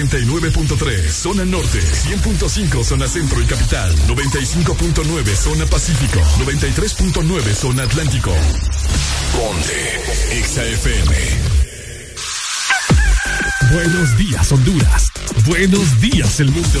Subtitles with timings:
[0.00, 8.32] XHJ 89.3 zona norte, 100.5 zona centro y capital, 95.9 zona pacífico, 93.9 zona atlántico.
[9.32, 11.14] Ponte XAFM.
[13.72, 15.12] Buenos días Honduras.
[15.46, 16.80] Buenos días el mundo.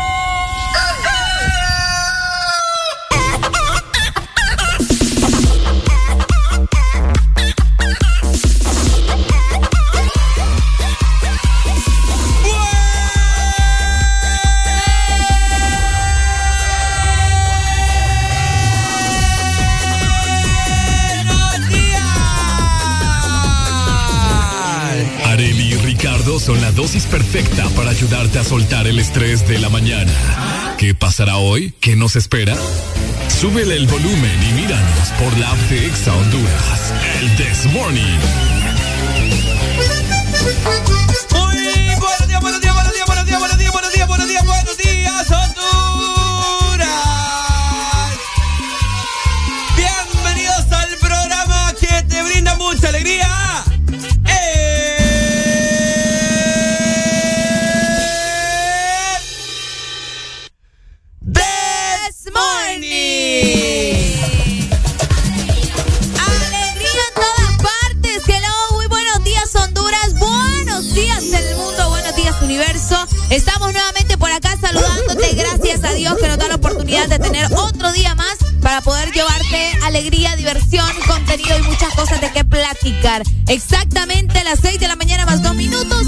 [26.81, 30.11] Dosis perfecta para ayudarte a soltar el estrés de la mañana.
[30.79, 31.75] ¿Qué pasará hoy?
[31.79, 32.55] ¿Qué nos espera?
[33.27, 36.93] Súbele el volumen y míranos por la app de Exa Honduras.
[37.19, 38.17] El This Morning.
[41.29, 41.55] Muy
[41.99, 44.77] buenos días, buenos días, buenos días, buenos días, buenos días, buenos días, buenos días, buenos
[44.77, 46.89] días, Honduras.
[49.77, 53.40] Bienvenidos al programa que te brinda mucha alegría.
[73.31, 75.35] Estamos nuevamente por acá saludándote.
[75.35, 79.09] Gracias a Dios que nos da la oportunidad de tener otro día más para poder
[79.13, 83.23] llevarte alegría, diversión, contenido y muchas cosas de qué platicar.
[83.47, 86.00] Exactamente a las 6 de la mañana más dos minutos.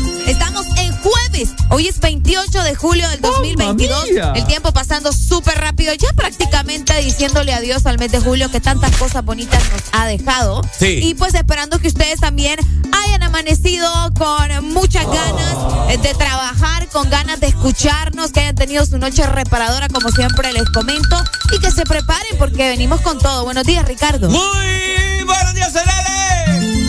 [1.75, 4.11] Hoy es 28 de julio del 2022.
[4.11, 4.33] mía!
[4.35, 5.91] El tiempo pasando súper rápido.
[5.95, 10.61] Ya prácticamente diciéndole adiós al mes de julio que tantas cosas bonitas nos ha dejado.
[10.77, 10.99] Sí.
[11.01, 12.59] Y pues esperando que ustedes también
[12.91, 18.85] hayan amanecido con muchas ganas eh, de trabajar, con ganas de escucharnos, que hayan tenido
[18.85, 21.23] su noche reparadora como siempre les comento
[21.55, 23.45] y que se preparen porque venimos con todo.
[23.45, 24.29] Buenos días, Ricardo.
[24.29, 26.82] Muy buenos días, Arele.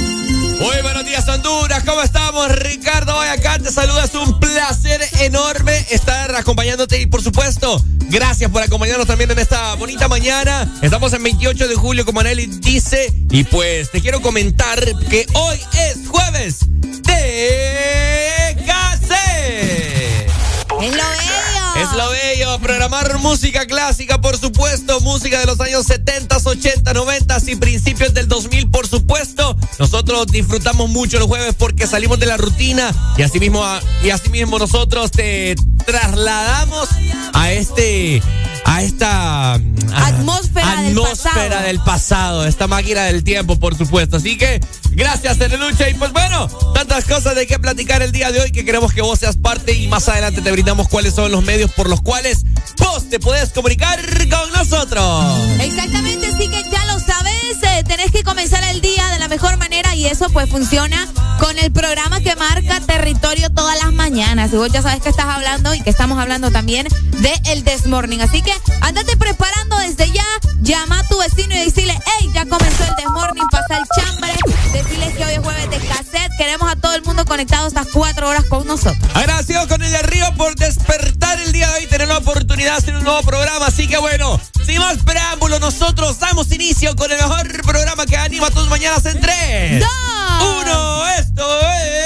[0.59, 1.83] Muy buenos días, Honduras.
[1.85, 2.49] ¿Cómo estamos?
[2.57, 4.05] Ricardo Hoy acá te saluda.
[4.05, 9.75] Es un placer enorme estar acompañándote y, por supuesto, gracias por acompañarnos también en esta
[9.75, 10.73] bonita mañana.
[10.83, 13.13] Estamos en 28 de julio, como Nelly dice.
[13.31, 16.61] Y pues te quiero comentar que hoy es jueves
[17.03, 20.31] de cassette.
[20.81, 21.55] Es lo bello.
[21.77, 22.24] Es lo bello,
[22.65, 28.27] programar música clásica, por supuesto, música de los años 70, 80, 90 y principios del
[28.27, 29.55] 2000, por supuesto.
[29.79, 33.63] Nosotros disfrutamos mucho los jueves porque salimos de la rutina y así mismo,
[34.03, 36.89] y así mismo nosotros te trasladamos
[37.35, 38.23] a este
[38.67, 39.61] a esta a-
[40.07, 41.67] Atmósfera del atmósfera pasado.
[41.67, 44.17] del pasado, esta máquina del tiempo, por supuesto.
[44.17, 44.59] Así que
[44.93, 45.91] gracias, Telelucha.
[45.91, 49.03] Y pues bueno, tantas cosas de qué platicar el día de hoy que queremos que
[49.03, 52.45] vos seas parte y más adelante te brindamos cuáles son los medios por los cuales
[52.79, 55.25] vos te podés comunicar con nosotros.
[55.61, 59.95] Exactamente, así que ya lo sabes, tenés que comenzar el día de la mejor manera
[59.95, 64.53] y eso pues funciona con el programa que marca territorio todas las mañanas.
[64.53, 66.87] Y vos ya sabes que estás hablando y que estamos hablando también
[67.21, 68.21] de el Desmorning.
[68.21, 70.27] Así que andate preparando desde ya,
[70.61, 74.33] llama a tu vecino y decirle, hey, ya comenzó el Desmorning, pasa el chambre,
[74.73, 78.29] decirles que hoy es jueves de cassette, queremos a todo el mundo conectado estas cuatro
[78.29, 78.97] horas con nosotros.
[79.15, 82.79] Agradecido con el de arriba por despertar el día de hoy, tener la oportunidad de
[82.79, 83.67] hacer un nuevo programa.
[83.67, 88.51] Así que bueno, sin más preámbulos, nosotros damos inicio con el mejor programa que anima
[88.51, 89.81] tus mañanas en tres.
[89.81, 89.89] ¡Dos!
[90.63, 92.05] Uno, esto es.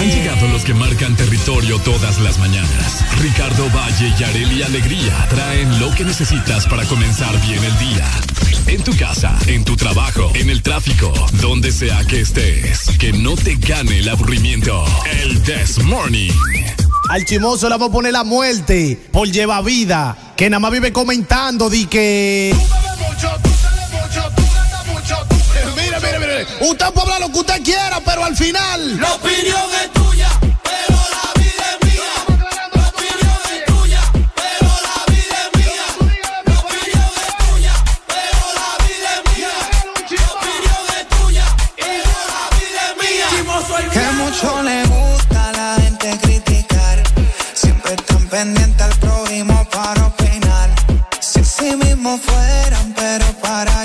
[0.00, 2.95] Han llegado los que marcan territorio todas las mañanas.
[3.20, 8.10] Ricardo Valle y Areli Alegría traen lo que necesitas para comenzar bien el día.
[8.66, 12.90] En tu casa, en tu trabajo, en el tráfico, donde sea que estés.
[12.98, 14.84] Que no te gane el aburrimiento.
[15.22, 16.32] El This Morning.
[17.08, 20.16] Al chimoso le vamos a poner la muerte por lleva vida.
[20.36, 22.54] Que nada más vive comentando di que.
[25.76, 26.46] Mire, mire, mire.
[26.68, 29.00] Usted puede hablar lo que usted quiera, pero al final.
[29.00, 31.25] La opinión es tuya, pero la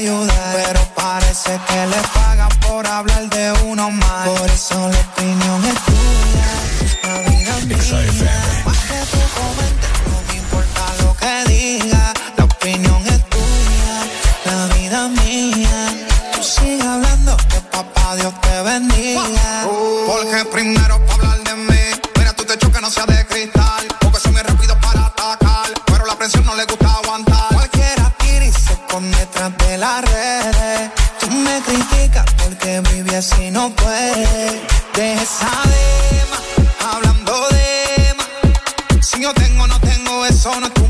[0.02, 0.56] ayudar.
[0.56, 4.28] Pero parece que le pagan por hablar de uno más.
[4.28, 6.50] Por eso la opinión es tuya.
[7.04, 8.44] La vida mía.
[8.66, 12.14] Más que tú comentes, no me importa lo que diga.
[12.38, 13.96] La opinión es tuya.
[14.46, 15.80] La vida mía.
[16.34, 19.68] Tú sigue hablando que papá Dios te bendiga.
[20.08, 21.84] Porque primero para hablar de mí.
[22.18, 23.86] Mira tu techo que no sea de cristal.
[24.00, 25.70] Porque soy muy rápido para atacar.
[25.86, 26.91] Pero la presión no le gusta
[33.22, 34.62] así no puede.
[34.96, 39.06] Deja esa dema, hablando de más.
[39.06, 40.81] Si yo tengo no tengo, eso no es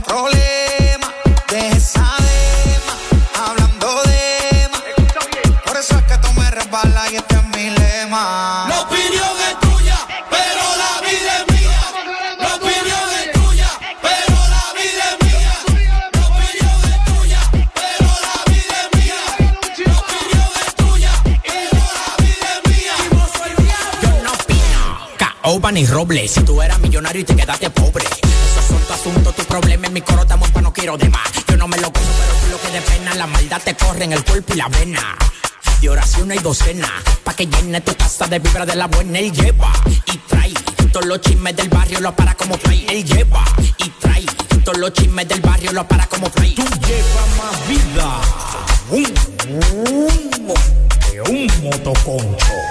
[25.69, 25.87] Ni.
[26.27, 28.03] Si tú eras millonario y te quedaste pobre.
[28.03, 29.87] Esos son tu asunto, tu problema.
[29.87, 31.29] En mi coro estamos pa' no quiero de más.
[31.47, 33.15] Yo no me lo como, pero tú lo que de pena.
[33.15, 35.17] La maldad te corre en el cuerpo y la vena.
[35.79, 36.89] De oración y docena.
[37.23, 39.19] Pa' que llene tu casa de vibra de la buena.
[39.19, 39.71] Él lleva
[40.07, 40.53] y trae.
[40.91, 42.87] Todos los chismes del barrio los para como fly.
[42.89, 43.45] Él lleva
[43.77, 44.25] y trae.
[44.65, 46.55] Todos los chismes del barrio los para como fly.
[46.55, 48.21] Tú llevas más vida.
[48.89, 49.13] Un
[51.09, 52.70] que un motoconcho.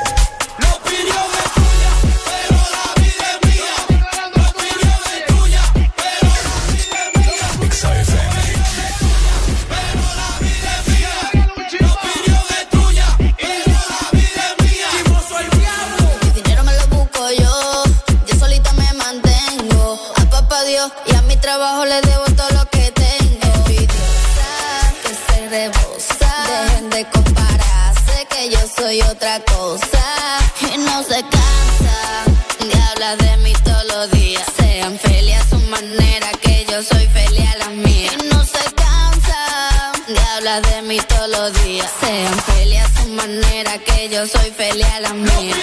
[44.11, 45.55] Yo soy feliz a la mía.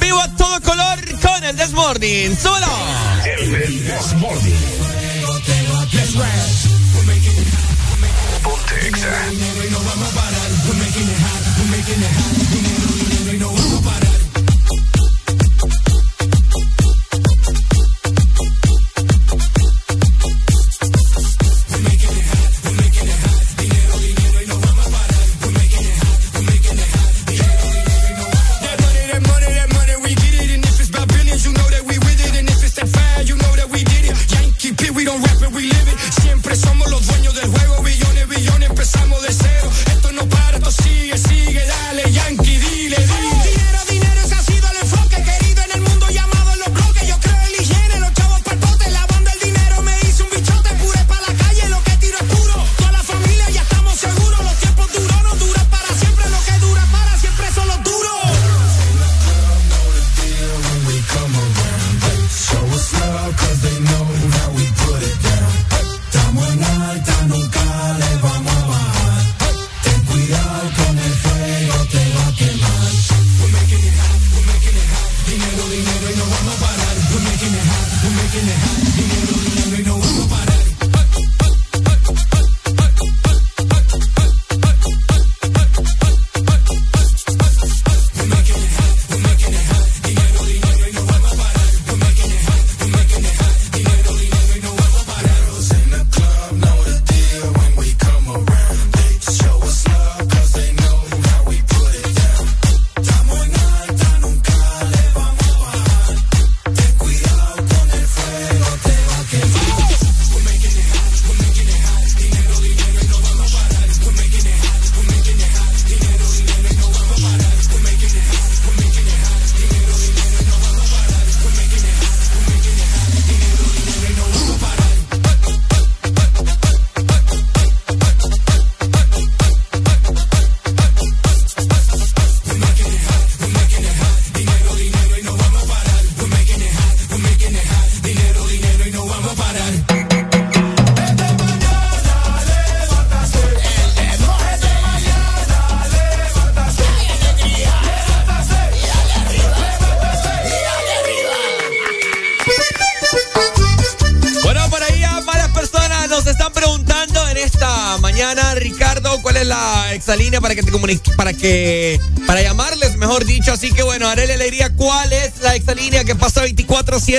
[0.00, 2.36] Vivo a todo color con el Desmorning.
[2.36, 2.66] ¡Súbelo!
[13.82, 14.09] That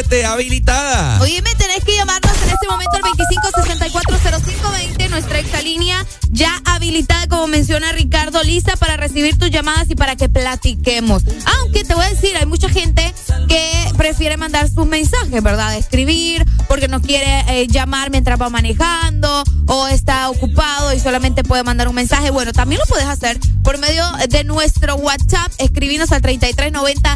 [0.04, 1.22] 24-7 habilitada?
[1.22, 7.48] Oye, me tenés que llamarnos en este momento al 25640520, nuestra exalínea ya habilitada, como
[7.48, 11.24] menciona Ricardo, lista para recibir tus llamadas y para que platiquemos.
[11.60, 13.14] Aunque te voy a decir, hay mucha gente
[13.48, 15.76] que prefiere mandar sus mensajes, ¿verdad?
[15.76, 21.64] Escribir, porque no quiere eh, llamar mientras va manejando o está ocupado y solamente puede
[21.64, 22.32] mandar un mensaje.
[22.32, 25.52] Bueno, también lo puedes hacer por medio de nuestro WhatsApp.
[25.58, 27.16] Escribinos al 3390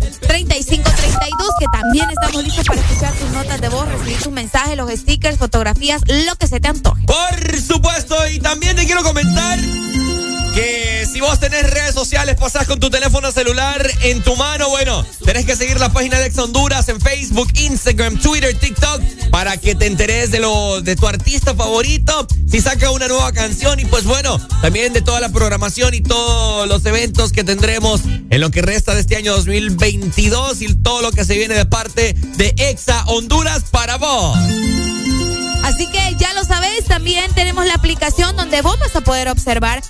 [0.65, 4.89] 3532, que también estamos listos para escuchar tus notas de voz, recibir tus mensajes, los
[4.91, 7.05] stickers, fotografías, lo que se te antoje.
[7.05, 9.60] Por supuesto, y también te quiero comentar
[10.55, 15.05] que si vos tenés redes sociales, pasás con tu teléfono celular en tu mano, bueno,
[15.25, 19.75] tenés que seguir la página de Ex Honduras en Facebook, Instagram, Twitter, TikTok, para que
[19.75, 24.05] te enteres de lo de tu artista favorito, si saca una nueva canción y pues
[24.05, 28.01] bueno, también de toda la programación y todos los eventos que tendremos
[28.35, 31.65] en lo que resta de este año 2022 y todo lo que se viene de
[31.65, 34.37] parte de Exa Honduras para vos.
[35.63, 39.81] Así que ya lo sabéis, también tenemos la aplicación donde vos vas a poder observar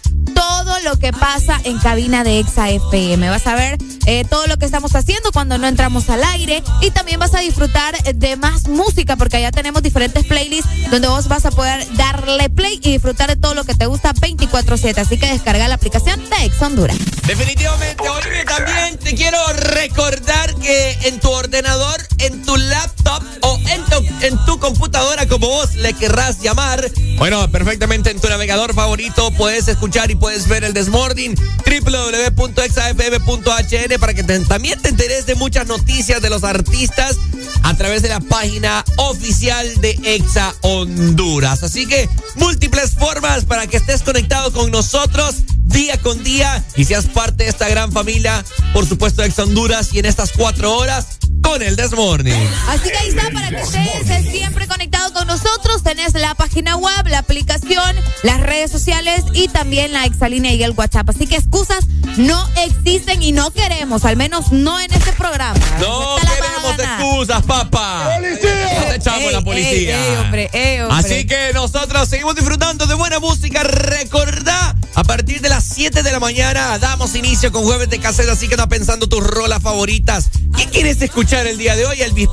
[0.86, 3.28] lo que pasa en cabina de Exa FM.
[3.32, 6.92] Vas a ver eh, todo lo que estamos haciendo cuando no entramos al aire y
[6.92, 11.44] también vas a disfrutar de más música porque allá tenemos diferentes playlists donde vos vas
[11.48, 15.02] a poder darle play y disfrutar de todo lo que te gusta 24/7.
[15.02, 16.98] Así que descarga la aplicación de Exa Honduras.
[17.26, 23.84] Definitivamente, Olivia, también te quiero recordar que en tu ordenador, en tu laptop o en
[23.86, 29.32] tu, en tu computadora, como vos le querrás llamar, bueno, perfectamente en tu navegador favorito
[29.32, 35.68] puedes escuchar y puedes ver el Desmording www.exafm.hn para que también te enteres de muchas
[35.68, 37.16] noticias de los artistas
[37.64, 41.64] a través de la página oficial de Exa Honduras.
[41.64, 47.06] Así que múltiples formas para que estés conectado con nosotros día con día y seas
[47.06, 51.62] parte de esta gran familia, por supuesto, Exa Honduras y en estas cuatro horas con
[51.62, 52.50] el Desmorning.
[52.68, 55.84] Así que ahí está para que estés siempre conectado con nosotros.
[55.84, 60.72] Tenés la página web, la aplicación, las redes sociales y también la exalínea y el
[60.72, 61.10] WhatsApp.
[61.10, 61.86] Así que excusas
[62.18, 65.60] no existen y no queremos, al menos no en este programa.
[65.80, 68.10] No queremos excusas, papá.
[68.16, 68.80] ¡Policía!
[68.80, 70.22] No te echamos la policía.
[70.22, 70.50] hombre,
[70.82, 70.88] hombre.
[70.90, 73.64] Así que nosotros seguimos disfrutando de buena música.
[73.64, 78.30] Recordá, a partir de las 7 de la mañana damos inicio con jueves de cassette,
[78.30, 80.30] así que anda pensando tus rolas favoritas.
[80.58, 82.02] ¿Qué quieres escuchar el día de hoy?
[82.02, 82.30] Elvis,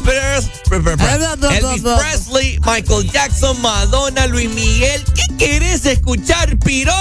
[1.50, 5.04] Elvis Presley, Michael Jackson, Madonna, Luis Miguel.
[5.14, 6.92] ¿Qué quieres escuchar, Piro?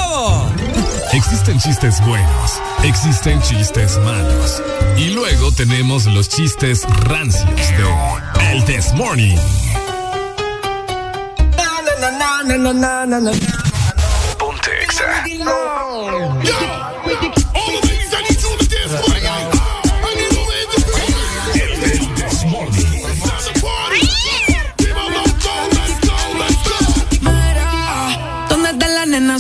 [1.13, 4.61] Existen chistes buenos, existen chistes malos.
[4.97, 7.45] Y luego tenemos los chistes rancios
[8.35, 9.37] de El This Morning.
[14.37, 15.23] Ponte exa.
[15.27, 17.10] ¿Dónde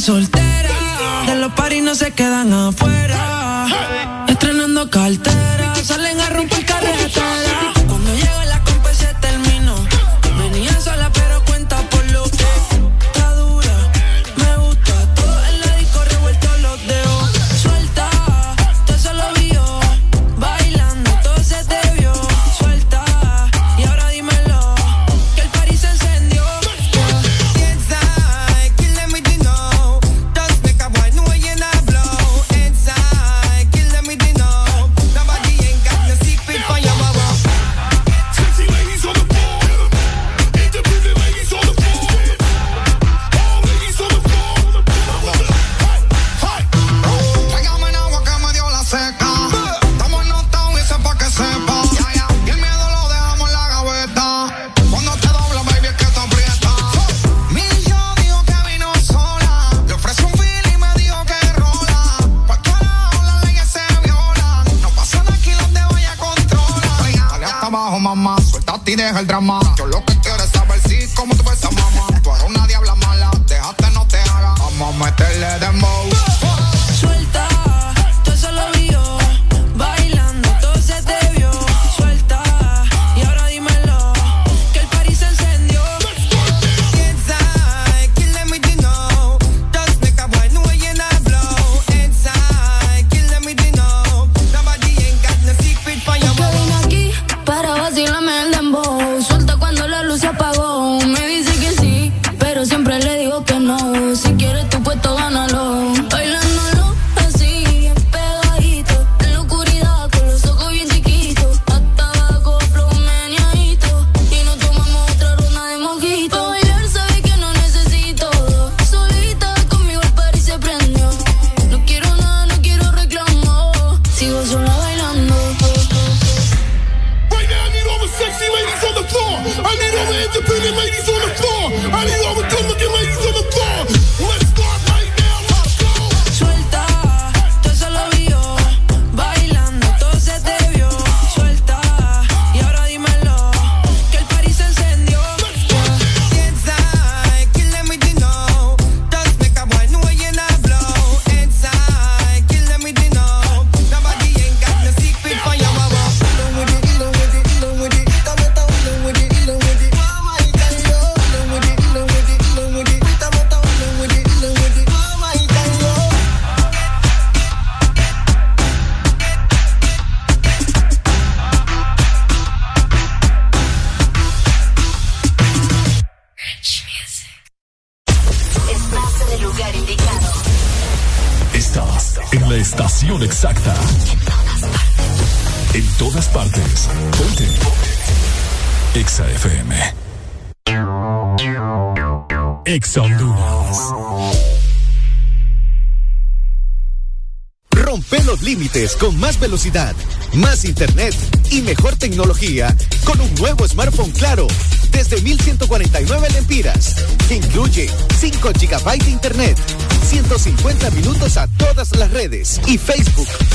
[0.01, 1.23] soltera?
[1.27, 3.67] De los paris no se quedan afuera.
[4.27, 5.30] Estrenando cartera,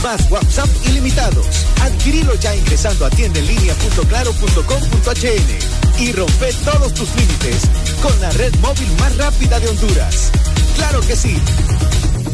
[0.07, 1.66] más WhatsApp ilimitados.
[1.83, 7.62] Adquirilo ya ingresando a tiendaenlínea.claro.com.hn y rompe todos tus límites
[8.01, 10.31] con la red móvil más rápida de Honduras.
[10.77, 11.37] Claro que sí.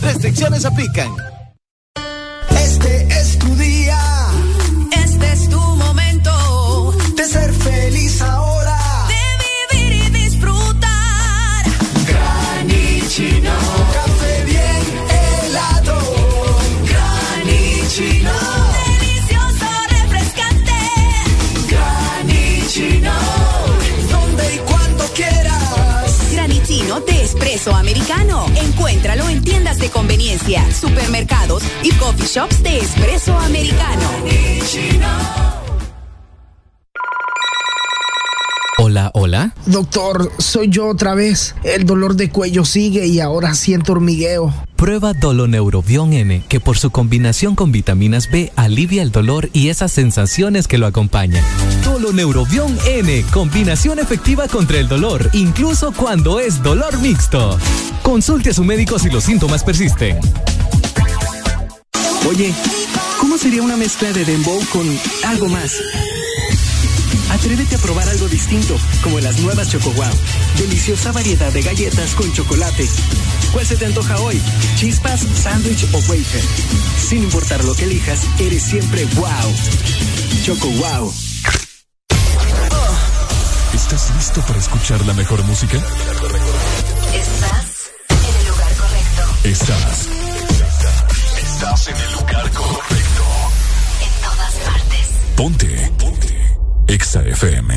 [0.02, 1.31] Restricciones aplican.
[30.72, 34.02] Supermercados y coffee shops de espresso americano.
[38.78, 39.54] Hola, hola.
[39.66, 41.54] Doctor, soy yo otra vez.
[41.62, 44.52] El dolor de cuello sigue y ahora siento hormigueo.
[44.74, 49.92] Prueba Doloneurobion N, que por su combinación con vitaminas B alivia el dolor y esas
[49.92, 51.44] sensaciones que lo acompañan.
[51.84, 57.60] Doloneurobion N, combinación efectiva contra el dolor, incluso cuando es dolor mixto.
[58.02, 60.18] Consulte a su médico si los síntomas persisten.
[62.28, 62.52] Oye,
[63.20, 64.86] ¿cómo sería una mezcla de dembow con
[65.24, 65.72] algo más?
[67.30, 70.12] Atrévete a probar algo distinto, como las nuevas Choco Wow.
[70.58, 72.86] Deliciosa variedad de galletas con chocolate.
[73.52, 74.40] ¿Cuál se te antoja hoy?
[74.76, 76.42] ¿Chispas, sándwich o wafer?
[76.98, 79.28] Sin importar lo que elijas, eres siempre wow.
[80.44, 81.12] Choco Wow.
[83.74, 85.82] ¿Estás listo para escuchar la mejor música?
[89.44, 90.08] Estás.
[91.36, 93.24] Estás en el lugar correcto.
[94.00, 95.08] En todas partes.
[95.34, 95.92] Ponte.
[95.98, 96.56] Ponte.
[96.86, 97.74] Exa FM.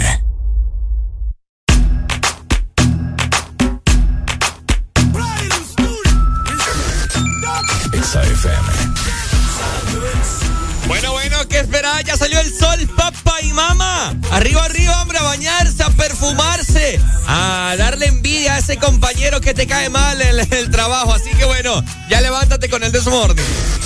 [7.93, 8.95] Exa FM.
[10.87, 11.99] Bueno, bueno, ¿qué espera?
[12.01, 14.13] Ya salió el sol, papá y mamá.
[14.31, 19.65] Arriba, arriba, hombre, a bañarse, a perfumarse, a darle envidia a ese compañero que te
[19.65, 20.21] cae mal
[23.05, 23.84] levántate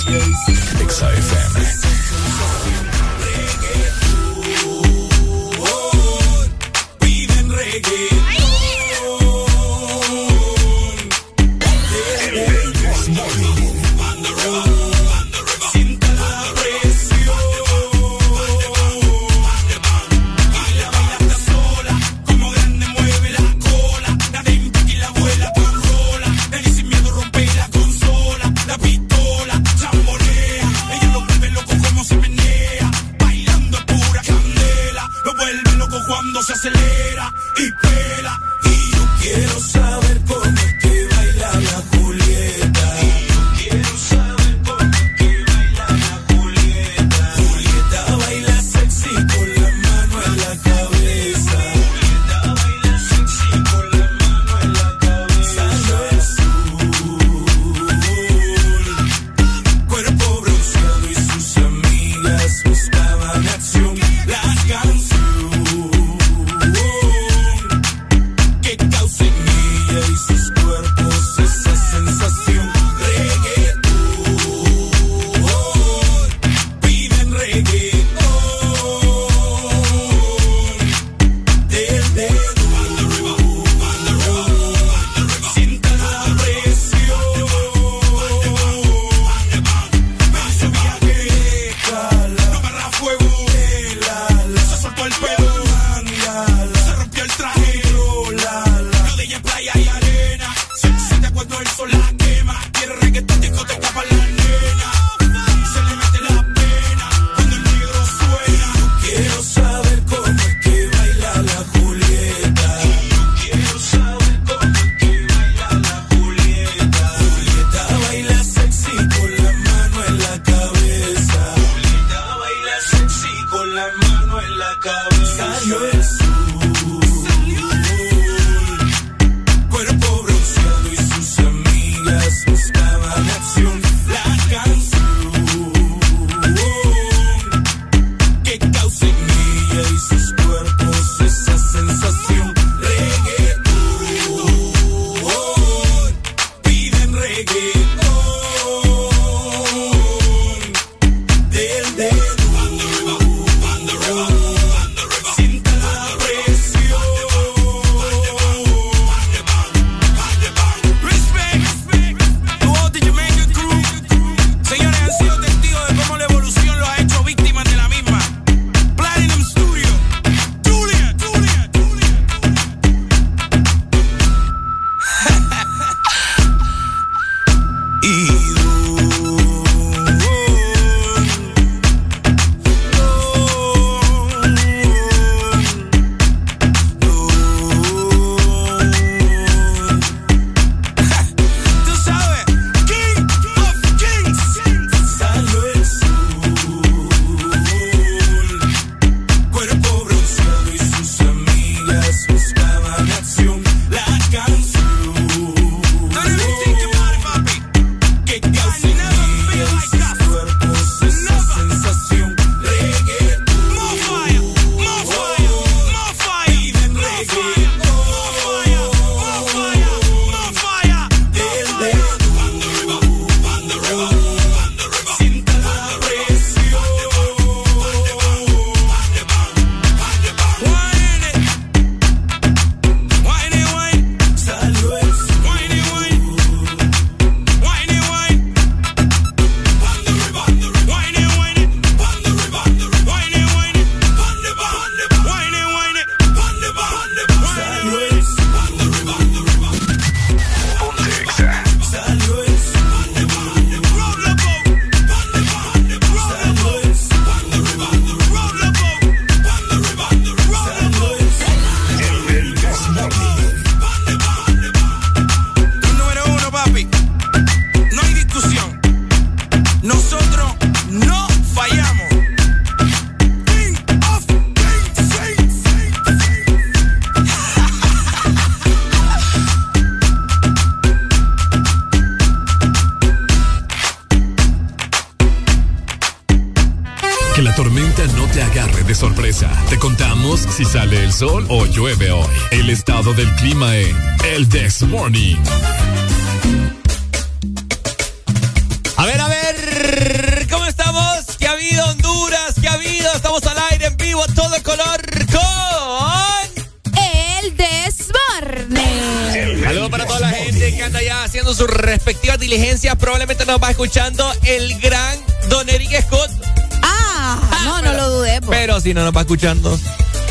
[319.20, 319.78] escuchando.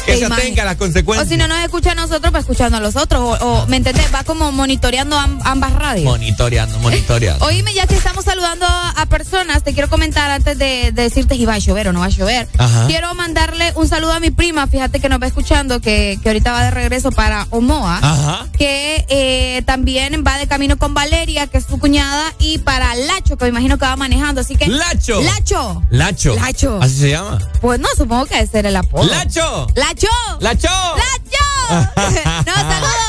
[0.06, 1.28] Que se atenga las consecuencias.
[1.28, 3.38] O si no nos escucha a nosotros, va escuchando a los otros.
[3.42, 4.14] O, ¿me entendés?
[4.14, 6.06] Va como monitoreando ambas radios.
[6.06, 7.46] Monitoreando, monitoreando.
[7.46, 11.56] Oíme, ya que estamos saludando a, personas, te quiero comentar antes de, decirte si va
[11.56, 12.48] a llover o no va a llover.
[12.88, 16.52] Quiero mandarle un saludo a mi prima, fíjate que nos va escuchando, que, que ahorita
[16.52, 18.00] va de regreso para Omoa.
[18.02, 18.48] Ajá.
[18.58, 23.38] Que eh, también va de camino con Valeria, que es su cuñada, y para Lacho,
[23.38, 24.42] que me imagino que va manejando.
[24.42, 24.68] Así que.
[24.68, 25.22] ¡Lacho!
[25.22, 25.84] ¡Lacho!
[25.90, 26.36] ¡Lacho!
[26.36, 26.80] ¡Lacho!
[26.82, 27.40] ¿Así se llama?
[27.62, 29.06] Pues no, supongo que debe ser el apodo.
[29.06, 29.68] ¡Lacho!
[29.76, 30.08] ¡Lacho!
[30.40, 30.70] ¡Lacho!
[30.70, 31.40] ¡Lacho!
[32.46, 33.09] no, saludos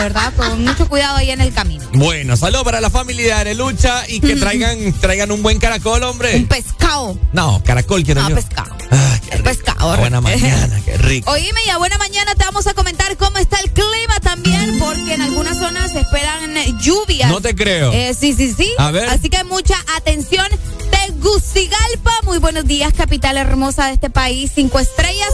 [0.00, 0.32] ¿verdad?
[0.34, 1.84] Con mucho cuidado ahí en el camino.
[1.92, 6.36] Bueno, saludos para la familia de Arelucha y que traigan, traigan un buen caracol, hombre.
[6.36, 7.18] Un pescado.
[7.32, 8.36] No, caracol quiero no, yo.
[8.36, 8.74] pescado.
[8.90, 9.96] Ah, pescado.
[9.98, 11.30] Buena mañana, qué rico.
[11.30, 15.14] Oíme, y a buena mañana te vamos a comentar cómo está el clima también, porque
[15.14, 17.30] en algunas zonas se esperan lluvias.
[17.30, 17.92] No te creo.
[17.92, 18.72] Eh, sí, sí, sí.
[18.78, 19.08] A ver.
[19.08, 20.46] Así que mucha atención.
[20.90, 25.28] Tegucigalpa, muy buenos días, capital hermosa de este país, cinco estrellas.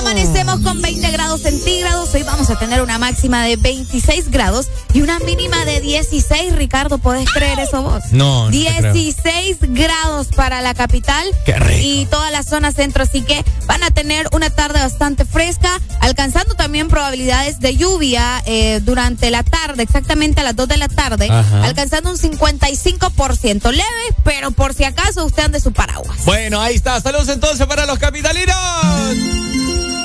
[0.00, 2.14] Amanecemos con 20 grados centígrados.
[2.14, 6.56] Hoy vamos a tener una máxima de 26 grados y una mínima de 16.
[6.56, 8.04] Ricardo, ¿puedes creer eso vos?
[8.10, 8.46] No.
[8.46, 11.28] no 16 grados para la capital.
[11.44, 11.80] Qué rico.
[11.82, 16.54] Y toda la zona centro, así que van a tener una tarde bastante fresca, alcanzando
[16.54, 21.28] también probabilidades de lluvia eh, durante la tarde, exactamente a las 2 de la tarde,
[21.62, 23.84] alcanzando un 55% leve,
[24.24, 26.24] pero por si acaso usted ande su paraguas.
[26.24, 26.98] Bueno, ahí está.
[27.02, 29.39] Saludos entonces para los capitalinos.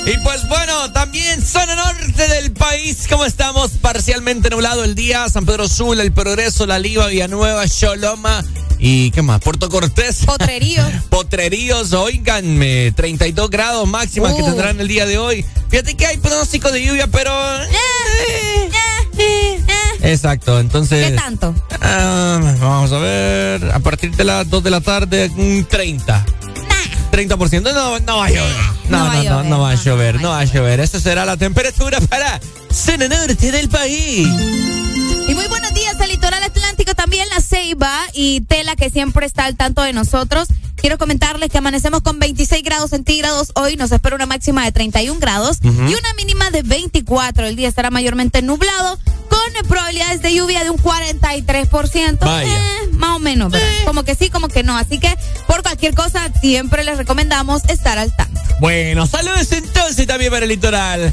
[0.06, 3.06] Y pues bueno, también zona norte del país.
[3.10, 3.72] ¿Cómo estamos?
[3.82, 5.28] Parcialmente nublado el día.
[5.30, 8.44] San Pedro Sula, El Progreso, La Liva, Villanueva, Choloma.
[8.78, 9.40] ¿Y qué más?
[9.42, 10.18] Puerto Cortés.
[10.26, 10.88] Potreríos.
[11.10, 12.92] Potreríos, oiganme.
[12.96, 14.46] 32 grados máximas que Uh.
[14.46, 15.44] tendrán el día de hoy.
[15.70, 17.32] Fíjate que hay pronóstico de lluvia, pero.
[20.02, 21.10] Exacto, entonces.
[21.12, 21.56] ¿Qué tanto?
[21.82, 23.72] Ah, vamos a ver.
[23.74, 26.24] A partir de las 2 de la tarde, un 30.
[27.16, 27.74] 30%.
[27.74, 28.56] No, no va a llover.
[28.90, 30.20] No, no, no, no, va a llover.
[30.20, 30.82] No va a llover.
[30.82, 34.28] Esa será la temperatura para zona norte del país.
[35.28, 39.46] Y muy buenos días al litoral atlántico, también la Ceiba y Tela que siempre está
[39.46, 40.50] al tanto de nosotros.
[40.86, 43.52] Quiero comentarles que amanecemos con 26 grados centígrados.
[43.56, 47.48] Hoy nos espera una máxima de 31 grados y una mínima de 24.
[47.48, 52.20] El día estará mayormente nublado con probabilidades de lluvia de un 43%.
[52.20, 52.56] Vaya.
[52.56, 53.68] Eh, más o menos, ¿verdad?
[53.84, 54.78] Como que sí, como que no.
[54.78, 55.12] Así que
[55.48, 58.40] por cualquier cosa siempre les recomendamos estar al tanto.
[58.60, 61.12] Bueno, saludos entonces también para el litoral.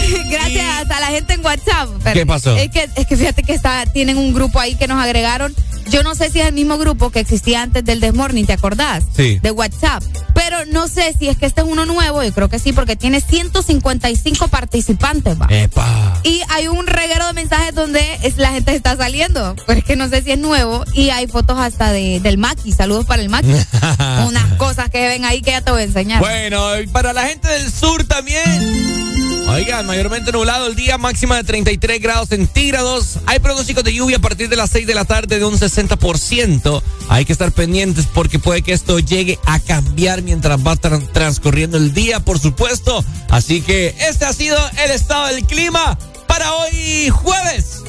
[0.30, 1.88] Gracias a la gente en WhatsApp.
[2.12, 2.56] ¿Qué pasó?
[2.56, 5.54] Es que, es que fíjate que está, tienen un grupo ahí que nos agregaron.
[5.90, 9.02] Yo no sé si es el mismo grupo que existía antes del Desmorning, ¿te acordás?
[9.16, 9.40] Sí.
[9.42, 10.04] De WhatsApp.
[10.34, 12.94] Pero no sé si es que este es uno nuevo, yo creo que sí, porque
[12.94, 15.46] tiene 155 participantes, va.
[15.50, 16.20] Epa.
[16.22, 19.56] Y hay un reguero de mensajes donde es, la gente está saliendo.
[19.66, 20.84] Pero es que no sé si es nuevo.
[20.94, 22.72] Y hay fotos hasta de, del Maki.
[22.72, 23.48] Saludos para el Maki.
[24.28, 26.20] Unas cosas que ven ahí que ya te voy a enseñar.
[26.20, 29.00] Bueno, y para la gente del sur también.
[29.48, 33.18] Oigan, mayormente nublado el día, máxima de 33 grados centígrados.
[33.26, 36.80] Hay pronósticos de lluvia a partir de las 6 de la tarde de un 60%.
[37.08, 41.76] Hay que estar pendientes porque puede que esto llegue a cambiar mientras va tran- transcurriendo
[41.76, 43.04] el día, por supuesto.
[43.30, 45.98] Así que este ha sido el estado del clima
[46.28, 47.82] para hoy jueves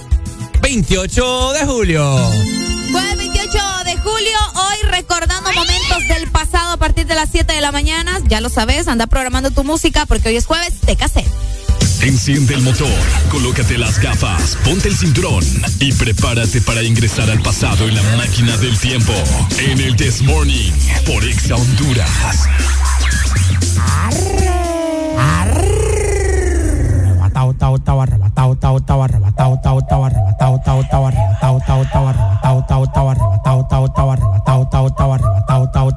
[0.63, 2.15] 28 de julio.
[2.91, 3.59] Jueves 28 de
[4.03, 8.19] julio, hoy recordando momentos del pasado a partir de las 7 de la mañana.
[8.27, 11.31] Ya lo sabes, anda programando tu música porque hoy es jueves de cassette.
[12.01, 12.89] Enciende el motor,
[13.29, 15.43] colócate las gafas, ponte el cinturón
[15.79, 19.13] y prepárate para ingresar al pasado en la máquina del tiempo.
[19.59, 20.71] En el This Morning
[21.05, 22.09] por Exa Honduras.
[27.61, 32.63] Tao, tao, arrebatado, tao, tao, arrebatado, tao, tao, arrebatado, tao, tao, arrebatado, tao, tao, arrebatado,
[33.69, 35.91] tao, tao, arrebatado, tao, tao, arrebatado,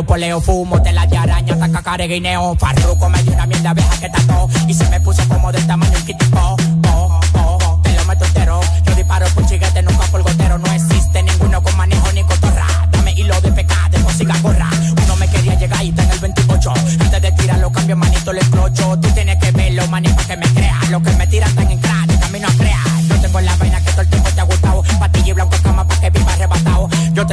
[0.00, 4.00] orégano, poleo, fumo, tela de araña, taca, guineo, farruco, me dio una miel de abeja
[4.00, 4.29] que tató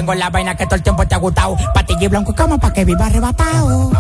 [0.07, 1.57] tengo la vaina que todo el tiempo te ha gustado.
[1.73, 3.91] Patilla y blanco cama para que viva arrebatado.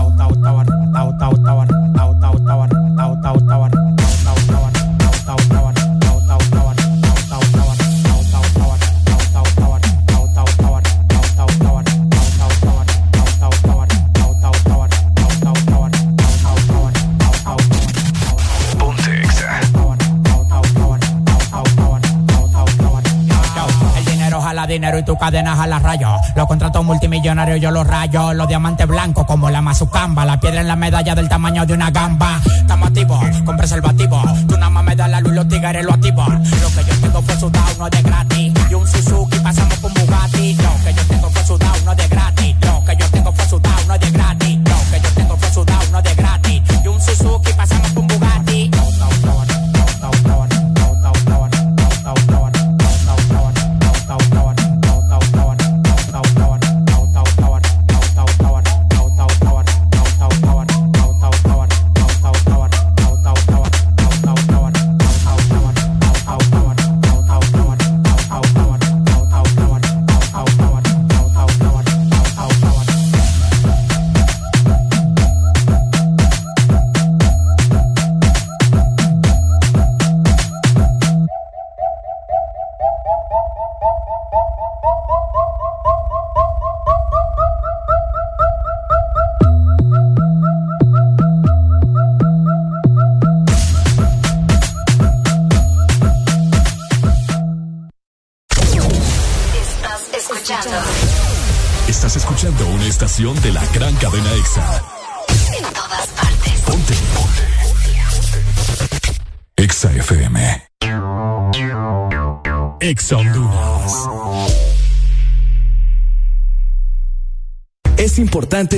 [24.99, 26.19] Y tu cadena jala rayos.
[26.35, 28.33] Los contratos multimillonarios yo los rayo.
[28.33, 30.25] Los diamantes blancos como la mazucamba.
[30.25, 32.39] La piedra en la medalla del tamaño de una gamba.
[32.59, 34.21] Estamos activos con preservativo.
[34.47, 36.25] Tú nada más me das la luz los tigres lo activo.
[36.27, 38.53] Lo que yo tengo fue sudado, no es de gratis.
[38.69, 40.53] Y un Suzuki pasamos por Bugatti.
[40.55, 42.26] Lo que yo tengo fue sudado, no de gratis.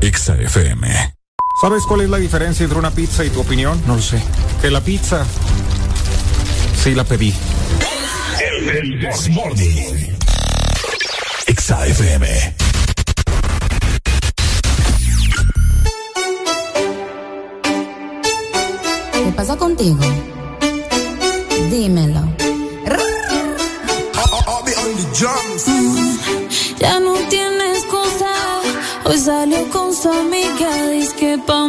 [0.00, 1.14] Exa FM.
[1.60, 3.80] ¿Sabes cuál es la diferencia entre una pizza y tu opinión?
[3.86, 4.22] No lo sé.
[4.62, 5.26] Que la pizza
[6.82, 7.34] sí la pedí.
[8.40, 10.16] El, el Desmorning.
[11.46, 12.54] Exa FM.
[19.12, 19.98] ¿Qué pasa contigo?
[21.70, 22.29] Dímelo.
[30.00, 30.90] Su amiga.
[30.90, 31.68] Dice que pa'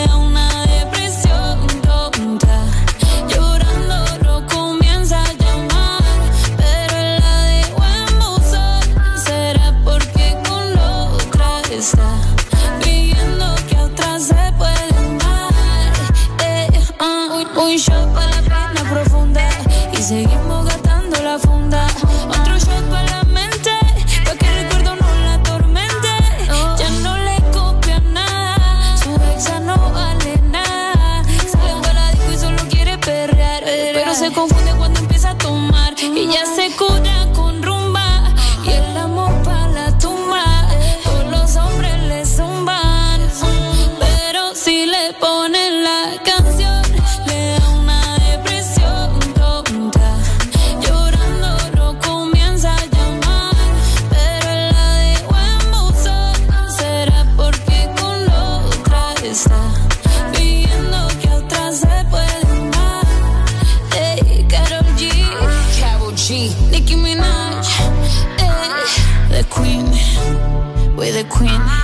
[71.31, 71.80] queen.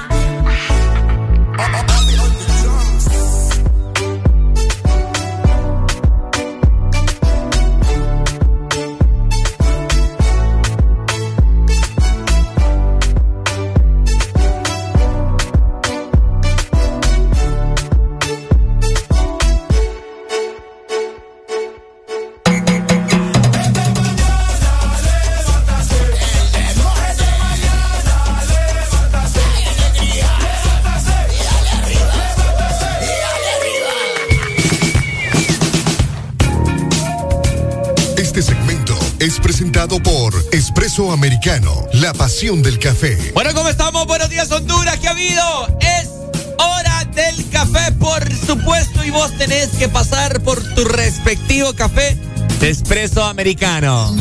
[41.38, 43.16] Americano, la pasión del café.
[43.36, 44.08] Bueno, ¿cómo estamos?
[44.08, 44.98] Buenos días, Honduras.
[44.98, 45.68] ¿Qué ha habido?
[45.82, 46.10] Es
[46.58, 52.18] hora del café, por supuesto, y vos tenés que pasar por tu respectivo café
[52.60, 54.16] de Espresso Americano.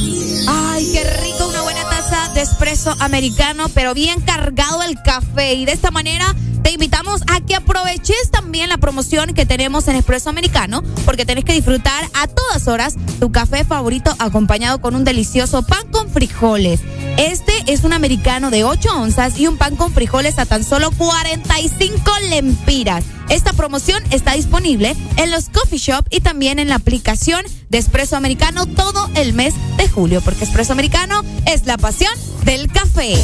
[0.47, 5.55] Ay, qué rico una buena taza de espresso americano, pero bien cargado el café.
[5.55, 9.97] Y de esta manera te invitamos a que aproveches también la promoción que tenemos en
[9.97, 15.05] Espresso Americano, porque tenés que disfrutar a todas horas tu café favorito acompañado con un
[15.05, 16.81] delicioso pan con frijoles.
[17.17, 20.91] Este es un americano de 8 onzas y un pan con frijoles a tan solo
[20.91, 23.05] 45 lempiras.
[23.31, 28.17] Esta promoción está disponible en los coffee shop y también en la aplicación de Espresso
[28.17, 32.13] Americano todo el mes de julio, porque Espresso Americano es la pasión
[32.45, 33.17] del café.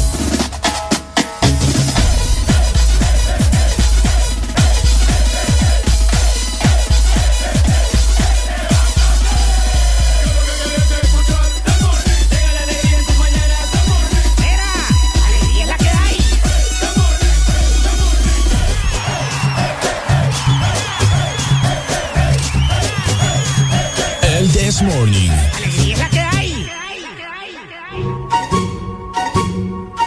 [24.73, 25.29] This Morning.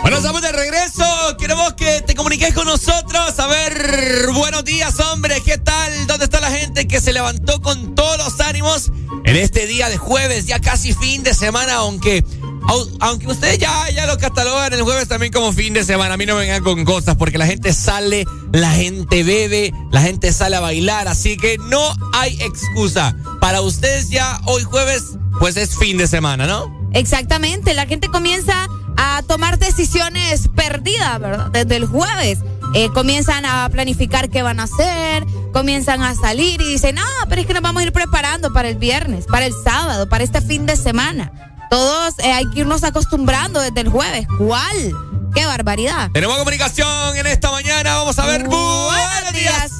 [0.02, 1.04] Bueno, estamos de regreso.
[1.38, 3.38] Queremos que te comuniques con nosotros.
[3.38, 5.40] A ver, buenos días, hombre.
[5.44, 6.08] ¿Qué tal?
[6.08, 8.90] ¿Dónde está la gente que se levantó con todos los ánimos
[9.24, 12.24] en este día de jueves, ya casi fin de semana, aunque
[12.66, 16.16] au- aunque ustedes ya, ya lo catalogan el jueves también como fin de semana, a
[16.16, 20.32] mí no me vengan con cosas porque la gente sale, la gente bebe, la gente
[20.32, 21.80] sale a bailar, así que no
[22.12, 23.16] hay excusa.
[23.46, 25.04] Para ustedes ya hoy jueves,
[25.38, 26.90] pues es fin de semana, ¿no?
[26.92, 28.66] Exactamente, la gente comienza
[28.96, 31.50] a tomar decisiones perdidas, ¿verdad?
[31.52, 32.40] Desde el jueves.
[32.74, 37.40] Eh, comienzan a planificar qué van a hacer, comienzan a salir y dicen, no, pero
[37.40, 40.40] es que nos vamos a ir preparando para el viernes, para el sábado, para este
[40.40, 41.30] fin de semana.
[41.70, 44.26] Todos eh, hay que irnos acostumbrando desde el jueves.
[44.38, 44.92] ¿Cuál?
[45.36, 46.10] ¡Qué barbaridad!
[46.12, 48.42] Tenemos comunicación en esta mañana, vamos a ver.
[48.48, 49.75] Buenos días.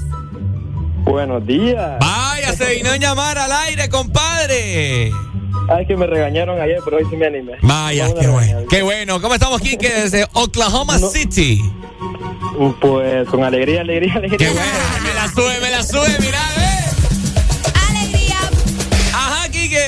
[1.07, 1.99] Buenos días.
[2.01, 5.13] Vaya, se vino a llamar al aire, compadre.
[5.69, 7.53] Ay, que me regañaron ayer, pero hoy sí me animé.
[7.63, 8.59] Vaya, qué bueno.
[8.69, 9.21] Qué bueno.
[9.21, 9.89] ¿Cómo estamos, Kike?
[9.89, 11.63] Desde Oklahoma City.
[12.81, 14.39] Pues con alegría, alegría, alegría.
[14.39, 14.73] Qué bueno.
[15.05, 16.41] Me la sube, me la sube, mira,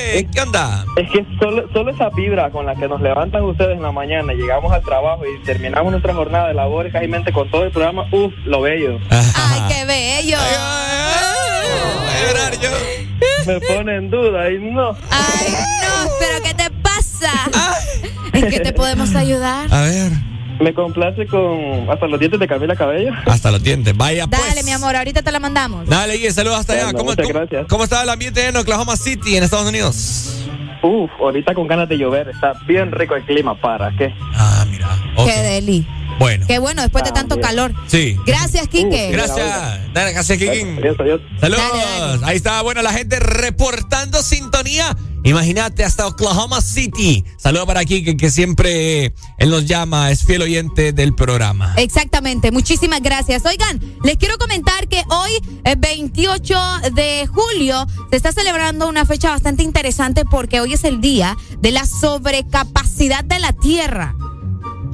[0.09, 0.31] Ajá, Kike.
[0.33, 0.85] ¿Qué onda?
[0.97, 4.33] Es que solo, solo esa vibra con la que nos levantan ustedes en la mañana,
[4.33, 8.33] llegamos al trabajo y terminamos nuestra jornada de labor casi con todo el programa, uff,
[8.45, 8.99] lo bello.
[9.11, 10.39] ¡Ay, qué bello!
[13.47, 14.91] Me pone en duda y no.
[15.11, 16.11] ¡Ay, no!
[16.19, 17.33] ¿Pero qué te pasa?
[18.33, 19.73] ¿En qué te podemos ayudar?
[19.73, 20.28] A ver.
[20.61, 23.13] Me complace con hasta los dientes de Camila Cabello.
[23.27, 23.97] Hasta los dientes.
[23.97, 24.41] Vaya, pues.
[24.41, 25.87] Dale, mi amor, ahorita te la mandamos.
[25.89, 26.93] Dale, Guille, saludos hasta allá.
[26.93, 27.67] ¿Cómo, muchas cómo- gracias.
[27.69, 30.35] cómo está el ambiente en Oklahoma City, en Estados Unidos?
[30.83, 34.13] Uf, ahorita con ganas de llover, está bien rico el clima, ¿para qué?
[34.35, 34.89] Ah, mira.
[35.25, 35.87] Qué deli.
[36.19, 36.47] Bueno.
[36.47, 37.73] Qué bueno, después de tanto calor.
[37.87, 38.17] Sí.
[38.27, 39.11] Gracias, Quique.
[39.11, 39.93] Gracias.
[39.93, 40.81] Dale, gracias, Kikín.
[41.41, 42.23] Saludos.
[42.25, 44.97] Ahí está, bueno, la gente reportando sintonía.
[45.25, 47.25] Imagínate hasta Oklahoma City.
[47.37, 51.75] Saludos para Kike, que siempre eh, él nos llama, es fiel oyente del programa.
[51.77, 53.45] Exactamente, muchísimas gracias.
[53.45, 55.31] Oigan, les quiero comentar que hoy,
[55.65, 56.57] eh, 28
[56.95, 61.73] de julio, se está celebrando una fecha bastante interesante porque hoy es el día de
[61.73, 64.15] la sobrecapacidad de la Tierra.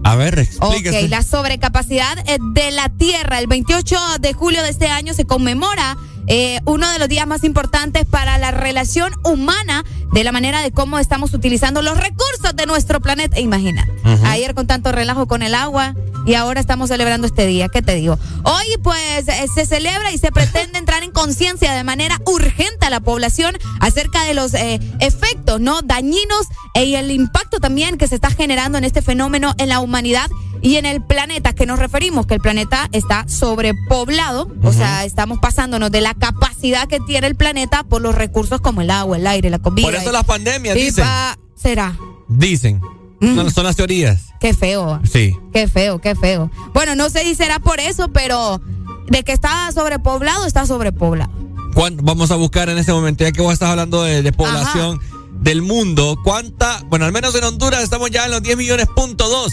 [0.05, 1.09] A ver, Ok, explíquese.
[1.09, 3.39] la sobrecapacidad eh, de la Tierra.
[3.39, 5.97] El 28 de julio de este año se conmemora
[6.27, 10.71] eh, uno de los días más importantes para la relación humana de la manera de
[10.71, 13.41] cómo estamos utilizando los recursos de nuestro planeta.
[13.41, 13.87] Imagina,
[14.27, 15.95] ayer con tanto relajo con el agua
[16.27, 17.69] y ahora estamos celebrando este día.
[17.69, 18.19] ¿Qué te digo?
[18.45, 22.91] Hoy pues eh, se celebra y se pretende entrar en conciencia de manera urgente a
[22.91, 28.07] la población acerca de los eh, efectos no dañinos e- y el impacto también que
[28.09, 30.31] se está generando en este fenómeno en la humanidad
[30.63, 35.39] y en el planeta que nos referimos, que el planeta está sobrepoblado, o sea, estamos
[35.39, 39.27] pasándonos de la capacidad que tiene el planeta por los recursos como el agua, el
[39.27, 39.87] aire, la comida.
[39.87, 41.05] Por eso y- las pandemias, y dicen.
[41.05, 41.97] pa- será.
[42.29, 42.81] Dicen.
[43.21, 44.23] No, son las teorías.
[44.41, 45.01] Qué feo.
[45.11, 45.35] Sí.
[45.53, 46.51] Qué feo, qué feo.
[46.75, 48.61] Bueno, no sé si será por eso, pero
[49.09, 51.31] de que está sobrepoblado, está sobrepoblado.
[51.75, 55.01] ¿Cuán- Vamos a buscar en este momento, ya que vos estás hablando de, de población
[55.41, 56.83] del mundo, ¿cuánta?
[56.89, 59.53] Bueno, al menos en Honduras estamos ya en los 10 millones punto dos.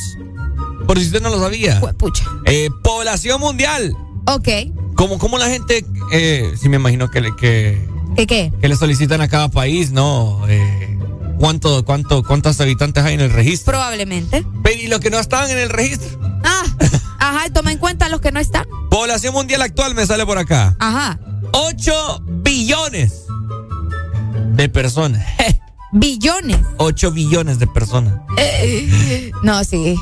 [0.86, 1.80] Por si usted no lo sabía.
[1.98, 2.26] Pucha.
[2.46, 3.96] Eh, población mundial.
[4.26, 4.48] Ok.
[4.96, 8.54] ¿Cómo, cómo la gente, eh, sí me imagino que le, que, ¿Qué qué?
[8.62, 10.48] que le solicitan a cada país, ¿no?
[10.48, 11.00] Eh,
[11.40, 13.72] ¿cuánto, cuánto, ¿Cuántos habitantes hay en el registro?
[13.72, 14.46] Probablemente.
[14.64, 16.20] Pero, ¿y los que no estaban en el registro?
[16.44, 16.64] Ah,
[17.20, 18.66] ajá, toma en cuenta los que no están.
[18.90, 20.76] Población mundial actual me sale por acá.
[20.80, 21.20] Ajá.
[21.54, 23.24] 8 billones
[24.54, 25.26] de personas.
[25.94, 26.58] Billones.
[26.78, 28.14] 8 billones de personas.
[28.38, 29.98] Eh, no, sí.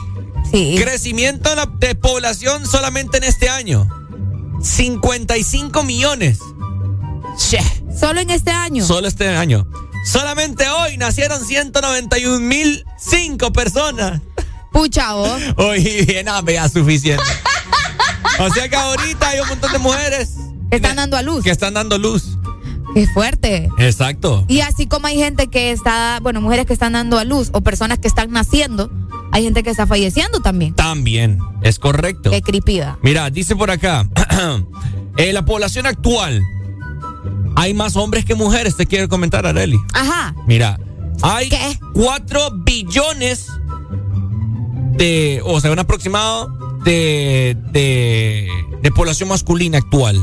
[0.52, 0.76] Sí.
[0.80, 1.50] Crecimiento
[1.80, 3.88] de población solamente en este año.
[4.62, 6.40] 55 millones.
[7.98, 8.86] Solo en este año.
[8.86, 9.66] Solo este año.
[10.06, 14.22] Solamente hoy nacieron 191 mil cinco personas.
[14.72, 15.42] Pucha, vos.
[15.58, 17.24] Hoy bien, ya suficiente.
[18.40, 20.32] o sea que ahorita hay un montón de mujeres
[20.70, 21.44] que están dando a luz.
[21.44, 22.38] Que están dando luz.
[22.94, 23.70] Qué fuerte.
[23.78, 24.46] Exacto.
[24.48, 27.62] Y así como hay gente que está, bueno, mujeres que están dando a luz o
[27.62, 28.92] personas que están naciendo,
[29.32, 30.74] hay gente que está falleciendo también.
[30.74, 32.32] También, es correcto.
[32.32, 32.98] Qué cripida.
[33.02, 34.08] Mira, dice por acá,
[35.18, 36.44] en la población actual
[37.56, 39.80] hay más hombres que mujeres, te quiero comentar, Areli.
[39.94, 40.34] Ajá.
[40.48, 40.80] Mira,
[41.22, 41.50] hay
[41.94, 43.48] 4 billones
[44.94, 48.48] de, o sea, un aproximado de, de,
[48.82, 50.18] de población masculina actual.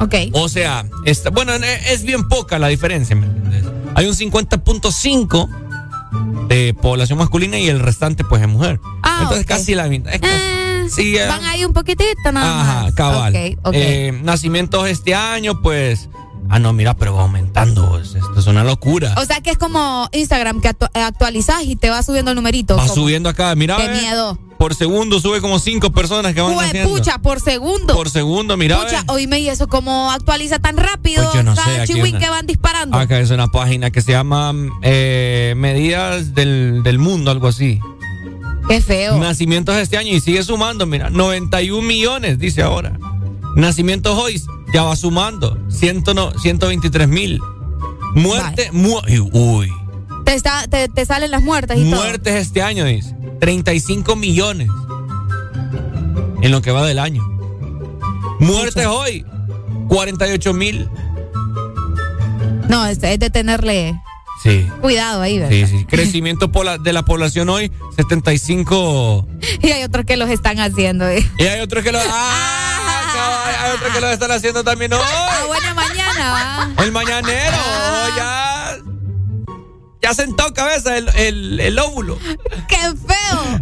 [0.00, 0.14] Ok.
[0.32, 3.64] O sea, está, bueno, es bien poca la diferencia, ¿me entiendes?
[3.94, 5.69] Hay un 50.5
[6.48, 8.80] de población masculina y el restante pues es mujer.
[9.02, 10.12] Ah, Entonces casi la mitad.
[10.14, 12.94] Eh, sí, van ahí un poquitito nada Ajá, más.
[12.94, 13.32] cabal.
[13.36, 16.08] Eh, nacimientos este año pues
[16.52, 17.96] Ah, no, mira, pero va aumentando.
[18.00, 19.14] Esto es una locura.
[19.18, 22.76] O sea que es como Instagram, que actualizas y te va subiendo el numerito.
[22.76, 23.76] Va subiendo acá, mira.
[23.76, 24.36] Qué miedo.
[24.60, 26.90] Por segundo sube como cinco personas que van Uy, haciendo.
[26.90, 27.94] pucha, por segundo.
[27.94, 28.78] Por segundo, mira.
[28.78, 31.22] Pucha, oíme, ¿y eso cómo actualiza tan rápido?
[31.22, 32.98] Pues yo no sé, chihuín que van disparando.
[32.98, 34.52] Acá es una página que se llama
[34.82, 37.80] eh, Medidas del, del Mundo, algo así.
[38.68, 39.16] Qué feo.
[39.18, 41.08] Nacimientos este año y sigue sumando, mira.
[41.08, 42.92] 91 millones, dice ahora.
[43.56, 44.42] Nacimientos hoy
[44.74, 45.56] ya va sumando.
[45.70, 47.40] 123 mil.
[48.14, 48.68] Muerte.
[48.74, 49.72] uy.
[50.26, 53.16] Te, está, te, te, salen las muertes y Muertes este año, dice.
[53.40, 54.68] 35 millones.
[56.42, 57.22] En lo que va del año.
[58.38, 59.26] Muertes hoy.
[59.88, 60.88] 48 mil.
[62.68, 64.00] No, es, es de tenerle
[64.42, 64.66] Sí.
[64.80, 65.50] Cuidado ahí, ¿verdad?
[65.50, 65.84] Sí, sí.
[65.84, 69.26] Crecimiento de la población hoy, 75.
[69.62, 71.06] Y hay otros que los están haciendo.
[71.06, 71.28] ¿eh?
[71.38, 72.02] Y hay otros que los.
[72.08, 73.60] ¡Ah!
[73.62, 75.00] Hay otros que los están haciendo también hoy.
[75.04, 76.74] Ah, buena mañana.
[76.78, 77.56] El mañanero.
[78.16, 78.49] Ya.
[80.10, 82.18] Ya sentó cabeza el, el, el óvulo.
[82.68, 83.60] ¡Qué feo!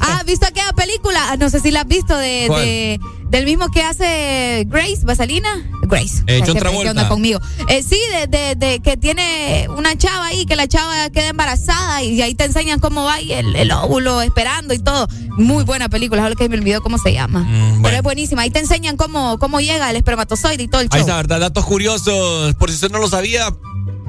[0.00, 1.36] ¿Has visto aquella película?
[1.36, 3.00] No sé si la has visto de, de
[3.34, 5.68] del mismo que hace Grace, Vaselina.
[5.82, 6.22] Grace.
[6.26, 7.40] Eh, ¿Qué, ¿Qué onda conmigo?
[7.68, 12.02] Eh, sí, de, de, de, que tiene una chava ahí, que la chava queda embarazada
[12.02, 15.08] y ahí te enseñan cómo va y el, el, óvulo esperando y todo.
[15.36, 17.40] Muy buena película, solo que me olvidó cómo se llama.
[17.40, 17.82] Mm, bueno.
[17.82, 18.42] Pero es buenísima.
[18.42, 20.96] Ahí te enseñan cómo, cómo llega el espermatozoide y todo el show.
[20.96, 21.40] Ahí está, ¿verdad?
[21.40, 22.54] Datos curiosos.
[22.54, 23.52] Por si usted no lo sabía,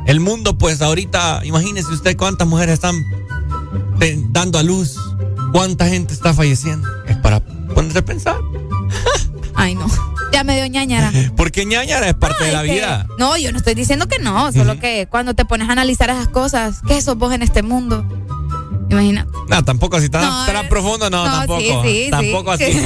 [0.06, 2.96] el mundo, pues ahorita, imagínese usted cuántas mujeres están
[4.30, 4.98] dando a luz,
[5.52, 6.88] cuánta gente está falleciendo.
[7.08, 8.38] Es para ponerse a pensar.
[9.56, 9.88] Ay, no.
[10.32, 11.12] Ya me dio ñañara.
[11.38, 13.08] Porque ñañara es parte no, de la que, vida.
[13.18, 14.80] No, yo no estoy diciendo que no, solo uh -huh.
[14.80, 18.06] que cuando te pones a analizar esas cosas, ¿qué sos vos en este mundo?
[18.96, 19.28] Imagina.
[19.50, 21.84] No, tampoco así tan, no, tan profundo, no, no tampoco.
[21.84, 22.64] Sí, sí, tampoco sí.
[22.64, 22.74] así.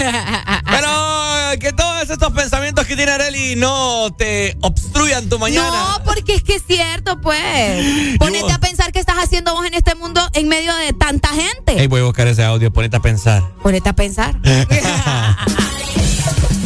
[0.66, 5.70] Pero que todos estos pensamientos que tiene Areli no te obstruyan tu mañana.
[5.70, 8.16] No, porque es que es cierto, pues.
[8.20, 11.76] Ponete a pensar qué estás haciendo vos en este mundo en medio de tanta gente.
[11.78, 13.44] Hey, voy a buscar ese audio, ponete a pensar.
[13.62, 14.36] Ponete a pensar.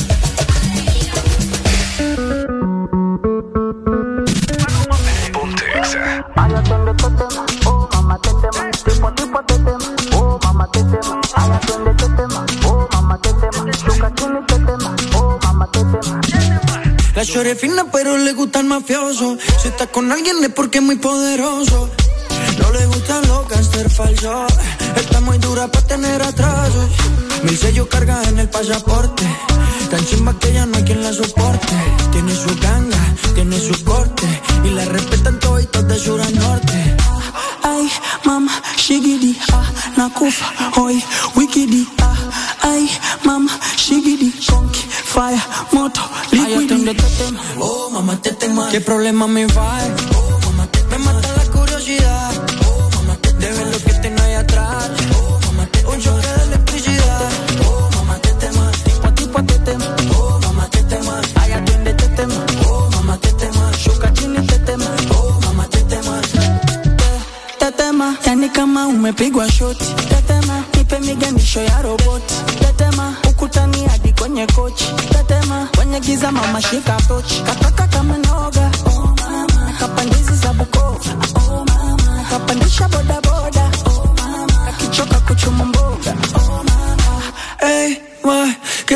[17.15, 19.38] La chore fina pero le gusta el mafioso.
[19.61, 21.89] Si está con alguien es porque es muy poderoso.
[22.59, 24.51] No le gustan los gangster falsos.
[24.95, 26.89] Está muy dura para tener atrasos.
[27.43, 29.23] Mil sellos carga en el pasaporte.
[29.91, 31.75] Tan chimba que ya no hay quien la soporte.
[32.11, 34.41] Tiene su ganga, tiene su corte.
[34.65, 36.97] Y la respetan todos de sur a norte.
[37.63, 37.89] Ay,
[38.25, 39.63] mama, shigidi, ah,
[39.97, 41.01] nakufa, hoy,
[41.36, 42.17] wikidi, ah,
[42.71, 42.89] ay,
[43.23, 44.81] mama, shigidi, conky,
[45.13, 45.39] fire,
[45.71, 46.97] moto, liquidi.
[47.59, 48.67] Oh, mamá, te tema.
[48.69, 49.77] ¿Qué problema me va?
[50.15, 52.32] Oh, mamá, te me mata la curiosidad.
[68.54, 69.86] Kama umepigwa shoti.
[70.10, 72.36] Tetema, nipe miganisho ya roboti.
[72.60, 74.86] Tetema, ukutani hadi kwenye kochi.
[75.12, 77.41] Tetema, kwenye giza mama shika tochi.
[77.41, 78.72] Kataka kama noga.
[78.86, 80.99] Oh mama, kapandizi za Bukoba.
[81.36, 83.72] Oh mama, kapandisha boda boda.
[83.86, 86.16] Oh mama, akichoka kuchuma mboga.
[86.36, 87.22] Oh mama,
[87.60, 88.54] hey, ma,
[88.86, 88.93] qué.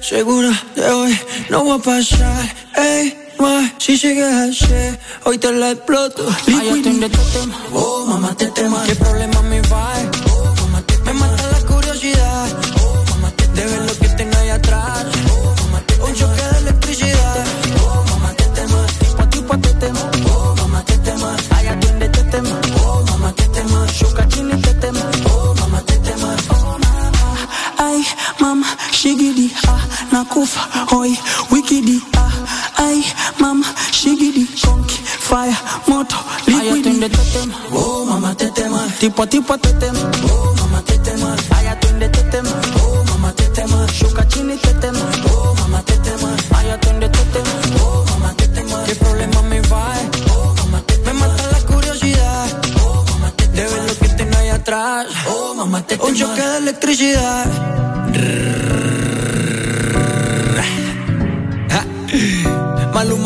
[0.00, 1.18] Segura de hoy
[1.50, 2.54] no va a pasar.
[3.40, 6.26] Ey, si sigues así, hoy te la exploto.
[6.46, 8.82] Ay, atiende tu tema, oh mamá te tema.
[8.84, 9.92] ¿Qué problema me va?
[10.30, 12.48] Oh mamá te Me mata la curiosidad,
[12.82, 16.42] oh mamá te De ver lo que tengo ahí atrás, oh mamá te Un choque
[16.42, 17.44] de electricidad,
[17.86, 18.86] oh mamá te tema.
[19.00, 21.36] Tipo a tipo te tema, oh mamá te tema.
[21.50, 23.86] Ay, atiende te tema, oh mamá te tema.
[23.92, 25.00] Shuka chini te tema,
[25.32, 26.34] oh mamá te tema.
[26.50, 27.12] Oh mamá,
[27.78, 28.04] ay
[28.40, 29.80] mama, shigidi, ah,
[30.12, 30.60] nakufa,
[30.90, 31.18] hoy,
[33.92, 36.16] shigidi, konki, fire, moto,
[36.46, 36.88] liquidi.
[36.88, 38.86] Ay, te tema, oh mama te tema.
[39.00, 41.36] Tipo tipo te tema, oh mama te tema.
[41.56, 42.50] Ay, atiende te tema,
[42.82, 43.86] oh mama te tema.
[43.92, 45.00] Shuka chini te tema,
[45.32, 46.36] oh mama te tema.
[46.56, 47.50] Ay, atiende te tema,
[47.82, 48.84] oh mama te tema.
[48.84, 49.94] ¿Qué problema me va?
[50.34, 51.12] Oh mama te tema.
[51.12, 52.46] Me mata la curiosidad,
[52.84, 53.68] oh mama te tema.
[53.68, 56.08] De ver lo que tengo ahí atrás, oh mama te tema.
[56.08, 57.46] Un choque de electricidad.
[57.46, 58.67] Maluma,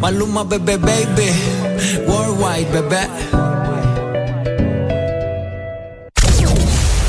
[0.00, 1.30] Maluma, bebé, baby
[2.06, 3.08] Worldwide, bebé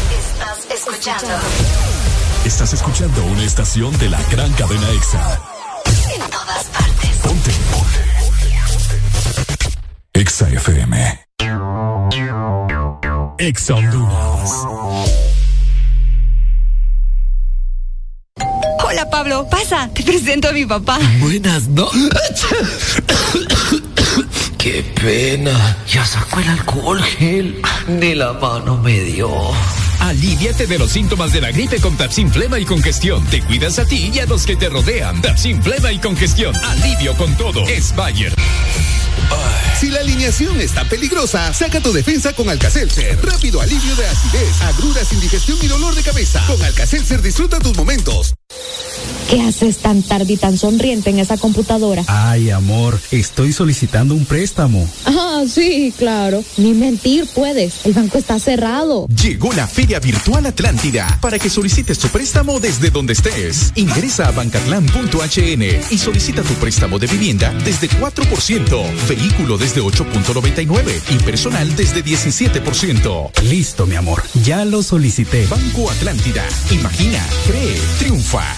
[0.10, 1.28] Estás escuchando
[2.46, 5.40] Estás escuchando una estación de la gran cadena EXA.
[6.16, 7.10] en todas partes.
[7.22, 7.52] Ponte.
[7.72, 8.00] Ponte.
[10.14, 11.26] EXA FM.
[13.40, 15.27] EXA Honduras.
[18.84, 21.00] Hola Pablo, pasa, te presento a mi papá.
[21.20, 23.02] Buenas noches.
[24.58, 25.78] Qué pena.
[25.88, 27.62] Ya sacó el alcohol gel.
[27.88, 29.30] Ni la mano me dio.
[30.00, 33.26] Aliviate de los síntomas de la gripe con Tapsin Flema y Congestión.
[33.28, 35.22] Te cuidas a ti y a los que te rodean.
[35.22, 36.56] Tapsin Flema y Congestión.
[36.56, 37.64] Alivio con todo.
[37.68, 38.34] Es Bayer.
[39.80, 43.24] Si la alineación está peligrosa, saca tu defensa con Alcacelser.
[43.24, 46.44] Rápido alivio de acidez, agruras, indigestión y dolor de cabeza.
[46.48, 48.34] Con Alcacelser disfruta tus momentos.
[49.30, 52.04] ¿Qué haces tan tarde y tan sonriente en esa computadora?
[52.08, 54.90] Ay, amor, estoy solicitando un préstamo.
[55.06, 56.44] Ah, sí, claro.
[56.56, 57.86] Ni mentir puedes.
[57.86, 59.06] El banco está cerrado.
[59.08, 63.74] Llegó la Feria Virtual Atlántida para que solicites tu préstamo desde donde estés.
[63.76, 71.24] Ingresa a bancatlán.hn y solicita tu préstamo de vivienda desde 4%, vehículo desde 8.99 y
[71.24, 73.42] personal desde 17%.
[73.44, 74.24] Listo, mi amor.
[74.44, 75.46] Ya lo solicité.
[75.48, 76.46] Banco Atlántida.
[76.72, 78.58] Imagina, cree, triunfa.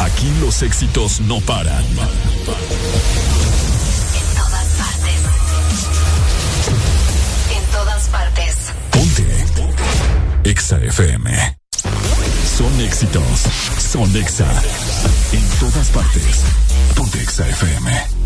[0.00, 1.84] Aquí los éxitos no paran.
[1.84, 1.96] En
[4.36, 5.20] todas partes.
[7.56, 8.56] En todas partes.
[8.90, 9.26] Ponte.
[10.44, 11.56] EXA FM.
[12.56, 13.22] Son éxitos.
[13.92, 14.50] Son EXA.
[15.32, 16.40] En todas partes.
[16.94, 18.21] Ponte EXA FM.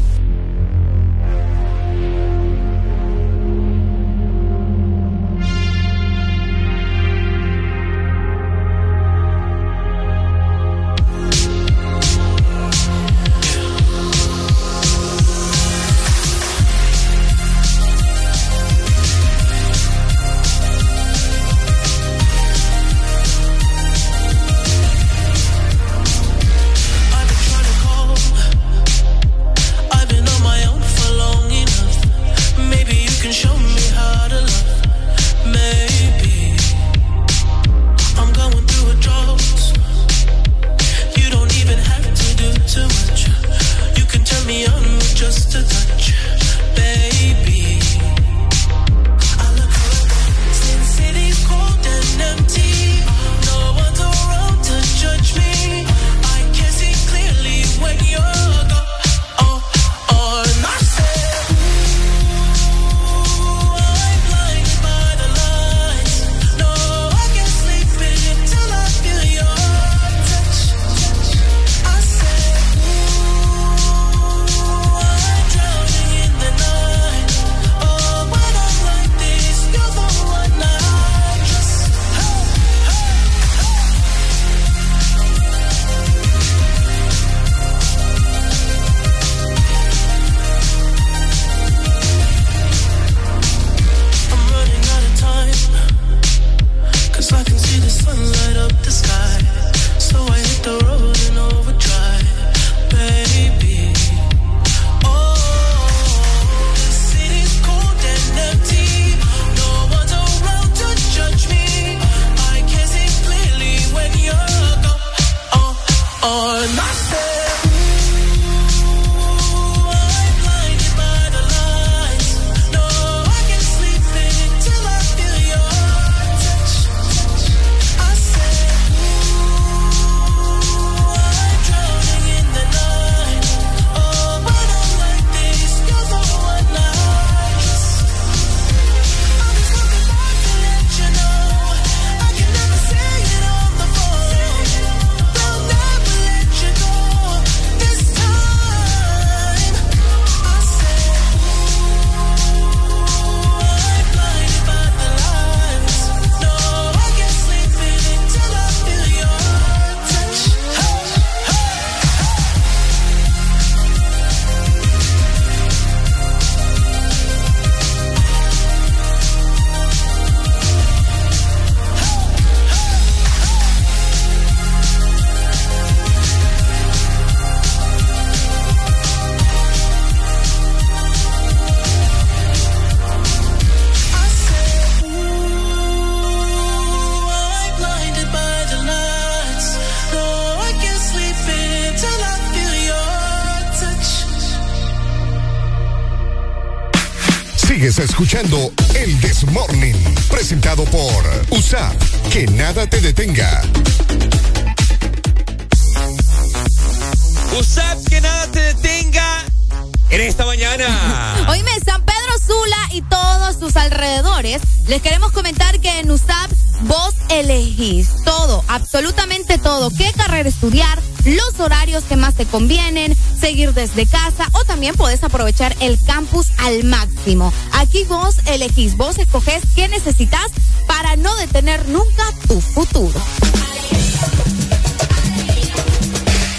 [227.26, 227.52] Máximo.
[227.72, 230.50] Aquí vos elegís, vos escoges qué necesitas
[230.86, 233.20] para no detener nunca tu futuro.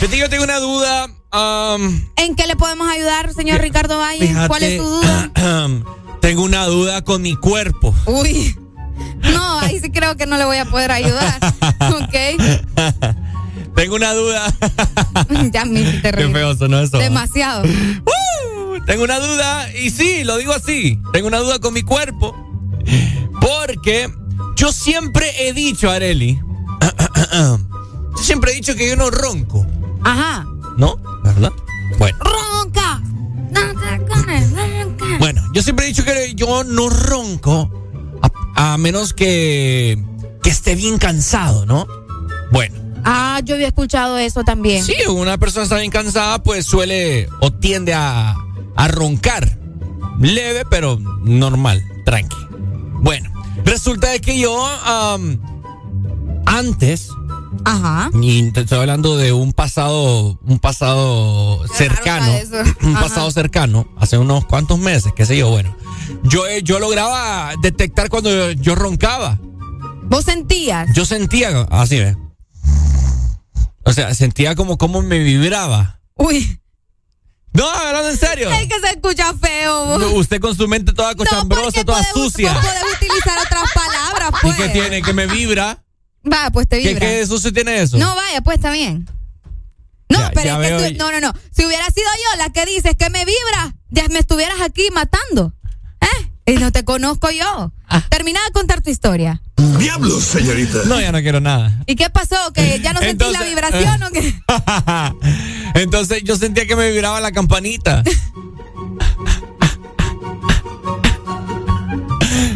[0.02, 1.08] Yo tengo una duda.
[2.16, 4.34] ¿En qué le podemos ayudar, señor Ricardo Valle?
[4.48, 5.32] ¿Cuál es su duda?
[6.22, 7.94] tengo una duda con mi cuerpo.
[8.06, 8.58] Uy.
[9.34, 11.40] No, ahí sí creo que no le voy a poder ayudar.
[11.80, 12.16] ok.
[13.76, 14.54] Tengo una duda.
[15.52, 16.28] ya me terrible.
[16.28, 16.98] Qué feo sonó eso.
[16.98, 17.64] Demasiado.
[18.88, 21.02] Tengo una duda y sí, lo digo así.
[21.12, 22.34] Tengo una duda con mi cuerpo.
[23.42, 24.10] Porque
[24.56, 26.40] yo siempre he dicho, Areli,
[28.16, 29.68] siempre he dicho que yo no ronco.
[30.06, 30.48] Ajá.
[30.78, 30.96] ¿No?
[31.22, 31.52] ¿Verdad?
[32.00, 32.18] Bueno.
[32.20, 33.02] ¡Ronca!
[35.20, 37.70] Bueno, yo siempre he dicho que yo no ronco
[38.56, 40.02] a, menos que,
[40.44, 41.88] que esté bien cansado, ¿no?
[42.52, 42.76] Bueno.
[43.04, 44.84] Ah, yo había escuchado eso también.
[44.84, 48.36] Sí, una persona está bien cansada, pues suele o tiende a,
[48.78, 49.60] a roncar.
[50.20, 52.38] Leve, pero normal, tranqui.
[53.02, 53.30] Bueno,
[53.64, 54.66] resulta de que yo
[56.46, 57.10] antes
[57.66, 58.10] Ajá.
[58.22, 62.32] Y te estoy hablando de un pasado, un pasado cercano.
[62.82, 65.76] Un pasado cercano, hace unos cuantos meses, qué sé yo, bueno.
[66.24, 69.40] Yo, eh, yo lograba detectar cuando yo, roncaba.
[70.04, 70.90] ¿Vos sentías?
[70.94, 72.16] Yo sentía, así ve.
[73.84, 76.00] O sea, sentía como, como me vibraba.
[76.16, 76.60] Uy.
[77.58, 78.52] No, hablando en serio.
[78.52, 80.14] Es que se escucha feo.
[80.16, 82.54] usted con su mente toda cochambrosa, toda sucia.
[82.54, 84.54] No puedes utilizar otras palabras, pues.
[84.60, 85.02] ¿Y qué tiene?
[85.02, 85.84] Que me vibra.
[86.32, 87.00] Va, pues te vibra.
[87.00, 87.98] ¿Qué, qué sucio tiene eso?
[87.98, 89.10] No, vaya, pues está bien.
[90.10, 91.34] No, pero es que no, no, no.
[91.52, 95.54] Si hubiera sido yo la que dices que me vibra, ya me estuvieras aquí matando.
[96.48, 96.54] ¿Eh?
[96.54, 97.72] Y no te conozco yo.
[97.88, 98.04] Ah.
[98.10, 99.42] Termina de contar tu historia.
[99.78, 100.80] Diablos, señorita.
[100.86, 101.84] No, ya no quiero nada.
[101.86, 102.36] ¿Y qué pasó?
[102.54, 104.34] ¿Que ya no sentí la vibración o qué?
[105.82, 108.04] Entonces yo sentía que me vibraba la campanita.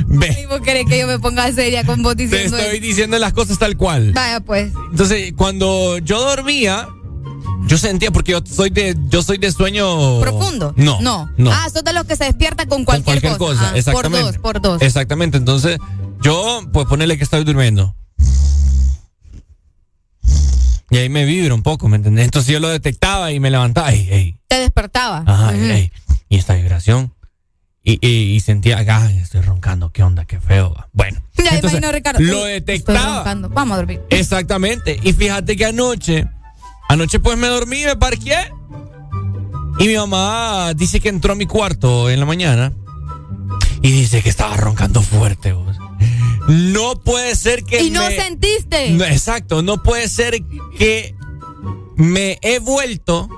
[0.08, 0.46] Ve.
[0.50, 3.58] vos querés que yo me ponga seria con vos diciendo Te estoy diciendo las cosas
[3.58, 4.12] tal cual.
[4.14, 4.72] Vaya, pues.
[4.92, 6.88] Entonces, cuando yo dormía,
[7.72, 10.20] yo sentía, porque yo soy de, yo soy de sueño.
[10.20, 10.74] ¿Profundo?
[10.76, 11.00] No.
[11.00, 11.30] No.
[11.54, 13.78] Ah, sos de los que se despierta con cualquier, con cualquier cosa.
[13.78, 14.18] exactamente.
[14.18, 14.82] Ah, por dos, por dos.
[14.82, 15.38] Exactamente.
[15.38, 15.78] Entonces,
[16.22, 17.96] yo, pues ponerle que estoy durmiendo.
[20.90, 22.26] Y ahí me vibra un poco, ¿me entendés?
[22.26, 23.96] Entonces yo lo detectaba y me levantaba.
[23.96, 25.24] y Te despertaba.
[25.26, 27.14] Ajá, y esta vibración.
[27.84, 30.76] Y, y, sentía, ah, estoy roncando, qué onda, qué feo.
[30.92, 32.20] Bueno, ya imagino, Ricardo.
[32.20, 33.24] Lo detectaba.
[33.34, 34.02] Vamos a dormir.
[34.10, 35.00] Exactamente.
[35.02, 36.28] Y fíjate que anoche,
[36.92, 38.36] anoche pues me dormí, me parqué.
[39.80, 42.74] Y mi mamá dice que entró a mi cuarto en la mañana
[43.82, 45.56] y dice que estaba roncando fuerte.
[46.48, 47.82] No puede ser que.
[47.82, 48.94] Y no sentiste.
[49.12, 50.44] exacto, no puede ser
[50.78, 51.16] que
[51.96, 53.30] me he vuelto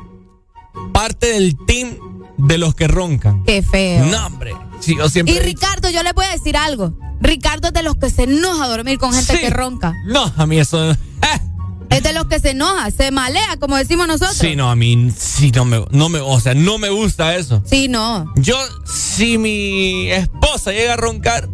[0.91, 1.97] parte del team
[2.37, 3.43] de los que roncan.
[3.43, 4.05] Qué feo.
[4.05, 4.53] No, hombre.
[4.79, 6.97] Sí, yo siempre y Ricardo, yo le voy a decir algo.
[7.21, 9.93] Ricardo es de los que se enoja a dormir con gente que ronca.
[10.07, 10.91] No, a mí eso.
[10.91, 10.97] Eh.
[11.93, 14.35] Es de los que se enoja, se malea, como decimos nosotros.
[14.35, 17.61] Sí, no, a mí sí no me, no me, o sea, no me gusta eso.
[17.65, 18.33] Sí, no.
[18.35, 21.47] Yo, si mi esposa llega a roncar,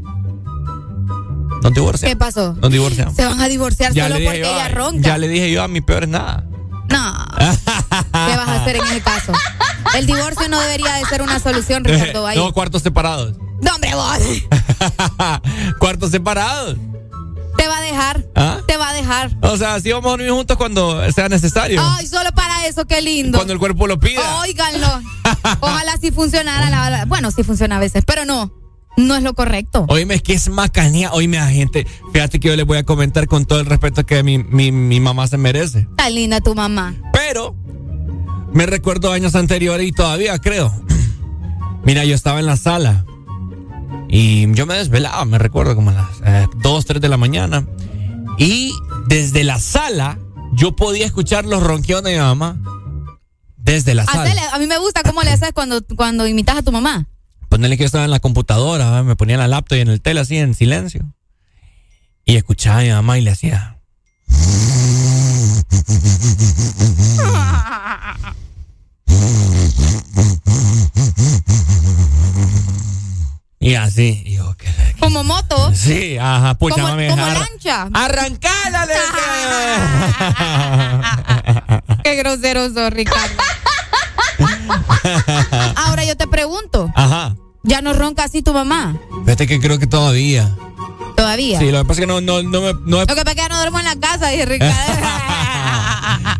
[1.61, 2.13] nos divorciamos.
[2.13, 2.55] ¿Qué pasó?
[2.61, 3.15] Nos divorciamos.
[3.15, 5.01] Se van a divorciar solo porque ella ronca.
[5.01, 6.45] Ya le dije yo a mi peor es nada.
[6.89, 7.25] No.
[7.37, 9.33] ¿Qué vas a hacer en ese caso?
[9.95, 12.27] El divorcio no debería de ser una solución, Ricardo.
[12.35, 13.35] No, cuartos separados.
[13.61, 14.17] No, hombre, vos.
[15.79, 16.77] cuartos separados.
[17.59, 18.25] Te va a dejar.
[18.35, 18.61] ¿Ah?
[18.65, 19.35] Te va a dejar.
[19.41, 21.81] O sea, sí vamos a dormir juntos cuando sea necesario.
[21.83, 23.37] Ay, solo para eso, qué lindo.
[23.37, 24.39] Cuando el cuerpo lo pida.
[24.39, 24.87] Óiganlo.
[25.59, 26.69] Ojalá sí funcionara.
[26.69, 28.53] La, bueno, sí funciona a veces, pero no.
[28.95, 29.85] No es lo correcto.
[29.89, 31.11] Oíme, es que es macanía.
[31.11, 31.85] Oíme, a gente.
[32.13, 35.01] Fíjate que yo les voy a comentar con todo el respeto que mi, mi, mi
[35.01, 35.79] mamá se merece.
[35.79, 36.95] Está linda tu mamá.
[37.11, 37.55] Pero
[38.53, 40.73] me recuerdo años anteriores y todavía creo.
[41.83, 43.05] Mira, yo estaba en la sala
[44.09, 47.67] y yo me desvelaba, me recuerdo como a las 2, eh, 3 de la mañana.
[48.37, 48.73] Y
[49.07, 50.17] desde la sala
[50.53, 52.57] yo podía escuchar los ronqueos de mi mamá.
[53.57, 54.33] Desde la sala.
[54.51, 57.07] a mí me gusta cómo le haces cuando, cuando imitas a tu mamá.
[57.49, 60.01] Ponerle que yo estaba en la computadora, me ponía en la laptop y en el
[60.01, 61.13] tele así en silencio.
[62.25, 63.79] Y escuchaba a mi mamá y le hacía.
[73.61, 74.67] Y así, y yo, ¿qué?
[74.99, 75.71] Como moto.
[75.75, 77.09] Sí, ajá, pucha, como, mami.
[77.09, 77.89] como arra- lancha.
[77.93, 78.93] Arrancala, le
[82.03, 83.35] Qué grosero sos, Ricardo.
[85.75, 87.35] Ahora yo te pregunto, Ajá.
[87.63, 88.97] ¿ya no ronca así tu mamá?
[89.25, 90.55] Fíjate que creo que todavía.
[91.17, 91.59] Todavía.
[91.59, 92.73] Sí, lo que pasa es que no, no, no me.
[92.85, 94.93] No, Lo que pasa es que ya no duermo en la casa, dice Ricardo.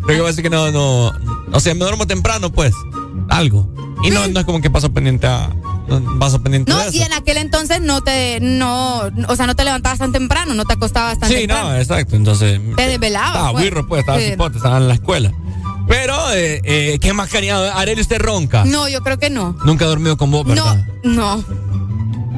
[0.00, 1.12] lo que pasa es que no, no.
[1.52, 2.72] O sea, me duermo temprano, pues.
[3.28, 3.68] Algo.
[4.02, 5.50] Y no, no es como que paso pendiente a.
[5.98, 6.96] no Paso pendiente No, de eso.
[6.98, 10.64] y en aquel entonces no te, no, o sea, no te levantabas tan temprano, no
[10.64, 11.70] te acostabas tan Sí, temprano.
[11.70, 12.14] no, exacto.
[12.16, 12.60] Entonces.
[12.76, 13.28] Te desvelabas.
[13.30, 13.64] Estaba pues.
[13.64, 14.30] birro, pues, estaba Sí.
[14.30, 15.32] cipote, estaba en la escuela.
[15.88, 17.72] Pero, eh, eh, ¿qué más cariñado?
[17.76, 18.64] Arely, ¿usted ronca?
[18.64, 19.56] No, yo creo que no.
[19.64, 20.84] Nunca he dormido con vos, ¿verdad?
[21.02, 21.42] No,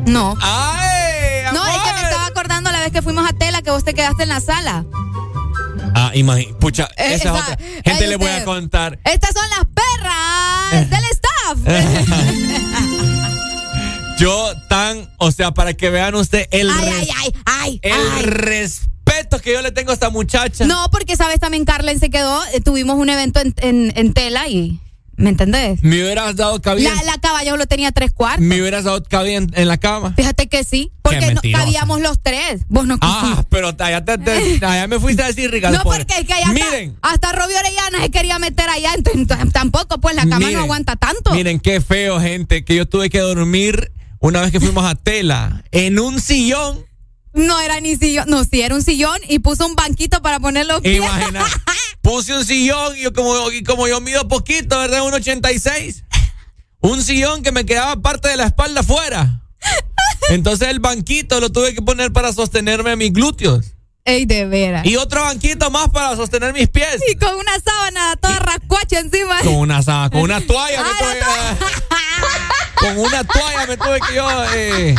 [0.06, 0.36] no.
[0.40, 1.52] ¡Ay!
[1.52, 3.92] No, es que me estaba acordando la vez que fuimos a Tela que vos te
[3.92, 4.84] quedaste en la sala.
[5.94, 6.54] Ah, imagínate.
[6.58, 7.58] Pucha, Eh, esa es esa- otra.
[7.84, 8.98] Gente, le voy a contar.
[9.04, 11.58] Estas son las perras del staff.
[14.18, 18.22] Yo tan, o sea, para que vean usted el, ay, res- ay, ay, ay, el
[18.24, 20.64] respeto que yo le tengo a esta muchacha.
[20.64, 24.46] No, porque sabes también Carlen se quedó, eh, tuvimos un evento en, en- en Tela
[24.48, 24.78] y
[25.16, 25.82] ¿me entendés?
[25.82, 26.94] Me hubieras dado cabida.
[26.94, 28.44] La, la caballa lo tenía tres cuartos.
[28.46, 30.14] Me hubieras dado cabida en, en la cama.
[30.16, 32.62] Fíjate que sí, porque no, cabíamos los tres.
[32.68, 35.78] Vos no Ah, pero allá, te, te- allá me fuiste a decir, Ricardo.
[35.78, 35.98] No, pobre.
[36.04, 39.98] porque es que allá Miren, hasta, hasta Robbie Orellana se quería meter allá, entonces tampoco,
[40.00, 41.32] pues la cama Miren, no aguanta tanto.
[41.34, 43.90] miren qué feo, gente, que yo tuve que dormir
[44.22, 46.86] una vez que fuimos a Tela en un sillón.
[47.34, 50.66] No era ni sillón, no, sí era un sillón y puso un banquito para poner
[50.66, 50.98] los pies.
[50.98, 51.44] Imagina,
[52.02, 55.02] puse un sillón y yo como, y como yo mido poquito, ¿verdad?
[55.02, 56.04] Un 86.
[56.80, 59.42] Un sillón que me quedaba parte de la espalda fuera.
[60.30, 63.71] Entonces el banquito lo tuve que poner para sostenerme mis glúteos.
[64.04, 64.84] Ey, de veras.
[64.84, 67.00] Y otro banquito más para sostener mis pies.
[67.08, 69.38] Y con una sábana toda rascuacha encima.
[69.42, 71.64] Con una sábana, con una toalla me Ay, tuve que-
[72.74, 74.94] Con una toalla me tuve que yo eh,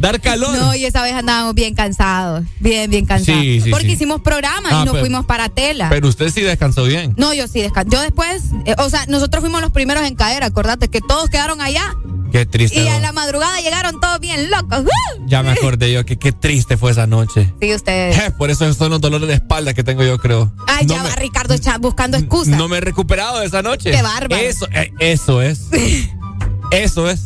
[0.00, 0.52] dar calor.
[0.56, 3.40] No, y esa vez andábamos bien cansados, bien, bien cansados.
[3.42, 3.92] Sí, sí, Porque sí.
[3.92, 5.88] hicimos programa Ah, y nos pero- fuimos para Tela.
[5.90, 7.14] Pero usted sí descansó bien.
[7.16, 7.90] no, yo sí descansé.
[7.94, 11.60] Yo después, eh, o sea, nosotros fuimos los primeros en caer, acordate que todos quedaron
[11.60, 11.94] allá.
[12.32, 12.80] Qué triste.
[12.80, 14.80] Y a la madrugada llegaron todos bien locos.
[14.84, 15.26] ¡Uh!
[15.26, 17.52] Ya me acordé yo que qué triste fue esa noche.
[17.60, 18.30] Sí, ustedes.
[18.38, 20.52] Por eso son los dolores de espalda que tengo yo, creo.
[20.68, 22.56] Ay, no ya me, va Ricardo buscando excusas.
[22.56, 23.90] No me he recuperado de esa noche.
[23.90, 24.36] Qué bárbaro.
[24.40, 25.62] Eso, eh, eso es.
[26.70, 27.22] eso es.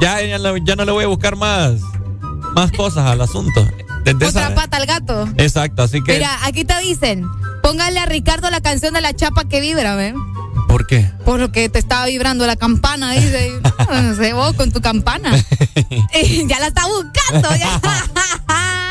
[0.00, 1.80] Ya, ya, no- ya no le voy a buscar más,
[2.56, 3.64] más cosas al asunto.
[4.02, 5.28] Desde Otra esa- pata al gato.
[5.36, 6.14] Exacto, así que.
[6.14, 7.24] Mira, aquí te dicen,
[7.62, 10.16] póngale a Ricardo la canción de la chapa que vibra, ¿ven?
[10.68, 11.10] ¿Por qué?
[11.24, 13.52] Por lo que te estaba vibrando la campana, dice.
[13.88, 15.30] No, no sé, vos con tu campana.
[16.48, 17.80] Ya la está buscando, ya.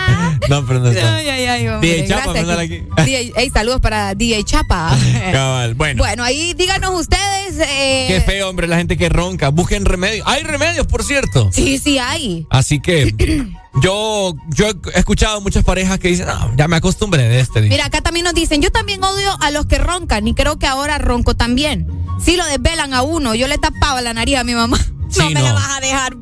[0.49, 1.15] No, pero no está.
[1.15, 1.89] Ay, ay, ay, hombre.
[1.89, 2.83] DJ Chapa, aquí.
[3.03, 4.95] DJ, ey, saludos para DJ Chapa.
[5.31, 5.73] Cabal.
[5.73, 7.59] Bueno, Bueno, ahí díganos ustedes.
[7.67, 9.49] eh, qué feo, hombre, la gente que ronca.
[9.49, 10.27] Busquen remedios.
[10.27, 11.49] Hay remedios, por cierto.
[11.51, 12.45] Sí, sí hay.
[12.51, 13.13] Así que
[13.81, 17.61] yo, yo he escuchado muchas parejas que dicen, no, ya me acostumbré de este.
[17.61, 20.67] Mira, acá también nos dicen, yo también odio a los que roncan y creo que
[20.67, 21.87] ahora ronco también.
[22.23, 24.77] Sí lo desvelan a uno, yo le tapaba la nariz a mi mamá.
[25.17, 26.15] no me la vas a dejar.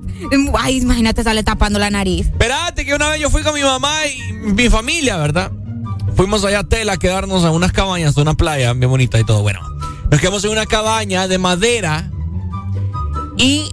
[0.60, 2.28] Ay, imagínate, sale tapando la nariz.
[2.28, 5.52] Espérate que una vez yo fui con mi mamá y mi familia, ¿verdad?
[6.16, 9.42] Fuimos allá a Tela a quedarnos a unas cabañas, una playa bien bonita y todo.
[9.42, 9.60] Bueno,
[10.12, 12.10] nos quedamos en una cabaña de madera
[13.38, 13.70] y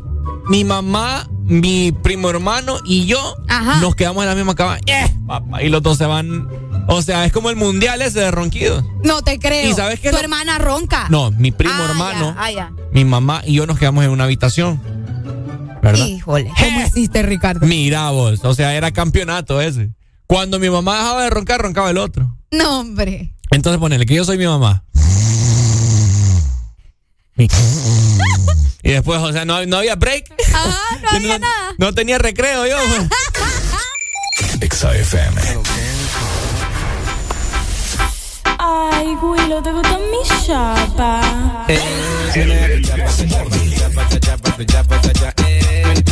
[0.49, 3.37] mi mamá, mi primo hermano y yo
[3.81, 4.83] nos quedamos en la misma cabaña.
[4.87, 5.63] ¡Eh, papá!
[5.63, 6.49] Y los dos se van.
[6.89, 8.85] O sea, es como el mundial ese de ronquidos.
[9.05, 9.69] No te creo.
[9.71, 11.07] ¿Y sabes qué Tu lo- hermana ronca.
[11.11, 12.73] No, mi primo Ah, hermano, ya, ah, ya.
[12.93, 14.81] mi mamá y yo nos quedamos en una habitación.
[15.93, 16.07] ¿Verdad?
[16.07, 17.67] Híjole, ¿cómo hiciste, Ricardo?
[17.67, 19.91] Mira vos, o sea, era campeonato ese.
[20.27, 22.37] Cuando mi mamá dejaba de roncar, roncaba el otro.
[22.51, 23.35] No, hombre.
[23.51, 24.85] Entonces ponele que yo soy mi mamá.
[28.83, 30.33] Y después, o sea, no, no había break.
[30.55, 31.75] Ajá, no había nada.
[31.79, 32.77] No tenía recreo yo.
[34.61, 35.41] Exa FM.
[38.59, 41.67] Ay, Willow, ¿te gusta mi chapa?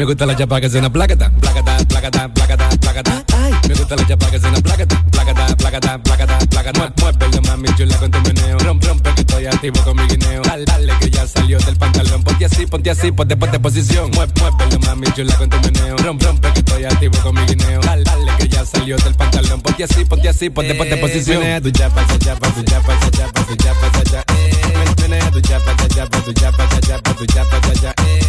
[0.00, 3.22] Me gusta la chapa que suena placata, placata, placata, placata, placata.
[3.68, 6.92] Me gusta la chapa que suena placata, placata, placata, placata, placata.
[6.96, 8.58] Muévelo, mami chula con tu meneo.
[8.60, 10.40] Rompe, rompe que estoy activo con mi guineo.
[10.40, 12.22] Dale, dale que ya salió del pantalón.
[12.22, 14.10] Ponte así, ponte así, ponte, ponte posición.
[14.12, 15.98] Muévelo, mami chula con tu meneo.
[15.98, 17.82] Rompe, rompe que estoy activo con mi guineo.
[17.82, 19.60] Dale, dale que ya salió del pantalón.
[19.60, 21.42] Ponte así, ponte así, ponte, ponte posición.
[21.62, 25.30] Tu chapa, tu chapa, tu chapa, tu chapa, tu chapa, tu chapa.
[25.30, 27.60] tu chapa, cha chapa, tu chapa, cha chapa, tu chapa, eh.
[27.60, 28.19] Tu chapa, cha chapa, tu chapa, cha chapa, tu chapa,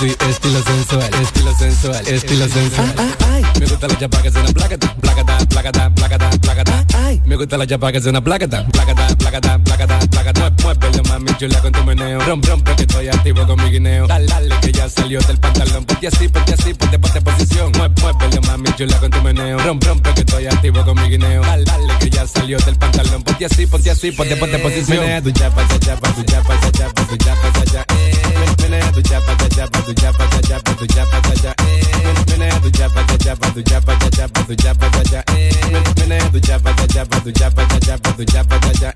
[0.02, 0.16] Eh.
[0.30, 2.94] Estilo sensual, estilo sensual, estilo sensual.
[3.58, 6.84] Me gusta la chapa que suena placata, placata, placata, placata, placata.
[7.26, 10.52] Me gusta la chapa que suena placata, placata, placata, placata, placata.
[10.62, 12.20] Muévelo mami chula con tu meneo.
[12.20, 14.06] Rom, rompe que estoy activo con mi guineo.
[14.06, 15.84] Dale, dale que ya salió del pantalón.
[15.84, 17.59] Ponte así, ponte así, ponte, ponte posición.
[17.68, 19.58] Muévelo mami chula con tu meneo.
[19.58, 21.42] Rom, rompe que estoy activo con mi guineo.
[21.42, 23.22] Dale, dale que ya salió del pantalón.
[23.22, 25.00] Ponte así, ponte así, ponte, ponte posición.
[25.00, 27.84] Menea tu chapa, cha chapa, tu chapa, cha chapa, tu chapa, cha cha.
[28.62, 31.54] Menea tu chapa, cha chapa, tu chapa, cha chapa, tu chapa, cha cha.
[32.30, 35.24] Menea tu chapa, cha chapa, tu chapa, cha chapa, tu chapa, cha cha.
[35.98, 38.92] Menea tu chapa, cha chapa, tu chapa, cha chapa, tu chapa, cha cha.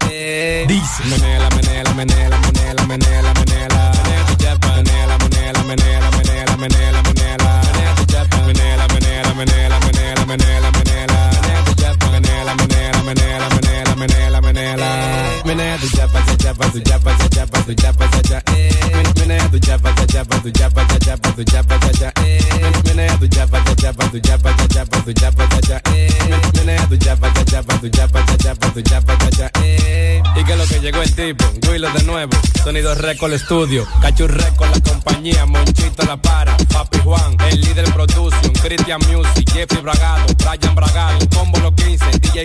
[0.67, 1.05] Dice.
[1.11, 3.93] Menea la, menea la, menea la, menea la, menea la, menea la.
[3.93, 7.54] Menea tu chapa, menea la, menea la, menea la, menea la, menea la, menea la.
[8.55, 11.31] Menea tu chapa, menea la, menea la, menea la, menea la, menea la, menea la.
[11.41, 15.43] Menea tu chapa, menea la, menea la, menea la, menea la, menea la, menea la.
[15.45, 18.43] Menea tu chapa, cha chapa, tu chapa, cha chapa, tu chapa, cha cha.
[19.19, 23.19] Menea tu chapa, cha chapa, tu chapa, cha chapa, tu chapa, tu chapa, cha chapa,
[23.19, 25.81] tu chapa, cha chapa, tu chapa, cha
[26.89, 29.51] tu chapa, cha chapa, tu chapa, cha chapa, tu chapa, cha cha.
[30.37, 32.33] Y que lo que llegó el tipo, Willow de nuevo,
[32.63, 38.53] Sonido Record Studio, Cachu Record la compañía, Monchito la para, Papi Juan, el líder production,
[38.63, 42.45] Christian Music, Jeffrey Bragado, Brian Bragado, Combo Los 15, DJ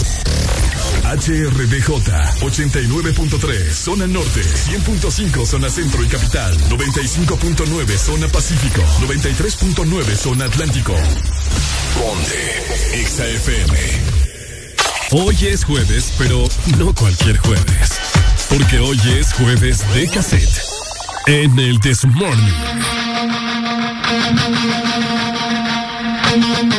[1.11, 1.89] HRDJ
[2.41, 10.95] 89.3 Zona Norte 100.5 Zona Centro y Capital 95.9 Zona Pacífico 93.9 Zona Atlántico
[11.95, 14.21] Ponte XAFM
[15.13, 16.47] Hoy es jueves, pero
[16.77, 17.99] no cualquier jueves.
[18.47, 20.61] Porque hoy es jueves de cassette.
[21.27, 22.53] En el This Morning.
[26.31, 26.71] Bueno,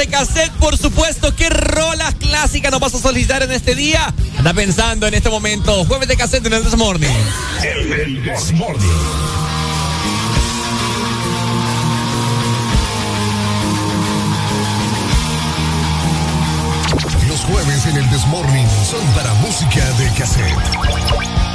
[0.00, 1.36] de cassette, por supuesto.
[1.36, 4.14] ¿Qué rolas clásicas nos vas a solicitar en este día?
[4.38, 5.84] Anda pensando en este momento.
[5.84, 6.72] Jueves de cassette en el This.
[6.72, 8.88] El Morning.
[17.28, 18.22] Los jueves en el This
[18.88, 21.49] son para música de cassette.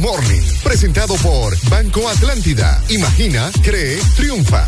[0.00, 2.82] El Desmorning, presentado por Banco Atlántida.
[2.88, 4.66] Imagina, cree, triunfa.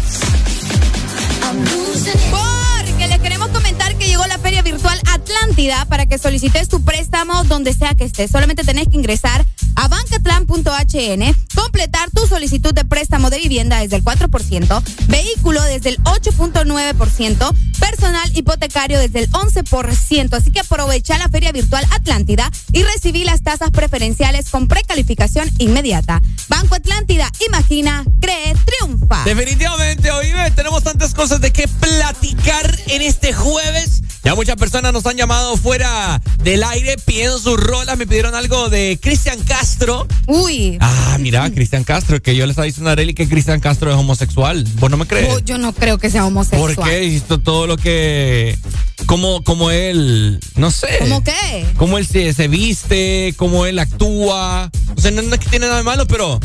[2.30, 7.44] Porque les queremos comentar que llegó la Feria Virtual Atlántida para que solicites tu préstamo
[7.44, 8.30] donde sea que estés.
[8.30, 14.04] Solamente tenés que ingresar a bancatlan.hn, completar tu solicitud de préstamo de vivienda desde el
[14.04, 20.34] 4%, vehículo desde el 8.9%, personal hipotecario desde el 11%.
[20.34, 26.22] Así que aprovecha la Feria Virtual Atlántida y recibí las tasas preferenciales con precalificación inmediata.
[26.48, 29.24] Banco Atlántida, imagina, cree, triunfa.
[29.24, 34.01] Definitivamente, hoy tenemos tantas cosas de qué platicar en este jueves.
[34.32, 37.98] Ya muchas personas nos han llamado fuera del aire pidiendo sus rolas.
[37.98, 40.06] Me pidieron algo de Cristian Castro.
[40.26, 40.78] Uy.
[40.80, 43.96] Ah, mira, Cristian Castro, que yo le estaba diciendo a Arely que Cristian Castro es
[43.98, 44.66] homosexual.
[44.76, 45.44] ¿Vos no me crees?
[45.44, 46.74] yo no creo que sea homosexual.
[46.74, 47.20] ¿Por qué?
[47.44, 48.56] Todo lo que.
[49.04, 50.40] Como, como él.
[50.56, 50.88] No sé.
[51.00, 51.66] ¿Cómo qué?
[51.76, 54.70] Cómo él se, se viste, cómo él actúa.
[54.96, 56.40] O sea, no, es que tiene nada de malo, pero.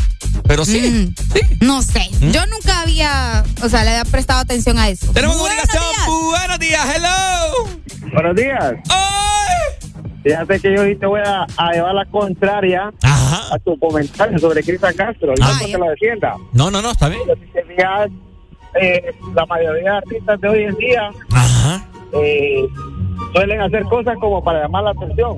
[0.45, 0.79] Pero sí.
[0.81, 1.15] Mm.
[1.33, 1.39] sí.
[1.61, 2.09] No sé.
[2.19, 2.31] ¿Mm?
[2.31, 3.45] Yo nunca había.
[3.63, 5.07] O sea, le había prestado atención a eso.
[5.13, 5.83] Tenemos Buenos comunicación.
[5.95, 6.39] días.
[6.39, 6.87] Buenos días.
[6.97, 7.76] Hello.
[8.17, 8.73] Buenos días.
[8.89, 9.89] ¡Ay!
[10.23, 13.53] Fíjate que yo hoy te voy a, a llevar la contraria Ajá.
[13.53, 15.33] a tu comentario sobre Cristian Castro.
[15.37, 16.35] Y Ah, no te lo defienda.
[16.51, 17.21] No, no, no, está bien.
[17.39, 18.09] Si te fijas,
[18.81, 21.87] eh, la mayoría de artistas de hoy en día Ajá.
[22.13, 22.65] eh,
[23.33, 25.37] suelen hacer cosas como para llamar la atención.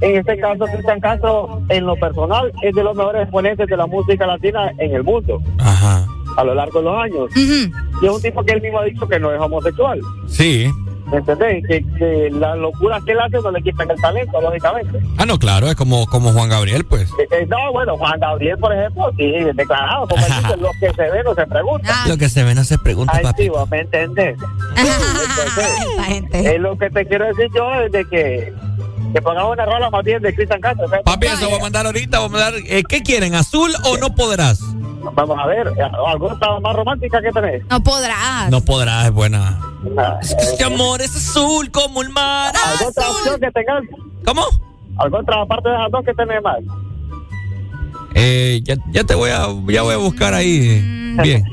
[0.00, 3.86] En este caso, Cristian Castro, en lo personal, es de los mejores exponentes de la
[3.86, 6.06] música latina en el mundo Ajá.
[6.38, 7.30] a lo largo de los años.
[7.36, 10.00] Y es un tipo que él mismo ha dicho que no es homosexual.
[10.28, 10.70] Sí.
[11.10, 11.66] ¿Me entendés?
[11.66, 14.98] Que, que las locuras que él hace no le quitan el talento, lógicamente.
[15.16, 17.08] Ah, no, claro, es como, como Juan Gabriel, pues.
[17.12, 20.92] Eh, eh, no, bueno, Juan Gabriel, por ejemplo, sí, declarado, como él dice, lo que
[20.94, 21.88] se ve no se pregunta.
[21.90, 22.04] Ah.
[22.08, 23.42] Lo que se ve no se pregunta, Ay, papi.
[23.44, 24.36] sí, vos me entendés.
[26.08, 28.52] Entonces, es lo que te quiero decir yo es de que,
[29.12, 30.88] que pongamos una rola más bien de Cristian Castro.
[30.88, 31.04] ¿sabes?
[31.04, 32.18] Papi, eso voy a mandar ahorita.
[32.18, 33.34] Voy a mandar, eh, ¿Qué quieren?
[33.34, 34.60] ¿Azul o no podrás?
[35.14, 35.72] Vamos a ver,
[36.06, 37.64] ¿alguna estaba más romántica que tenés?
[37.68, 38.50] No podrás.
[38.50, 39.58] No podrás, es buena.
[39.96, 42.52] Ah, Es que este amor es azul como el mar.
[42.66, 43.82] ¿Alguna otra opción que tengas?
[44.24, 44.42] ¿Cómo?
[44.98, 46.56] ¿Alguna otra parte de esas dos que tenés más?
[48.14, 50.80] Eh, ya, ya te voy a, ya voy a buscar ahí.
[51.22, 51.44] Bien.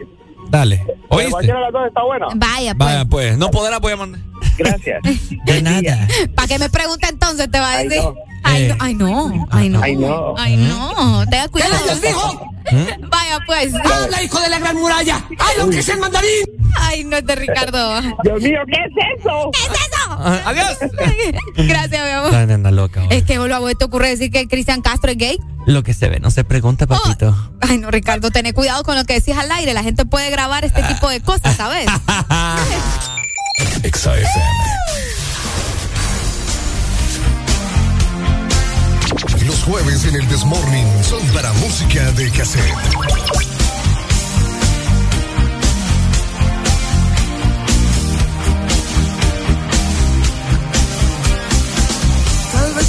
[0.50, 0.82] Dale.
[0.86, 1.32] Pero ¿Oíste?
[1.32, 2.28] Cualquiera de las dos está buena.
[2.36, 2.78] Vaya, pues.
[2.78, 3.38] Vaya, pues.
[3.38, 4.22] No podrás, voy a mandar.
[4.58, 5.02] Gracias.
[5.46, 6.08] De nada.
[6.36, 7.50] ¿Para qué me pregunta entonces?
[7.52, 8.04] Te va a Ay, decir.
[8.04, 8.16] no.
[8.44, 9.82] Ay, no, ay, no, ay, no.
[9.82, 10.36] Ay, no.
[10.38, 11.26] Ay, no.
[11.30, 11.74] Tenga cuidado.
[12.72, 13.10] ¿Mm?
[13.10, 13.74] Vaya, pues.
[13.76, 15.24] ¡Habla, hijo de la gran muralla!
[15.40, 16.46] ¡Ay, lo que es el mandarín!
[16.78, 18.02] Ay, no es de Ricardo.
[18.24, 19.52] Dios mío, ¿qué es eso?
[19.54, 19.96] ¿Qué es eso?
[20.10, 20.78] Ah, Adiós.
[21.58, 22.36] Gracias, mi amor.
[22.36, 23.04] Anda, anda loca.
[23.10, 25.38] Es que luego te ocurre decir que Cristian Castro es gay.
[25.66, 27.36] Lo que se ve no se pregunta, papito.
[27.62, 29.74] Ay, no, Ricardo, ten cuidado con lo que decís al aire.
[29.74, 31.88] La gente puede grabar este tipo de cosas, ¿sabes?
[33.84, 34.26] Exa FM.
[39.46, 42.74] Los jueves en el Desmorning son para música de cassette.
[52.52, 52.88] Tal vez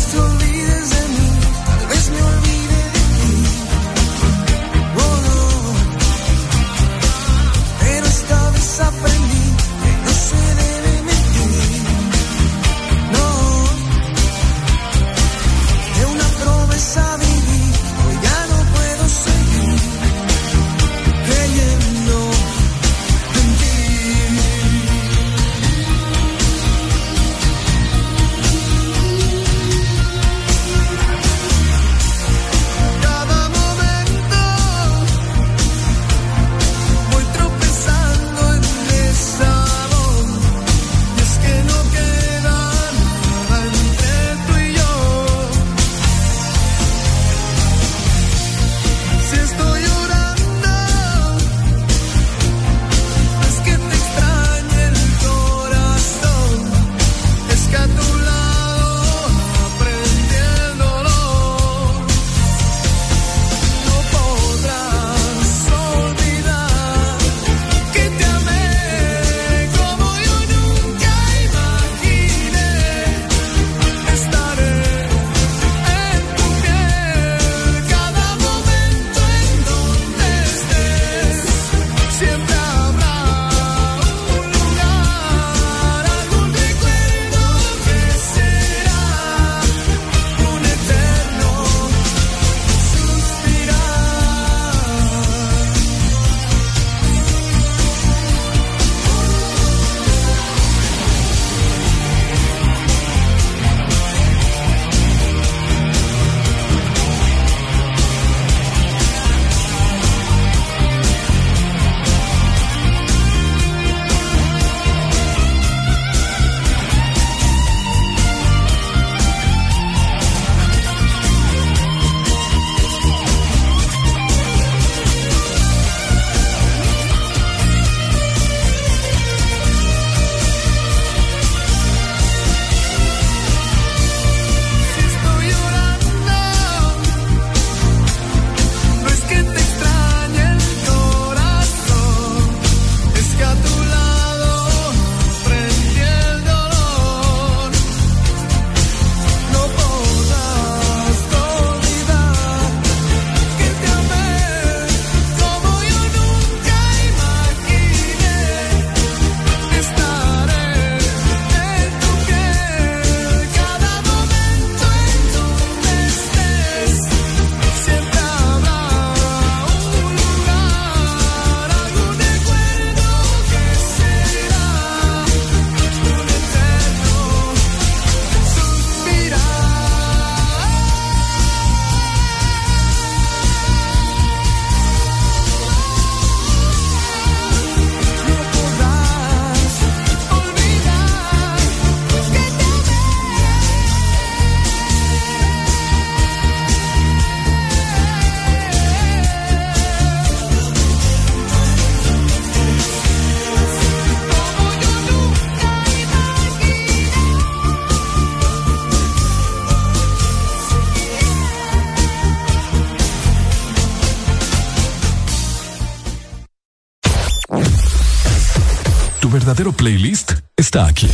[219.87, 221.09] playlist está aquí.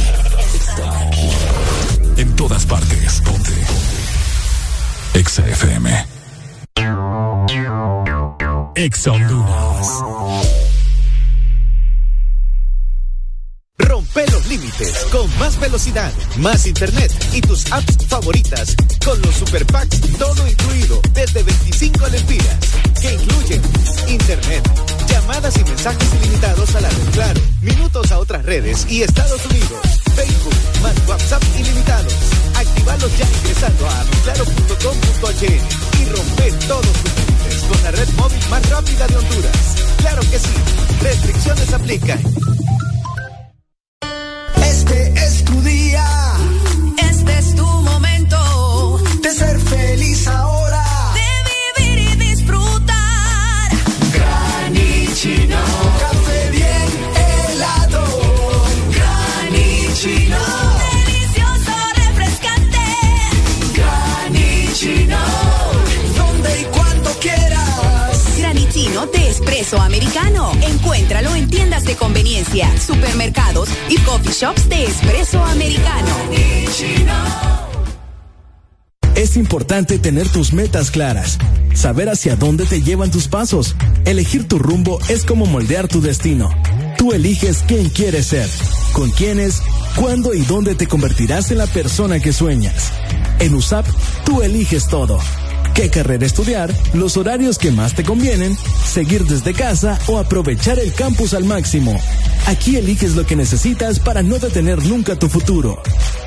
[2.17, 3.21] En todas partes.
[3.21, 3.53] Ponte.
[5.13, 6.07] Exa FM.
[8.75, 9.13] Exa
[13.77, 18.75] Rompe los límites con más velocidad, más internet y tus apps favoritas
[19.05, 19.21] con
[28.89, 29.81] y Estados Unidos,
[30.15, 32.15] Facebook, más WhatsApp ilimitados.
[32.57, 38.71] Actívalos ya ingresando a claro.com.hn y rompe todos tus límites con la red móvil más
[38.71, 39.77] rápida de Honduras.
[39.99, 40.55] Claro que sí,
[41.03, 42.42] restricciones aplican.
[74.43, 76.11] Shops de espresso americano.
[79.15, 81.39] Es importante tener tus metas claras,
[81.75, 83.77] saber hacia dónde te llevan tus pasos.
[84.05, 86.51] Elegir tu rumbo es como moldear tu destino.
[86.99, 88.49] Tú eliges quién quieres ser,
[88.93, 89.63] con quiénes,
[89.95, 92.91] cuándo y dónde te convertirás en la persona que sueñas.
[93.39, 93.87] En USAP,
[94.25, 95.21] tú eliges todo.
[95.75, 96.75] ¿Qué carrera estudiar?
[96.95, 101.97] Los horarios que más te convienen, seguir desde casa o aprovechar el campus al máximo.
[102.47, 105.81] Aquí eliges lo que necesitas para no detener nunca tu futuro.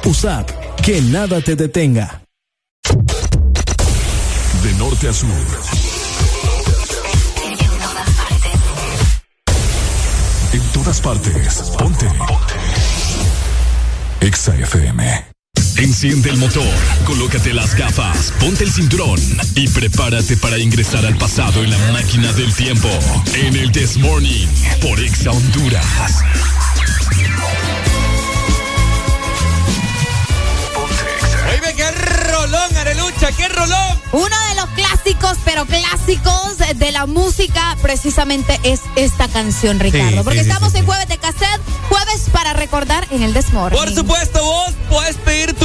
[0.06, 0.50] USAP,
[0.84, 2.22] que nada te detenga.
[4.64, 5.30] De norte a sur.
[10.54, 11.74] En todas partes.
[11.78, 12.08] Ponte.
[14.22, 15.35] Exa FM.
[15.78, 16.64] Enciende el motor,
[17.06, 19.20] colócate las gafas, ponte el cinturón
[19.56, 22.88] y prepárate para ingresar al pasado en la máquina del tiempo.
[23.34, 24.48] En el This Morning
[24.82, 25.86] por Exa Honduras.
[31.50, 34.00] Oye, qué rolón, Arelucha, qué rolón.
[34.14, 40.20] Uno de los clásicos, pero clásicos de la música, precisamente es esta canción, Ricardo.
[40.20, 43.78] Sí, porque sí, estamos sí, en jueves de cassette, jueves para recordar en el Desmorning.
[43.78, 45.65] Por supuesto, vos puedes pedir tu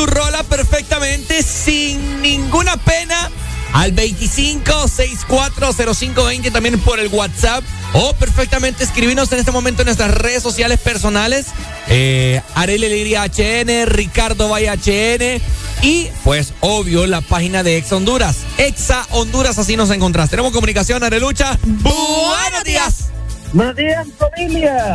[0.80, 3.30] perfectamente sin ninguna pena
[3.74, 7.62] al 25640520 también por el WhatsApp
[7.92, 11.48] o perfectamente escribirnos en este momento en nuestras redes sociales personales.
[11.88, 15.42] Eh, Arele HN, Ricardo Valle HN
[15.82, 18.38] y pues obvio la página de Exa Honduras.
[18.56, 20.30] Exa Honduras, así nos encontrás.
[20.30, 21.58] Tenemos comunicación, Arelucha.
[21.62, 23.10] Buenos días.
[23.52, 24.94] Buenos días, familia.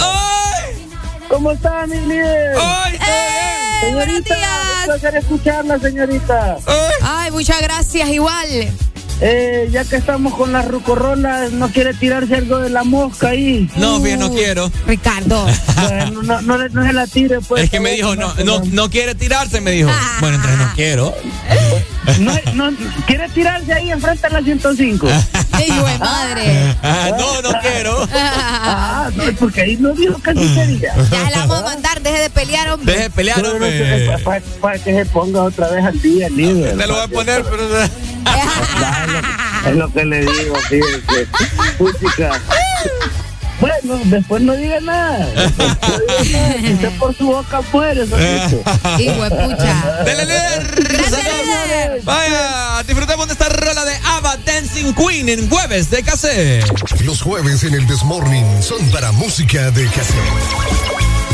[1.30, 2.58] ¿Cómo está, mi líder?
[2.60, 2.98] ¡Ay,
[3.86, 4.36] Señorita,
[4.80, 6.58] un placer escucharla, señorita.
[7.02, 8.48] Ay, muchas gracias, igual.
[9.22, 13.70] Eh, ya que estamos con las rucorrolas, ¿no quiere tirarse algo de la mosca ahí?
[13.78, 14.70] No, bien, no quiero.
[14.86, 15.48] Ricardo.
[15.76, 17.64] Bueno, no, no, no se la tire, pues.
[17.64, 19.90] Es que me dijo, no, no, no quiere tirarse, me dijo.
[20.20, 21.14] Bueno, entonces no quiero.
[22.20, 25.08] No, no, ¿Quiere tirarse ahí enfrente a la 105?
[25.62, 26.76] Hijo de madre.
[26.84, 28.08] Ah, no, no quiero.
[28.14, 30.20] Ah, no, porque ahí no dijo
[30.54, 30.94] sería.
[31.12, 32.92] Ya la vamos a mandar, deje de pelear, hombre.
[32.94, 33.70] Deje de pelear, No, no, hombre.
[33.70, 36.78] que- Para, para que se ponga otra vez al día, líder.
[36.78, 37.84] Te lo voy a poner, pero.
[37.84, 41.28] Es lo que le digo, fíjese.
[43.60, 45.26] Bueno, después no diga nada.
[45.36, 46.56] Después no diga nada.
[46.60, 48.64] Si usted por su boca muere, solito.
[49.00, 50.04] Hijo de pucha.
[50.04, 52.02] Dele, líder.
[52.04, 56.66] Vaya, disfrutemos de esta rola de Ava Dancing Queen en jueves de cassette.
[57.02, 61.25] Los jueves en el Desmorning son para música de cassette.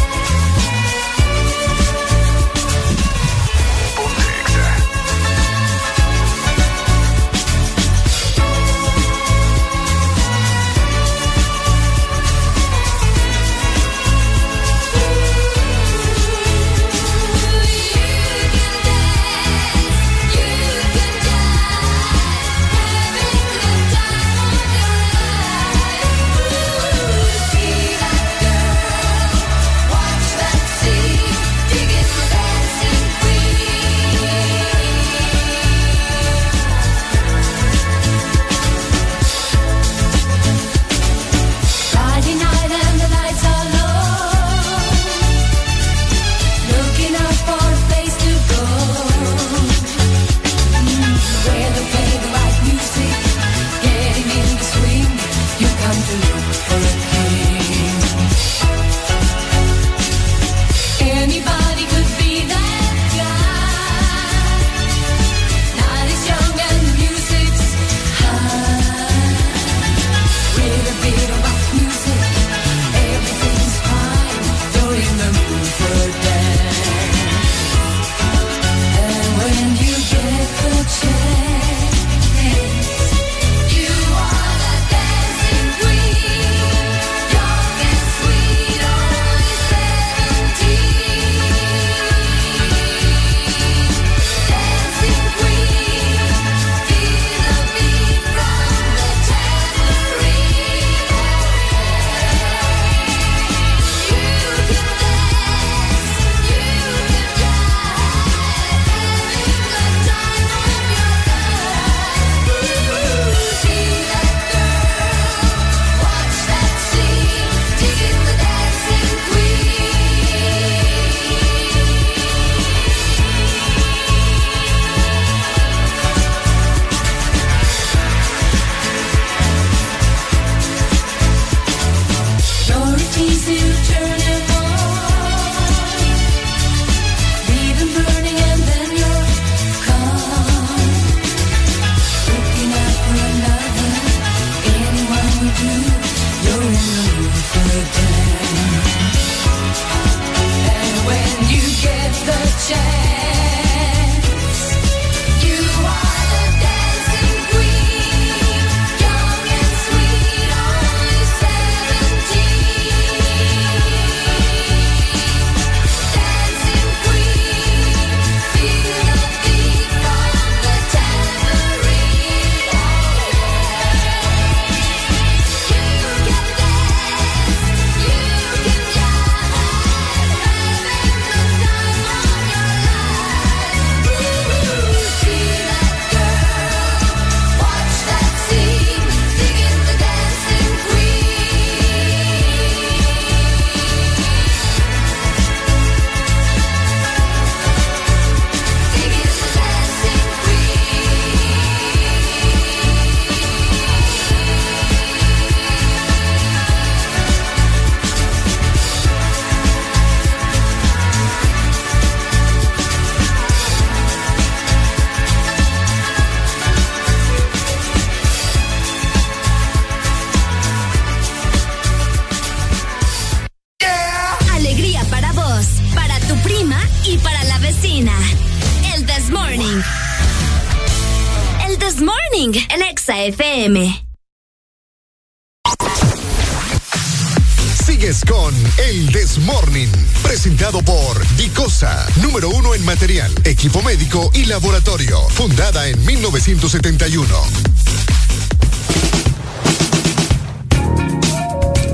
[246.51, 247.33] 1971.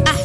[0.08, 0.16] Ah,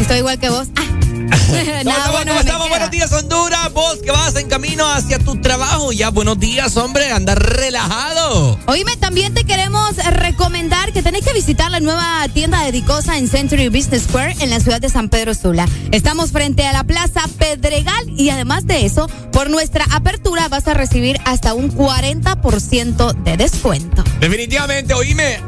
[0.00, 0.68] estoy igual que vos.
[0.74, 0.84] Ah.
[1.84, 2.68] ¿Cómo estamos?
[2.70, 3.70] Buenos días, Honduras.
[3.74, 5.92] Vos que vas en camino hacia tu trabajo.
[5.92, 7.12] Ya, buenos días, hombre.
[7.12, 8.58] Anda relajado.
[8.66, 13.28] Oíme, también te queremos recomendar que tenés que visitar la nueva tienda de Dicosa en
[13.28, 15.68] Century Business Square en la ciudad de San Pedro Sula.
[15.92, 20.74] Estamos frente a la Plaza Pedregal y además de eso, por nuestra apertura vas a
[20.74, 24.02] recibir hasta un 40% de descuento.
[24.18, 25.38] Definitivamente, oíme.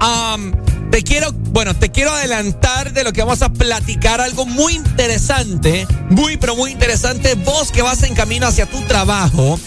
[0.92, 5.88] te quiero, bueno, te quiero adelantar de lo que vamos a platicar, algo muy interesante
[6.08, 7.34] muy, pero muy interesante.
[7.34, 9.58] Vos que vas en camino hacia tu trabajo,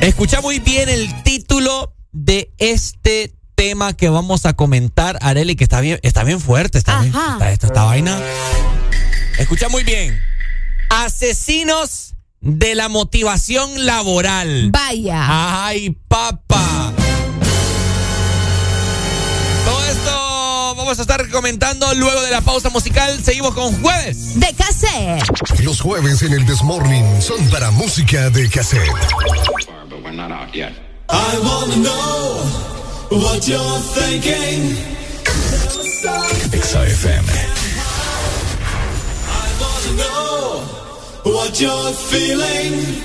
[0.00, 5.80] escucha muy bien el título de este tema que vamos a comentar, Areli, que está
[5.80, 7.12] bien, está bien fuerte, está bien,
[7.50, 8.16] esta vaina.
[9.36, 10.16] Escucha muy bien.
[10.90, 14.70] Asesinos de la motivación laboral.
[14.70, 15.66] Vaya.
[15.66, 16.94] Ay, papá.
[20.76, 23.20] vamos a estar comentando luego de la pausa musical.
[23.22, 24.38] Seguimos con jueves.
[24.38, 25.20] De cassette.
[25.64, 28.88] Los jueves en el Desmorning son para música de cassette.
[31.10, 32.78] I wanna know
[33.10, 34.76] what you're thinking.
[36.52, 37.24] XFM.
[39.28, 43.02] I wanna know what you're feeling.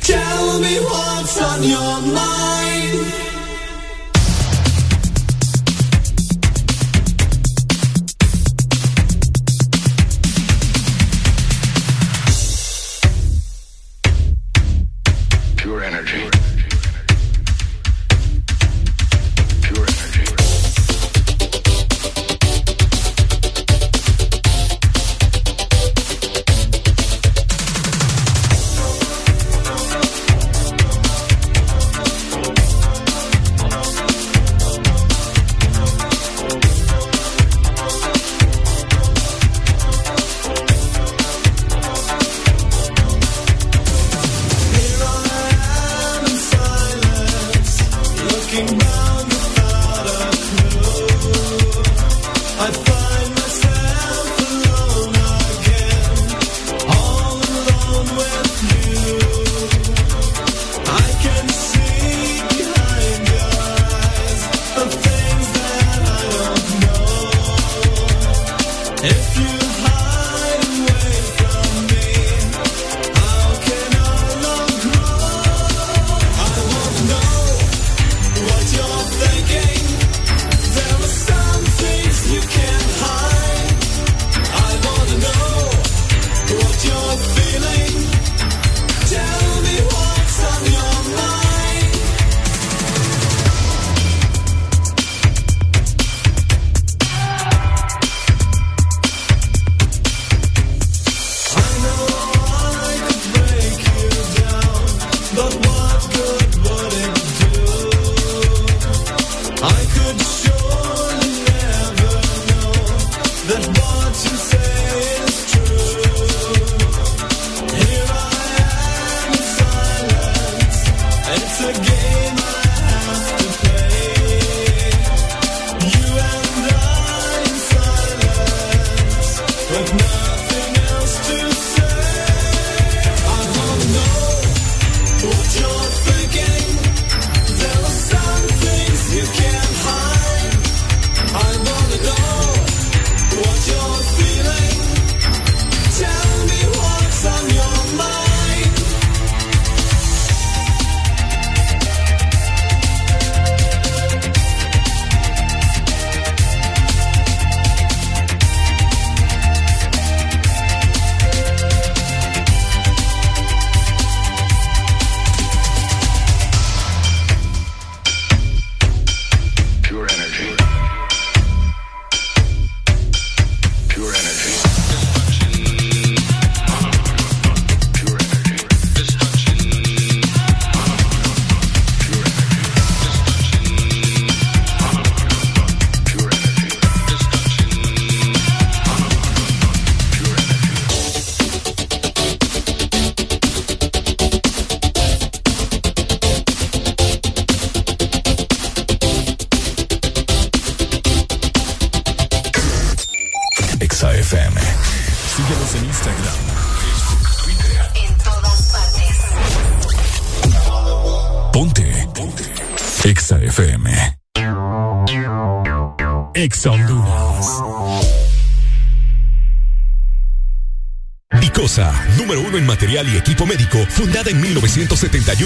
[0.00, 3.29] Tell me what's on your mind.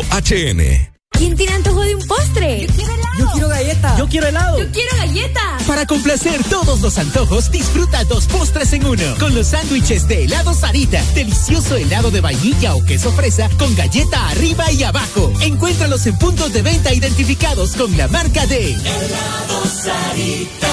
[0.00, 0.90] dicosa.hn.
[1.12, 2.66] ¿Quién tiene antojo de un postre?
[2.66, 3.18] Yo quiero helado.
[3.18, 3.98] Yo quiero galleta.
[3.98, 4.58] Yo quiero helado.
[4.58, 5.58] Yo quiero galleta.
[5.66, 9.02] Para complacer todos los antojos, disfruta dos postres en uno.
[9.18, 11.02] Con los sándwiches de helado Sarita.
[11.14, 15.32] Delicioso helado de vainilla o queso fresa con galleta arriba y abajo.
[15.40, 20.68] Encuéntralos en puntos de venta identificados con la marca de Helado Sarita.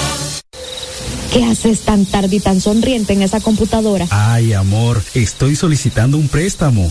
[1.32, 4.06] ¿Qué haces tan tarde y tan sonriente en esa computadora?
[4.10, 6.90] Ay, amor, estoy solicitando un préstamo.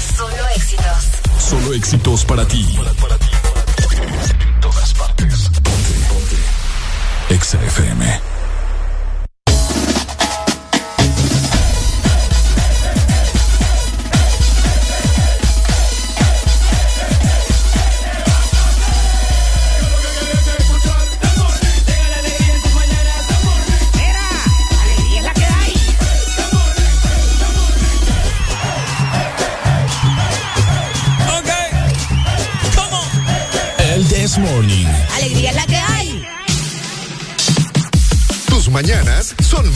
[1.51, 1.51] Solo éxitos.
[1.51, 2.65] Solo éxitos para ti.
[4.39, 5.49] En todas partes.
[5.49, 7.33] Ponte, ponte.
[7.35, 8.30] Exa FM.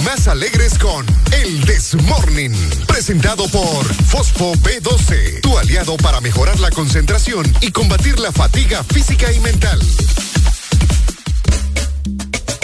[0.06, 2.52] Más alegres con El This Morning.
[2.88, 9.32] Presentado por Fosfo B12, tu aliado para mejorar la concentración y combatir la fatiga física
[9.32, 9.80] y mental.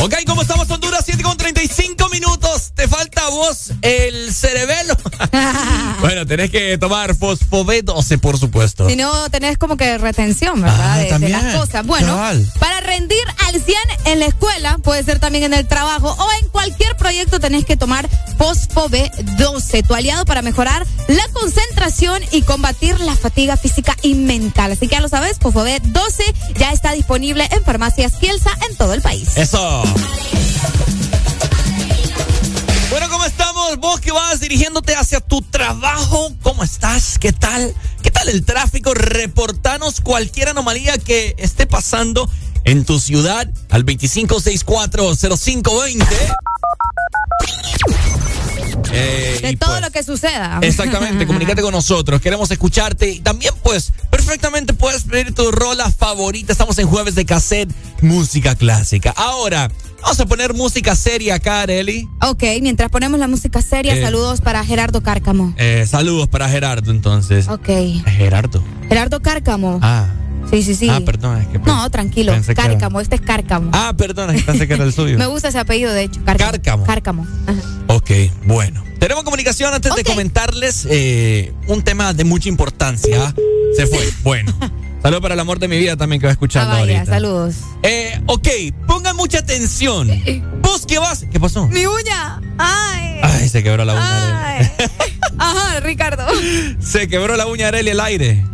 [0.03, 1.03] Ok, ¿cómo estamos Honduras?
[1.05, 2.71] 7 con 35 minutos.
[2.73, 4.97] Te falta a vos el cerebelo.
[6.01, 8.89] bueno, tenés que tomar Fosfo B12, por supuesto.
[8.89, 10.91] Si no, tenés como que retención, ¿verdad?
[10.93, 11.85] Ah, de, de las cosas.
[11.85, 12.51] Bueno, Cabal.
[12.59, 16.49] para rendir al 100 en la escuela, puede ser también en el trabajo o en
[16.49, 22.99] cualquier proyecto, tenés que tomar Fosfo B12, tu aliado para mejorar la concentración y combatir
[22.99, 24.73] la fatiga física y mental.
[24.73, 28.93] Así que ya lo sabes, Fosfo B12 ya está disponible en farmacias Kielsa en todo
[28.93, 29.37] el país.
[29.37, 29.83] Eso.
[32.89, 33.77] Bueno, ¿cómo estamos?
[33.77, 37.17] Vos que vas dirigiéndote hacia tu trabajo, ¿cómo estás?
[37.19, 37.73] ¿Qué tal?
[38.03, 38.93] ¿Qué tal el tráfico?
[38.93, 42.29] Reportanos cualquier anomalía que esté pasando
[42.63, 46.05] en tu ciudad al 25640520.
[48.93, 50.59] Eh, De todo pues, lo que suceda.
[50.61, 56.51] Exactamente, comunícate con nosotros, queremos escucharte y también pues perfectamente puedes pedir tu rola favorita,
[56.51, 57.71] estamos en jueves de cassette,
[58.01, 59.13] música clásica.
[59.15, 59.71] Ahora,
[60.01, 62.09] vamos a poner música seria acá, Areli.
[62.21, 64.01] Ok, mientras ponemos la música seria, Eh.
[64.01, 65.53] saludos para Gerardo Cárcamo.
[65.57, 67.47] Eh, saludos para Gerardo entonces.
[67.47, 67.67] Ok.
[68.05, 68.63] Gerardo.
[68.89, 69.79] Gerardo Cárcamo.
[69.81, 70.07] Ah.
[70.49, 70.89] Sí, sí, sí.
[70.89, 72.33] Ah, perdón, es que No, tranquilo.
[72.33, 73.69] era- Cárcamo, este es Cárcamo.
[73.73, 75.17] Ah, perdón, es que pensé que era el suyo.
[75.19, 76.19] Me gusta ese apellido, de hecho.
[76.25, 76.51] Cárcamo.
[76.51, 76.85] Cárcamo.
[76.85, 77.27] Cárcamo.
[77.47, 77.61] Ajá.
[77.87, 78.11] Ok,
[78.45, 78.83] bueno.
[78.99, 83.33] Tenemos comunicación antes de comentarles eh, un tema de mucha importancia.
[83.77, 84.11] Se fue.
[84.23, 84.53] Bueno.
[85.01, 87.05] Saludos para el amor de mi vida también que va Ah, escuchando vaya, ahorita.
[87.11, 87.55] saludos.
[87.81, 88.47] Eh, ok,
[88.87, 90.07] pongan mucha atención.
[90.61, 91.25] ¿Vos qué vas?
[91.31, 91.67] ¿Qué pasó?
[91.67, 92.39] Mi uña.
[92.59, 93.19] Ay.
[93.23, 94.49] Ay, se quebró la uña.
[94.57, 94.69] Arely.
[95.39, 96.25] Ajá, Ricardo.
[96.79, 98.45] Se quebró la uña Arely el aire.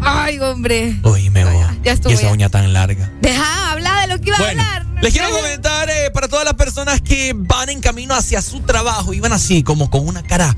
[0.00, 0.96] Ay, hombre.
[1.04, 1.64] Uy, me voy.
[1.84, 2.32] Ya estuvo Y esa ya.
[2.32, 3.08] uña tan larga.
[3.20, 4.86] Deja hablar de lo que iba Bueno, a hablar.
[5.02, 9.12] Les quiero comentar eh, para todas las personas que van en camino hacia su trabajo
[9.14, 10.56] y van así, como con una cara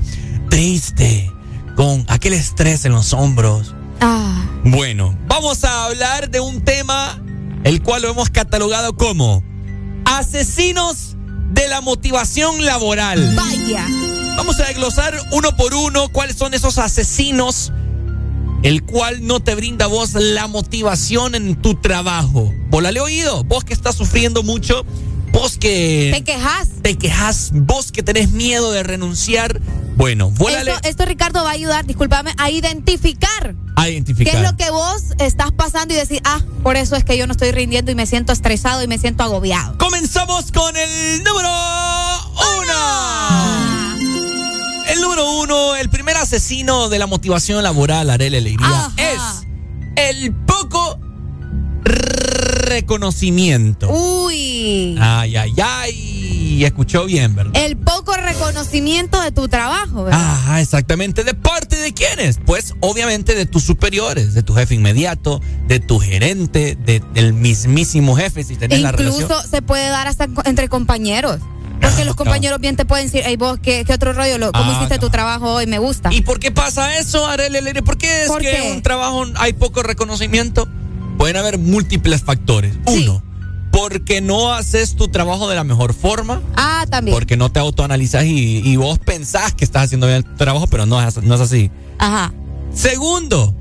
[0.49, 1.31] triste,
[1.75, 3.75] con aquel estrés en los hombros.
[4.01, 4.45] Ah.
[4.63, 7.21] Bueno, vamos a hablar de un tema
[7.63, 9.43] el cual lo hemos catalogado como
[10.05, 11.15] asesinos
[11.51, 13.35] de la motivación laboral.
[13.35, 13.87] Vaya.
[14.37, 17.71] Vamos a desglosar uno por uno cuáles son esos asesinos
[18.65, 22.51] el cual no te brinda vos la motivación en tu trabajo.
[22.69, 23.43] ¿Vos la le he oído?
[23.43, 24.83] Vos que estás sufriendo mucho,
[25.35, 26.11] vos que...
[26.13, 26.69] ¿Te quejas?
[26.81, 29.59] Te quejas, vos que tenés miedo de renunciar,
[29.97, 30.71] Bueno, vuélale.
[30.71, 33.55] Esto, esto, Ricardo, va a ayudar, discúlpame, a identificar.
[33.75, 34.33] A identificar.
[34.33, 37.27] ¿Qué es lo que vos estás pasando y decir, ah, por eso es que yo
[37.27, 39.77] no estoy rindiendo y me siento estresado y me siento agobiado?
[39.77, 41.49] Comenzamos con el número
[42.61, 43.05] uno.
[44.87, 49.45] El número uno, el primer asesino de la motivación laboral, Arele Alegría, es
[49.95, 50.99] el poco
[52.65, 53.89] reconocimiento.
[53.89, 54.97] Uy.
[54.99, 56.63] Ay, ay, ay.
[56.63, 57.51] Escuchó bien, ¿verdad?
[57.55, 60.19] El poco reconocimiento de tu trabajo, ¿verdad?
[60.21, 61.23] Ajá, exactamente.
[61.23, 62.39] ¿De parte de quiénes?
[62.45, 68.15] Pues obviamente de tus superiores, de tu jefe inmediato, de tu gerente, de, del mismísimo
[68.15, 69.21] jefe, si tenés la relación.
[69.23, 71.39] Incluso se puede dar hasta entre compañeros.
[71.81, 74.37] Porque Ah, los compañeros bien te pueden decir, hey vos, ¿qué, qué otro rollo?
[74.37, 75.67] Lo- ¿Cómo Ah, hiciste tu trabajo hoy?
[75.67, 76.09] Me gusta.
[76.13, 77.81] ¿Y por qué pasa eso, Alegría?
[77.83, 78.71] ¿Por qué es ¿Por que qué?
[78.71, 80.69] un trabajo hay poco reconocimiento?
[81.17, 82.75] Pueden haber múltiples factores.
[82.85, 83.23] Uno,
[83.71, 86.41] porque no haces tu trabajo de la mejor forma.
[86.55, 87.15] Ah, también.
[87.15, 90.85] Porque no te autoanalizas y, y vos pensás que estás haciendo bien el trabajo, pero
[90.85, 91.71] no es, no es así.
[91.99, 92.33] Ajá.
[92.73, 93.55] Segundo,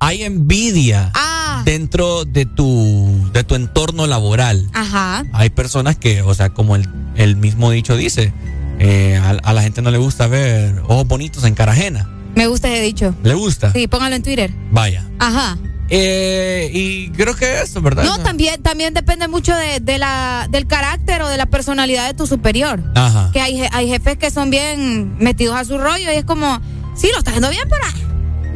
[0.00, 1.62] hay envidia Ah.
[1.64, 4.68] dentro de tu, de tu entorno laboral.
[4.72, 5.24] Ajá.
[5.32, 8.32] Hay personas que, o sea, como el, el mismo dicho dice,
[8.80, 12.08] eh, a, a la gente no le gusta ver ojos bonitos en cara ajena.
[12.34, 13.14] Me gusta ese dicho.
[13.22, 13.72] ¿Le gusta?
[13.72, 14.52] Sí, póngalo en Twitter.
[14.70, 15.06] Vaya.
[15.18, 15.58] Ajá.
[15.94, 18.04] Eh, y creo que eso, ¿verdad?
[18.04, 22.14] No, también, también depende mucho de, de la, del carácter o de la personalidad de
[22.14, 22.82] tu superior.
[22.94, 23.30] Ajá.
[23.32, 26.62] Que hay, hay jefes que son bien metidos a su rollo y es como,
[26.96, 27.84] sí, lo está haciendo bien, pero...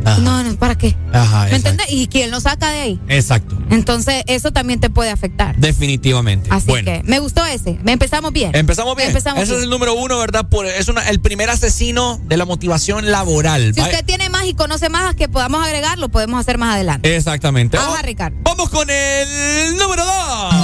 [0.06, 0.20] Ajá.
[0.20, 0.96] No, no, ¿para qué?
[1.12, 1.86] Ajá, ¿Me entiendes?
[1.90, 3.00] Y quién lo saca de ahí.
[3.08, 3.58] Exacto.
[3.70, 5.56] Entonces, eso también te puede afectar.
[5.56, 6.48] Definitivamente.
[6.52, 6.84] Así bueno.
[6.84, 7.78] que me gustó ese.
[7.82, 8.54] Me empezamos bien.
[8.54, 9.08] Empezamos bien.
[9.08, 9.58] Empezamos Ese bien.
[9.58, 10.48] es el número uno, ¿verdad?
[10.48, 13.74] Por, es una, el primer asesino de la motivación laboral.
[13.74, 17.16] Si usted tiene más y conoce más que podamos agregar, lo podemos hacer más adelante.
[17.16, 17.76] Exactamente.
[17.76, 18.36] Vamos, Ricardo.
[18.42, 20.54] vamos con el número dos.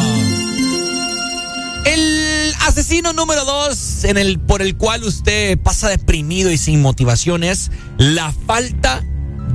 [1.85, 7.43] El asesino número dos en el, por el cual usted pasa deprimido y sin motivación
[7.43, 9.03] es la falta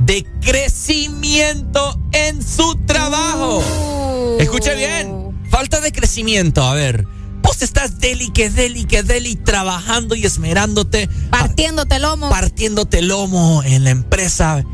[0.08, 3.58] de crecimiento en su trabajo.
[3.58, 4.40] Uh.
[4.40, 5.38] Escuche bien.
[5.50, 6.62] Falta de crecimiento.
[6.62, 7.06] A ver.
[7.42, 11.08] Vos estás deli, que deli, que deli, trabajando y esmerándote.
[11.30, 12.30] Partiéndote el lomo.
[12.30, 14.64] Partiéndote lomo en la empresa.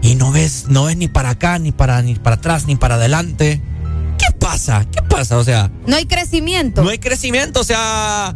[0.00, 2.94] Y no ves, no ves ni para acá, ni para, ni para atrás, ni para
[2.94, 3.60] adelante.
[4.18, 4.86] ¿Qué pasa?
[4.90, 5.36] ¿Qué pasa?
[5.36, 6.82] O sea, No hay crecimiento.
[6.82, 7.60] no hay crecimiento.
[7.60, 8.34] O sea.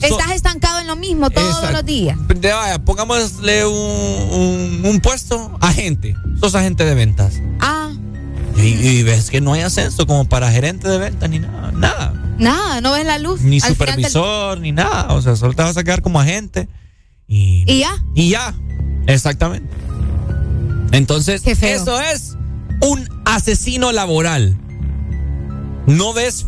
[0.00, 1.72] So- Estás estancado en lo mismo todos Exacto.
[1.72, 2.16] los días.
[2.28, 3.72] de- vaya, pongámosle un,
[4.32, 6.14] un, un puesto agente.
[6.40, 7.40] Sos agente de ventas.
[7.60, 7.90] Ah,
[8.56, 11.70] Y, y ves que no hay ascenso como para gerente de ventas ni nada.
[11.72, 12.12] Nada.
[12.38, 13.40] nada, no ves la luz.
[13.42, 15.14] Ni al final del- supervisor, ni nada.
[15.14, 16.68] O sea, solo te vas a quedar como agente.
[17.28, 17.92] Y, Y ya.
[18.14, 18.54] y ya.
[19.06, 19.68] Exactamente.
[20.92, 22.36] Entonces, eso es
[22.80, 24.56] un asesino laboral.
[25.86, 26.46] No ves,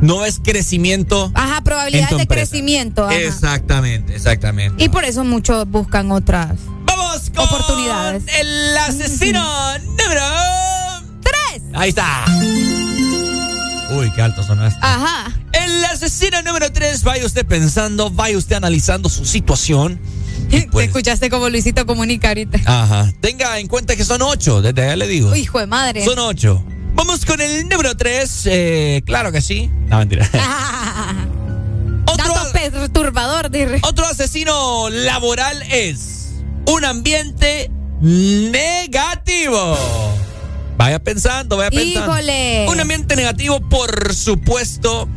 [0.00, 1.30] no ves crecimiento.
[1.34, 3.04] Ajá, probabilidades de crecimiento.
[3.06, 3.16] ajá.
[3.16, 4.82] Exactamente, exactamente.
[4.82, 8.24] Y por eso muchos buscan otras Vamos con oportunidades.
[8.38, 9.42] el asesino
[9.78, 10.22] número
[11.22, 11.62] Tres.
[11.74, 12.24] Ahí está.
[13.96, 14.82] Uy, qué alto son estos.
[14.82, 15.32] Ajá.
[15.52, 20.00] El asesino número 3, vaya usted pensando, vaya usted analizando su situación.
[20.50, 22.60] Te pues, escuchaste como Luisito comunica ahorita.
[22.64, 23.12] ajá.
[23.20, 25.34] Tenga en cuenta que son ocho, desde allá le digo.
[25.34, 26.04] Hijo de madre.
[26.04, 26.64] Son ocho.
[26.96, 29.02] Vamos con el número 3.
[29.04, 29.70] claro que sí.
[29.88, 30.28] No, mentira.
[32.06, 33.78] otro, Dato perturbador, diré.
[33.82, 36.30] otro asesino laboral es
[36.66, 37.70] un ambiente
[38.00, 39.76] negativo.
[40.76, 42.12] Vaya pensando, vaya pensando.
[42.12, 42.66] Híjole.
[42.68, 45.08] Un ambiente negativo, por supuesto,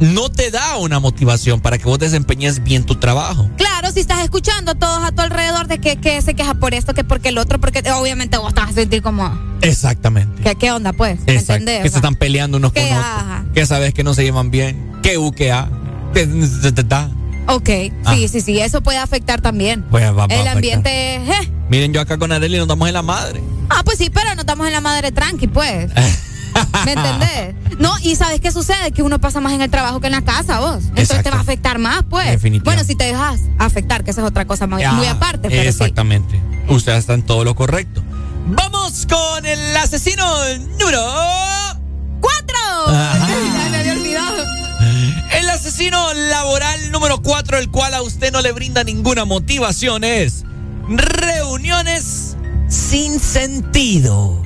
[0.00, 3.48] no te da una motivación para que vos desempeñes bien tu trabajo.
[3.56, 6.74] Claro, si estás escuchando a todos a tu alrededor de que, que se queja por
[6.74, 9.30] esto, que porque el otro, porque obviamente vos te vas a sentir como,
[9.62, 10.42] Exactamente.
[10.42, 11.18] ¿qué, qué onda pues?
[11.26, 11.64] ¿Me Exacto.
[11.66, 12.98] Que O se están peleando unos con otros.
[12.98, 13.44] ajá.
[13.54, 14.92] Que sabes que no se llevan bien.
[15.02, 15.68] Que U, que A.
[16.14, 16.26] Que
[16.88, 17.10] ta.
[17.48, 17.68] Ok,
[18.04, 18.14] Ah.
[18.14, 19.84] sí, sí, sí, eso puede afectar también.
[19.90, 21.52] Pues va- va el ambiente, eh.
[21.68, 23.40] Miren, yo acá con Arely nos damos en la madre.
[23.70, 25.90] Ah, pues sí, pero no estamos en la madre tranqui, pues.
[26.84, 27.54] ¿Me entendés?
[27.78, 28.92] No, y ¿sabes qué sucede?
[28.92, 30.76] Que uno pasa más en el trabajo que en la casa, vos.
[30.76, 31.22] Entonces Exacto.
[31.24, 32.26] te va a afectar más, pues.
[32.30, 32.64] Definitivamente.
[32.64, 35.68] Bueno, si te dejas afectar, que esa es otra cosa Ya, muy aparte, pero sí.
[35.68, 36.40] Exactamente.
[36.68, 38.02] Usted está en todo lo correcto.
[38.48, 40.24] Vamos con el asesino
[40.78, 41.02] número.
[42.20, 42.58] ¡Cuatro!
[42.88, 43.28] Ajá.
[43.28, 44.44] Ya me había olvidado.
[45.32, 50.44] El asesino laboral número 4, el cual a usted no le brinda ninguna motivación, es
[50.88, 52.36] reuniones
[52.68, 54.45] sin sentido.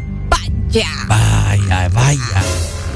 [0.72, 0.88] Vaya.
[1.08, 2.42] Vaya, vaya.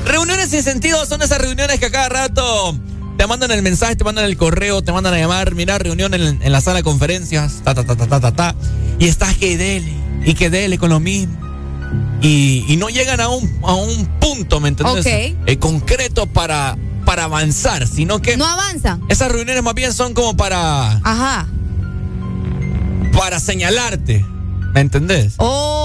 [0.06, 2.76] Reuniones sin sentido son esas reuniones que a cada rato
[3.16, 6.40] te mandan el mensaje, te mandan el correo, te mandan a llamar, mira, reunión en,
[6.42, 8.54] en la sala de conferencias, ta, ta, ta, ta, ta, ta, ta,
[8.98, 9.92] y estás que dele,
[10.24, 11.34] y que dele con lo mismo.
[12.20, 15.06] Y, y no llegan a un, a un punto, ¿me entiendes?
[15.06, 15.38] Ok.
[15.46, 18.98] Eh, concreto para, para avanzar, sino que No avanza.
[19.08, 21.46] esas reuniones más bien son como para, Ajá.
[23.16, 24.24] para señalarte.
[24.74, 25.34] ¿Me entendés?
[25.36, 25.83] Oh,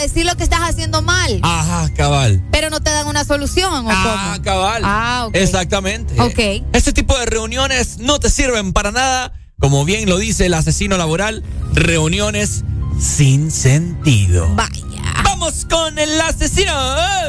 [0.00, 1.40] decir lo que estás haciendo mal.
[1.42, 2.42] Ajá, cabal.
[2.50, 4.82] Pero no te dan una solución, ¿o ah, cabal.
[4.84, 5.36] Ah, ok.
[5.36, 6.20] Exactamente.
[6.20, 6.66] Ok.
[6.72, 9.32] Este tipo de reuniones no te sirven para nada.
[9.58, 11.44] Como bien lo dice el asesino laboral,
[11.74, 12.64] reuniones
[12.98, 14.48] sin sentido.
[14.54, 14.90] Vaya.
[15.24, 16.72] Vamos con el asesino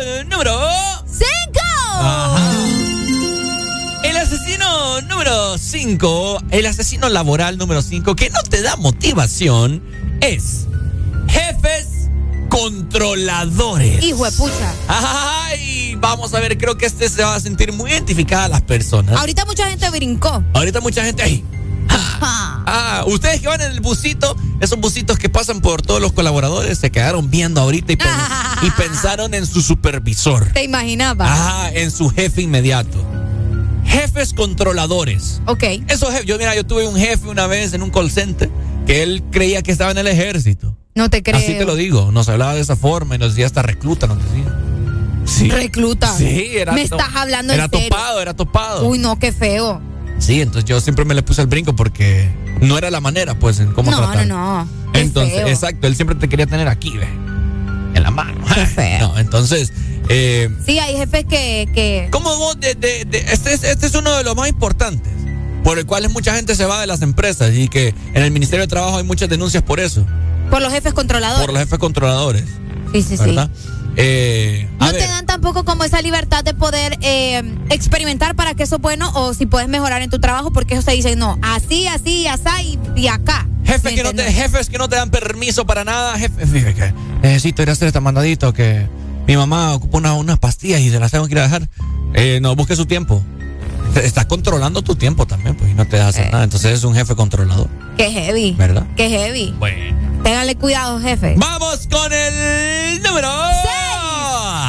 [0.02, 0.58] eh, número
[1.08, 1.60] 5.
[4.04, 9.84] El asesino número 5, el asesino laboral número 5, que no te da motivación,
[10.22, 10.68] es
[11.28, 11.91] jefes
[12.52, 14.04] controladores.
[14.04, 14.76] Hijo de pucha.
[14.90, 18.62] Ay, vamos a ver, creo que este se va a sentir muy identificada a las
[18.62, 19.18] personas.
[19.18, 20.44] Ahorita mucha gente brincó.
[20.54, 21.46] Ahorita mucha gente ahí.
[21.90, 26.78] Ah, ustedes que van en el busito, esos busitos que pasan por todos los colaboradores,
[26.78, 27.98] se quedaron viendo ahorita y,
[28.68, 30.52] y pensaron en su supervisor.
[30.54, 31.26] Te imaginaba.
[31.28, 33.04] Ah, en su jefe inmediato.
[33.86, 35.42] Jefes controladores.
[35.48, 35.64] Ok.
[35.88, 38.50] Esos jefes, yo mira, yo tuve un jefe una vez en un call center
[38.86, 40.78] que él creía que estaba en el ejército.
[40.96, 41.38] No te creo.
[41.38, 44.18] Así te lo digo, nos hablaba de esa forma y nos decía hasta recluta, nos
[44.24, 44.58] decía.
[45.26, 45.50] Sí.
[45.50, 46.14] Recluta.
[46.18, 46.74] Sí, era.
[46.74, 47.90] Me estás hablando Era en serio.
[47.90, 48.88] topado, era topado.
[48.88, 49.82] Uy, no, qué feo.
[50.20, 52.30] Sí, entonces yo siempre me le puse el brinco porque
[52.62, 54.28] no era la manera, pues, en cómo no, tratar.
[54.28, 55.48] No, no, Qué Entonces, feo.
[55.48, 57.08] exacto, él siempre te quería tener aquí, ve.
[57.94, 58.44] En la mano.
[58.54, 59.00] Qué feo.
[59.14, 59.72] No, entonces,
[60.10, 61.70] eh, Sí, hay jefes que.
[61.74, 62.10] que...
[62.12, 65.12] ¿cómo vos de, de- de- este, es, este es uno de los más importantes,
[65.64, 68.64] por el cual mucha gente se va de las empresas y que en el Ministerio
[68.66, 70.06] de Trabajo hay muchas denuncias por eso,
[70.52, 71.46] Por los jefes controladores.
[71.46, 72.44] por los jefes controladores,
[72.94, 73.36] Sí, sí, sí.
[73.98, 78.64] Eh, No ver, te dan tampoco como esa libertad de poder eh, experimentar para que
[78.64, 81.38] eso es bueno o si puedes mejorar en tu trabajo, porque ellos te dicen, no,
[81.42, 83.48] así, así, así y, y acá.
[83.66, 86.94] Jefes que, no te, jefes que no te dan permiso para nada, jefe, fíjate que
[87.22, 88.88] necesito ir a hacer este mandadito que
[89.28, 91.70] mi mamá ocupa una- unas pastillas y se las tengo que ir a dejar.
[92.14, 93.22] Eh, no, busque su tiempo.
[93.96, 96.44] Estás controlando tu tiempo también, pues, y no te dejas hacer nada.
[96.46, 97.68] Entonces es un jefe controlador,
[97.98, 98.54] Qué heavy.
[98.58, 98.86] ¿verdad?
[98.96, 99.54] Qué heavy.
[99.60, 100.11] Bueno.
[100.24, 101.36] Téngale cuidado, jefe.
[101.38, 103.30] Vamos con el número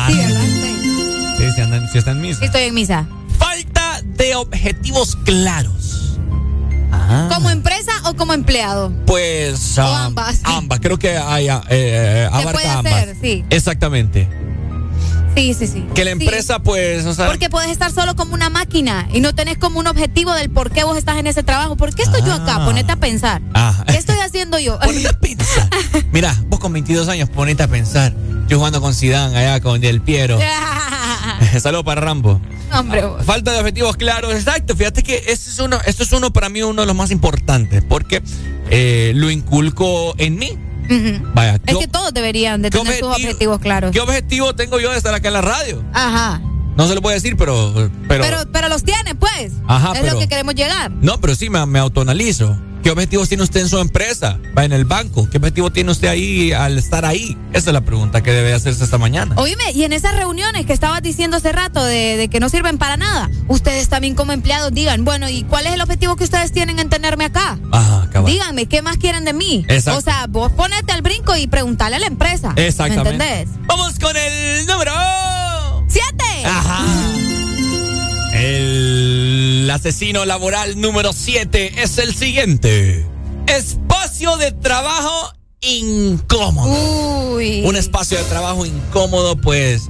[0.08, 0.46] Sí, ¿verdad?
[0.46, 1.36] Sí.
[1.38, 2.38] Sí, si, andan- si está en misa.
[2.40, 3.06] Sí, estoy en misa.
[3.38, 6.18] Falta de objetivos claros.
[6.90, 7.28] Ah.
[7.32, 8.92] ¿Como empresa o como empleado?
[9.06, 10.40] Pues O ah, ambas.
[10.44, 12.92] ambas, creo que hay, eh, Se abarca puede ambas.
[12.94, 13.44] hacer, sí.
[13.50, 14.28] Exactamente.
[15.34, 15.86] Sí, sí, sí.
[15.94, 16.18] Que la Sí.
[16.22, 19.78] empresa, pues, o sea, Porque puedes estar solo como una máquina y no tenés como
[19.78, 21.76] un objetivo del por qué vos estás en ese trabajo.
[21.76, 22.56] ¿Por qué estoy yo acá?
[22.60, 22.64] Ah.
[22.66, 23.40] Ponete a pensar.
[23.54, 23.82] Ah.
[23.86, 24.78] ¿Qué estoy haciendo yo?
[26.12, 28.12] Mira, vos con 22 años ponete a pensar.
[28.48, 30.38] Yo jugando con Zidane allá con Del Piero.
[31.60, 32.40] Saludos para Rambo.
[32.72, 33.24] Hombre, vos.
[33.24, 34.76] Falta de objetivos claros, exacto.
[34.76, 37.82] Fíjate que este es uno, esto es uno para mí uno de los más importantes
[37.86, 38.22] porque
[38.70, 40.58] eh, lo inculco en mí.
[41.34, 43.92] Vaya, Es ¿qué, que todos deberían de tener sus objetivo- objetivos claros.
[43.92, 45.82] qué objetivo tengo yo de estar acá en la radio?
[45.92, 46.40] Ajá.
[46.76, 49.52] No se lo puedo decir, pero, pero, Pero, pero los tiene, pues.
[49.68, 50.90] Ajá, es pero- lo que queremos llegar.
[50.90, 52.56] no, pero sí me, me autoanalizo.
[52.82, 54.38] ¿Qué objetivos tiene usted en su empresa?
[54.56, 55.28] Va en el banco.
[55.30, 57.36] ¿Qué objetivo tiene usted ahí al estar ahí?
[57.52, 59.36] Esa es la pregunta que debe hacerse esta mañana.
[59.38, 62.78] Oíme, y en esas reuniones que estabas diciendo hace rato de, de que no sirven
[62.78, 66.50] para nada, ustedes también como empleados digan, bueno, ¿y cuál es el objetivo que ustedes
[66.50, 67.58] tienen en tenerme acá?
[67.70, 68.32] Ajá, cabal.
[68.32, 69.64] Díganme, ¿qué más quieren de mí?
[69.68, 69.98] Exacto.
[69.98, 72.52] O sea, vos ponete al brinco y preguntarle a la empresa.
[72.56, 73.16] Exactamente.
[73.16, 73.66] ¿Me entendés?
[73.66, 74.92] Vamos con el número
[75.88, 76.46] ¡Siete!
[76.46, 77.21] Ajá.
[78.32, 83.06] El asesino laboral número 7 es el siguiente.
[83.46, 87.34] Espacio de trabajo incómodo.
[87.34, 87.62] Uy.
[87.64, 89.88] Un espacio de trabajo incómodo, pues,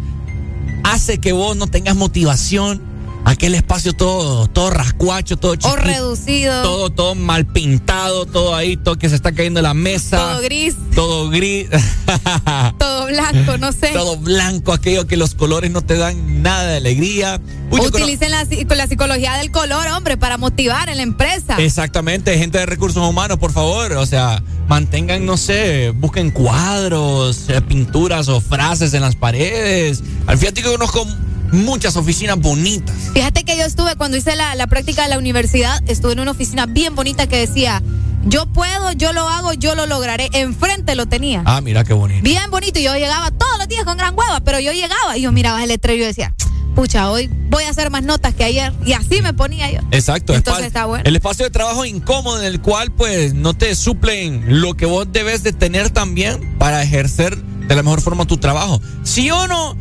[0.84, 2.91] hace que vos no tengas motivación.
[3.24, 5.76] Aquel espacio todo, todo rascuacho, todo O chiquito.
[5.76, 6.62] reducido.
[6.62, 10.16] Todo, todo mal pintado, todo ahí, todo que se está cayendo la mesa.
[10.18, 10.74] Todo gris.
[10.94, 11.68] Todo gris.
[12.78, 13.88] Todo blanco, no sé.
[13.92, 17.40] todo blanco, aquello que los colores no te dan nada de alegría.
[17.70, 18.46] Uy, yo Utilicen la,
[18.76, 21.56] la psicología del color, hombre, para motivar en la empresa.
[21.58, 27.60] Exactamente, gente de recursos humanos, por favor, o sea, mantengan, no sé, busquen cuadros, eh,
[27.62, 30.02] pinturas o frases en las paredes.
[30.26, 31.06] Al fíjate que conozco
[31.52, 32.94] muchas oficinas bonitas.
[33.14, 36.32] Fíjate que yo estuve, cuando hice la, la práctica de la universidad, estuve en una
[36.32, 37.82] oficina bien bonita que decía,
[38.24, 40.28] yo puedo, yo lo hago, yo lo lograré.
[40.32, 41.42] Enfrente lo tenía.
[41.44, 42.22] Ah, mira qué bonito.
[42.22, 42.78] Bien bonito.
[42.78, 45.62] Y yo llegaba todos los días con gran hueva, pero yo llegaba y yo miraba
[45.62, 46.34] el letrero y yo decía,
[46.74, 48.72] pucha, hoy voy a hacer más notas que ayer.
[48.86, 49.80] Y así me ponía yo.
[49.90, 51.04] Exacto, Entonces está bueno.
[51.04, 55.06] el espacio de trabajo incómodo en el cual pues no te suplen lo que vos
[55.10, 58.80] debes de tener también para ejercer de la mejor forma tu trabajo.
[59.02, 59.76] Si o no,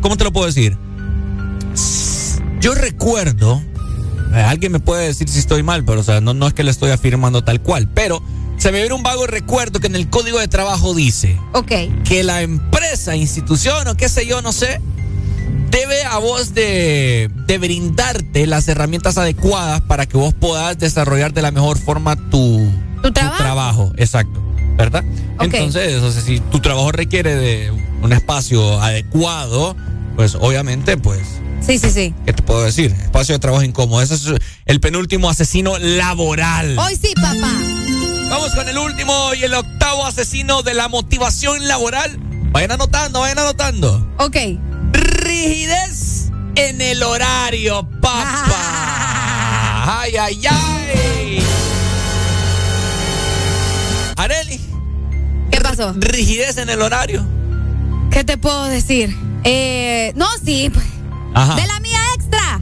[0.00, 0.76] ¿cómo te lo puedo decir?
[2.60, 3.62] Yo recuerdo,
[4.34, 6.64] eh, alguien me puede decir si estoy mal, pero o sea, no, no es que
[6.64, 8.22] le estoy afirmando tal cual, pero
[8.56, 11.38] se me viene un vago recuerdo que en el código de trabajo dice
[12.04, 14.80] que la empresa, institución o qué sé yo, no sé,
[15.70, 21.42] debe a vos de, de brindarte las herramientas adecuadas para que vos puedas desarrollar de
[21.42, 22.68] la mejor forma tu,
[23.02, 24.42] Tu trabajo, exacto.
[24.78, 25.04] ¿Verdad?
[25.40, 29.76] Entonces, o sea, si tu trabajo requiere de un espacio adecuado,
[30.14, 31.20] pues obviamente, pues.
[31.60, 32.14] Sí, sí, sí.
[32.24, 32.92] ¿Qué te puedo decir?
[32.92, 34.00] Espacio de trabajo incómodo.
[34.00, 34.32] Ese es
[34.66, 36.78] el penúltimo asesino laboral.
[36.78, 37.52] Hoy sí, papá.
[38.30, 42.16] Vamos con el último y el octavo asesino de la motivación laboral.
[42.52, 44.14] Vayan anotando, vayan anotando.
[44.18, 44.36] Ok.
[44.92, 48.44] Rigidez en el horario, papá.
[50.00, 51.47] Ay, ay, ay.
[54.18, 54.60] Areli.
[55.50, 55.94] ¿Qué pasó?
[55.96, 57.24] Rigidez en el horario.
[58.10, 59.16] ¿Qué te puedo decir?
[59.44, 60.70] Eh, no, sí.
[60.72, 60.84] pues,
[61.34, 61.54] Ajá.
[61.54, 62.60] De la mía extra.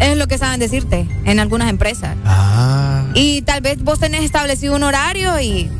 [0.00, 2.16] Es lo que saben decirte en algunas empresas.
[2.24, 3.04] Ah.
[3.14, 5.70] Y tal vez vos tenés establecido un horario y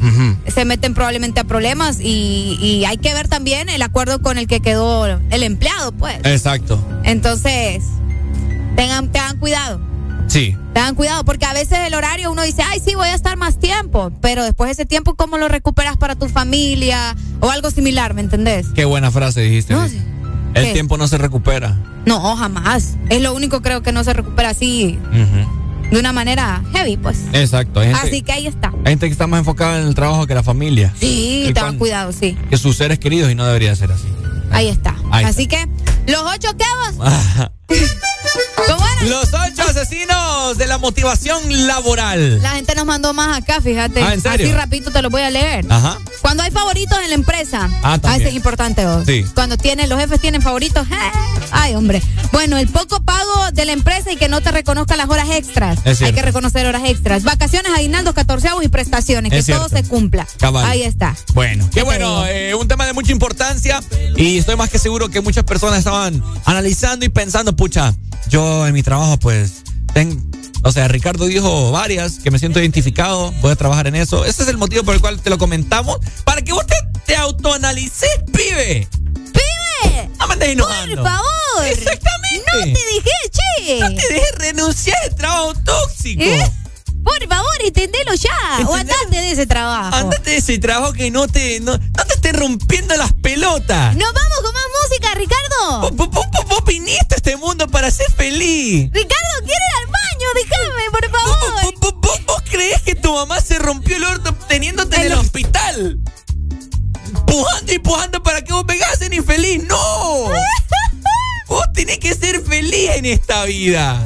[0.46, 4.46] se meten probablemente a problemas y, y hay que ver también el acuerdo con el
[4.46, 6.16] que quedó el empleado, pues.
[6.24, 6.82] Exacto.
[7.04, 7.82] Entonces,
[8.74, 9.80] tengan, tengan cuidado.
[10.26, 10.56] Sí.
[10.74, 13.58] Tengan cuidado, porque a veces el horario uno dice, ay, sí, voy a estar más
[13.58, 18.20] tiempo, pero después ese tiempo, ¿cómo lo recuperas para tu familia o algo similar, ¿me
[18.20, 18.66] entendés?
[18.74, 19.74] Qué buena frase dijiste.
[19.74, 20.02] No, Vicky.
[20.54, 20.72] El ¿Qué?
[20.72, 21.76] tiempo no se recupera.
[22.06, 22.96] No, jamás.
[23.08, 24.98] Es lo único creo que no se recupera así
[25.90, 27.18] de una manera heavy, pues.
[27.32, 27.82] Exacto.
[27.82, 28.72] Gente, Así que ahí está.
[28.84, 30.92] hay gente que está más enfocada en el trabajo que la familia.
[30.98, 32.36] Sí, El tengan cuidado, sí.
[32.50, 34.08] Que sus seres queridos y no debería ser así.
[34.50, 34.96] Ahí está.
[35.10, 35.68] Ahí Así que,
[36.06, 37.50] los ocho quebos.
[37.68, 39.08] ¿Cómo era?
[39.08, 42.42] Los ocho asesinos de la motivación laboral.
[42.42, 44.02] La gente nos mandó más acá, fíjate.
[44.02, 44.46] Ah, ¿en serio?
[44.46, 45.64] Así rapidito te lo voy a leer.
[45.68, 45.98] Ajá.
[46.20, 47.68] Cuando hay favoritos en la empresa.
[47.82, 48.22] Ah, también.
[48.22, 49.04] ese es importante vos.
[49.06, 49.24] Sí.
[49.34, 50.86] Cuando tienen, los jefes tienen favoritos.
[50.88, 50.94] ¡eh!
[51.50, 52.02] Ay, hombre.
[52.32, 55.78] Bueno, el poco pago de la empresa y que no te reconozca las horas extras.
[55.84, 56.02] Es.
[56.02, 57.22] Hay que reconocer horas extras.
[57.22, 59.32] Vacaciones, aguinaldos, catorceavos y prestaciones.
[59.32, 60.26] Es que todo se cumpla.
[60.38, 60.64] Cabal.
[60.66, 61.16] Ahí está.
[61.34, 63.80] Bueno, qué bueno, eh, un tema de mucha importancia
[64.16, 67.94] y estoy más que seguro que muchas personas estaban analizando y pensando, pucha,
[68.28, 69.62] yo en mi trabajo pues,
[69.94, 70.30] ten-
[70.62, 74.24] o sea, Ricardo dijo varias que me siento identificado, voy a trabajar en eso.
[74.24, 76.74] Ese es el motivo por el cual te lo comentamos, para que vos te,
[77.06, 78.88] te autoanalices, pibe.
[79.32, 80.10] ¡Pibe!
[80.18, 80.96] No me andes enojando.
[81.02, 81.66] Por favor.
[81.66, 82.44] Exactamente.
[82.52, 83.80] No te dejé, che.
[83.80, 86.22] No te dejes renunciar al trabajo tóxico.
[86.22, 86.52] ¿Eh?
[87.04, 88.32] Por favor, entendelo ya.
[88.66, 88.96] O ¿Entendés?
[89.04, 89.94] andate de ese trabajo.
[89.96, 93.94] Andate de ese trabajo que no te, no, no te esté rompiendo las pelotas.
[93.94, 95.80] Nos vamos con más música, Ricardo.
[95.90, 98.90] Vos, vos- vos- vos viniste a este mundo para ser feliz.
[98.92, 102.04] Ricardo, quiere ir al baño, déjame, por favor.
[102.26, 105.98] ¿Vos, crees que tu mamá se rompió el orto teniéndote en el hospital?
[107.26, 108.64] Pujando y pujando para que vos
[108.98, 109.62] ser infeliz.
[109.64, 109.76] ¡No!
[111.48, 114.04] Vos tenés que ser feliz en esta vida.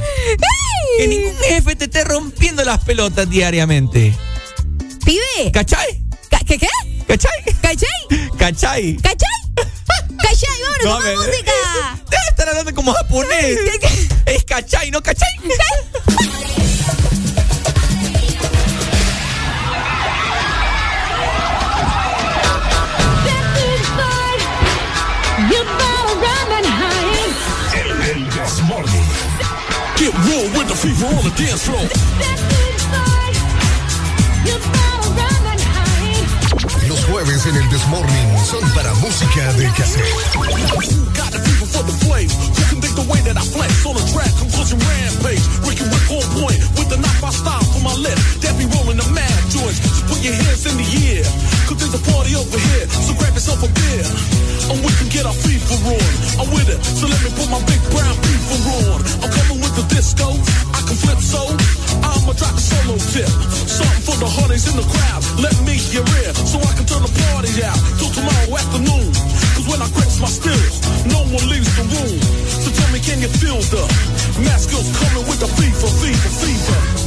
[0.98, 4.14] Que ningún jefe te esté rompiendo las pelotas diariamente.
[5.04, 5.50] Pibe.
[5.52, 6.04] ¿Cachai?
[6.50, 6.66] ¿Qué qué?
[7.06, 7.30] ¿Cachai?
[7.62, 7.88] ¿Cachai?
[8.36, 8.96] ¿Cachai?
[8.96, 9.28] ¿Cachai?
[10.18, 10.50] ¿Cachai?
[10.82, 11.52] Vámonos No, con música.
[12.10, 13.56] Debe estar hablando como japonés.
[14.26, 15.28] Es cachai, ¿no cachai?
[28.66, 28.90] Morning.
[29.96, 32.10] Get real with the fever on the dance floor.
[37.10, 40.04] Los jueves en el Desmorning son para música de cassette.
[41.18, 42.30] Got the fever for the flame.
[42.30, 44.30] Who can think the way that I flex on the track?
[44.38, 45.42] Conclusion rampage.
[45.66, 48.22] Ricky Rick on point with the knock by style for my left.
[48.42, 49.82] That be rolling the mad joints.
[49.82, 51.26] So put your hands in the air.
[51.66, 52.86] Cause there's a party over here.
[52.86, 54.06] So grab yourself a beer.
[54.70, 56.10] And we can get our fever on.
[56.38, 56.78] I'm with it.
[56.78, 59.02] So let me put my big brown fever on.
[59.26, 60.30] I'm coming with the disco.
[60.70, 61.42] I can flip so.
[62.06, 63.26] I'ma drop a solo tip.
[63.66, 65.22] Something for the honeys in the crowd.
[65.42, 66.38] Let me hear it.
[66.46, 69.08] So I can turn the party out till tomorrow afternoon.
[69.56, 72.18] Cause when I grips my skills, no one leaves the room.
[72.46, 73.84] So tell me, can you feel the
[74.44, 76.99] mask coming with the fever, fever, fever?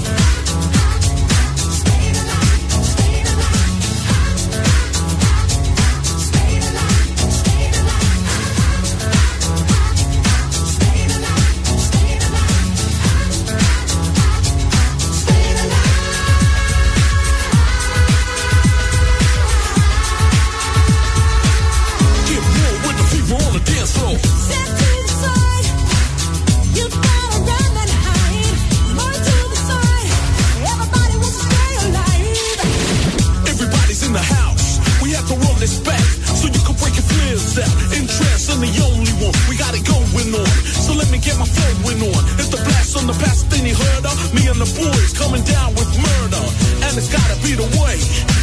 [35.63, 36.03] Back
[36.35, 37.71] so you can break your flares out.
[37.95, 39.31] Interest in the only one.
[39.47, 40.49] We got it going on.
[40.67, 42.21] So let me get my flowing on.
[42.35, 44.15] It's the blast on the past thing you heard of.
[44.35, 46.43] Me and the boys coming down with murder.
[46.83, 47.95] And it's gotta be the way.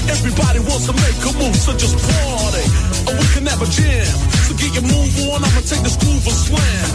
[0.08, 2.64] Everybody wants to make a move, so just party.
[3.04, 4.16] Or we can have a jam.
[4.48, 5.44] So get your move on.
[5.44, 6.89] I'ma take this groove and slam.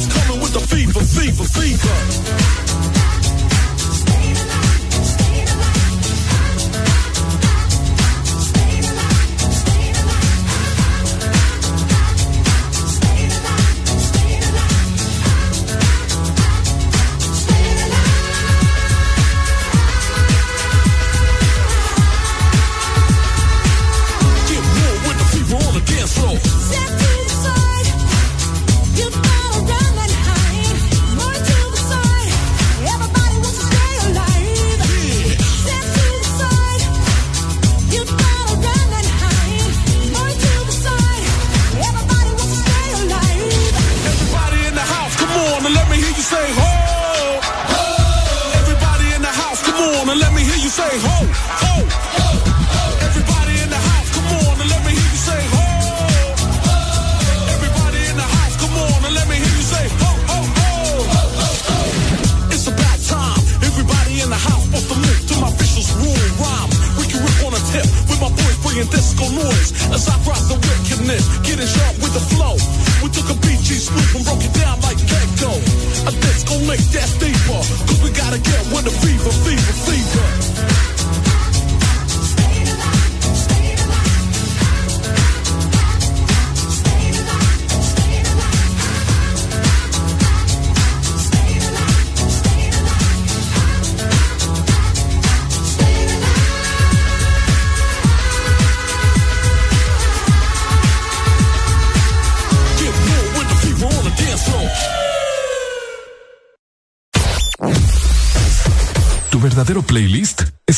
[0.00, 2.67] Skills coming with the fever, fever, fever?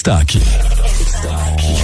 [0.01, 0.39] Está aquí.
[0.39, 1.75] Está aquí.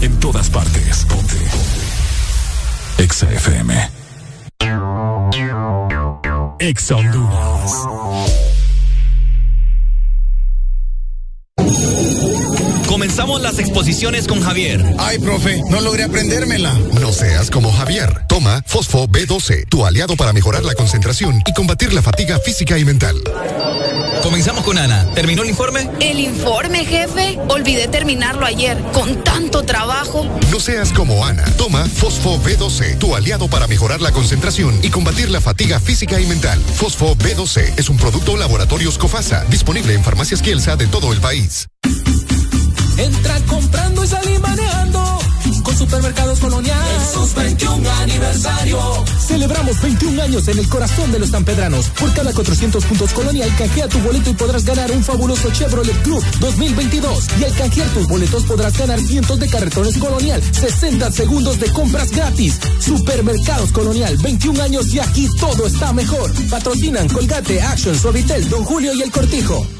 [0.00, 1.06] En todas partes.
[1.08, 1.36] Ponte.
[1.36, 3.04] Ponte.
[3.04, 3.90] Exa FM.
[6.58, 7.72] Exa Honduras.
[12.88, 14.84] Comenzamos las exposiciones con Javier.
[14.98, 16.74] Ay, profe, no logré aprendérmela.
[17.00, 18.26] No seas como Javier.
[18.26, 22.84] Toma Fosfo B12, tu aliado para mejorar la concentración y combatir la fatiga física y
[22.84, 23.22] mental.
[24.28, 25.06] Comenzamos con Ana.
[25.14, 25.88] ¿Terminó el informe?
[26.00, 27.38] El informe, jefe.
[27.48, 28.76] Olvidé terminarlo ayer.
[28.92, 30.26] Con tanto trabajo.
[30.50, 31.46] No seas como Ana.
[31.56, 36.26] Toma Fosfo B12, tu aliado para mejorar la concentración y combatir la fatiga física y
[36.26, 36.60] mental.
[36.74, 41.66] Fosfo B12 es un producto Laboratorios Cofasa, disponible en farmacias Kielsa de todo el país.
[42.98, 43.40] Entra
[45.78, 46.76] Supermercados Colonial.
[46.96, 49.04] En sus 21 aniversario.
[49.20, 51.88] Celebramos 21 años en el corazón de los Tampedranos.
[51.90, 56.20] Por cada 400 puntos Colonial, canjea tu boleto y podrás ganar un fabuloso Chevrolet Club
[56.40, 57.26] 2022.
[57.40, 62.10] Y al canjear tus boletos podrás ganar cientos de carretones Colonial, 60 segundos de compras
[62.10, 62.58] gratis.
[62.80, 66.32] Supermercados Colonial, 21 años y aquí todo está mejor.
[66.50, 69.77] Patrocinan Colgate, Action, Suavitel, Don Julio y El Cortijo.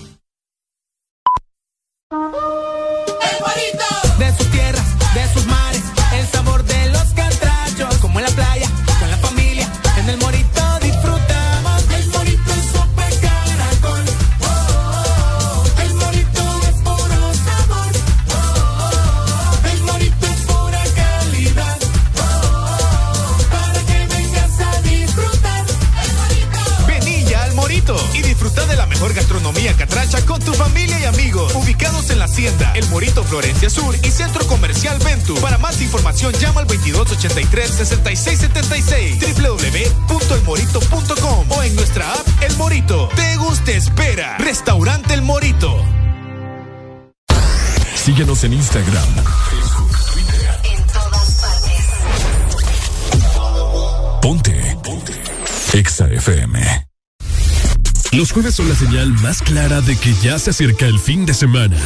[58.39, 61.77] Jueves son la señal más clara de que ya se acerca el fin de semana.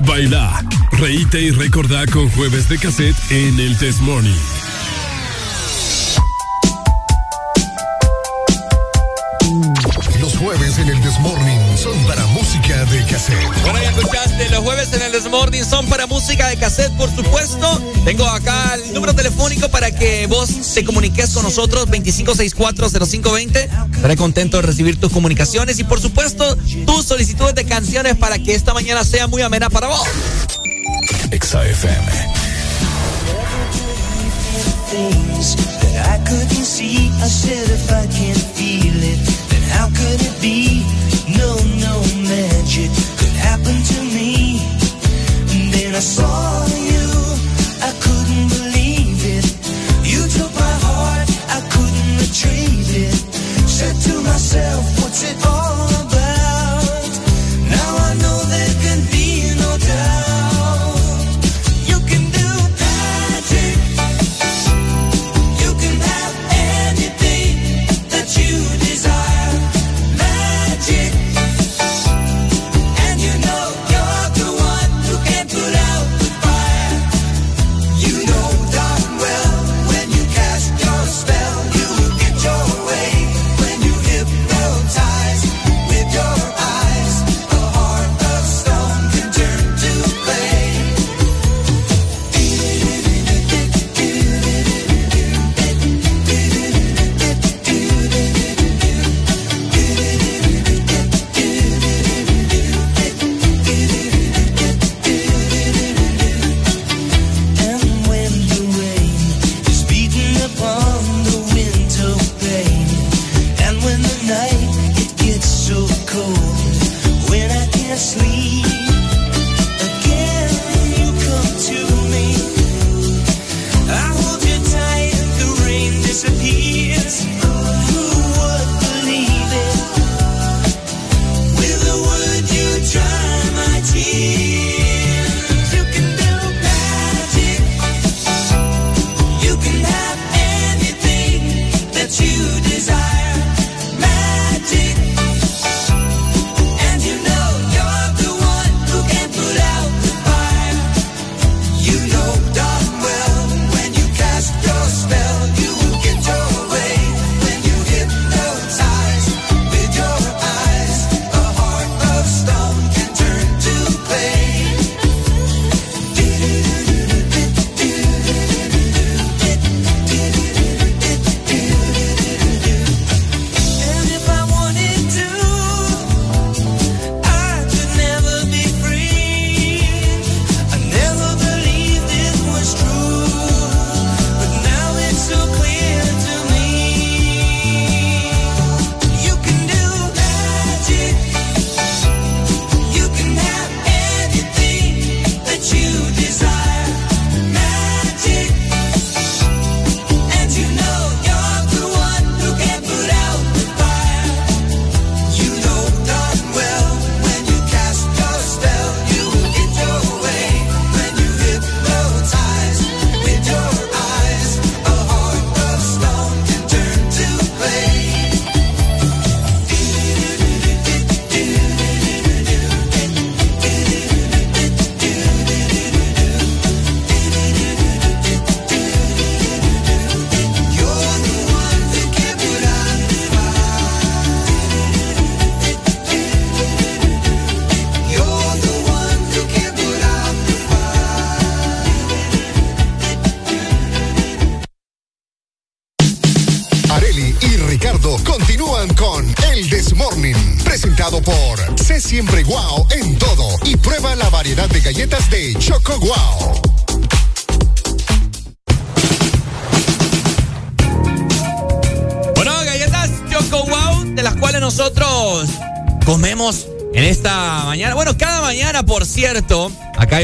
[0.00, 0.62] Baila,
[0.92, 4.36] reíte y recordá con jueves de cassette en el Test Morning.
[10.20, 13.42] Los jueves en el Desmorning son para música de cassette.
[13.62, 17.80] Bueno, ya escuchaste, los jueves en el Desmorning son para música de cassette, por supuesto.
[18.04, 23.70] Tengo acá el número telefónico para que vos te comuniques con nosotros, 25640520.
[24.00, 26.56] Estaré contento de recibir tus comunicaciones y, por supuesto,
[26.86, 30.08] tus solicitudes de canciones para que esta mañana sea muy amena para vos.
[31.30, 32.10] Exa FM.
[34.90, 36.50] things that I couldn't
[55.20, 55.49] chez toi.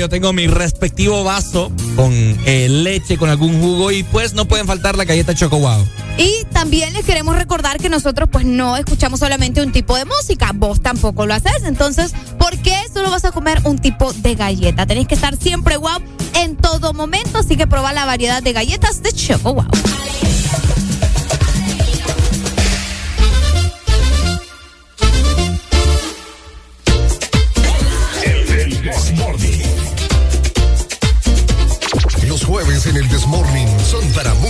[0.08, 2.12] Tengo mi respectivo vaso con
[2.46, 5.86] eh, leche, con algún jugo y pues no pueden faltar la galleta Choco Wow.
[6.18, 10.52] Y también les queremos recordar que nosotros pues no escuchamos solamente un tipo de música,
[10.54, 11.64] vos tampoco lo haces.
[11.64, 14.86] Entonces, ¿por qué solo vas a comer un tipo de galleta?
[14.86, 15.98] Tenés que estar siempre wow
[16.34, 19.66] en todo momento, así que probar la variedad de galletas de Choco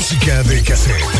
[0.07, 1.16] música de cassette.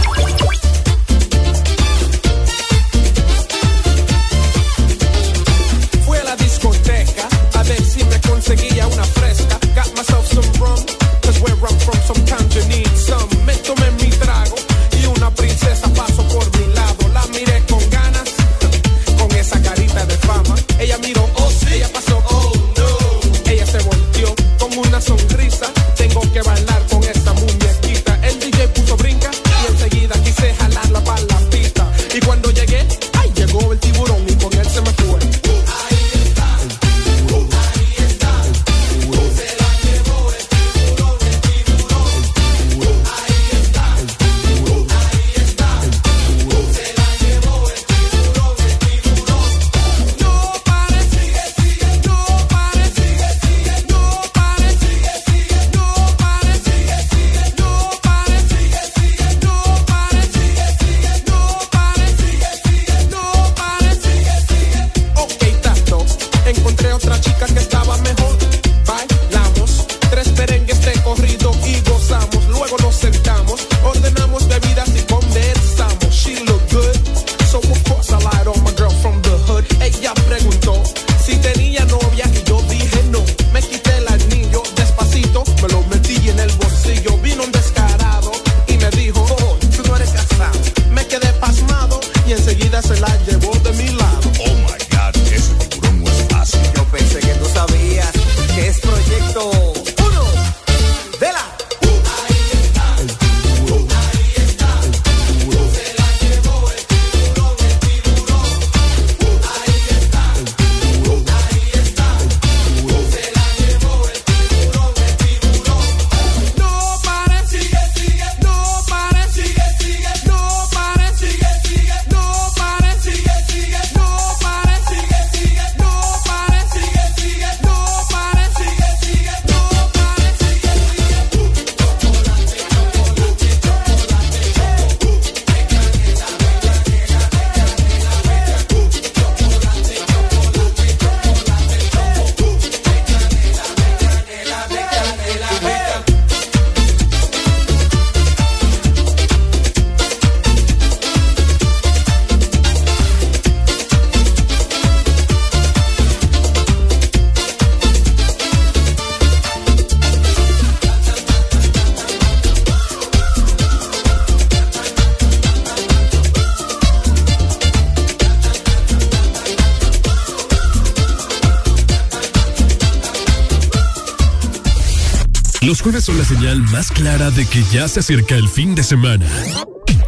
[176.07, 179.27] Son la señal más clara de que ya se acerca el fin de semana.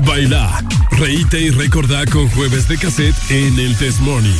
[0.07, 4.39] Baila, reíte y recordá con jueves de cassette en el Test Morning.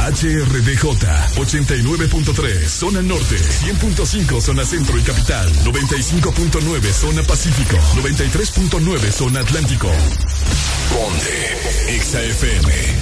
[0.00, 0.84] HRDJ
[1.36, 9.88] 89.3 Zona Norte 100.5 Zona Centro y Capital 95.9 Zona Pacífico 93.9 Zona Atlántico
[10.90, 13.01] Ponte XAFM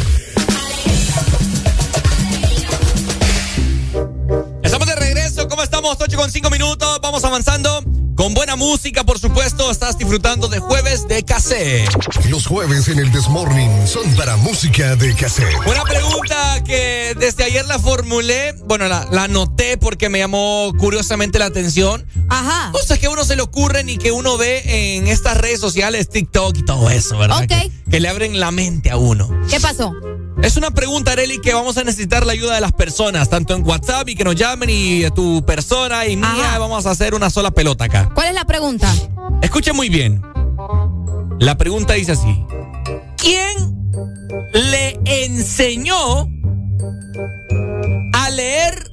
[6.20, 7.82] con 5 minutos, vamos avanzando.
[8.14, 11.88] Con buena música, por supuesto, estás disfrutando de jueves de cassette.
[12.28, 15.56] Los jueves en el Desmorning son para música de cassette.
[15.64, 21.38] Una pregunta que desde ayer la formulé, bueno, la, la anoté porque me llamó curiosamente
[21.38, 22.04] la atención.
[22.28, 22.70] Ajá.
[22.72, 26.10] Cosas que a uno se le ocurren y que uno ve en estas redes sociales,
[26.10, 27.38] TikTok y todo eso, ¿verdad?
[27.44, 27.48] Ok.
[27.48, 29.30] Que, que le abren la mente a uno.
[29.48, 29.94] ¿Qué pasó?
[30.42, 33.66] Es una pregunta, Areli, que vamos a necesitar la ayuda de las personas, tanto en
[33.66, 36.58] WhatsApp y que nos llamen y tu persona y mía, Ajá.
[36.58, 38.10] vamos a hacer una sola pelota acá.
[38.14, 38.90] ¿Cuál es la pregunta?
[39.42, 40.22] Escuche muy bien.
[41.38, 42.44] La pregunta dice así.
[43.18, 43.90] ¿Quién
[44.54, 46.26] le enseñó
[48.14, 48.90] a leer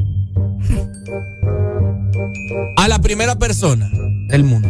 [2.75, 3.89] a la primera persona
[4.27, 4.67] del mundo?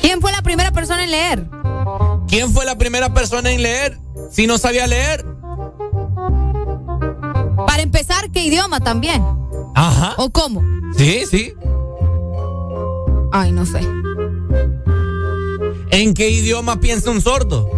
[0.00, 1.46] ¿Quién fue la primera persona en leer?
[2.28, 4.03] ¿Quién fue la primera persona en leer
[4.34, 5.24] si no sabía leer?
[7.66, 9.22] Para empezar, ¿qué idioma también?
[9.76, 10.14] Ajá.
[10.18, 10.60] ¿O cómo?
[10.96, 11.54] Sí, sí.
[13.30, 13.78] Ay, no sé.
[15.90, 17.68] ¿En qué idioma piensa un sordo?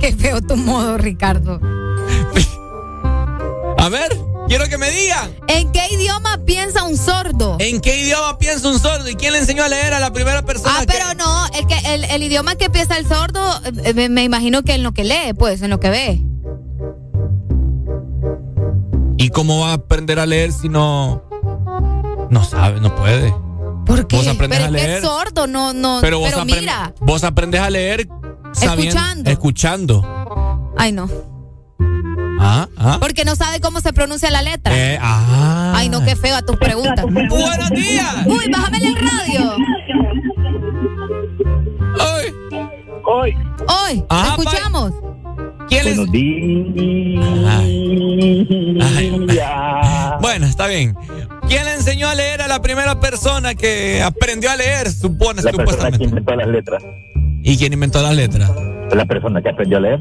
[0.00, 1.60] Qué feo tu modo, Ricardo.
[3.78, 4.17] A ver,
[4.48, 5.30] quiero que me digan.
[5.48, 7.56] ¿En qué idioma piensa un sordo?
[7.60, 9.08] ¿En qué idioma piensa un sordo?
[9.08, 10.74] ¿Y quién le enseñó a leer a la primera persona?
[10.80, 13.40] Ah, pero no, el, que, el, el idioma que piensa el sordo,
[13.84, 16.22] eh, me, me imagino que en lo que lee, pues, en lo que ve.
[19.16, 21.22] ¿Y cómo va a aprender a leer si no
[22.30, 23.34] no sabe, no puede?
[23.84, 24.16] ¿Por qué?
[24.16, 24.90] Vos aprendes pero a leer.
[24.90, 25.98] es sordo, no, no.
[26.02, 26.94] Pero, Pero, vos, aprend- mira.
[27.00, 28.06] vos aprendes a leer
[28.52, 29.30] sabiendo- Escuchando.
[29.30, 30.72] escuchando.
[30.76, 31.08] Ay, no.
[32.40, 32.98] Ah, ah.
[33.00, 34.72] Porque no sabe cómo se pronuncia la letra.
[34.76, 35.72] Eh, ah.
[35.76, 37.04] Ay, no, qué feo a tus preguntas.
[37.04, 38.26] Buenos días.
[38.26, 39.56] Uy, bájame el radio.
[42.00, 42.34] Hoy.
[43.04, 43.36] Hoy.
[43.66, 44.92] Hoy, Ajá, ¿te escuchamos?
[45.68, 46.44] ¿Quién Buenos días.
[50.20, 50.96] Bueno, está bien.
[51.48, 55.52] ¿Quién le enseñó a leer a la primera persona que aprendió a leer, supone, La
[55.52, 56.82] persona que inventó las letras.
[57.42, 58.50] ¿Y quién inventó las letras?
[58.92, 60.00] La persona que aprendió a leer.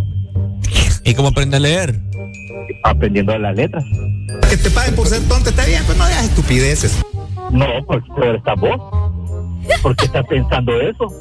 [1.03, 1.99] ¿Y cómo aprende a leer?
[2.83, 3.83] Aprendiendo las letras.
[4.49, 7.01] Que te paguen por ser tonto, está bien, pues no digas estupideces.
[7.51, 8.79] No, pues pero estás vos.
[9.81, 11.11] ¿Por qué estás pensando eso?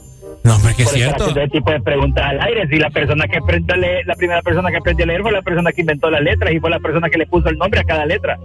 [0.45, 1.41] No, porque es Por estar cierto.
[1.41, 2.69] ese tipo de preguntas al aire.
[2.69, 5.33] Si la persona que aprendió a leer, la primera persona que aprendió a leer fue
[5.33, 7.81] la persona que inventó las letras y fue la persona que le puso el nombre
[7.81, 8.39] a cada letra.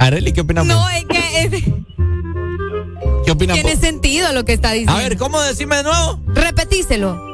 [0.00, 1.64] Areli, ¿qué opinas No, es que es-
[3.24, 3.80] ¿Qué opinas tiene vos?
[3.80, 4.92] sentido lo que está diciendo.
[4.92, 6.20] A ver, ¿cómo decime de nuevo?
[6.34, 7.33] Repetíselo.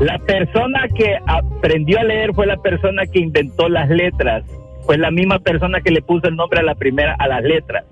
[0.00, 4.44] La persona que aprendió a leer fue la persona que inventó las letras.
[4.86, 7.84] Fue la misma persona que le puso el nombre a la primera, a las letras.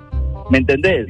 [0.50, 1.08] ¿Me entendés?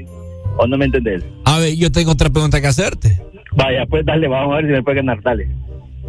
[0.57, 1.23] ¿O no me entendés?
[1.45, 3.21] A ver, yo tengo otra pregunta que hacerte.
[3.53, 5.49] Vaya, pues dale, vamos a ver si me puede ganar, dale.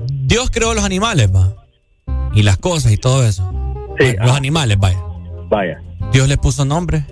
[0.09, 1.53] Dios creó los animales, va.
[2.33, 3.51] Y las cosas y todo eso.
[3.99, 4.99] Sí, los animales, vaya.
[5.49, 5.81] Vaya.
[6.11, 7.03] Dios les puso nombre.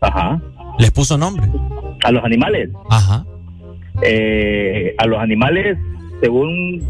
[0.00, 0.40] Ajá.
[0.78, 1.46] Les puso nombre.
[2.04, 2.70] ¿A los animales?
[2.88, 3.24] Ajá.
[4.02, 5.78] Eh, a los animales,
[6.20, 6.82] según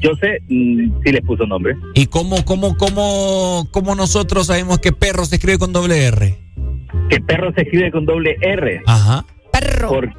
[0.00, 1.76] yo sé, mm, sí les puso nombre.
[1.94, 6.38] ¿Y cómo, cómo, cómo, cómo nosotros sabemos que perro se escribe con doble R?
[7.08, 8.82] Que perro se escribe con doble R.
[8.86, 9.24] Ajá.
[9.52, 9.88] Perro.
[9.88, 10.12] Por...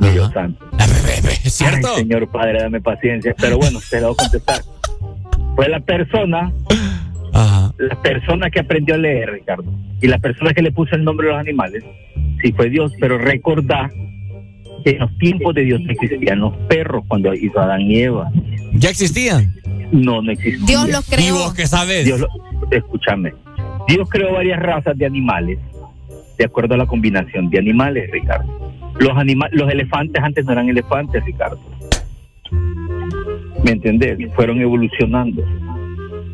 [0.00, 0.64] Dios santo.
[1.44, 1.88] ¿Es cierto?
[1.94, 3.34] Ay, señor padre, dame paciencia.
[3.38, 4.60] Pero bueno, te lo voy a contestar.
[5.54, 6.52] Fue la persona,
[7.78, 9.72] la persona que aprendió a leer, Ricardo.
[10.00, 11.82] Y la persona que le puso el nombre a los animales,
[12.42, 12.92] sí fue Dios.
[13.00, 13.90] Pero recordá
[14.86, 18.30] en los tiempos de Dios existían los perros cuando hizo Adán y Eva.
[18.72, 19.54] ¿Ya existían?
[19.92, 20.66] No, no existían.
[20.66, 21.26] Dios los creó.
[21.26, 22.04] ¿Y vos qué sabes?
[22.04, 22.28] Dios lo-
[22.70, 23.32] escúchame.
[23.88, 25.58] Dios creó varias razas de animales
[26.38, 28.46] de acuerdo a la combinación de animales, Ricardo.
[28.98, 31.58] Los anima los elefantes antes no eran elefantes, Ricardo.
[33.64, 34.18] ¿Me entendés?
[34.34, 35.42] Fueron evolucionando.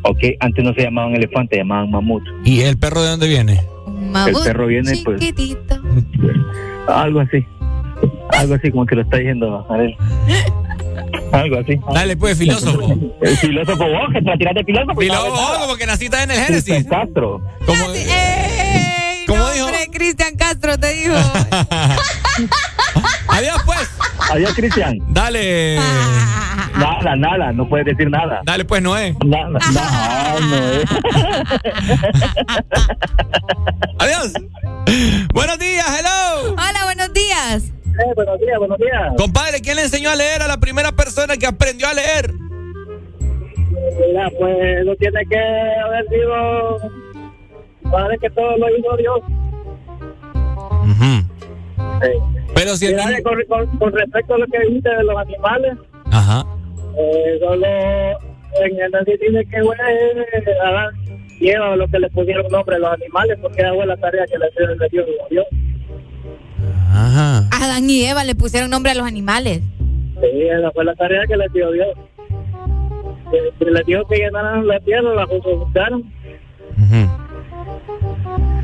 [0.03, 2.23] Ok, antes no se llamaban elefantes, se llamaban mamut.
[2.43, 3.61] ¿Y el perro de dónde viene?
[4.27, 5.75] El perro viene, pues, Chiquitito.
[6.87, 7.45] algo así.
[8.31, 9.95] Algo así como que lo está diciendo Arel.
[11.31, 11.79] Algo así.
[11.93, 12.93] Dale, pues, filósofo.
[13.21, 14.99] El filósofo vos, que te la tiraste filósofo.
[14.99, 15.59] Filósofo, nada.
[15.59, 16.63] como que naciste en el Génesis.
[16.65, 17.41] Cristian Castro.
[17.65, 19.25] Como, ¡Ey!
[19.27, 19.67] ¿Cómo dijo?
[19.91, 21.15] Cristian Castro te dijo.
[23.29, 23.89] Adiós, pues.
[24.31, 24.97] Adiós, Cristian.
[25.09, 25.79] Dale.
[26.75, 28.41] Nada, nada, no puedes decir nada.
[28.45, 29.15] Dale, pues, Noé.
[29.23, 30.55] Nada, nada, no.
[33.99, 34.33] Adiós.
[35.33, 36.53] Buenos días, hello.
[36.53, 37.71] Hola, buenos días.
[37.99, 39.13] Eh, buenos días, buenos días.
[39.17, 42.33] Compadre, ¿quién le enseñó a leer a la primera persona que aprendió a leer?
[44.07, 45.37] Mira, pues no tiene que
[45.85, 46.77] haber sido.
[47.91, 49.19] Padre que todo lo hizo Dios.
[52.55, 55.17] Pero si el Mira, niño- con, con- con respecto a lo que dijiste de los
[55.17, 55.73] animales,
[56.11, 56.45] Ajá.
[56.97, 59.75] eh, solo en el dice que fue
[60.63, 60.91] Adán
[61.39, 64.37] y Eva lo que le pusieron nombre a los animales, porque fue la tarea que
[64.37, 65.45] le dio le dio Dios.
[66.93, 67.47] Ajá.
[67.51, 69.61] Adán y Eva le pusieron nombre a los animales.
[70.21, 71.87] Sí, esa fue la tarea que le dio Dios.
[73.33, 76.03] Eh, Les dijo que llenaran la tierra, la justificaron.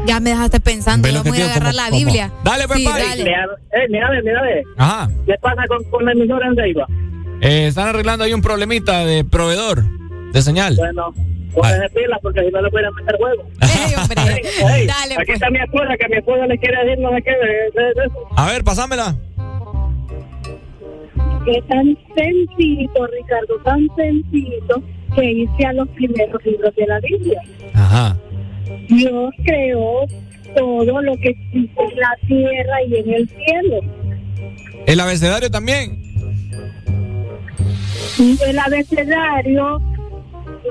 [0.05, 1.07] Ya me dejaste pensando.
[1.07, 1.97] Vamos que a agarrar ¿cómo- la cómo?
[1.99, 2.31] Biblia.
[2.43, 3.23] Dale, pues, Sí, dale.
[3.23, 4.41] Mira, eh, mira, mira.
[4.77, 5.09] Ajá.
[5.25, 6.87] ¿Qué pasa con, con la emisora en Ceiba?
[7.41, 9.83] Eh, están arreglando ahí un problemita de proveedor
[10.33, 10.75] de señal.
[10.75, 11.13] Bueno,
[11.53, 13.43] pónganse pilas porque si no le pueden meter huevo.
[13.61, 14.41] Ey, hombre.
[14.79, 15.29] Ey, Dale, aquí pues.
[15.29, 18.05] está mi esposa, que mi esposa le quiere decir no sé qué de, de- de
[18.05, 18.27] eso.
[18.35, 19.15] A ver, pasámela.
[21.47, 24.83] es tan sencillito, Ricardo, tan sencillito
[25.15, 27.41] que irse a los primeros libros de la Biblia.
[27.73, 28.17] Ajá.
[28.89, 30.05] Dios creó
[30.55, 33.79] todo lo que existe en la tierra y en el cielo.
[34.85, 36.01] El abecedario también.
[38.45, 39.81] El abecedario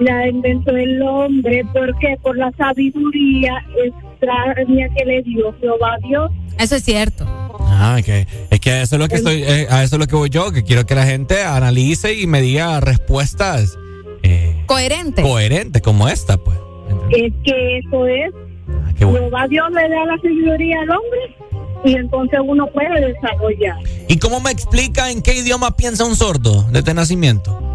[0.01, 2.17] la inventó el hombre, ¿por qué?
[2.23, 6.31] Por la sabiduría extraña que le dio Jehová a Dios.
[6.59, 7.25] Eso es cierto.
[7.61, 10.07] Ah, que, es que a eso es lo que estoy, eh, a eso es lo
[10.07, 13.79] que voy yo, que quiero que la gente analice y me diga respuestas
[14.23, 15.23] eh, Coherente.
[15.23, 16.59] coherentes como esta, pues.
[17.11, 18.33] Es que eso es.
[18.69, 19.27] Ah, qué bueno.
[19.27, 21.37] Jehová Dios le da la sabiduría al hombre
[21.85, 23.77] y entonces uno puede desarrollar.
[24.09, 27.68] ¿Y cómo me explica en qué idioma piensa un sordo desde nacimiento?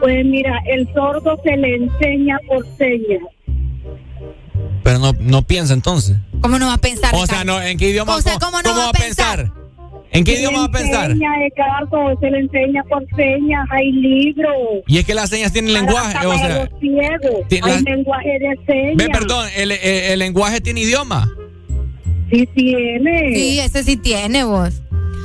[0.00, 3.22] Pues mira, el sordo se le enseña por señas.
[4.82, 6.16] Pero no, no piensa entonces.
[6.40, 7.14] ¿Cómo no va a pensar?
[7.14, 9.52] O sea, no, ¿en qué idioma, O sea, ¿cómo no va a pensar?
[10.12, 11.10] ¿En qué Se idioma va a pensar?
[11.12, 14.52] enseña, Ricardo, se le enseña por señas, hay libros.
[14.88, 17.82] Y es que las señas tienen lenguaje, Para, o para sea, los ciegos, ti- hay
[17.82, 18.96] lenguaje de señas.
[18.96, 21.30] ve, perdón, el, el- el lenguaje tiene idioma.
[22.32, 23.34] Sí tiene.
[23.34, 24.80] Sí, ese sí tiene vos.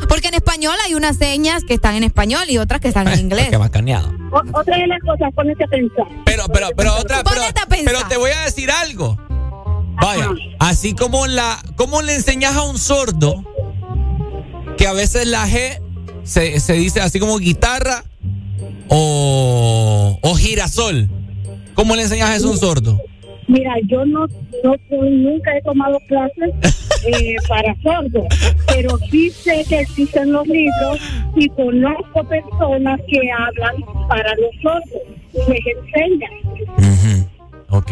[0.07, 3.19] Porque en español hay unas señas que están en español y otras que están en
[3.25, 3.47] inglés.
[3.49, 4.11] Qué bacaneado.
[4.31, 6.05] O- otra de las cosas, ponete a pensar.
[6.25, 7.41] Pero, pero, pero otra, pero,
[7.85, 9.17] pero te voy a decir algo.
[10.01, 10.29] Vaya,
[10.59, 13.43] así como la, como le enseñas a un sordo
[14.77, 15.79] que a veces la G
[16.25, 18.03] se, se dice así como guitarra
[18.89, 21.09] o, o girasol.
[21.75, 23.01] ¿Cómo le enseñas eso a un sordo?
[23.47, 24.25] Mira, yo no,
[24.63, 26.51] no nunca he tomado clases
[27.05, 28.25] eh, para sordos,
[28.67, 30.99] pero sí sé que existen los libros
[31.35, 33.75] y conozco personas que hablan
[34.07, 35.01] para los sordos
[35.33, 37.25] y les enseñan.
[37.69, 37.91] Ok.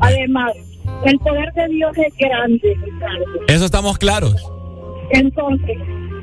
[0.00, 0.52] Además,
[1.04, 3.24] el poder de Dios es grande, Ricardo.
[3.48, 4.50] Eso estamos claros.
[5.10, 5.78] Entonces,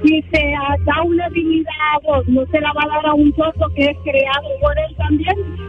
[0.06, 0.54] si te
[0.86, 3.86] da una habilidad a vos, no se la va a dar a un sordo que
[3.86, 5.68] es creado por él también.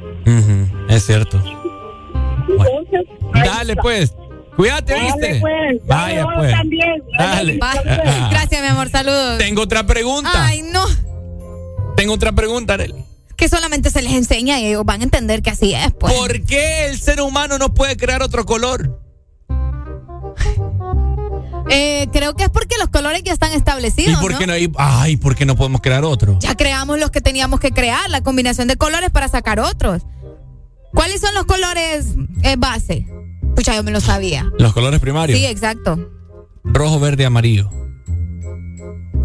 [0.88, 1.38] Es cierto.
[2.48, 3.82] Entonces, Dale está.
[3.82, 4.14] pues.
[4.58, 5.38] Cuídate, Dale, ¿viste?
[5.40, 5.86] pues.
[5.86, 6.50] Vaya pues.
[6.50, 7.04] también.
[7.16, 7.60] Dale.
[8.30, 8.90] Gracias, mi amor.
[8.90, 9.38] Saludos.
[9.38, 10.32] Tengo otra pregunta.
[10.34, 10.84] Ay, no.
[11.96, 13.04] Tengo otra pregunta, Arely.
[13.36, 16.12] Que solamente se les enseña y ellos van a entender que así es, pues.
[16.12, 19.00] ¿Por qué el ser humano no puede crear otro color?
[21.70, 24.38] Eh, creo que es porque los colores ya están ¿Y establecidos, por ¿no?
[24.38, 26.38] qué no ay, por qué no podemos crear otro?
[26.40, 30.00] Ya creamos los que teníamos que crear, la combinación de colores para sacar otros.
[30.94, 32.06] ¿Cuáles son los colores
[32.42, 33.04] eh, base?
[33.58, 34.48] Pucha, yo me lo sabía.
[34.56, 35.36] Los colores primarios.
[35.36, 35.98] Sí, exacto.
[36.62, 37.68] Rojo, verde y amarillo.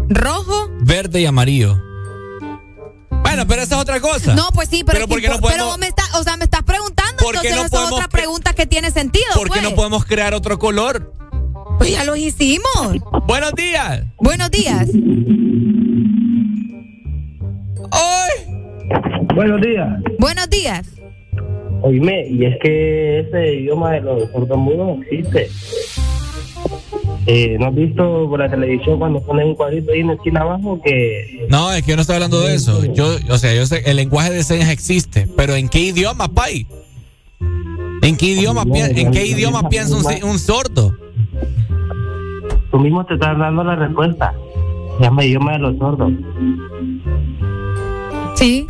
[0.08, 0.70] Rojo.
[0.80, 1.80] Verde y amarillo.
[3.22, 4.34] Bueno, pero esa es otra cosa.
[4.34, 6.24] No, pues sí, pero, Pero es ¿por que qué no podemos- pero me está, o
[6.24, 8.90] sea, me estás preguntando, ¿Por qué entonces no esa es podemos otra pregunta que tiene
[8.90, 9.62] sentido, ¿Por qué pues.
[9.62, 11.12] no podemos crear otro color?
[11.78, 12.64] Pues ya los hicimos.
[13.28, 14.02] Buenos días.
[14.18, 14.88] Buenos días.
[19.36, 19.88] Buenos días.
[20.18, 20.86] Buenos días.
[21.86, 25.48] Oíme, y es que ese idioma de los sordomudos existe.
[27.26, 30.40] Eh, ¿No has visto por la televisión cuando ponen un cuadrito ahí en la esquina
[30.40, 32.84] abajo que No, es que yo no estoy hablando de eso.
[32.94, 36.66] Yo, o sea, yo sé, el lenguaje de señas existe, pero ¿en qué idioma, pai?
[38.02, 40.92] ¿En qué idioma, pi- en qué idioma piensa un, si- un sordo?
[42.70, 44.34] tú mismo te estás dando la respuesta?
[44.98, 46.12] Se llama idioma de los sordos.
[48.36, 48.66] Sí.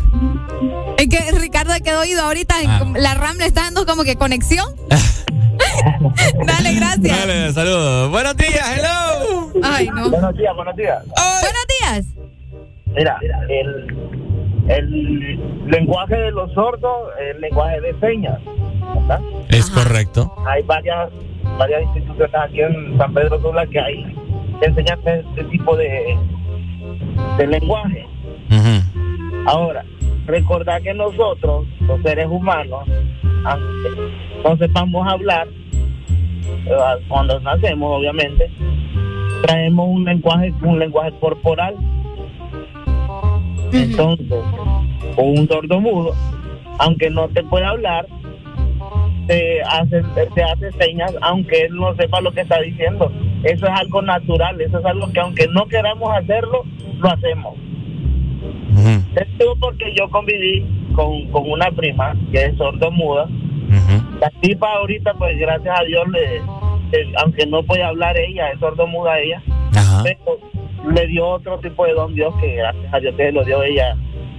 [1.05, 2.55] Es que Ricardo quedó oído ahorita.
[2.63, 2.85] en- Ah.
[2.97, 4.67] La RAM le está dando como que conexión.
[6.47, 7.19] Dale, gracias.
[7.19, 8.11] Dale, saludos.
[8.11, 9.51] Buenos días, hello.
[9.63, 10.09] Ay, no.
[10.11, 11.05] Buenos días, buenos días.
[11.05, 12.07] Buenos días.
[12.95, 13.19] Mira,
[13.51, 13.97] el,
[14.69, 18.39] el lenguaje de los sordos es el lenguaje de señas.
[18.95, 19.21] ¿verdad?
[19.51, 20.35] Es correcto.
[20.47, 21.11] Hay varias
[21.59, 24.05] varias instituciones aquí en San Pedro Sula que hay
[24.61, 26.17] que enseñan este tipo de,
[27.37, 28.07] de lenguaje.
[29.47, 29.85] Ahora,
[30.27, 32.85] recordar que nosotros, los seres humanos,
[33.45, 35.49] aunque no sepamos hablar,
[36.67, 38.51] eh, cuando nacemos, obviamente,
[39.43, 41.77] traemos un lenguaje, un lenguaje corporal.
[43.73, 44.45] Entonces,
[45.17, 46.15] un sordo mudo,
[46.79, 48.07] aunque no te pueda hablar,
[49.27, 50.03] te hace,
[50.35, 53.11] te hace señas, aunque él no sepa lo que está diciendo.
[53.43, 56.65] Eso es algo natural, eso es algo que aunque no queramos hacerlo,
[56.99, 57.55] lo hacemos.
[59.17, 60.65] Esto porque yo conviví
[60.95, 63.27] con, con una prima que es sordo muda.
[64.21, 68.61] La tipa ahorita, pues gracias a Dios, le, le- aunque no puede hablar ella, es
[68.61, 69.43] sordo muda ella,
[70.03, 70.39] pero
[70.93, 73.97] le dio otro tipo de don Dios que gracias a Dios que lo dio ella.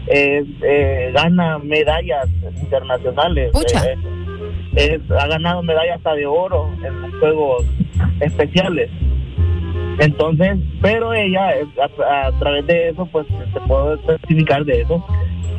[0.08, 2.28] Eh, eh, gana medallas
[2.62, 3.50] internacionales.
[4.78, 7.66] Eh, ha ganado medallas hasta de oro en los juegos
[8.20, 8.90] especiales.
[10.00, 15.06] Entonces, pero ella, a, a través de eso, pues te puedo especificar de eso,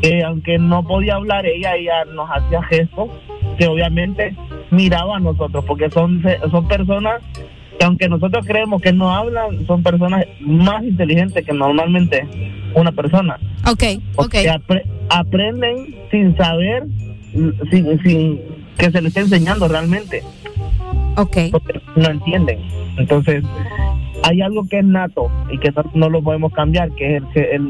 [0.02, 3.10] que aunque no podía hablar ella, ella nos hacía gestos
[3.58, 4.36] que obviamente
[4.70, 7.22] miraba a nosotros, porque son, son personas
[7.78, 12.26] que aunque nosotros creemos que no hablan, son personas más inteligentes que normalmente
[12.74, 13.38] una persona.
[13.66, 13.84] Ok,
[14.16, 14.34] ok.
[15.10, 16.86] aprenden sin saber,
[17.70, 18.40] sin, sin
[18.78, 20.22] que se les esté enseñando realmente.
[21.16, 21.36] Ok.
[21.96, 22.60] no entienden.
[22.98, 23.42] Entonces,
[24.22, 27.68] hay algo que es nato y que no, lo podemos cambiar, que es el,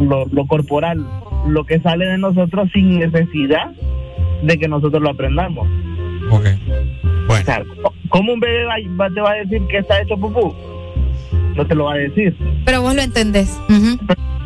[0.00, 1.04] lo, corporal,
[1.46, 3.72] lo que sale de nosotros sin necesidad
[4.42, 5.68] de que nosotros lo aprendamos.
[6.30, 6.46] Ok.
[7.26, 7.64] Bueno.
[8.08, 10.54] ¿Cómo un bebé va, te va a decir que está hecho pupú?
[11.54, 12.34] No te lo va a decir.
[12.64, 13.58] Pero vos lo entendés.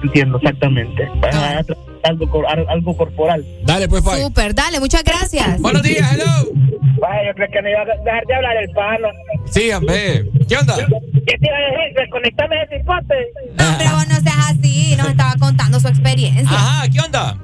[0.02, 1.08] Entiendo, exactamente.
[1.22, 1.62] Ah.
[2.04, 3.44] Algo, algo corporal.
[3.64, 4.22] Dale, pues, Pai.
[4.22, 5.60] Súper, dale, muchas gracias.
[5.60, 6.52] Buenos días, hello.
[7.00, 9.08] Vaya, yo creo que me iba a dejar de hablar el palo.
[9.46, 10.24] Sí, hombre.
[10.48, 10.76] ¿Qué onda?
[10.76, 11.94] ¿Qué te iba a decir?
[11.96, 13.14] Desconectame ese hipote.
[13.58, 14.96] No, pero vos no seas así.
[14.96, 16.56] Nos estaba contando su experiencia.
[16.56, 17.36] Ajá, ¿qué onda?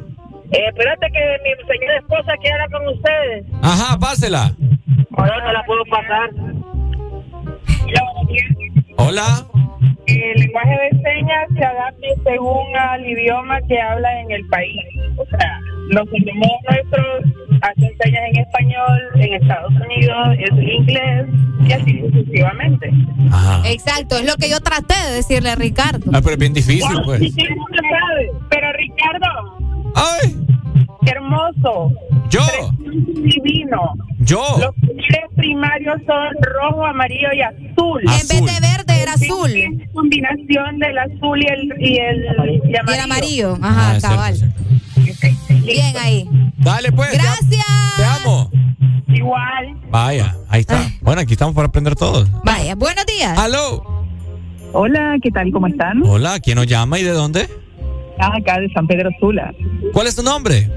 [0.51, 3.47] Eh, espérate que mi señora esposa quiera hablar con ustedes.
[3.62, 4.55] Ajá, pásela.
[5.17, 6.31] Ahora no la puedo pasar.
[8.99, 9.47] Hola.
[10.07, 14.85] El lenguaje de señas se adapta según al idioma que habla en el país.
[15.17, 15.60] O sea,
[15.91, 17.25] los idiomas nuestros
[17.62, 21.27] hacen señas en español, en Estados Unidos es inglés
[21.67, 22.91] y así sucesivamente.
[23.67, 26.10] Exacto, es lo que yo traté de decirle a Ricardo.
[26.12, 27.20] Ah, pero es bien difícil, pues.
[28.51, 29.93] Pero Ricardo.
[29.94, 30.36] ¡Ay!
[31.09, 31.91] ¡Qué hermoso!
[32.28, 32.43] Yo.
[32.83, 33.95] Divino.
[34.19, 34.43] Yo.
[34.59, 38.03] Los colores primarios son rojo, amarillo y azul.
[38.03, 39.51] En vez de verde era azul.
[39.51, 42.25] Es combinación del azul y el, y el,
[42.69, 42.93] y amarillo.
[42.93, 43.59] el amarillo.
[43.62, 44.53] Ajá, ah, cabal.
[45.65, 46.28] Bien ahí.
[46.59, 47.12] Dale pues.
[47.12, 47.65] Gracias.
[47.97, 48.51] Te amo.
[49.07, 49.81] Igual.
[49.91, 50.91] Vaya, ahí está.
[51.01, 52.28] Bueno, aquí estamos para aprender todos.
[52.45, 53.39] Vaya, buenos días.
[53.39, 53.83] Aló.
[54.75, 55.51] Hola, ¿qué tal?
[55.53, 56.03] ¿Cómo están?
[56.05, 57.49] Hola, ¿quién nos llama y de dónde?
[58.19, 59.55] Ah, acá de San Pedro Sula.
[59.95, 60.69] ¿Cuál es tu nombre?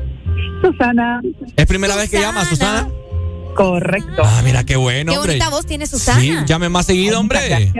[0.61, 1.22] Susana.
[1.56, 2.88] ¿Es primera vez que llamas, Susana?
[3.56, 4.22] Correcto.
[4.24, 5.34] Ah, mira qué bueno, qué hombre.
[5.34, 6.19] bonita voz tiene Susana.
[6.19, 7.40] Sí, llame más seguido, hombre.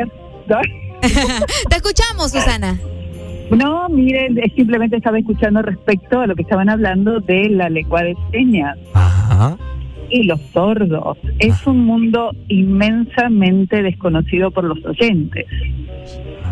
[1.02, 2.78] Te escuchamos, Susana.
[3.52, 8.16] No, miren, simplemente estaba escuchando respecto a lo que estaban hablando de la lengua de
[8.32, 8.78] señas.
[8.94, 9.58] Ajá.
[10.12, 11.18] Y los sordos.
[11.40, 15.46] Es un mundo inmensamente desconocido por los oyentes.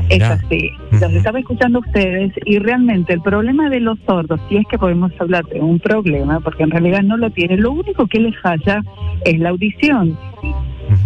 [0.10, 0.72] Es así.
[0.92, 5.12] Los estaba escuchando ustedes y realmente el problema de los sordos, si es que podemos
[5.20, 8.82] hablar de un problema, porque en realidad no lo tienen, lo único que les falla
[9.24, 10.18] es la audición.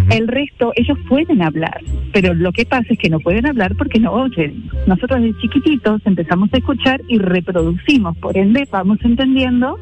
[0.09, 1.81] El resto, ellos pueden hablar,
[2.13, 4.69] pero lo que pasa es que no pueden hablar porque no oyen.
[4.87, 9.77] Nosotros desde chiquititos empezamos a escuchar y reproducimos, por ende vamos entendiendo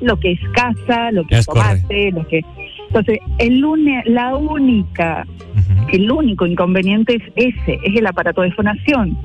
[0.00, 2.44] lo que es casa, lo que es, tomate, lo que...
[2.88, 3.64] Entonces, el
[4.06, 5.26] la única
[5.92, 9.16] el único inconveniente es ese, es el aparato de fonación.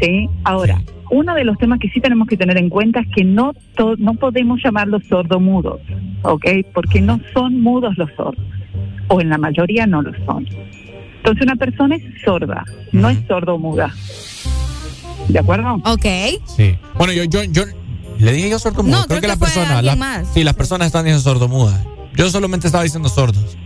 [0.00, 0.28] ¿Sí?
[0.44, 3.52] Ahora, uno de los temas que sí tenemos que tener en cuenta es que no,
[3.98, 5.80] no podemos llamarlos sordomudos,
[6.22, 6.46] ¿ok?
[6.72, 8.44] Porque no son mudos los sordos,
[9.08, 10.46] o en la mayoría no lo son.
[11.16, 13.92] Entonces una persona es sorda, no es sordomuda.
[15.28, 15.74] ¿De acuerdo?
[15.84, 16.06] Ok.
[16.46, 16.74] Sí.
[16.96, 17.62] Bueno, yo, yo, yo
[18.20, 19.00] le dije yo sordomuda.
[19.00, 21.82] No, creo, que, la persona, sí, las personas están diciendo sordomuda.
[22.14, 23.56] Yo solamente estaba diciendo sordos.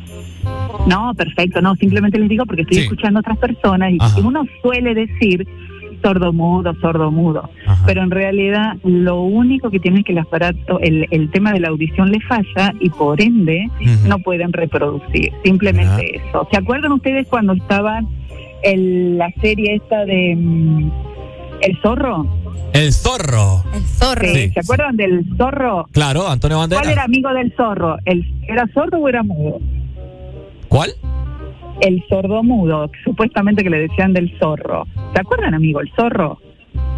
[0.87, 4.95] No, perfecto, no, simplemente les digo porque estoy escuchando a otras personas y uno suele
[4.95, 5.47] decir
[6.03, 7.49] sordomudo, sordomudo,
[7.87, 11.61] pero en realidad lo único que tiene es que el aparato, el, el tema de
[11.61, 13.71] la audición le falla y por ende
[14.07, 16.47] no pueden reproducir, simplemente eso.
[16.51, 18.03] ¿Se acuerdan ustedes cuando estaba
[18.63, 20.91] en la serie esta de mm,
[21.65, 22.27] El Zorro?
[22.75, 23.65] El zorro.
[23.73, 24.27] El zorro.
[24.53, 25.87] ¿Se acuerdan del zorro?
[25.93, 26.83] Claro, Antonio Banderas.
[26.83, 27.97] ¿Cuál era amigo del zorro?
[28.05, 29.61] ¿El, ¿Era sordo o era mudo?
[30.69, 30.91] ¿Cuál?
[31.81, 34.87] El sordo mudo, supuestamente que le decían del zorro.
[35.15, 36.39] ¿Se acuerdan, amigo, el zorro?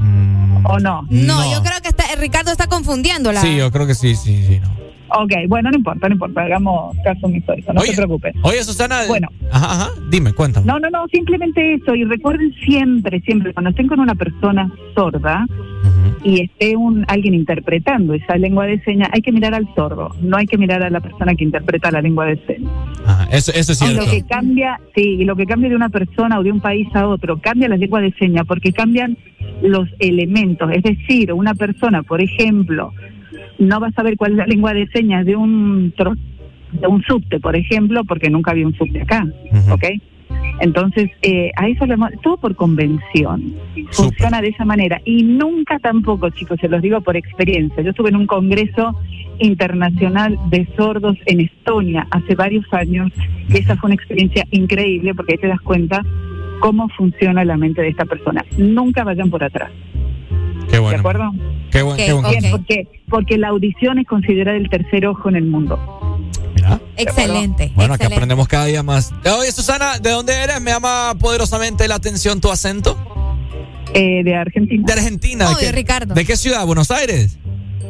[0.01, 0.67] Mm.
[0.67, 1.03] ¿O no?
[1.11, 1.53] no?
[1.53, 3.41] yo creo que está, Ricardo está confundiéndola.
[3.41, 4.59] Sí, yo creo que sí, sí, sí.
[4.59, 4.86] No.
[5.09, 8.35] Ok, bueno, no importa, no importa, hagamos caso omiso, no se preocupen.
[8.43, 9.02] Oye, Susana.
[9.07, 9.28] Bueno.
[9.51, 10.67] Ajá, ajá, dime, cuéntame.
[10.67, 11.94] No, no, no, simplemente eso.
[11.94, 15.47] Y recuerden siempre, siempre, cuando estén con una persona sorda
[16.25, 20.36] y esté un alguien interpretando esa lengua de señas, hay que mirar al sordo, no
[20.36, 22.73] hay que mirar a la persona que interpreta la lengua de señas.
[23.31, 24.02] Eso, eso es cierto.
[24.02, 26.60] Y lo que cambia, sí, y lo que cambia de una persona o de un
[26.60, 29.17] país a otro, cambia la lengua de señas porque cambian
[29.62, 30.70] los elementos.
[30.73, 32.93] Es decir, una persona, por ejemplo,
[33.59, 35.93] no va a saber cuál es la lengua de señas de un
[36.73, 39.26] de un subte, por ejemplo, porque nunca había un subte acá,
[39.70, 39.85] ¿ok?
[40.60, 43.55] Entonces, eh, a eso le todo por convención.
[43.91, 45.01] Funciona de esa manera.
[45.05, 47.83] Y nunca tampoco, chicos, se los digo por experiencia.
[47.83, 48.99] Yo estuve en un congreso
[49.39, 53.12] internacional de sordos en Estonia hace varios años
[53.49, 56.02] y esa fue una experiencia increíble porque ahí te das cuenta
[56.60, 58.44] cómo funciona la mente de esta persona.
[58.57, 59.70] Nunca vayan por atrás.
[60.70, 60.91] Qué bueno.
[60.91, 61.33] ¿De acuerdo?
[61.70, 62.28] Qué bueno, qué bueno.
[62.31, 65.78] Bien, porque, porque la audición es considerada el tercer ojo en el mundo.
[66.97, 67.73] Excelente.
[67.75, 68.15] Bueno, aquí excelente.
[68.15, 69.12] aprendemos cada día más.
[69.39, 70.61] Oye, Susana, ¿de dónde eres?
[70.61, 72.97] Me llama poderosamente la atención tu acento.
[73.95, 74.85] Eh, de Argentina.
[74.86, 75.47] De Argentina.
[75.47, 76.15] Obvio, qué, Ricardo.
[76.15, 76.67] ¿De qué ciudad?
[76.67, 77.39] ¿Buenos Aires?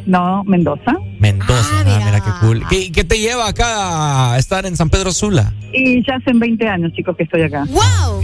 [0.06, 0.94] No, Mendoza.
[1.18, 1.82] Mendoza.
[1.84, 2.20] Ah, mira.
[2.20, 2.62] qué cool.
[2.68, 5.52] ¿Qué, qué te lleva acá a estar en San Pedro Sula?
[5.72, 7.64] Y ya hacen 20 años, chicos, que estoy acá.
[7.68, 8.22] ¡Wow!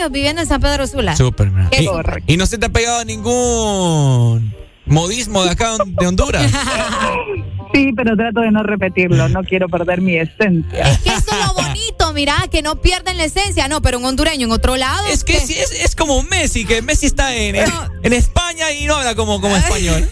[0.00, 1.16] 20 años viviendo en San Pedro Sula.
[1.16, 1.68] Súper, mira.
[1.70, 1.82] Qué
[2.26, 4.54] Y, y no se te ha pegado ningún
[4.86, 6.50] modismo de acá de Honduras.
[7.72, 9.28] Sí, pero trato de no repetirlo.
[9.28, 10.90] No quiero perder mi esencia.
[10.90, 13.68] Es que eso es lo bonito, mira, que no pierden la esencia.
[13.68, 15.06] No, pero un hondureño en otro lado.
[15.06, 17.70] Es que sí, es, es como Messi, que Messi está en, en,
[18.02, 20.08] en España y no habla como, como español.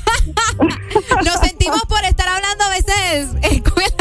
[1.25, 3.92] Nos sentimos por estar hablando a veces eh, con el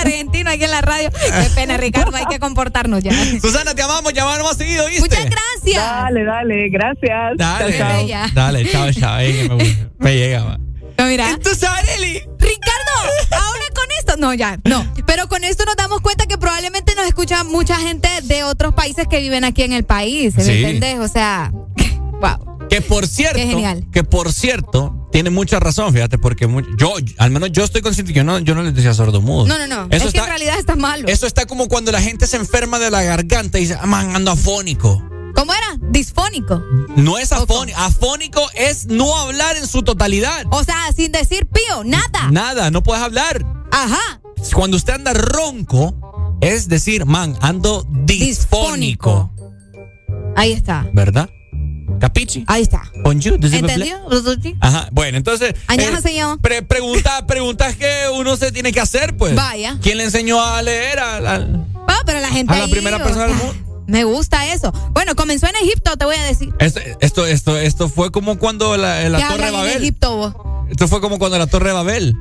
[0.00, 1.10] argentino aquí en la radio.
[1.10, 3.12] Qué pena, Ricardo, hay que comportarnos ya.
[3.40, 5.00] Susana, te amamos, llamar más seguido, ¿viste?
[5.02, 5.84] Muchas gracias.
[5.84, 7.36] Dale, dale, gracias.
[7.36, 8.30] Dale, Chao, chao.
[8.34, 9.14] Dale, chao, chao.
[9.14, 10.58] ahí me, me llega, va.
[10.98, 11.30] No, mira.
[11.30, 12.20] Entonces, Areli.
[12.38, 12.90] Ricardo,
[13.32, 14.84] ahora con esto, no, ya, no.
[15.06, 19.06] Pero con esto nos damos cuenta que probablemente nos escucha mucha gente de otros países
[19.08, 20.50] que viven aquí en el país, ¿me Sí.
[20.64, 20.98] entiendes?
[20.98, 21.52] O sea,
[22.20, 22.49] wow.
[22.70, 27.64] Que por cierto, que por cierto, tiene mucha razón, fíjate, porque yo, al menos yo
[27.64, 29.46] estoy consciente que yo no, yo no les decía sordomudo.
[29.46, 29.88] No, no, no.
[29.90, 31.08] Eso es que está, en realidad está malo.
[31.08, 34.14] eso está como cuando la gente se enferma de la garganta y dice, ah, man,
[34.14, 35.02] ando afónico.
[35.34, 35.78] ¿Cómo era?
[35.90, 36.62] Disfónico.
[36.96, 37.78] No es afónico.
[37.78, 40.44] Afónico es no hablar en su totalidad.
[40.50, 42.30] O sea, sin decir pío, nada.
[42.30, 43.44] Nada, no puedes hablar.
[43.72, 44.20] Ajá.
[44.54, 49.32] Cuando usted anda ronco, es decir, man, ando disfónico.
[50.36, 50.88] Ahí está.
[50.92, 51.30] ¿Verdad?
[52.00, 52.44] ¿Capichi?
[52.46, 52.82] Ahí está.
[53.02, 53.34] Bonjour.
[53.34, 53.96] ¿Entendió?
[54.60, 55.54] Ajá, bueno, entonces.
[56.02, 56.38] Señor.
[56.40, 59.34] pre- pregunta, preguntas que uno se tiene que hacer, pues.
[59.34, 59.76] Vaya.
[59.82, 61.46] ¿Quién le enseñó a leer a la,
[61.86, 63.84] Ah, pero la gente a la ahí, primera persona del sea, mundo?
[63.86, 64.72] Me gusta eso.
[64.92, 66.52] Bueno, comenzó en Egipto, te voy a decir.
[66.58, 69.76] Esto, esto, esto, esto fue como cuando la, la ¿Qué Torre de hablan en Babel.
[69.82, 70.34] Egipto vos?
[70.70, 72.14] Esto fue como cuando la Torre de Babel.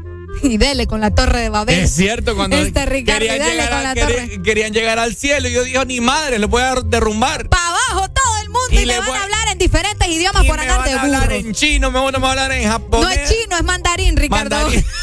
[0.43, 1.79] Y dele con la torre de Babel.
[1.79, 4.41] Es cierto, cuando Este Ricardo, querían, llegar a- la querí- torre.
[4.43, 7.49] querían llegar al cielo y yo dije, ni madre, le voy a derrumbar.
[7.49, 10.47] Para abajo todo el mundo y, Y le van a hablar en diferentes idiomas Y
[10.47, 13.05] por me andar van de a hablar en chino, me van a hablar en japonés.
[13.05, 14.55] No es chino, es mandarín, Ricardo.
[14.55, 14.85] Mandarín.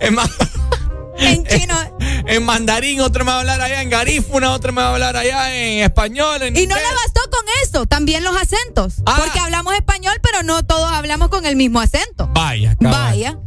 [0.00, 0.28] Es más,
[1.18, 1.74] En chino.
[2.26, 5.16] en mandarín, otro me va a hablar allá en garífuna, otro me va a hablar
[5.16, 6.42] allá en español.
[6.42, 6.82] En Y no inglés.
[6.82, 8.94] le bastó con eso, también los acentos.
[9.06, 9.16] Ah.
[9.22, 12.28] Porque hablamos español, pero no todos hablamos con el mismo acento.
[12.34, 12.76] Vaya.
[12.80, 13.38] Vaya.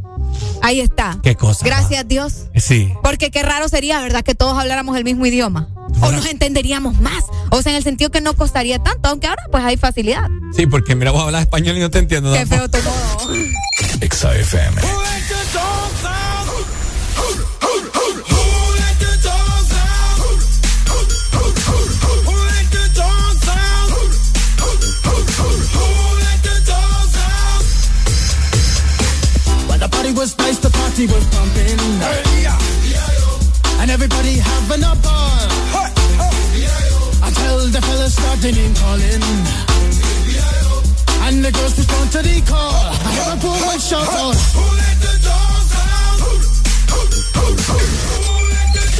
[0.62, 1.18] Ahí está.
[1.22, 1.64] Qué cosa.
[1.64, 2.46] Gracias Dios.
[2.56, 2.92] Sí.
[3.02, 4.22] Porque qué raro sería, ¿verdad?
[4.22, 5.68] Que todos habláramos el mismo idioma.
[6.00, 7.24] O nos entenderíamos más.
[7.50, 10.28] O sea, en el sentido que no costaría tanto, aunque ahora pues hay facilidad.
[10.54, 12.32] Sí, porque mira, vos hablas español y no te entiendo.
[12.32, 12.70] Qué tampoco.
[12.70, 13.34] feo tu modo.
[30.08, 31.78] Party was nice, the party was pumping.
[33.80, 35.48] And everybody having a ball.
[37.22, 39.22] Until the fellas started name calling.
[41.26, 42.58] And the girls respond to the call.
[42.58, 44.36] I have a poor one shout out.
[44.56, 44.84] Oh.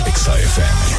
[0.08, 0.97] Exa FM.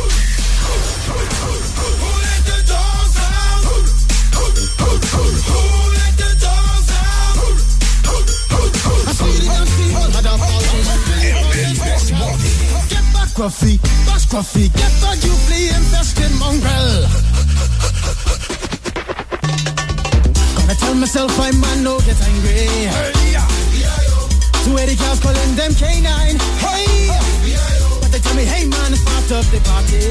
[13.39, 14.67] Get back, Gruffy.
[14.67, 17.07] Get back, you flea infested mongrel.
[20.57, 22.67] Gonna tell myself I man no get angry.
[24.65, 26.37] Two eighty cows calling them canine.
[26.59, 27.07] Hey,
[28.01, 30.03] but they tell me, hey man, start up the party.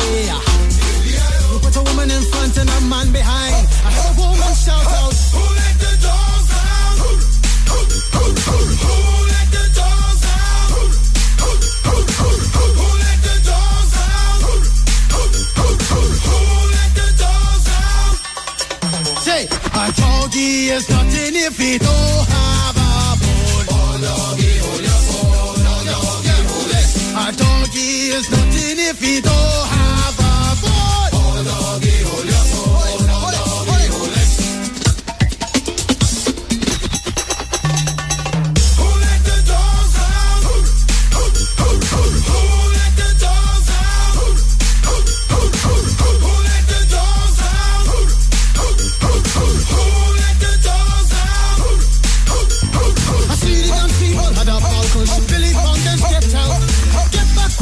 [1.52, 3.68] You put a woman in front and a man behind.
[3.84, 5.12] I heard a woman shout out.
[5.36, 6.89] Who let the dogs out?
[20.28, 23.66] Doggy is nothing if he don't have a bone.
[23.70, 24.60] Oh, doggy.
[24.60, 24.76] Oh,
[26.70, 26.97] it.
[27.16, 27.32] A
[28.10, 29.77] is nothing if he don't have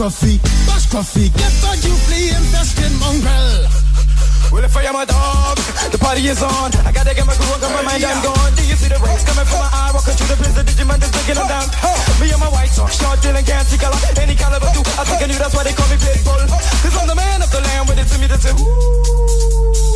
[0.07, 0.39] Gruffy,
[0.71, 3.67] bash Gruffy, get back, you flea infested mongrel.
[4.55, 5.59] Well, if I am a dog,
[5.91, 6.71] the party is on.
[6.87, 8.55] I gotta get my groove on, got my mind, I'm gone.
[8.55, 9.91] Do you see the rays coming from my eye?
[9.91, 11.67] Walking through the blizzard, Digimon is taking them down.
[12.23, 13.99] Me and my white talk, short, dealing, can't see color.
[14.23, 16.39] Any caliber, do I think I knew that's why they call me Pitbull.
[16.55, 19.96] Cause I'm the man of the land with it to me to say, ooh.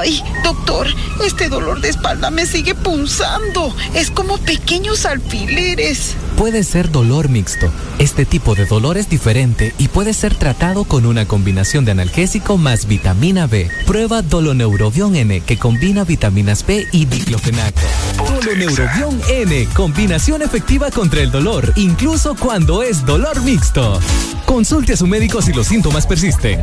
[0.00, 0.86] Ay, doctor,
[1.24, 3.74] este dolor de espalda me sigue punzando.
[3.94, 6.14] Es como pequeños alfileres.
[6.36, 7.68] Puede ser dolor mixto.
[7.98, 12.58] Este tipo de dolor es diferente y puede ser tratado con una combinación de analgésico
[12.58, 13.68] más vitamina B.
[13.86, 17.80] Prueba Doloneurobion N que combina vitaminas B y diclofenaco.
[18.18, 23.98] Doloneurobion N, combinación efectiva contra el dolor, incluso cuando es dolor mixto.
[24.46, 26.62] Consulte a su médico si los síntomas persisten.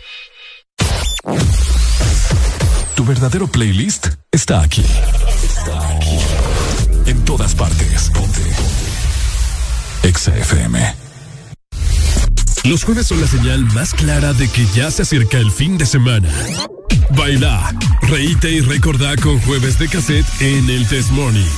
[2.95, 4.83] Tu verdadero playlist está aquí.
[5.43, 6.19] Está aquí.
[7.05, 8.11] En todas partes.
[8.13, 8.41] Ponte.
[10.03, 10.95] Exa FM.
[12.63, 15.85] Los jueves son la señal más clara de que ya se acerca el fin de
[15.85, 16.29] semana.
[17.11, 17.73] Baila,
[18.03, 21.49] reíte y recordá con jueves de cassette en el Test Morning.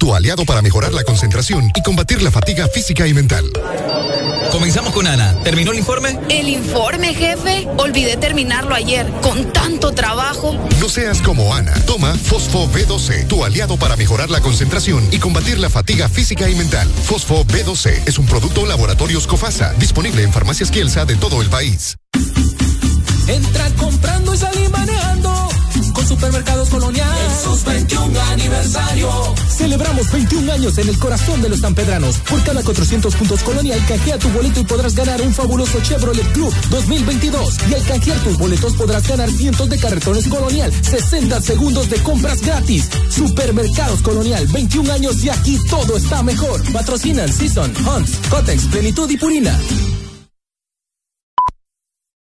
[0.00, 3.44] Tu aliado para mejorar la concentración y combatir la fatiga física y mental.
[4.50, 5.38] Comenzamos con Ana.
[5.44, 6.18] ¿Terminó el informe?
[6.30, 7.68] El informe, jefe.
[7.76, 9.06] Olvidé terminarlo ayer.
[9.20, 10.56] Con tanto trabajo.
[10.80, 11.74] No seas como Ana.
[11.84, 16.54] Toma Fosfo B12, tu aliado para mejorar la concentración y combatir la fatiga física y
[16.54, 16.88] mental.
[17.04, 21.98] Fosfo B12 es un producto Laboratorios Cofasa, disponible en farmacias Kielsa de todo el país.
[23.28, 23.59] Entra
[26.20, 27.08] Supermercados Colonial.
[27.08, 29.10] En sus 21 aniversario.
[29.48, 32.18] Celebramos 21 años en el corazón de los sanpedranos.
[32.18, 36.52] Por cada 400 puntos Colonial, canjea tu boleto y podrás ganar un fabuloso Chevrolet Club
[36.68, 37.56] 2022.
[37.70, 42.42] Y al canjear tus boletos podrás ganar cientos de carretones Colonial, 60 segundos de compras
[42.42, 42.90] gratis.
[43.08, 46.62] Supermercados Colonial, 21 años y aquí todo está mejor.
[46.70, 49.58] Patrocinan Season, Hunts, Cotex, Plenitud y Purina.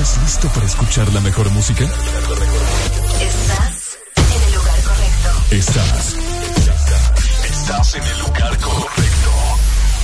[0.00, 1.84] ¿Estás listo para escuchar la mejor música?
[1.84, 5.28] Estás en el lugar correcto.
[5.50, 6.16] Estás.
[7.44, 9.30] Estás en el lugar correcto.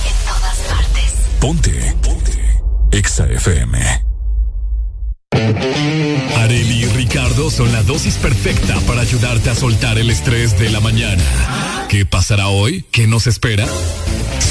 [0.05, 1.15] En todas partes.
[1.39, 1.95] Ponte.
[2.03, 2.61] Ponte.
[2.91, 4.03] Exa FM.
[6.41, 10.79] Areli y Ricardo son la dosis perfecta para ayudarte a soltar el estrés de la
[10.79, 11.23] mañana.
[11.89, 12.85] ¿Qué pasará hoy?
[12.91, 13.65] ¿Qué nos espera?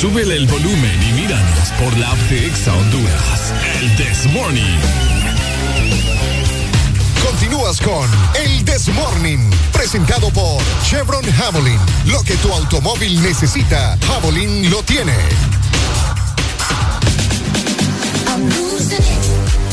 [0.00, 3.55] Súbele el volumen y míranos por la app de Exa Honduras.
[3.81, 4.81] El This Morning.
[7.83, 9.39] Con El This Morning,
[9.73, 11.79] presentado por Chevron Javelin.
[12.07, 15.15] Lo que tu automóvil necesita, Javelin lo tiene.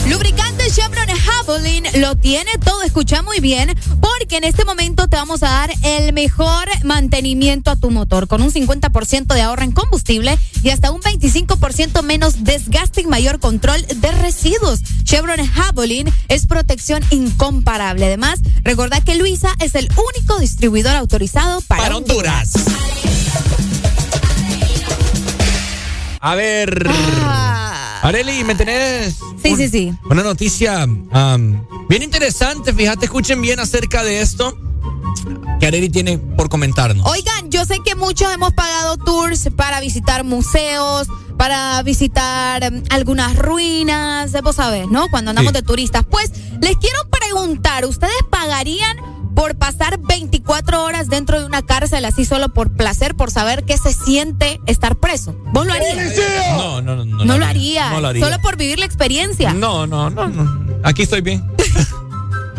[0.07, 0.42] Lubricante
[0.73, 5.49] Chevron Javelin lo tiene todo, escucha muy bien, porque en este momento te vamos a
[5.49, 10.71] dar el mejor mantenimiento a tu motor, con un 50% de ahorro en combustible y
[10.71, 14.79] hasta un 25% menos desgaste y mayor control de residuos.
[15.03, 18.07] Chevron Javelin es protección incomparable.
[18.07, 22.53] Además, recordad que Luisa es el único distribuidor autorizado para, Para Honduras.
[26.19, 26.89] A ver.
[28.03, 29.15] Areli, ¿me tenés?
[29.41, 29.93] Sí, sí, sí.
[30.09, 34.57] Una noticia am, bien interesante, fíjate, escuchen bien acerca de esto
[35.59, 37.07] que Areli tiene por comentarnos.
[37.07, 41.07] Oigan, yo sé que muchos hemos pagado tours para visitar museos,
[41.37, 45.07] para visitar em, algunas ruinas, vos sabés, ¿no?
[45.09, 45.55] Cuando andamos Sí.
[45.59, 46.03] de turistas.
[46.09, 48.97] Pues les quiero preguntar, ¿ustedes pagarían
[49.35, 53.77] por pasar 24 horas dentro de una cárcel así solo por placer, por saber qué
[53.77, 55.35] se siente estar preso?
[55.51, 56.13] ¿Vos lo harías?
[56.57, 57.05] No, no, no.
[57.05, 57.91] No, No, lo haría.
[57.91, 58.25] No lo haría.
[58.25, 59.53] Solo por vivir la experiencia.
[59.53, 60.77] No, no, no, no.
[60.83, 61.43] Aquí estoy bien.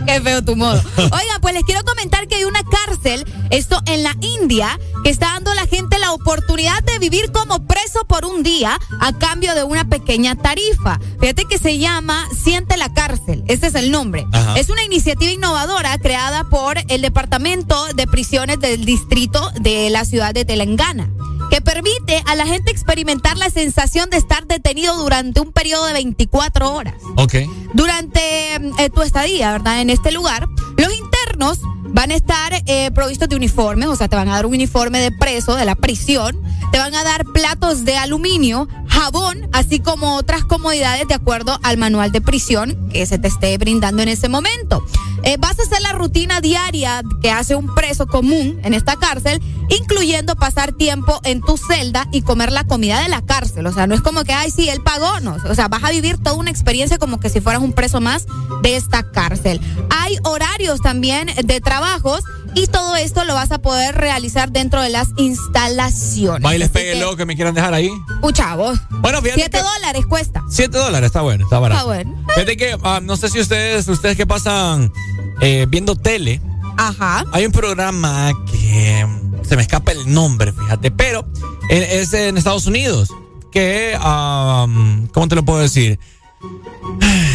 [0.07, 0.81] Qué feo tu modo.
[0.97, 5.27] Oigan, pues les quiero comentar que hay una cárcel, esto en la India, que está
[5.35, 9.55] dando a la gente la oportunidad de vivir como preso por un día a cambio
[9.55, 10.99] de una pequeña tarifa.
[11.21, 14.27] Fíjate que se llama Siente la cárcel, ese es el nombre.
[14.33, 14.59] Ajá.
[14.59, 20.35] Es una iniciativa innovadora creada por el Departamento de Prisiones del Distrito de la ciudad
[20.35, 21.11] de Telangana
[21.51, 25.93] que permite a la gente experimentar la sensación de estar detenido durante un periodo de
[25.93, 26.95] 24 horas.
[27.17, 27.35] Ok.
[27.75, 29.81] Durante eh, tu estadía, ¿verdad?
[29.81, 31.61] En este lugar, los internos
[31.95, 34.99] van a estar eh, provistos de uniformes, o sea, te van a dar un uniforme
[34.99, 36.37] de preso de la prisión,
[36.73, 41.79] te van a dar platos de aluminio, jabón, así como otras comodidades de acuerdo al
[41.79, 44.85] manual de prisión que se te esté brindando en ese momento.
[45.23, 49.41] Eh, vas a hacer la rutina diaria que hace un preso común en esta cárcel,
[49.71, 53.67] incluyendo pasar tiempo en tu celda y comer la comida de la cárcel.
[53.67, 55.37] O sea, no es como que, ay, sí, él pagó, no.
[55.49, 58.27] O sea, vas a vivir toda una experiencia como que si fueras un preso más
[58.63, 59.61] de esta cárcel.
[59.89, 64.89] Hay horarios también de trabajos y todo esto lo vas a poder realizar dentro de
[64.89, 66.71] las instalaciones.
[66.71, 67.91] Pegue lo que me quieran dejar ahí.
[68.21, 68.79] Pucha, vos.
[68.91, 69.41] Bueno, fíjate.
[69.41, 70.43] 7 dólares cuesta.
[70.49, 71.81] 7 dólares, está bueno, está barato.
[71.81, 72.25] Está bueno.
[72.35, 74.93] Fíjate que, ah, no sé si ustedes, ustedes que pasan
[75.41, 76.41] eh, viendo tele.
[76.77, 77.25] Ajá.
[77.33, 79.07] Hay un programa que
[79.43, 81.27] se me escapa el nombre, fíjate, pero
[81.71, 83.09] eh, es en Estados Unidos.
[83.51, 84.67] Que, ah,
[85.13, 85.99] ¿cómo te lo puedo decir?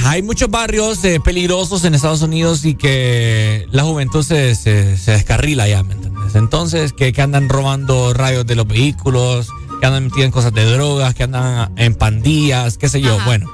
[0.06, 5.12] Hay muchos barrios eh, peligrosos en Estados Unidos y que la juventud se, se, se
[5.12, 6.36] descarrila ya, ¿me entiendes?
[6.36, 10.66] Entonces, que, que andan robando rayos de los vehículos, que andan metidos en cosas de
[10.66, 13.18] drogas, que andan en pandillas, qué sé yo.
[13.26, 13.50] Bueno.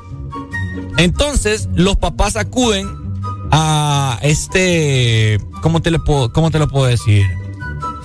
[0.98, 2.90] Entonces, los papás acuden
[3.52, 5.40] a este.
[5.62, 7.26] ¿Cómo te, lo puedo, cómo te lo puedo decir?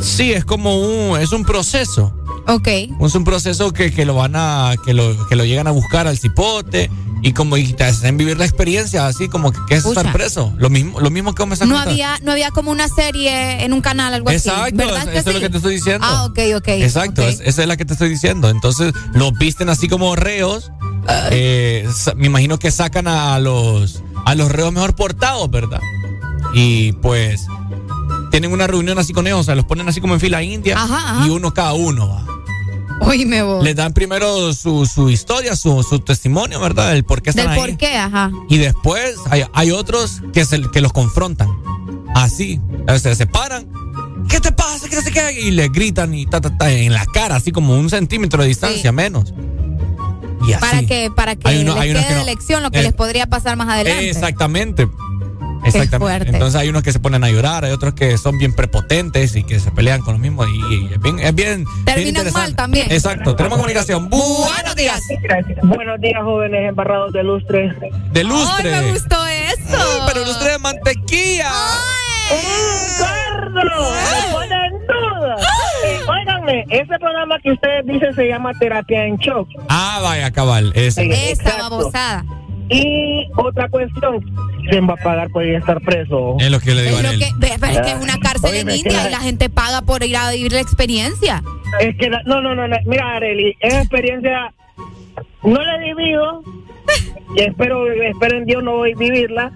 [0.01, 1.21] Sí, es como un.
[1.21, 2.15] Es un proceso.
[2.47, 2.69] Ok.
[2.69, 4.75] Es un proceso que, que lo van a.
[4.85, 6.91] Que lo, que lo llegan a buscar al cipote.
[7.23, 10.01] Y como y te hacen vivir la experiencia, así como que, que es Pucha.
[10.01, 10.55] estar preso.
[10.57, 13.83] Lo mismo, lo mismo que me No había, no había como una serie en un
[13.83, 14.73] canal, algo Exacto, así.
[14.75, 16.07] ¿Verdad eso es lo que te estoy diciendo.
[16.09, 16.69] Ah, ok, ok.
[16.69, 17.29] Exacto, ok.
[17.29, 18.49] es- esa es la que te estoy diciendo.
[18.49, 20.73] Entonces, los visten así como reos.
[21.31, 21.87] Eh,
[22.17, 25.81] me imagino que sacan a los a los reos mejor portados, ¿verdad?
[26.55, 27.47] Y pues
[28.31, 30.77] tienen una reunión así con ellos, o sea, los ponen así como en fila india
[30.77, 31.27] Ajá, ajá.
[31.27, 32.25] y uno cada uno va.
[33.03, 33.65] Oíme vos.
[33.65, 36.95] Les dan primero su, su historia, su, su testimonio, ¿verdad?
[36.95, 37.61] El por qué están Del ahí.
[37.71, 38.31] por qué, ajá.
[38.49, 41.49] Y después hay, hay otros que, se, que los confrontan.
[42.15, 42.61] Así.
[43.01, 43.67] Se paran.
[44.29, 44.87] ¿Qué te pasa?
[44.89, 45.41] ¿Qué se qué?
[45.41, 48.49] Y le gritan y ta, ta, ta, en la cara, así como un centímetro de
[48.49, 49.33] distancia menos.
[50.47, 50.61] Y así.
[50.61, 52.27] Para que, para que Hay uno- les hay quede que de no.
[52.27, 54.11] lección lo que Eh, les podría pasar más adelante.
[54.11, 54.89] Exactamente.
[55.65, 55.99] Exactamente.
[55.99, 56.31] fuerte.
[56.31, 59.45] Entonces hay unos que se ponen a llorar, hay otros que son bien prepotentes y
[59.45, 62.91] que se pelean con los mismos y, y es bien, es bien, Terminan mal también.
[62.91, 63.37] Exacto.
[63.37, 64.09] Tenemos comunicación.
[64.09, 65.01] Buenos días.
[65.63, 67.75] Buenos días, jóvenes embarrados de lustre.
[68.13, 68.75] De lustre.
[68.75, 70.07] Ay, me gustó eso.
[70.07, 71.51] Pero lustre de mantequilla.
[72.99, 73.93] ¡Gordo!
[73.93, 75.37] ¡Me pone en duda!
[75.85, 79.49] Eh, óiganme, ese programa que ustedes dicen se llama Terapia en Shock.
[79.69, 80.73] Ah, vaya, cabal.
[80.75, 81.33] Ese.
[81.33, 82.25] Esa babosada.
[82.71, 84.25] Y otra cuestión,
[84.71, 86.37] ¿quién va a pagar por ir a estar preso?
[86.39, 87.19] Es lo que le digo Es a él.
[87.19, 89.83] que, ve- pero es que es una cárcel en Oíme, India y la gente paga
[89.83, 91.43] por ir a vivir la experiencia.
[91.81, 94.53] Es que, la- no, no, no, no, mira, Areli, esa experiencia
[95.43, 96.43] no la he vivido,
[97.37, 99.53] y espero, espero en Dios no voy a vivirla,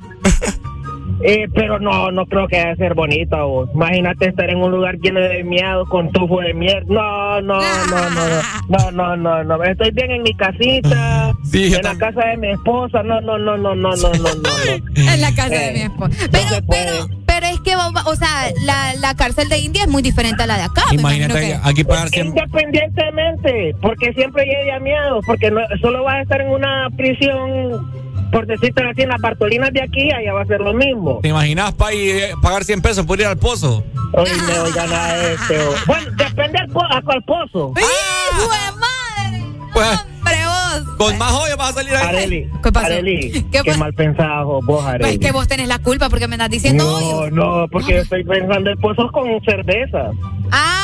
[1.23, 3.69] eh, pero no, no creo que debe ser bonita, vos.
[3.75, 6.85] Imagínate estar en un lugar lleno de miedo, con tufo de mierda.
[6.89, 9.65] No, no, no, no, no, no, no, no.
[9.65, 13.03] Estoy bien en mi casita, en la casa de mi esposa.
[13.03, 14.13] No, no, no, no, no, no, no.
[14.13, 15.13] no.
[15.13, 16.29] en la casa de mi esposa.
[16.31, 16.93] Pero, pero,
[17.27, 20.57] pero es que, o sea, la, la cárcel de India es muy diferente a la
[20.57, 20.83] de acá.
[20.93, 21.55] Imagínate me que...
[21.63, 21.85] aquí
[22.21, 28.05] Independientemente, porque siempre llega miedo, porque no, solo vas a estar en una prisión
[28.35, 31.21] por decirte así, en las Bartolinas de aquí, allá va a ser lo mismo.
[31.23, 33.85] ¿Te imaginas pa, y, eh, pagar 100 pesos por ir al pozo?
[34.13, 35.59] Hoy me oigan a este.
[35.87, 37.73] Bueno, depende al po- a cuál pozo.
[37.79, 39.45] ¡Hijo de madre!
[39.73, 40.97] Pues, ¡Hombre, vos!
[40.99, 42.07] con más hoyo vas a salir ahí.
[42.09, 42.87] Areli, ¿Qué pasó?
[42.87, 45.11] Areli, ¿Qué mal pensado vos, Pues Areli.
[45.15, 48.25] es que vos tenés la culpa porque me estás diciendo no, no, porque yo estoy
[48.25, 50.11] pensando en pozos con cerveza.
[50.51, 50.84] ¡Ah!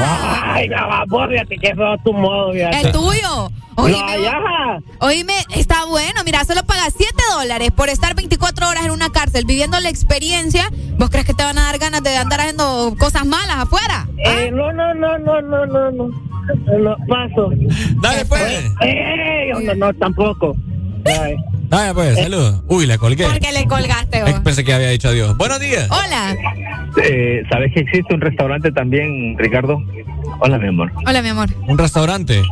[0.00, 2.80] Ay, no, fíjate que es tu modo, fíjate.
[2.80, 3.50] ¡Es tuyo!
[3.76, 4.80] No, Oíme, ya.
[5.00, 6.20] oíme, está bueno.
[6.24, 10.68] Mira, solo pagas 7 dólares por estar 24 horas en una cárcel viviendo la experiencia.
[10.98, 14.06] ¿Vos crees que te van a dar ganas de andar haciendo cosas malas afuera?
[14.18, 16.08] Eh, no, no, no, no, no, no, no.
[16.78, 17.50] No, paso.
[18.02, 18.70] Dale, pues.
[18.82, 20.54] Eh, no, no, tampoco.
[21.06, 21.34] Ay.
[21.72, 22.62] Dale, pues, saludos.
[22.68, 23.24] Uy, le colgué.
[23.24, 24.40] ¿Por qué le colgaste Eh, vos?
[24.40, 25.34] Pensé que había dicho adiós.
[25.38, 25.88] Buenos días.
[25.90, 26.36] Hola.
[27.02, 29.82] Eh, ¿Sabes que existe un restaurante también, Ricardo?
[30.40, 30.92] Hola, mi amor.
[31.06, 31.48] Hola, mi amor.
[31.66, 32.42] ¿Un restaurante?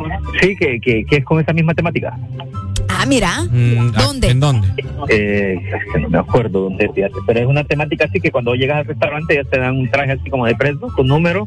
[0.41, 2.17] Sí, que, que, que es con esa misma temática.
[2.89, 3.43] Ah, mira.
[3.51, 4.31] Mm, ah, ¿Dónde?
[4.31, 4.69] ¿En dónde?
[5.11, 7.15] Eh, es que no me acuerdo dónde, fíjate.
[7.27, 10.13] Pero es una temática así que cuando llegas al restaurante ya te dan un traje
[10.13, 11.47] así como de preso, tu número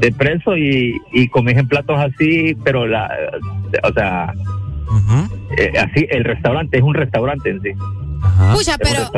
[0.00, 3.10] de preso y, y comes en platos así, pero la,
[3.84, 4.34] o sea,
[5.58, 7.70] eh, así, el restaurante es un restaurante en sí.
[8.54, 9.10] Pucha, pero,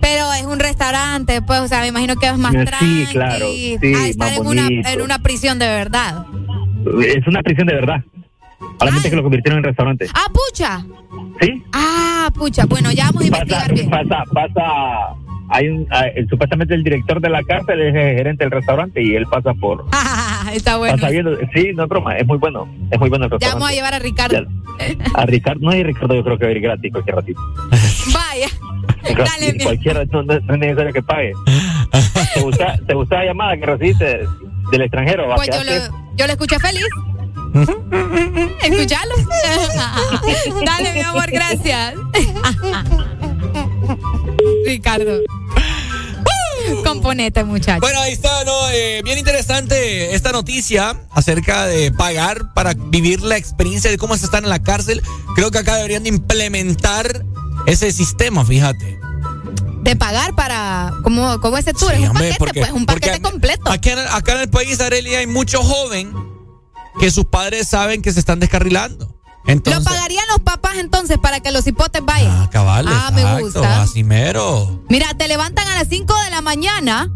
[0.00, 3.06] pero es un restaurante, pues, o sea, me imagino que es más Sí, tranqui.
[3.12, 6.26] claro, sí, a estar más en una, en una prisión de verdad.
[7.04, 8.02] Es una prisión de verdad.
[8.78, 10.06] Solamente que lo convirtieron en restaurante.
[10.14, 10.84] Ah, pucha.
[11.40, 11.62] ¿Sí?
[11.72, 12.64] Ah, pucha.
[12.66, 13.90] Bueno, ya vamos a investigar bien.
[13.90, 15.14] pasa, pasa,
[15.50, 19.02] hay un, ah, el- supuestamente el director de la cárcel es el gerente del restaurante
[19.02, 19.84] y él pasa por,
[20.52, 20.94] Está bueno.
[20.96, 23.68] pasa viendo, sí, no es broma, es muy bueno, es muy bueno el Ya vamos
[23.68, 24.46] a llevar a Ricardo.
[25.14, 27.40] A Ricardo, no, y Ricardo yo creo que va a ir gratis cualquier ratito.
[28.12, 28.48] Vaya.
[29.14, 31.32] Gratis, mi- cualquiera, no, no- es necesario que pague.
[32.34, 34.20] ¿Te gusta, ¿Te gusta la llamada que recibiste
[34.72, 35.32] del extranjero?
[35.36, 35.72] Pues yo lo,
[36.16, 36.84] yo lo escuché feliz.
[38.62, 39.14] Escuchalo.
[40.64, 41.94] Dale, mi amor, gracias.
[44.66, 45.20] Ricardo.
[46.84, 47.80] Componete, muchachos.
[47.80, 48.68] Bueno, ahí está, ¿no?
[48.70, 54.24] Eh, bien interesante esta noticia acerca de pagar para vivir la experiencia de cómo se
[54.24, 55.02] está en la cárcel.
[55.36, 57.24] Creo que acá deberían de implementar
[57.66, 58.98] ese sistema, fíjate.
[59.82, 60.92] De pagar para.
[61.04, 61.92] como, como ese tour.
[61.94, 63.70] Sí, es un hombre, paquete, porque- pues, un paquete completo.
[63.70, 66.12] Aquí acá en el país, Arely, hay mucho joven
[66.98, 69.15] que sus padres saben que se están descarrilando.
[69.46, 72.30] Entonces, Lo pagarían los papás entonces para que los hipotes vayan.
[72.32, 73.82] Ah, cabal, Ah, me gusta.
[73.82, 74.82] así mero.
[74.88, 77.10] Mira, te levantan a las 5 de la mañana,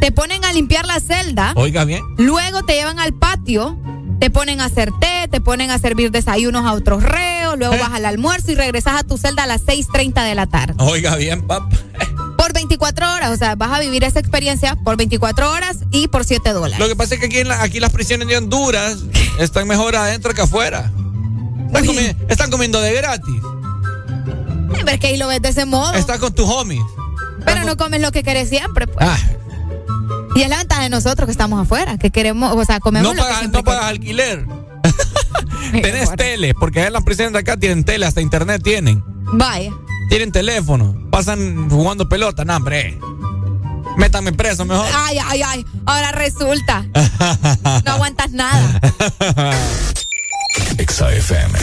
[0.00, 2.02] te ponen a limpiar la celda, Oiga bien.
[2.18, 3.78] luego te llevan al patio,
[4.20, 7.92] te ponen a hacer té, te ponen a servir desayunos a otros reos, luego vas
[7.92, 10.74] al almuerzo y regresas a tu celda a las 6.30 de la tarde.
[10.78, 11.68] Oiga bien, papá.
[12.36, 16.24] Por 24 horas, o sea, vas a vivir esa experiencia por 24 horas y por
[16.24, 16.78] 7 dólares.
[16.78, 18.98] Lo que pasa es que aquí, en la- aquí las prisiones de Honduras
[19.38, 20.92] están mejor adentro que afuera.
[21.66, 23.34] Están, comi- están comiendo de gratis.
[24.74, 25.92] Ay, pero es que ahí lo ves de ese modo.
[25.94, 26.82] Estás con tus homies.
[27.44, 29.06] Pero no comes lo que querés siempre, pues.
[29.08, 29.18] Ah,
[30.34, 33.22] Y es la ventaja de nosotros que estamos afuera, que queremos, o sea, comemos no
[33.22, 34.46] lo pagas, no pagas alquiler.
[35.72, 39.02] Tenés tele, porque en las prisiones de acá tienen tele, hasta internet tienen.
[39.32, 39.72] Vaya.
[40.08, 42.98] Tienen teléfono, pasan jugando pelota, no, hombre.
[43.96, 44.86] Métanme preso mejor.
[44.94, 45.66] Ay, ay, ay.
[45.86, 46.84] Ahora resulta.
[47.84, 48.80] No aguantas nada.
[50.78, 51.58] Exa FM.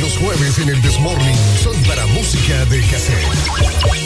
[0.00, 4.05] Los jueves en el Desmorning son para música de cassette.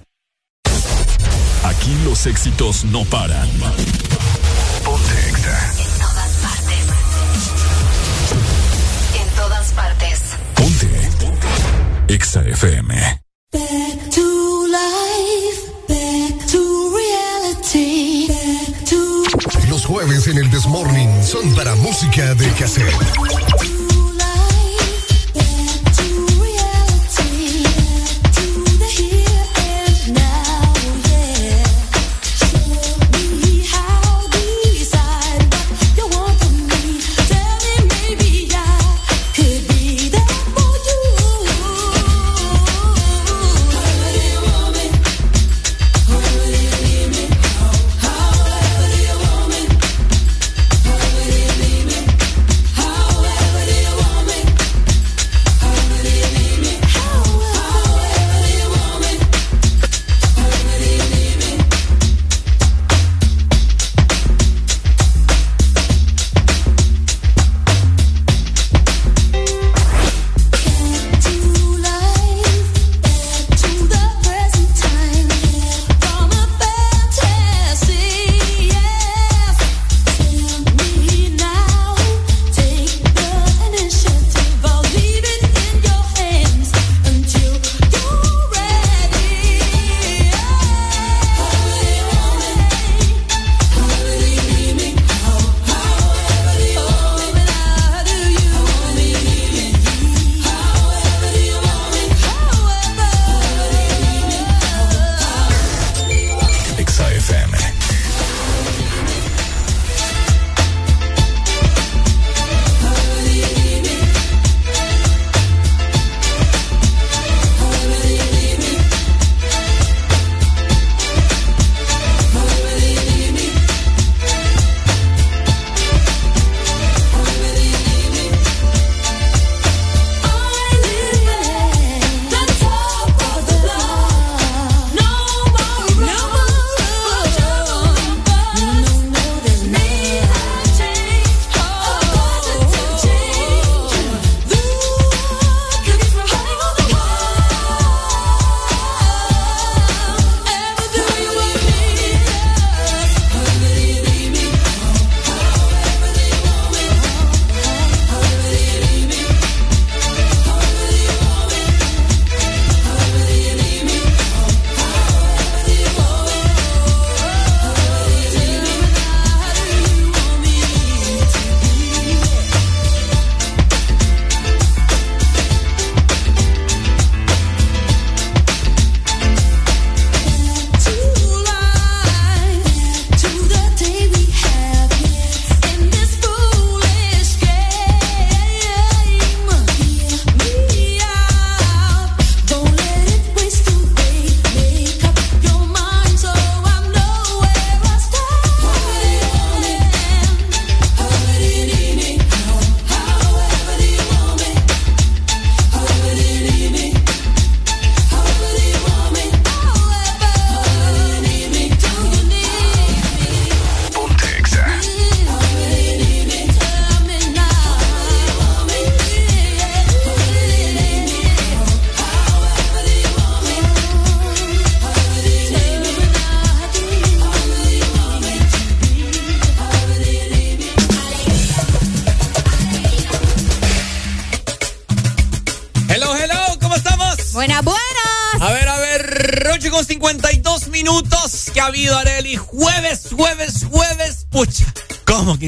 [2.25, 3.49] éxitos no paran.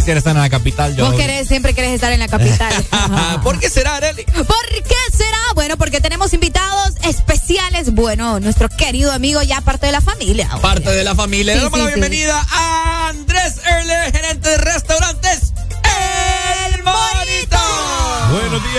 [0.03, 1.05] Quisiera estar en la capital yo?
[1.05, 2.73] Vos querés, siempre querés estar en la capital.
[3.43, 4.23] ¿Por qué será, Areli?
[4.25, 5.37] ¿Por qué será?
[5.55, 7.93] Bueno, porque tenemos invitados especiales.
[7.93, 10.49] Bueno, nuestro querido amigo ya parte de la familia.
[10.61, 11.55] Parte de la familia.
[11.55, 12.82] Le damos la bienvenida a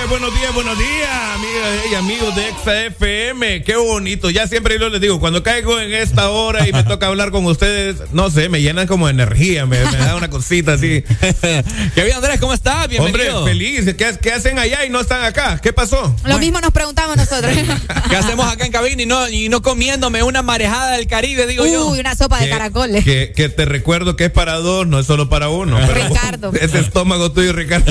[0.09, 3.63] Buenos días, buenos días, buenos días, amigas y amigos de Exa FM.
[3.65, 4.29] Qué bonito.
[4.31, 7.47] Ya siempre yo les digo, cuando caigo en esta hora y me toca hablar con
[7.47, 11.03] ustedes, no sé, me llenan como de energía, me, me da una cosita así.
[11.95, 12.39] ¿Qué bien, Andrés?
[12.39, 12.87] ¿Cómo estás?
[12.89, 13.39] Bienvenido.
[13.39, 13.95] Hombre, feliz.
[13.97, 15.59] ¿Qué, qué hacen allá y no están acá?
[15.63, 16.15] ¿Qué pasó?
[16.25, 17.51] Lo mismo nos preguntamos nosotros.
[18.11, 21.65] ¿Qué hacemos acá en cabina y no, y no comiéndome una marejada del Caribe, digo
[21.67, 21.87] yo?
[21.89, 23.05] Uy, una sopa de Que- caracoles.
[23.05, 25.79] Que, que te recuerdo que es para dos, no es solo para uno.
[25.87, 26.53] pero Ricardo.
[26.61, 27.91] Ese estómago tuyo, Ricardo.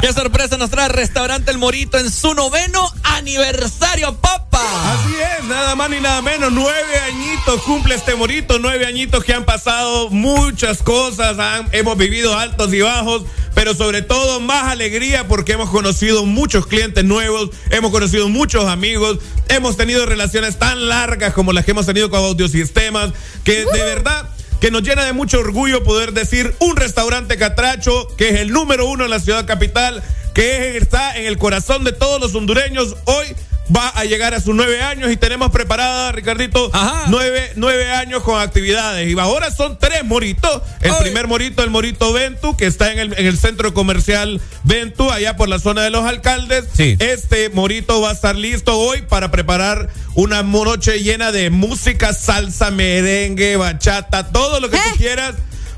[0.00, 4.62] Qué sorpresa nos trae el restaurante El Morito en su noveno aniversario, papá.
[4.94, 6.50] Así es, nada más ni nada menos.
[6.50, 12.38] Nueve añitos cumple este morito, nueve añitos que han pasado muchas cosas, han- hemos vivido
[12.38, 17.90] altos y bajos, pero sobre todo más alegría porque hemos conocido muchos clientes nuevos, hemos
[17.90, 23.12] conocido muchos amigos, hemos tenido relaciones tan largas como las que hemos tenido con Audiosistemas,
[23.44, 28.28] que de verdad que nos llena de mucho orgullo poder decir un restaurante catracho que
[28.30, 30.02] es el número uno en la ciudad capital,
[30.34, 32.96] que es- está en el corazón de todos los hondureños.
[33.04, 33.26] Hoy
[33.74, 36.70] va a llegar a sus nueve años y tenemos preparada, Ricardito,
[37.08, 39.08] nueve, nueve años con actividades.
[39.08, 40.62] Y ahora son tres moritos.
[40.80, 45.10] El primer morito, el morito Ventu, que está en el, en el centro comercial Ventu,
[45.12, 46.64] allá por la zona de los alcaldes.
[46.98, 52.72] Este morito va a estar listo hoy para preparar una noche llena de música, salsa,
[52.72, 55.36] merengue, bachata, todo lo que tú quieras,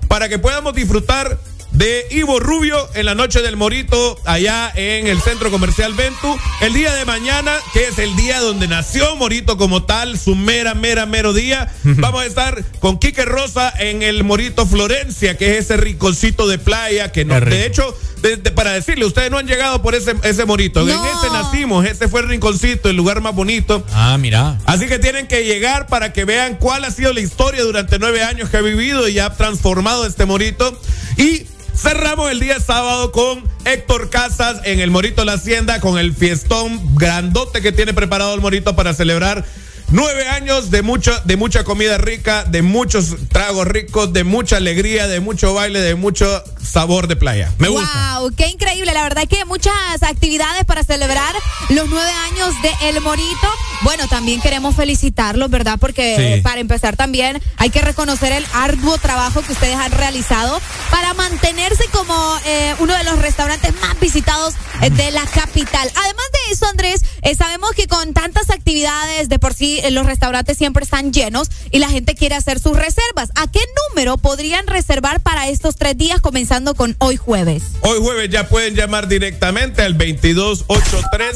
[0.09, 1.39] para que podamos disfrutar
[1.73, 6.37] de Ivo Rubio en la noche del Morito, allá en el centro comercial Ventu.
[6.61, 10.75] El día de mañana, que es el día donde nació Morito como tal, su mera,
[10.75, 15.65] mera, mero día, vamos a estar con Quique Rosa en el Morito Florencia, que es
[15.65, 19.47] ese rinconcito de playa que no, de hecho, de- de- para decirle, ustedes no han
[19.47, 20.83] llegado por ese, ese Morito.
[20.83, 23.85] En ese nacimos, ese fue el rinconcito, el lugar más bonito.
[23.95, 24.59] Ah, mira.
[24.67, 28.23] Así que tienen que llegar para que vean cuál ha sido la historia durante nueve
[28.23, 30.79] años que ha vivido y ha transformado este morito.
[31.17, 31.47] Y
[31.83, 36.95] cerramos el día sábado con Héctor Casas en el Morito La Hacienda, con el fiestón
[36.95, 39.45] grandote que tiene preparado el morito para celebrar.
[39.93, 45.07] Nueve años de mucho, de mucha comida rica, de muchos tragos ricos, de mucha alegría,
[45.07, 47.53] de mucho baile, de mucho sabor de playa.
[47.59, 48.19] Me gusta.
[48.21, 48.95] Wow, qué increíble.
[48.95, 51.35] La verdad que muchas actividades para celebrar
[51.69, 53.49] los nueve años de El Morito.
[53.83, 55.77] Bueno, también queremos felicitarlos, ¿verdad?
[55.79, 56.23] Porque Sí.
[56.23, 60.59] eh, para empezar también hay que reconocer el arduo trabajo que ustedes han realizado
[60.91, 65.91] para mantenerse como eh, uno de los restaurantes más visitados eh, de la capital.
[65.97, 70.57] Además de eso, Andrés, eh, sabemos que con tantas actividades de por sí los restaurantes
[70.59, 73.31] siempre están llenos y la gente quiere hacer sus reservas.
[73.35, 77.63] ¿A qué número podrían reservar para estos tres días comenzando con hoy jueves?
[77.83, 81.29] Hoy jueves ya pueden llamar directamente al 2283-6676,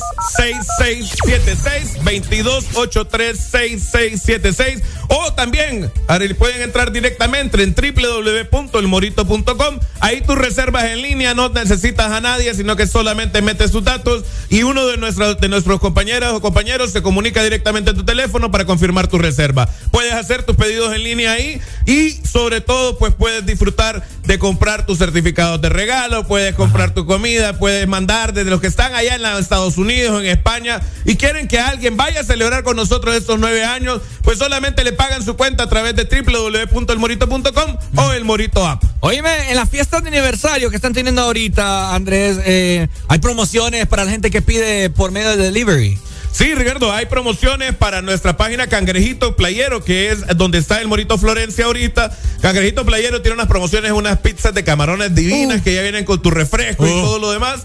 [2.73, 5.91] 2283-6676 o también
[6.39, 9.79] pueden entrar directamente en www.elmorito.com.
[10.01, 14.25] Ahí tú reservas en línea, no necesitas a nadie, sino que solamente metes tus datos
[14.49, 18.36] y uno de nuestros, de nuestros compañeras o compañeros se comunica directamente a tu teléfono
[18.51, 19.69] para confirmar tu reserva.
[19.91, 24.87] Puedes hacer tus pedidos en línea ahí y sobre todo pues puedes disfrutar de comprar
[24.87, 29.15] tus certificados de regalo, puedes comprar tu comida, puedes mandar desde los que están allá
[29.15, 33.15] en los Estados Unidos, en España y quieren que alguien vaya a celebrar con nosotros
[33.15, 38.25] estos nueve años, pues solamente le pagan su cuenta a través de www.elmorito.com o el
[38.25, 38.83] Morito App.
[39.01, 44.05] Oíme, en las fiestas de aniversario que están teniendo ahorita, Andrés, eh, hay promociones para
[44.05, 45.99] la gente que pide por medio de delivery.
[46.37, 51.17] Sí, Ricardo, hay promociones para nuestra página Cangrejito Playero, que es donde está el Morito
[51.17, 52.15] Florencia ahorita.
[52.43, 56.31] Cangrejito Playero tiene unas promociones, unas pizzas de camarones divinas que ya vienen con tu
[56.31, 57.63] refresco y todo lo demás.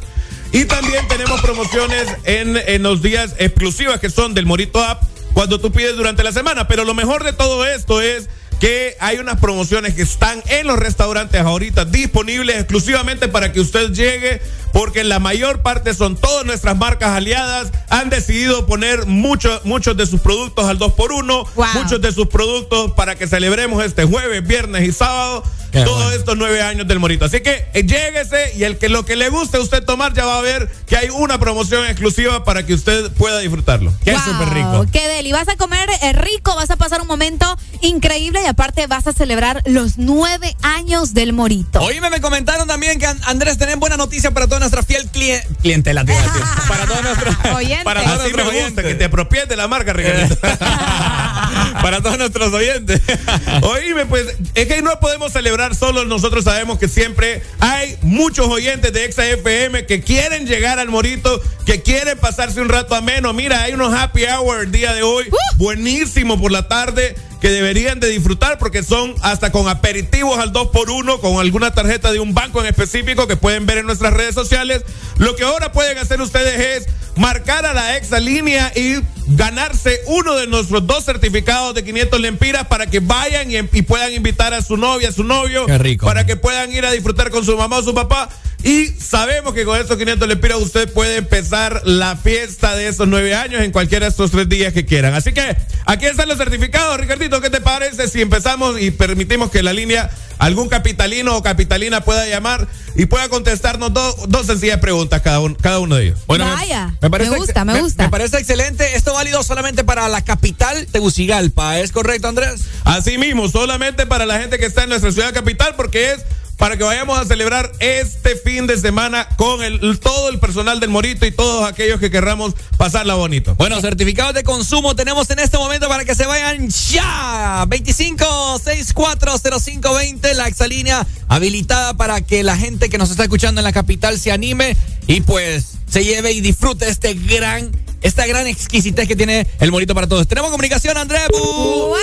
[0.54, 5.60] Y también tenemos promociones en, en los días exclusivas que son del Morito App cuando
[5.60, 6.70] tú pides durante la semana.
[6.70, 8.30] Pero lo mejor de todo esto es
[8.62, 13.92] que hay unas promociones que están en los restaurantes ahorita disponibles exclusivamente para que usted
[13.92, 14.40] llegue,
[14.72, 20.06] porque la mayor parte son todas nuestras marcas aliadas, han decidido poner muchos muchos de
[20.06, 24.46] sus productos al 2 por 1 muchos de sus productos para que celebremos este jueves,
[24.46, 25.44] viernes y sábado.
[25.72, 27.26] Todos todo estos nueve años del morito.
[27.26, 30.26] Así que eh, lléguese y el que lo que le guste a usted tomar ya
[30.26, 33.94] va a ver que hay una promoción exclusiva para que usted pueda disfrutarlo.
[34.04, 34.86] Que es súper rico.
[34.92, 35.32] Qué deli.
[35.32, 37.46] Vas a comer eh, rico, vas a pasar un momento
[37.82, 41.82] increíble y aparte vas a celebrar los nueve años del morito.
[41.82, 46.04] Oíme, me comentaron también que Andrés, tenés buena noticia para toda nuestra fiel clientela.
[46.68, 47.84] para todos nuestros oyentes.
[47.84, 48.86] Para todos nuestros oyentes.
[48.86, 50.36] Que te apropies de la marca, Ricardo.
[51.82, 53.02] para todos nuestros oyentes.
[53.62, 56.06] Oíme, pues es que no podemos celebrar solo.
[56.06, 61.42] Nosotros sabemos que siempre hay muchos oyentes de Exa FM que quieren llegar al morito,
[61.66, 63.34] que quieren pasarse un rato ameno.
[63.34, 65.26] Mira, hay unos happy hour el día de hoy.
[65.30, 65.58] Uh.
[65.58, 70.68] Buenísimo por la tarde que deberían de disfrutar porque son hasta con aperitivos al 2
[70.68, 74.14] por 1 con alguna tarjeta de un banco en específico que pueden ver en nuestras
[74.14, 74.84] redes sociales.
[75.18, 80.36] Lo que ahora pueden hacer ustedes es marcar a la exa línea y ganarse uno
[80.36, 84.62] de nuestros dos certificados de 500 lempiras para que vayan y, y puedan invitar a
[84.62, 86.06] su novia, a su novio, Qué rico.
[86.06, 88.30] para que puedan ir a disfrutar con su mamá o su papá.
[88.64, 93.34] Y sabemos que con estos 500 lempiras usted puede empezar la fiesta de esos nueve
[93.34, 95.16] años en cualquiera de estos tres días que quieran.
[95.16, 97.31] Así que aquí están los certificados, Ricardito.
[97.40, 102.28] ¿Qué te parece si empezamos y permitimos que la línea algún capitalino o capitalina pueda
[102.28, 106.20] llamar y pueda contestarnos dos sencillas preguntas cada, cada uno de ellos?
[106.28, 108.04] Bueno, Vaya, me, gusta, me, gusta.
[108.04, 108.96] Me parece excelente.
[108.96, 111.80] Esto válido solamente para la capital Tegucigalpa.
[111.80, 112.64] ¿Es correcto, Andrés?
[112.84, 116.22] Así mismo, solamente para la gente que está en nuestra ciudad capital porque es
[116.62, 120.92] para que vayamos a celebrar este fin de semana con el, todo el personal del
[120.92, 123.56] Morito y todos aquellos que querramos pasarla bonito.
[123.56, 127.66] Bueno, certificados de consumo tenemos en este momento para que se vayan ya.
[127.68, 134.20] 25640520, la exalínea habilitada para que la gente que nos está escuchando en la capital
[134.20, 139.46] se anime y pues se lleve y disfrute este gran esta gran exquisitez que tiene
[139.60, 140.28] el morito para todos.
[140.28, 141.28] Tenemos comunicación, Andrés.
[141.30, 142.00] Bueno,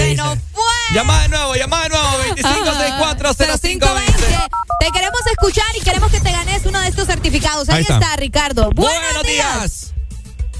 [0.00, 0.62] ay, no fue.
[0.94, 4.48] Llamada de nuevo, llamada de nuevo, 25640520.
[4.80, 7.68] Te queremos escuchar y queremos que te ganes uno de estos certificados.
[7.70, 8.16] Ahí, está.
[8.16, 8.70] Ricardo.
[8.74, 9.94] Buenos, días.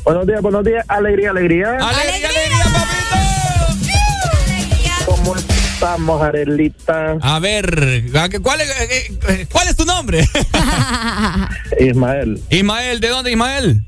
[0.02, 0.82] Buenos días, buenos días.
[0.88, 1.76] Alegría, alegría.
[1.76, 3.16] Alegría, alegría, papito.
[5.04, 7.18] ¿Cómo estamos, Arelita?
[7.20, 8.04] A ver,
[8.42, 10.20] ¿cuál es, eh, eh, ¿cuál es tu nombre?
[11.80, 12.40] Ismael.
[12.48, 13.82] Ismael, ¿de dónde, Ismael?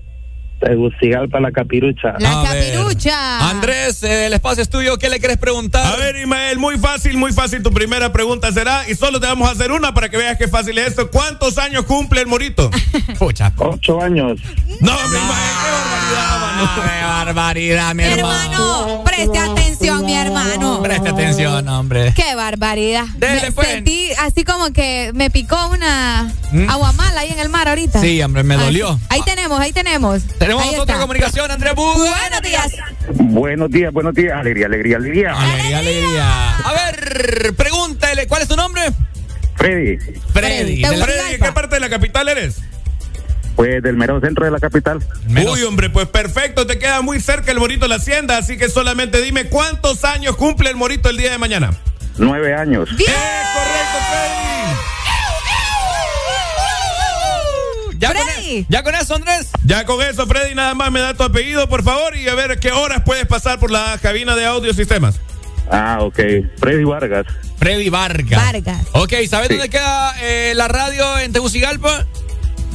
[0.60, 2.14] Tegucigalpa, la capirucha.
[2.18, 3.50] La capirucha.
[3.50, 4.98] Andrés, el espacio es tuyo.
[4.98, 5.86] ¿Qué le quieres preguntar?
[5.86, 7.62] A ver, Ismael, muy fácil, muy fácil.
[7.62, 10.48] Tu primera pregunta será, y solo te vamos a hacer una para que veas qué
[10.48, 11.10] fácil es esto.
[11.10, 12.70] ¿Cuántos años cumple el morito?
[13.18, 13.52] Pucha.
[13.56, 14.40] Ocho años.
[14.80, 16.70] No, mi Ismael, qué barbaridad, mano.
[16.74, 18.46] Qué barbaridad, mi hermano.
[18.46, 20.82] Hermano, preste atención, mi hermano.
[20.82, 22.12] Preste atención, hombre.
[22.14, 23.04] Qué barbaridad.
[23.16, 23.68] Dele, me pues.
[23.68, 26.70] sentí así como que me picó una ¿Mm?
[26.70, 28.00] aguamala ahí en el mar ahorita.
[28.00, 28.98] Sí, hombre, me dolió.
[29.08, 30.22] Ahí tenemos, ahí tenemos.
[30.46, 31.00] Tenemos Ahí otra está.
[31.00, 31.92] comunicación, Andrés Bu.
[31.92, 32.72] Buenos días.
[33.14, 34.38] Buenos días, buenos días.
[34.38, 35.32] Alegría, alegría, alegría.
[35.32, 36.56] Alegría, alegría.
[36.58, 38.82] A ver, pregúntale, ¿cuál es tu nombre?
[39.56, 39.98] Freddy,
[40.32, 40.84] Freddy.
[40.84, 42.60] Freddy, ¿de qué parte de la capital eres?
[43.56, 44.98] pues del mero centro de la capital.
[45.28, 45.54] Menos.
[45.54, 48.68] Uy, hombre, pues perfecto, te queda muy cerca el morito de la hacienda, así que
[48.68, 51.70] solamente dime cuántos años cumple el morito el día de mañana.
[52.18, 52.88] Nueve años.
[52.96, 53.10] Bien.
[53.10, 54.95] ¡Eh, correcto, Freddy!
[58.46, 58.66] Freddy.
[58.68, 59.48] ¿Ya con eso, Andrés?
[59.64, 62.58] Ya con eso, Freddy, nada más me da tu apellido, por favor, y a ver
[62.60, 65.16] qué horas puedes pasar por la cabina de audio sistemas.
[65.70, 66.18] Ah, ok.
[66.58, 67.26] Freddy Vargas.
[67.58, 68.40] Freddy Vargas.
[68.52, 68.86] Vargas.
[68.92, 69.54] Ok, ¿sabes Sí.
[69.54, 72.06] dónde queda eh, la radio en Tegucigalpa?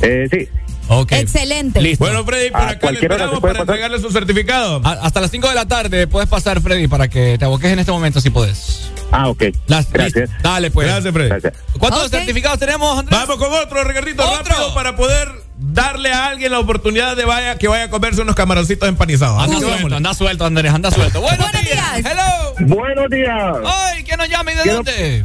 [0.01, 0.49] Eh, sí.
[0.89, 1.13] Ok.
[1.13, 1.81] Excelente.
[1.81, 2.03] Listo.
[2.03, 3.61] Bueno, Freddy, por A acá le cualquier esperamos para pasar.
[3.61, 4.81] entregarle su certificado.
[4.83, 7.79] A- hasta las 5 de la tarde puedes pasar, Freddy, para que te aboques en
[7.79, 8.91] este momento si puedes.
[9.09, 9.43] Ah, ok.
[9.67, 10.29] Las- Gracias.
[10.29, 10.43] listo.
[10.43, 10.87] Dale, pues.
[10.87, 11.29] Gracias, Freddy.
[11.29, 11.53] Gracias.
[11.79, 13.17] ¿Cuántos certificados tenemos, Andrés?
[13.19, 14.43] Vamos con otro, Ricardito, ¿Otro?
[14.43, 15.29] rápido, para poder
[15.63, 19.41] darle a alguien la oportunidad de vaya, que vaya a comerse unos camaroncitos empanizados.
[19.43, 21.21] Anda suelto, anda suelto, Andrés, anda suelto.
[21.21, 21.97] Buenos, Buenos días.
[21.99, 22.75] Hello.
[22.75, 23.57] Buenos días.
[23.65, 25.23] Ay, ¿quién nos llama y de Quiero- dónde?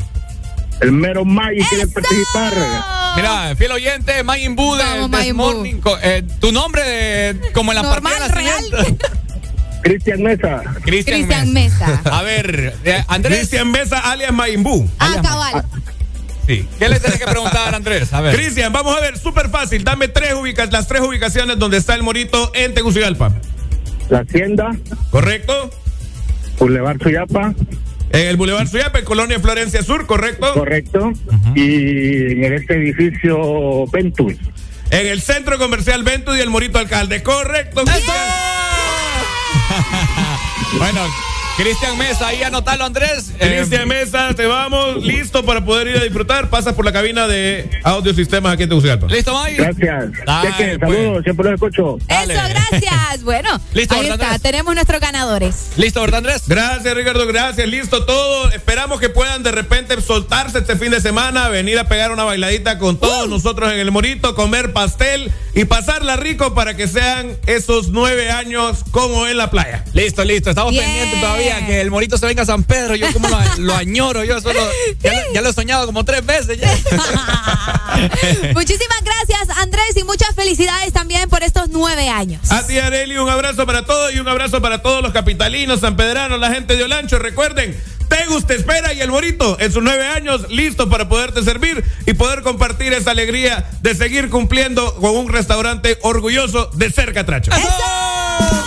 [0.79, 2.53] El mero Maggi quiere participar.
[3.17, 4.85] Mira, fiel oyente, Mayin Bu de
[5.23, 5.35] This.
[5.35, 5.77] Morning.
[6.03, 8.97] Eh, tu nombre de, como en la Normal, partida de real.
[9.83, 10.63] Cristian Mesa.
[10.83, 12.01] Cristian Cristian Mesa.
[12.13, 13.39] A ver, eh, Andrés.
[13.39, 14.87] Cristian Mesa, alias Mayimbu.
[14.99, 15.65] Ah, cabal.
[16.47, 16.67] Sí.
[16.79, 18.13] ¿Qué le tienes que preguntar, Andrés?
[18.13, 18.37] A ver.
[18.37, 19.83] Cristian, vamos a ver, súper fácil.
[19.83, 23.33] Dame tres ubicas, las tres ubicaciones donde está el morito en Tegucigalpa.
[24.09, 24.71] La Hacienda.
[25.11, 25.71] ¿Correcto?
[26.59, 27.55] Boulevard Suyapa.
[28.11, 30.55] En el Boulevard Suyapa, en Colonia Florencia Sur, ¿correcto?
[30.55, 31.13] Correcto.
[31.55, 34.35] Y en este edificio Ventus.
[34.91, 37.85] En el Centro Comercial Ventus y el Morito Alcalde, ¿correcto?
[37.85, 38.17] Cristian?
[40.79, 41.01] bueno,
[41.57, 43.33] Cristian Mesa, ahí anotalo, Andrés.
[43.39, 45.03] Cristian eh, Mesa, te vamos.
[45.03, 46.51] Listo para poder ir a disfrutar.
[46.51, 49.07] Pasas por la cabina de Audiosistemas aquí en Tegucigalpa.
[49.07, 49.63] ¿Listo, Mike?
[49.63, 50.27] Gracias.
[50.27, 50.79] Dale, Cheque.
[50.79, 50.99] Pues.
[50.99, 51.99] Saludos, siempre los escucho.
[52.07, 52.35] Dale.
[52.35, 53.25] Eso, gracias.
[53.25, 54.39] Bueno, ¿Listo, ahí está.
[54.39, 55.71] Tenemos nuestros ganadores.
[55.79, 56.43] ¿Listo, verdad, Andrés?
[56.47, 57.27] Gracias, Ricardo.
[57.27, 57.67] Gracias.
[57.67, 58.51] Listo todo.
[58.51, 62.77] Esperamos que puedan de repente soltarse este fin de semana, venir a pegar una bailadita
[62.77, 62.99] con uh.
[62.99, 68.31] todos nosotros en el Morito, comer pastel y pasarla rico para que sean esos nueve
[68.31, 69.85] años como en la playa.
[69.95, 70.51] Listo, listo.
[70.51, 74.25] Estamos pendientes todavía que el morito se venga a San Pedro, yo como lo, añoro,
[74.25, 74.61] yo solo,
[75.33, 76.59] ya, lo, he soñado como tres veces.
[76.59, 76.69] Ya.
[78.55, 82.51] Muchísimas gracias, Andrés, y muchas felicidades también por estos nueve años.
[82.51, 86.41] A ti, Areli, un abrazo para todos y un abrazo para todos los capitalinos, sanpedranos,
[86.41, 87.19] la gente de Olancho.
[87.19, 87.77] Recuerden,
[88.09, 92.15] Tegus te espera y el Morito en sus nueve años listo para poderte servir y
[92.15, 97.51] poder compartir esa alegría de seguir cumpliendo con un restaurante orgulloso de cerca, Tracho.
[97.53, 98.66] ¡Eso!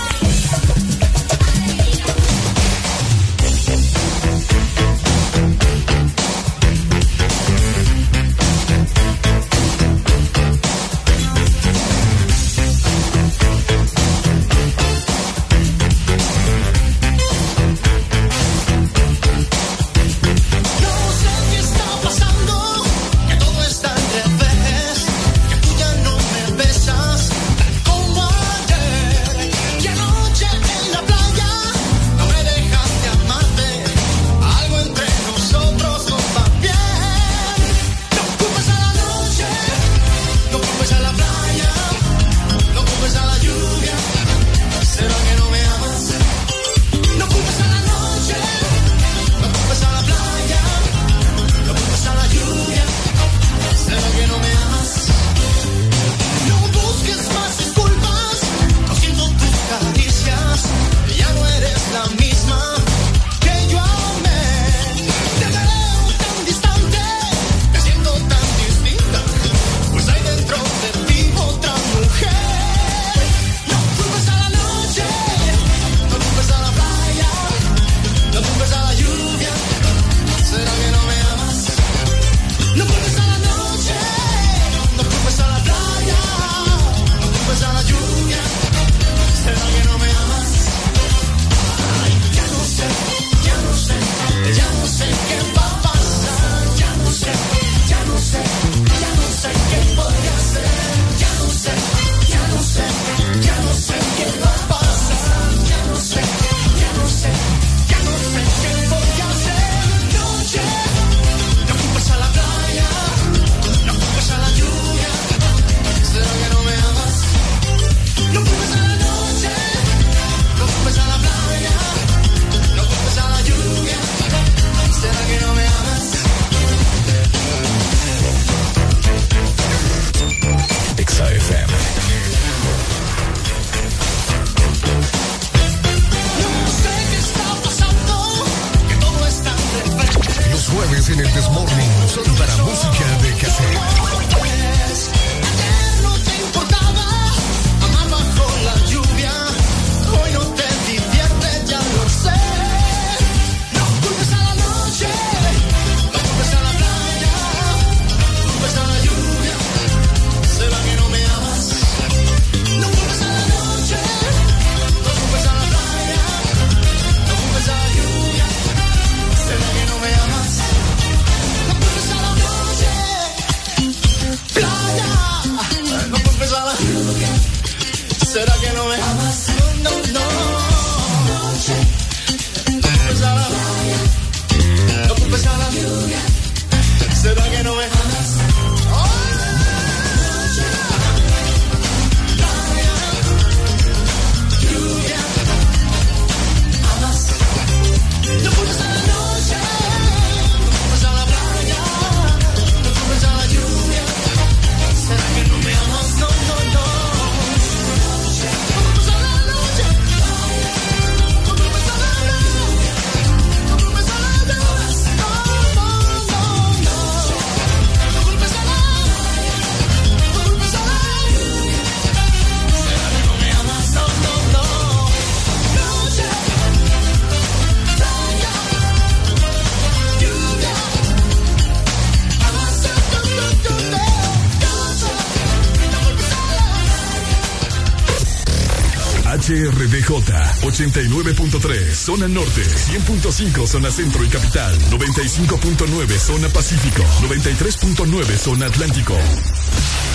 [242.10, 249.16] Zona norte, 100.5 zona centro y capital, 95.9 zona pacífico, 93.9 zona atlántico.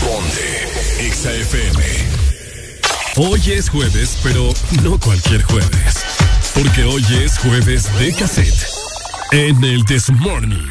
[0.00, 1.84] Ponte XAFM.
[3.14, 6.04] Hoy es jueves, pero no cualquier jueves,
[6.54, 8.66] porque hoy es jueves de cassette
[9.30, 10.66] en el This Morning.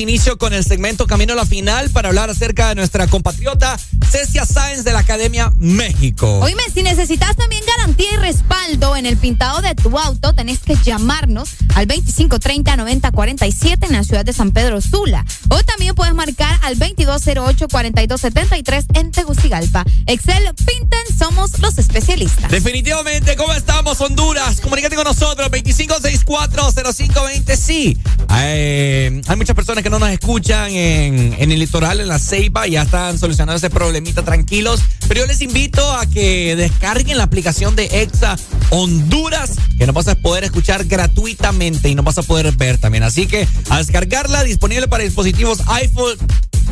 [0.00, 3.78] Inicio con el segmento Camino a la Final para hablar acerca de nuestra compatriota
[4.10, 6.40] Cecia Sáenz de la Academia México.
[6.40, 10.76] Oíme, si necesitas también garantía y respaldo en el pintado de tu auto, tenés que
[10.76, 15.24] llamarnos al 2530-9047 en la ciudad de San Pedro Sula.
[15.50, 19.84] O también puedes marcar al 2208-4273 en Tegucigalpa.
[20.06, 20.87] Excel Pinten,
[21.18, 22.50] somos los especialistas.
[22.50, 24.60] Definitivamente, ¿cómo estamos, Honduras?
[24.60, 27.56] Comunícate con nosotros, 25640520.
[27.56, 27.98] Sí,
[28.28, 32.66] hay, hay muchas personas que no nos escuchan en, en el litoral, en la Ceiba,
[32.66, 34.80] ya están solucionando ese problemita tranquilos.
[35.08, 38.36] Pero yo les invito a que descarguen la aplicación de Exa
[38.70, 43.02] Honduras, que nos vas a poder escuchar gratuitamente y nos vas a poder ver también.
[43.02, 46.18] Así que a descargarla, disponible para dispositivos iPhone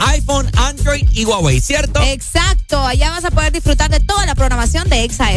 [0.01, 2.01] iPhone, Android y Huawei, ¿cierto?
[2.03, 5.31] Exacto, Exacto, allá vas a poder disfrutar de toda la programación de Exa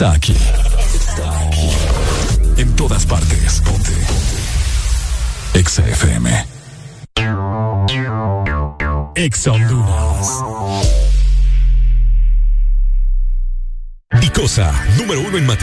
[0.00, 0.39] playlist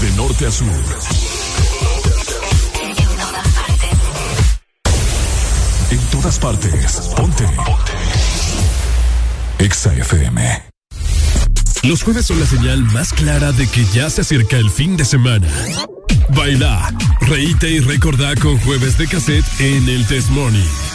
[0.00, 0.66] De norte a sur.
[5.90, 7.00] En todas partes.
[7.16, 7.44] Ponte.
[9.58, 10.62] Exa FM.
[11.84, 15.04] Los jueves son la señal más clara de que ya se acerca el fin de
[15.04, 15.48] semana.
[16.30, 20.85] Baila, reíte y recordá con jueves de cassette en el Test Morning.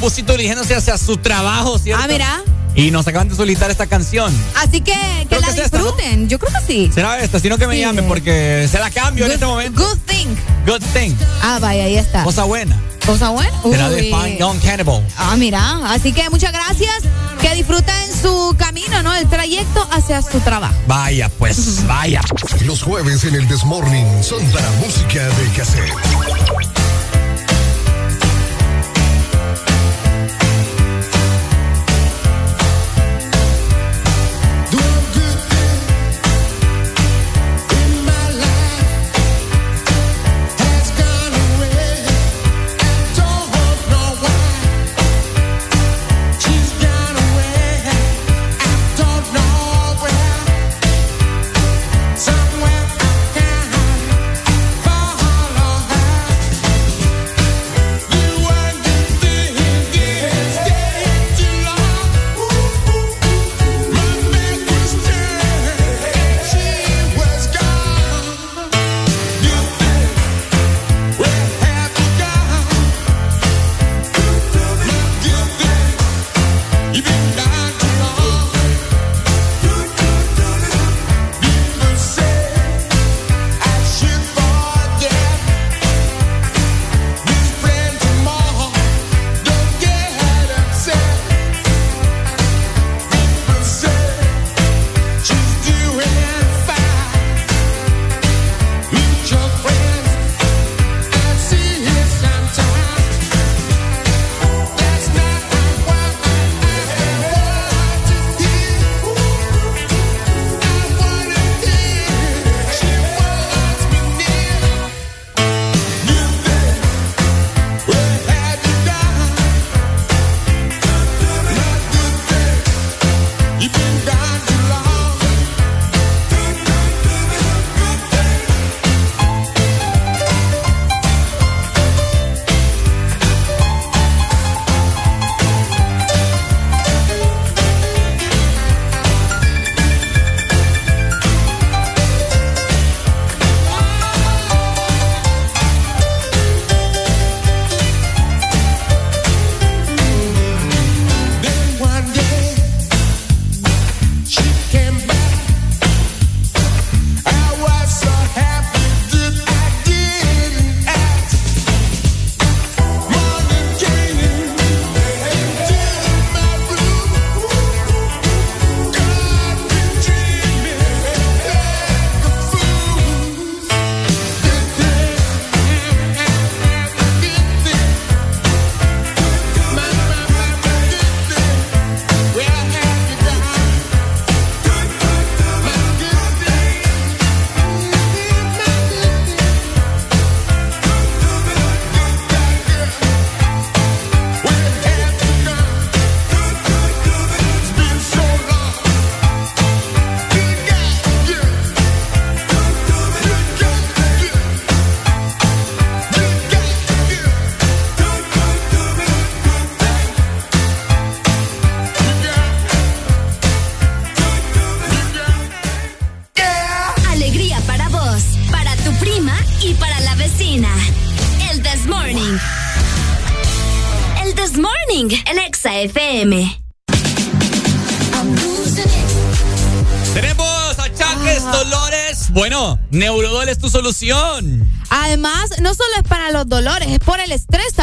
[0.00, 2.02] Busito dirigiéndose hacia su trabajo, ¿cierto?
[2.04, 2.42] Ah, mira.
[2.74, 4.32] Y nos acaban de solicitar esta canción.
[4.56, 6.28] Así que que Creo la que es esta, disfruten.
[6.28, 6.90] Yo creo que sí.
[6.94, 7.80] Será esta, sino que me Sí.
[7.80, 9.82] llamen porque se la cambio en este momento.
[9.82, 10.28] Good thing.
[10.66, 11.14] Good thing.
[11.42, 12.22] Ah, vaya, ahí está.
[12.22, 12.80] Cosa buena.
[13.04, 13.52] Cosa buena.
[13.62, 14.02] Será de.
[14.02, 15.04] Fine Young Cannibal.
[15.18, 15.80] Ah, mira.
[15.92, 16.94] Así que muchas gracias.
[17.40, 19.14] Que disfruten su camino, ¿no?
[19.16, 20.74] El trayecto hacia su trabajo.
[20.86, 22.20] Vaya, pues, vaya.
[22.64, 25.92] Los jueves en el Desmorning son para música de cassette.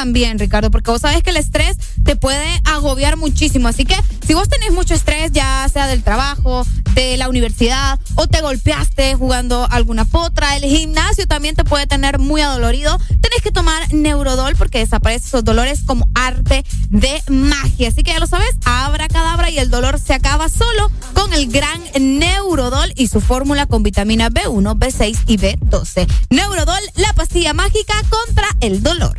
[0.08, 3.68] También, Ricardo, porque vos sabés que el estrés te puede agobiar muchísimo.
[3.68, 3.96] Así que
[4.26, 6.66] si vos tenés mucho estrés, ya sea del trabajo,
[7.02, 12.18] de la universidad, o te golpeaste jugando alguna potra, el gimnasio también te puede tener
[12.20, 17.90] muy adolorido, tenés que tomar Neurodol porque desaparecen esos dolores como arte de magia.
[17.90, 21.48] Así que ya lo sabes, abra cadabra y el dolor se acaba solo con el
[21.48, 26.08] gran Neurodol y su fórmula con vitamina B1, B6 y B12.
[26.30, 29.16] Neurodol la pastilla mágica contra el dolor.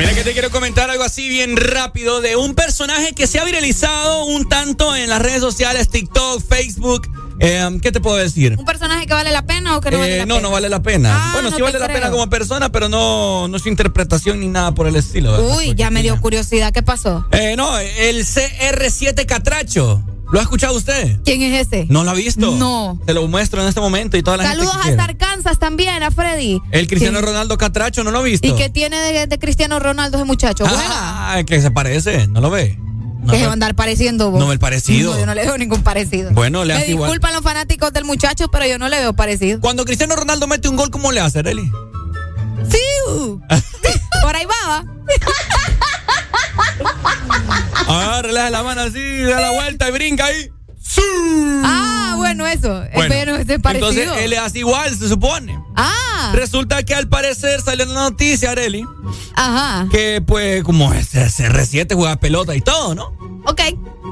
[0.00, 3.44] Mira que te quiero comentar algo así bien rápido de un personaje que se ha
[3.44, 7.06] viralizado un tanto en las redes sociales, TikTok, Facebook.
[7.38, 8.56] Eh, ¿Qué te puedo decir?
[8.58, 10.48] ¿Un personaje que vale la pena o que no vale Eh, la no, pena?
[10.48, 11.10] no vale la pena.
[11.14, 14.48] Ah, bueno, no sí vale la pena como persona, pero no, no su interpretación ni
[14.48, 15.32] nada por el estilo.
[15.32, 15.56] ¿verdad?
[15.58, 16.72] Uy, ya me dio curiosidad.
[16.72, 17.26] ¿Qué pasó?
[17.32, 20.02] Eh, no, el CR7 Catracho.
[20.32, 21.18] ¿Lo ha escuchado usted?
[21.24, 21.86] ¿Quién es ese?
[21.90, 22.52] ¿No lo ha visto?
[22.52, 23.00] No.
[23.04, 25.04] Te lo muestro en este momento y toda la Saludos gente hasta.
[25.04, 26.60] Arkansas también, a Freddy.
[26.70, 27.20] El Cristiano.
[27.20, 28.46] Ronaldo Catracho, ¿no lo ha visto?
[28.46, 30.64] ¿Y qué tiene de, de Cristiano Ronaldo ese muchacho?
[30.66, 30.84] Juega.
[30.88, 32.78] Ah, que se parece, ¿no lo ve?
[33.22, 34.40] No, que se va a andar pareciendo vos.
[34.40, 35.12] No, el parecido.
[35.12, 36.30] No, yo no le veo ningún parecido.
[36.30, 37.10] Bueno, le Me hace igual.
[37.10, 39.60] disculpan los fanáticos del muchacho, pero yo no le veo parecido.
[39.60, 41.70] Cuando Cristiano Ronaldo mete un gol, ¿cómo le hace, Arely?
[42.70, 42.78] Sí.
[44.22, 44.84] Por ahí va.
[47.92, 50.48] Ah, relaja la mano así, da la vuelta y brinca ahí.
[51.64, 52.82] Ah, bueno, eso.
[52.84, 53.54] Es Bueno, ese.
[53.54, 55.58] Entonces él le hace igual, se supone.
[55.76, 56.30] Ah.
[56.34, 58.84] Resulta que al parecer salió en la noticia, Areli,
[59.34, 59.88] Ajá.
[59.90, 63.06] que pues como es CR7 juega pelota y todo, ¿no?
[63.46, 63.60] Ok.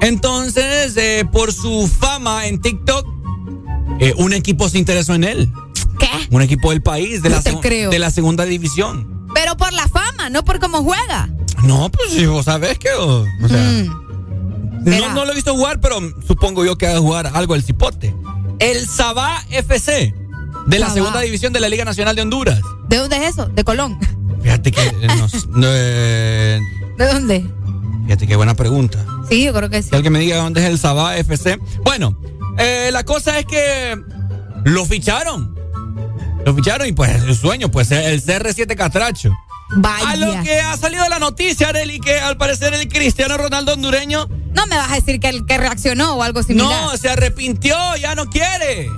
[0.01, 3.07] Entonces, eh, por su fama en TikTok,
[4.01, 5.53] eh, un equipo se interesó en él.
[5.99, 6.09] ¿Qué?
[6.31, 7.91] Un equipo del país, de, No la, creo.
[7.91, 9.27] de la segunda división.
[9.35, 11.29] Pero por la fama, no por cómo juega.
[11.63, 12.91] No, pues si vos sabés que...
[12.93, 14.85] O, o sea, Mm.
[15.01, 17.63] no, no lo he visto jugar, pero supongo yo que va a jugar algo el
[17.65, 18.15] cipote.
[18.61, 20.15] El Sabá FC,
[20.67, 22.61] de la segunda división de la Liga Nacional de Honduras.
[22.89, 23.47] ¿De dónde es eso?
[23.47, 23.99] ¿De Colón?
[24.43, 24.81] Fíjate que...
[24.81, 25.09] eh,
[25.65, 26.61] eh,
[26.97, 27.47] ¿De dónde?
[28.05, 29.05] fíjate qué buena pregunta.
[29.29, 29.91] Sí, yo creo que sí.
[29.91, 31.59] Que alguien me diga dónde es el Sabá FC.
[31.85, 32.19] Bueno,
[32.57, 33.97] eh, la cosa es que
[34.65, 35.58] lo ficharon.
[36.45, 39.37] Lo ficharon y pues su sueño, pues el CR7 Catracho.
[39.71, 40.11] Vaya.
[40.11, 44.27] A lo que ha salido la noticia, Arely, que al parecer el Cristiano Ronaldo hondureño
[44.55, 46.85] No me vas a decir que el que reaccionó o algo similar.
[46.85, 48.89] no se arrepintió, ya no quiere.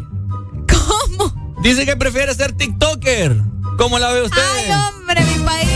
[0.68, 1.56] ¿Cómo?
[1.62, 3.36] Dice que prefiere ser TikToker.
[3.78, 4.40] ¿Cómo la ve usted?
[4.56, 5.68] Ay, hombre, mi país.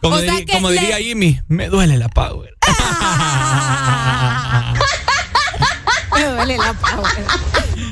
[0.00, 2.54] como o sea diri- que como le- diría Jimmy, me duele la power.
[6.14, 7.12] Me duele la power.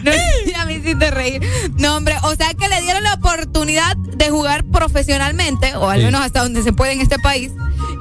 [0.44, 1.42] No, ya me hiciste reír.
[1.76, 6.05] No, hombre, o sea que le dieron la oportunidad de jugar profesionalmente, o al Sí.
[6.06, 7.52] menos hasta donde se puede en este país.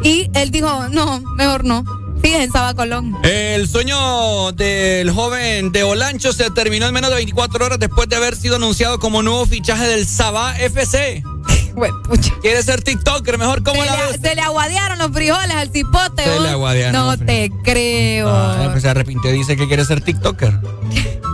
[0.04, 1.84] Y él dijo, no, mejor no.
[2.24, 3.18] Sigue en Sabacolón.
[3.24, 8.16] El sueño del joven de Olancho se terminó en menos de 24 horas después de
[8.16, 11.24] haber sido anunciado como nuevo fichaje del Sabá FC.
[12.42, 14.20] Quiere ser TikToker, mejor cómo se, la ves.
[14.22, 16.24] se le aguadearon los frijoles al cipote.
[16.24, 18.30] Se le aguadearon No te creo.
[18.30, 20.60] Ah, pues se arrepintió, dice que quiere ser TikToker.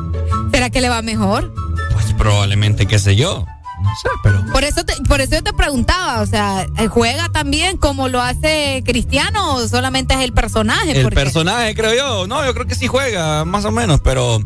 [0.67, 1.53] ¿Será que le va mejor?
[1.93, 3.45] Pues probablemente, qué sé yo.
[3.81, 4.45] No sé, pero.
[4.51, 8.83] Por eso, te, por eso yo te preguntaba, o sea, ¿juega también como lo hace
[8.85, 10.91] Cristiano o solamente es el personaje?
[10.91, 12.27] El Porque- personaje, creo yo.
[12.27, 14.39] No, yo creo que sí juega, más o menos, pero.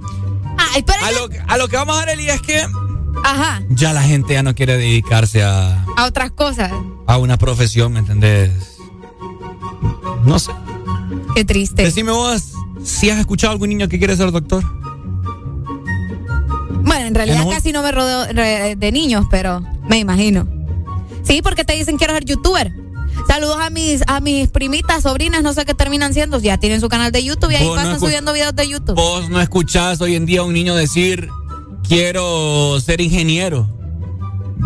[0.76, 2.62] Ay, pero A ya- lo, a lo que vamos a ver, Eli, es que
[3.24, 6.72] Ajá, ya la gente ya no quiere dedicarse a, a otras cosas.
[7.08, 8.78] a una profesión, ¿me entendés?
[10.24, 10.52] No sé.
[11.34, 11.82] Qué triste.
[11.82, 12.44] Decime vos
[12.84, 14.64] si has escuchado a algún niño que quiere ser doctor.
[17.08, 20.48] En realidad En un- casi no me rodeo de niños, pero me imagino.
[21.24, 22.72] Sí, porque te dicen quiero ser youtuber.
[23.28, 26.40] Saludos a mis a mis primitas, sobrinas, no sé qué terminan siendo.
[26.40, 28.96] Ya tienen su canal de YouTube y ahí Vos no pasan subiendo videos de YouTube.
[28.96, 31.30] Vos no escuchás hoy en día a un niño decir
[31.88, 33.68] quiero ser ingeniero.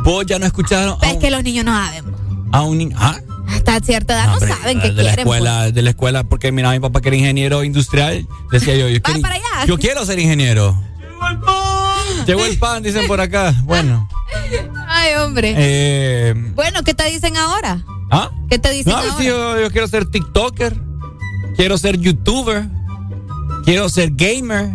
[0.03, 2.05] Vos ya no escuchás Pero es un- que los niños no saben.
[2.51, 2.95] a un niño.
[2.99, 3.17] Ah,
[3.49, 5.25] Hasta cierta edad no, saben qué de la quieren.
[5.25, 5.37] pues.
[5.39, 9.01] escuela, de la escuela, porque mira, mi papá que era ingeniero industrial, decía yo, yo,
[9.03, 9.65] quiero, para allá.
[9.67, 10.77] yo quiero ser ingeniero.
[12.25, 13.53] Llegó el pan, dicen por acá.
[13.63, 14.07] Bueno,
[14.87, 15.53] Ay, hombre.
[15.57, 17.83] eh, Bueno, ¿qué te dicen ahora?
[18.11, 18.31] ¿ah?
[18.49, 19.15] ¿Qué te dicen No, ahora?
[19.17, 20.75] sí, yo, yo quiero ser TikToker,
[21.55, 22.65] quiero ser YouTuber,
[23.63, 24.69] quiero ser gamer,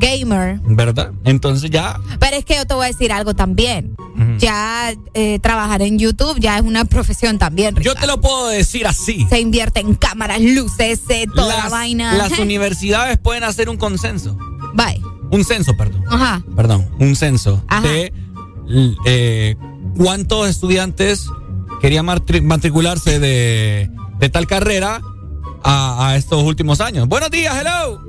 [0.00, 0.60] Gamer.
[0.64, 1.10] ¿verdad?
[1.24, 1.98] Entonces ya.
[2.20, 3.96] Pero es que yo te voy a decir algo también.
[4.38, 7.76] Ya eh, trabajar en YouTube ya es una profesión también.
[7.76, 9.26] Yo te lo puedo decir así.
[9.30, 12.14] Se invierte en cámaras, luces, eh, toda la vaina.
[12.14, 14.36] las universidades pueden hacer un consenso.
[14.74, 15.00] Bye.
[15.30, 16.04] Un censo, perdón.
[16.08, 16.42] Ajá.
[16.56, 17.82] Perdón, un censo Ajá.
[17.82, 18.12] de
[19.06, 19.56] eh,
[19.96, 21.28] cuántos estudiantes
[21.80, 25.00] querían matricularse de, de tal carrera
[25.62, 27.06] a, estos últimos años.
[27.08, 28.00] Buenos días, hello.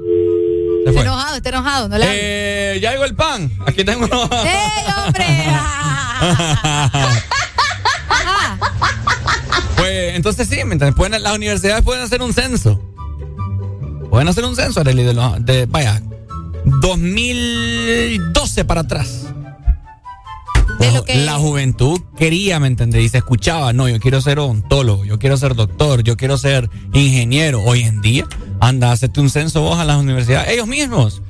[0.85, 3.51] Está enojado, está enojado, no le eh, Ya llegó el pan.
[3.65, 4.05] Aquí tengo.
[4.05, 5.25] ¡Ey, hombre!
[9.77, 10.59] pues entonces sí,
[10.95, 12.81] pueden, las universidades pueden hacer un censo.
[14.09, 16.01] Pueden hacer un censo, de, de vaya,
[16.81, 19.33] 2012 para atrás.
[21.07, 23.03] La juventud quería, ¿me entendés?
[23.03, 26.69] Y se escuchaba, no, yo quiero ser odontólogo, yo quiero ser doctor, yo quiero ser
[26.93, 27.61] ingeniero.
[27.63, 28.25] Hoy en día,
[28.59, 31.21] anda, hacete un censo vos a las universidades, ellos mismos.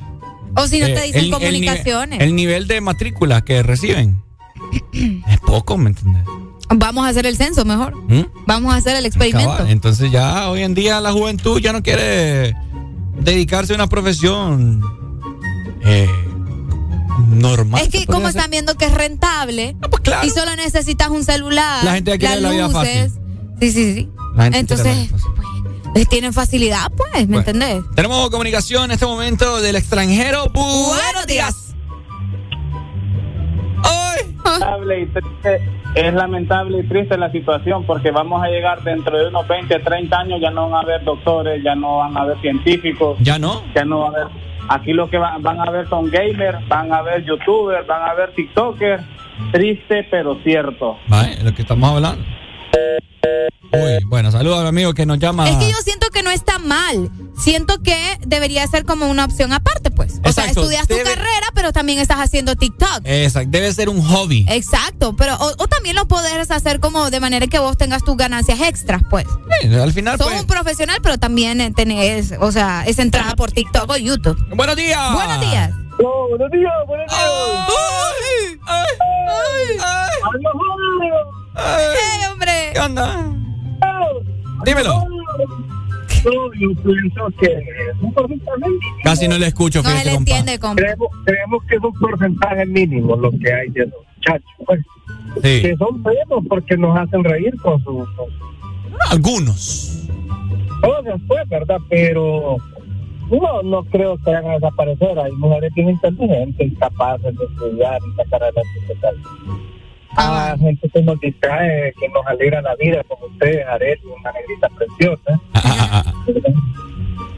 [0.55, 2.21] O si no te eh, dicen comunicaciones.
[2.21, 4.21] El, nivel de matrícula que reciben
[5.27, 6.23] es poco, ¿me entendés?
[6.75, 7.95] Vamos a hacer el censo mejor.
[8.07, 8.25] ¿Mm?
[8.45, 9.65] Vamos a hacer el experimento.
[9.67, 12.55] Entonces ya hoy en día la juventud ya no quiere
[13.21, 14.98] dedicarse a una profesión
[15.89, 16.09] eh,
[17.29, 17.81] normal.
[17.81, 21.83] Es que como están viendo que es rentable ah, pues y solo necesitas un celular,
[21.83, 23.11] la gente quiere la vida fácil.
[23.59, 24.09] Sí, sí, sí.
[24.53, 25.09] Entonces,
[25.93, 27.83] pues, tienen facilidad, pues, ¿me entendés?
[27.95, 30.49] Tenemos comunicación en este momento del extranjero.
[30.53, 31.75] Buenos días.
[35.95, 40.17] Es lamentable y triste la situación porque vamos a llegar dentro de unos 20, 30
[40.17, 43.17] años, ya no van a haber doctores, ya no van a haber científicos.
[43.21, 43.63] Ya no.
[43.73, 47.01] Ya no va a haber Aquí lo que van, a ver son gamers, van a
[47.01, 49.03] ver youtubers, van a ver tiktokers.
[49.51, 50.97] Triste, pero cierto.
[51.07, 52.23] Vale, lo que estamos hablando.
[53.71, 55.49] Uy, bueno, saludos al amigo que nos llama.
[55.49, 57.11] Es que yo siento que no está mal.
[57.37, 60.19] Siento que debería ser como una opción aparte, pues.
[60.25, 63.01] O sea, estudias tu carrera, pero también estás haciendo TikTok.
[63.03, 64.45] Exacto, debe ser un hobby.
[64.49, 68.59] Exacto, pero o, también lo puedes hacer como de manera que vos tengas tus ganancias
[68.61, 69.25] extras, pues.
[69.63, 70.17] al final.
[70.17, 70.41] Sos pues.
[70.41, 74.37] un profesional, pero también tenés, o sea, esa entrada por TikTok o YouTube.
[74.55, 75.13] Buenos días.
[75.13, 75.71] Buenos días.
[75.97, 77.21] buenos días, buenos días.
[77.21, 81.83] Ay, ay, ay, ay.
[81.93, 82.51] ¡Hey, hombre!
[82.73, 83.35] ¿Qué onda?
[84.65, 85.05] Dímelo.
[86.23, 87.63] yo pienso que
[88.01, 88.71] un porcentaje
[89.03, 89.81] Casi no le escucho.
[89.81, 90.81] No le entiende, compa.
[91.25, 94.51] Creemos, que es un porcentaje mínimo lo que hay de los muchachos.
[94.65, 94.79] Pues,
[95.35, 95.61] sí.
[95.61, 98.07] Que son buenos porque nos hacen reír con sus...
[99.09, 100.07] Algunos.
[100.81, 101.77] Todos pues, ¿verdad?
[101.89, 102.57] Pero
[103.31, 105.19] no, no creo que vayan a desaparecer.
[105.19, 108.69] Hay mujeres bien inteligentes, capaces de estudiar y sacar adelante
[110.15, 114.69] a gente que nos distrae, que nos alegra la vida, como usted, Arel, una negrita
[114.69, 115.39] preciosa.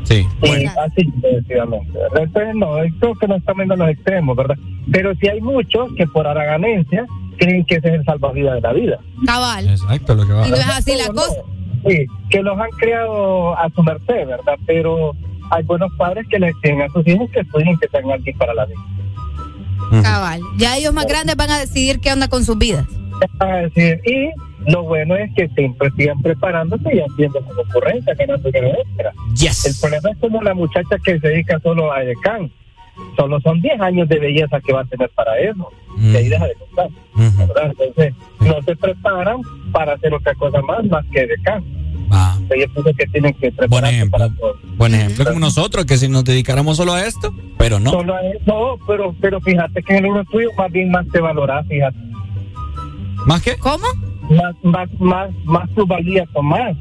[0.04, 0.72] sí, bueno.
[0.80, 4.58] así sucesivamente, Entonces, no, creo que no estamos viendo los extremos, ¿verdad?
[4.92, 7.06] Pero sí hay muchos que por araganencia
[7.38, 9.00] creen que ese es el salvavidas de la vida.
[9.26, 9.70] Cabal.
[9.70, 11.42] Exacto, lo que va Y no es así la cosa.
[11.88, 14.56] Sí, que los han creado a su merced, ¿verdad?
[14.68, 15.14] Pero
[15.50, 18.54] hay buenos padres que les tienen a sus hijos que pueden que tengan aquí para
[18.54, 18.80] la vida.
[20.04, 20.42] Cabal.
[20.58, 22.86] Ya ellos más grandes van a decidir qué onda con sus vidas.
[24.06, 24.30] y
[24.72, 29.12] lo bueno es que siempre sigan preparándose y haciendo como ocurrencia, que no extra.
[29.36, 29.66] Yes.
[29.66, 32.52] El problema es como la muchacha que se dedica solo a decán.
[33.16, 35.70] Solo son 10 años de belleza que va a tener para eso.
[35.98, 36.90] Y ahí deja de contar.
[37.66, 41.64] Entonces, no se preparan para hacer otra cosa más, más que decán.
[42.12, 42.38] Ah.
[42.50, 44.30] que tienen que Buen ejemplo.
[44.78, 47.92] Buen ejemplo como nosotros, que si nos dedicáramos solo a esto, pero no.
[47.92, 51.22] Solo a eso, pero, pero fíjate que en el uno tuyo más bien más te
[51.22, 51.98] valora, fíjate.
[53.26, 53.56] ¿Más qué?
[53.58, 53.86] ¿Cómo?
[54.30, 56.76] Más, más, más, más tu valía con más,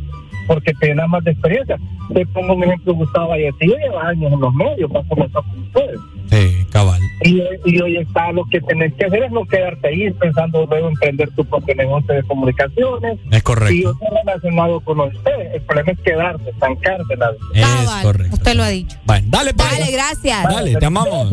[0.50, 1.78] porque te da más de experiencia.
[2.12, 6.00] Te pongo un ejemplo, Gustavo Vallecillo lleva años en los medios, para comenzar con ustedes.
[6.28, 7.00] Sí, cabal.
[7.22, 11.30] Y, hoy está lo que tenés que hacer es no quedarte ahí pensando luego emprender
[11.36, 13.20] tu propio negocio de comunicaciones.
[13.30, 13.74] Es correcto.
[13.74, 15.54] Y yo estoy relacionado con usted.
[15.54, 18.34] El problema es quedarse, estancarse la Es correcto.
[18.34, 18.98] Usted lo ha dicho.
[19.04, 19.70] Bueno, dale, pues.
[19.70, 20.42] Dale, gracias.
[20.42, 21.30] Dale, te amamos.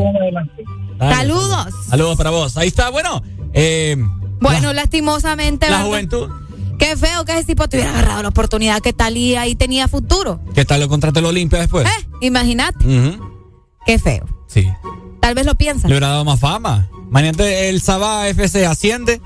[0.99, 1.73] Saludos.
[1.89, 2.55] Saludos para vos.
[2.55, 3.23] Ahí está, bueno.
[3.53, 3.95] Eh,
[4.39, 5.67] bueno, lastimosamente.
[5.71, 6.29] La juventud.
[6.77, 9.87] Qué feo que ese tipo te hubiera agarrado la oportunidad que tal y ahí tenía
[9.87, 10.39] futuro.
[10.53, 11.87] ¿Qué tal lo contrato lo limpia después?
[11.87, 12.85] Eh, imagínate.
[13.85, 14.25] Qué feo.
[14.47, 14.67] Sí.
[15.19, 15.87] Tal vez lo piensa.
[15.87, 16.89] Le hubiera dado más fama.
[17.09, 19.21] Mañana el Sabah FC asciende.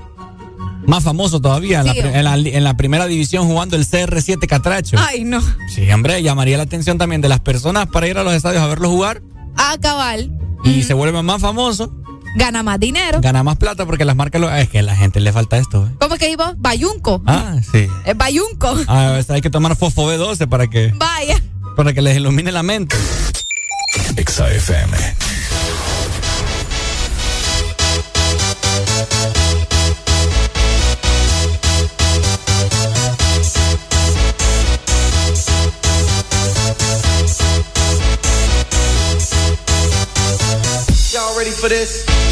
[0.86, 4.96] Más famoso todavía en, la, primera división jugando el CR7 Catracho.
[4.98, 5.40] Ay, no.
[5.68, 8.66] Sí, hombre, llamaría la atención también de las personas para ir a los estadios a
[8.66, 9.22] verlo jugar.
[9.56, 10.32] Ah, cabal.
[10.64, 11.92] Y se vuelve más famoso.
[12.34, 13.20] Gana más dinero.
[13.20, 14.50] Gana más plata porque las marcas lo.
[14.54, 15.86] Es que a la gente le falta esto.
[15.86, 15.94] ¿eh?
[15.98, 16.54] ¿Cómo que iba?
[16.56, 17.22] Bayunco.
[17.26, 17.86] Ah, sí.
[18.04, 18.74] Es Bayunco.
[18.88, 20.92] Ah, hay que tomar fosfo B12 para que.
[20.96, 21.40] Vaya.
[21.76, 22.96] Para que les ilumine la mente.
[24.16, 24.96] XAFM.
[41.62, 42.31] For this?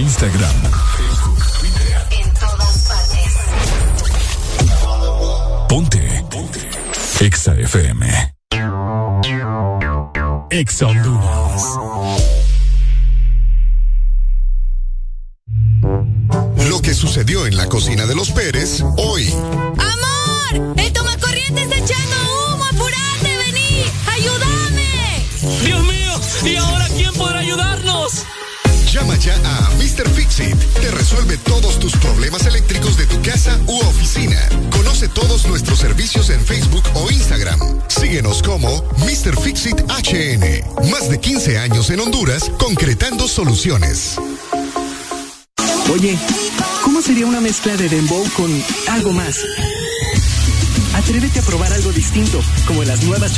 [0.00, 0.55] Instagram,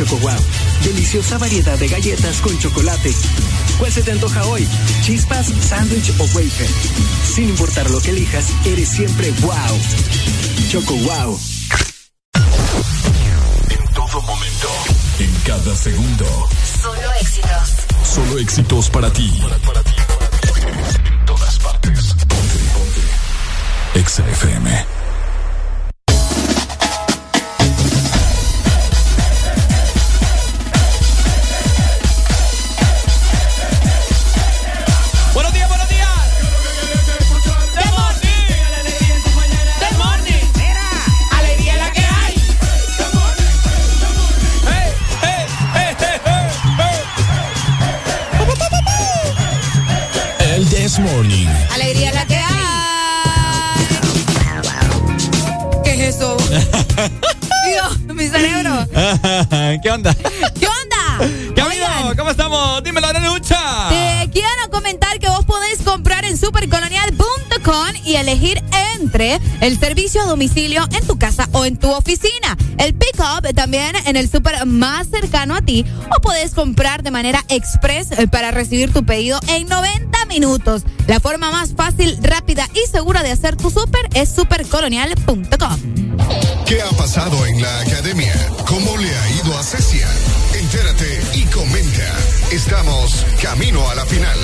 [0.08, 0.40] Choco Wow.
[0.84, 3.12] Deliciosa variedad de galletas con chocolate.
[3.78, 4.66] ¿Cuál se te antoja hoy?
[5.02, 6.68] ¿Chispas, sándwich o wafer?
[7.34, 9.52] Sin importar lo que elijas, eres siempre wow.
[10.70, 11.38] Choco Wow.
[13.68, 14.68] En todo momento.
[15.18, 16.48] En cada segundo.
[16.80, 17.70] Solo éxitos.
[18.14, 19.30] Solo éxitos para ti.
[21.04, 22.14] En todas partes.
[22.14, 22.58] Ponte.
[22.72, 24.00] Ponte.
[24.00, 24.87] Exa FM.
[69.18, 74.14] el servicio a domicilio en tu casa o en tu oficina, el pick-up también en
[74.14, 75.84] el súper más cercano a ti
[76.16, 80.82] o puedes comprar de manera express eh, para recibir tu pedido en 90 minutos.
[81.08, 85.80] La forma más fácil, rápida y segura de hacer tu súper es supercolonial.com.
[86.64, 88.34] ¿Qué ha pasado en la academia?
[88.66, 90.06] ¿Cómo le ha ido a Cecia?
[90.54, 92.16] Entérate y comenta.
[92.52, 94.38] Estamos camino a la final.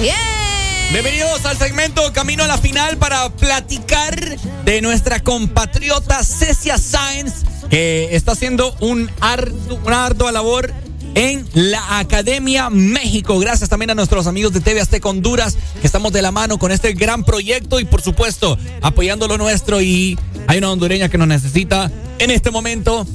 [0.00, 0.59] ¡Bien!
[0.92, 4.18] Bienvenidos al segmento Camino a la Final para platicar
[4.64, 7.32] de nuestra compatriota Cecia Sáenz,
[7.70, 10.72] que está haciendo un ardu- una ardua labor
[11.14, 13.38] en la Academia México.
[13.38, 16.72] Gracias también a nuestros amigos de TV Azteca Honduras, que estamos de la mano con
[16.72, 19.80] este gran proyecto y por supuesto apoyando lo nuestro.
[19.80, 23.06] Y hay una hondureña que nos necesita en este momento,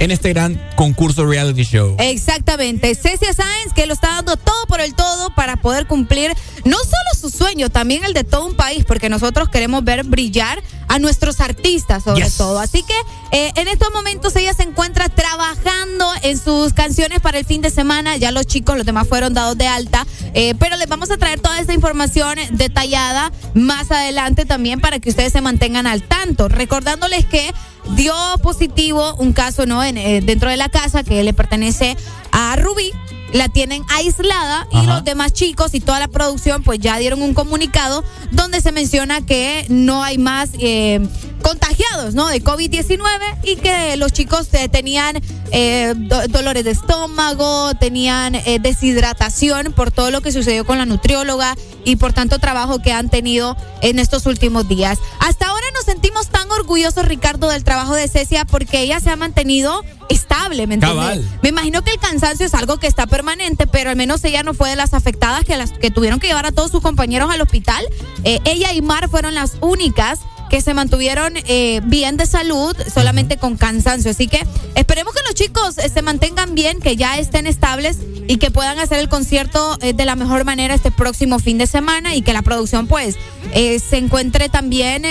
[0.00, 1.96] en este gran concurso reality show.
[1.98, 2.94] Exactamente.
[2.94, 6.32] Cecia Sáenz, que lo está dando todo por el todo para poder cumplir
[6.64, 10.62] no solo su sueño, también el de todo un país, porque nosotros queremos ver brillar
[10.88, 12.36] a nuestros artistas sobre Yes.
[12.36, 12.58] todo.
[12.58, 12.94] Así que
[13.32, 17.70] eh, en estos momentos ella se encuentra trabajando en sus canciones para el fin de
[17.70, 18.16] semana.
[18.16, 21.40] Ya los chicos, los demás fueron dados de alta, eh, pero les vamos a traer
[21.40, 26.48] toda esta información detallada más adelante también para que ustedes se mantengan al tanto.
[26.48, 27.52] Recordándoles que
[27.90, 31.96] dio positivo un caso no en, eh, dentro de la casa que le pertenece
[32.32, 32.92] a Rubí.
[33.32, 37.34] La tienen aislada y los demás chicos y toda la producción pues ya dieron un
[37.34, 41.04] comunicado donde se menciona que no hay más eh,
[41.44, 42.26] contagiados ¿no?
[42.26, 43.00] de COVID-19
[43.42, 45.20] y que los chicos eh, tenían
[45.52, 45.92] eh,
[46.30, 52.12] dolores de estómago, tenían deshidratación por todo lo que sucedió con la nutrióloga y por
[52.12, 54.98] tanto trabajo que han tenido en estos últimos días.
[55.20, 59.16] Hasta ahora nos sentimos tan orgullosos, Ricardo, del trabajo de Cecia porque ella se ha
[59.16, 61.24] mantenido estable, ¿me entiendes?
[61.42, 64.54] Me imagino que el cansancio es algo que está permanente, pero al menos ella no
[64.54, 67.40] fue de las afectadas que, las, que tuvieron que llevar a todos sus compañeros al
[67.40, 67.84] hospital.
[68.24, 73.36] Eh, ella y Mar fueron las únicas que se mantuvieron eh, bien de salud, solamente
[73.36, 74.10] con cansancio.
[74.10, 78.38] Así que esperemos que los chicos eh, se mantengan bien, que ya estén estables y
[78.38, 82.14] que puedan hacer el concierto eh, de la mejor manera este próximo fin de semana
[82.14, 83.16] y que la producción pues
[83.52, 85.04] se encuentre también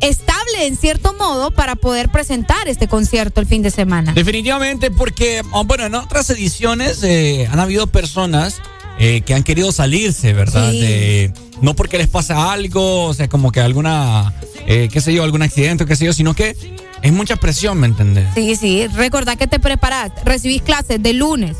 [0.00, 4.12] estable en cierto modo para poder presentar este concierto el fin de semana.
[4.12, 8.60] Definitivamente porque, oh, bueno, en otras ediciones han habido personas
[8.98, 10.70] que han querido salirse, ¿verdad?
[10.70, 14.32] De no porque les pasa algo, o sea, como que alguna,
[14.66, 16.56] eh, qué sé yo, algún accidente, qué sé yo, sino que
[17.02, 18.26] es mucha presión, ¿me entendés?
[18.34, 21.56] Sí, sí, recordad que te preparás, recibís clases de lunes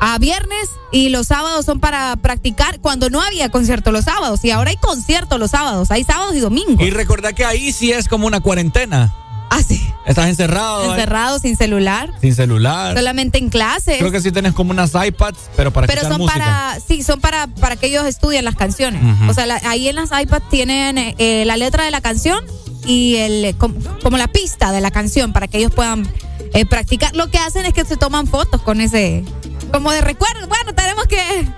[0.00, 4.50] a viernes y los sábados son para practicar cuando no había concierto los sábados y
[4.50, 6.86] ahora hay concierto los sábados, hay sábados y domingos.
[6.86, 9.14] Y recordad que ahí sí es como una cuarentena.
[9.50, 9.86] Ah, sí.
[10.06, 10.92] Estás encerrado.
[10.92, 12.12] Encerrado, sin celular.
[12.20, 12.96] Sin celular.
[12.96, 13.98] Solamente en clases.
[13.98, 17.46] Creo que sí tienes como unas iPads, pero para Pero son para, sí, son para,
[17.46, 19.02] para que ellos estudien las canciones.
[19.28, 22.44] O sea, ahí en las iPads tienen eh, la letra de la canción
[22.86, 26.06] y el como, la pista de la canción para que ellos puedan
[26.52, 27.14] eh, practicar.
[27.16, 29.24] Lo que hacen es que se toman fotos con ese,
[29.72, 30.46] como de recuerdo.
[30.48, 31.48] Bueno, tenemos que,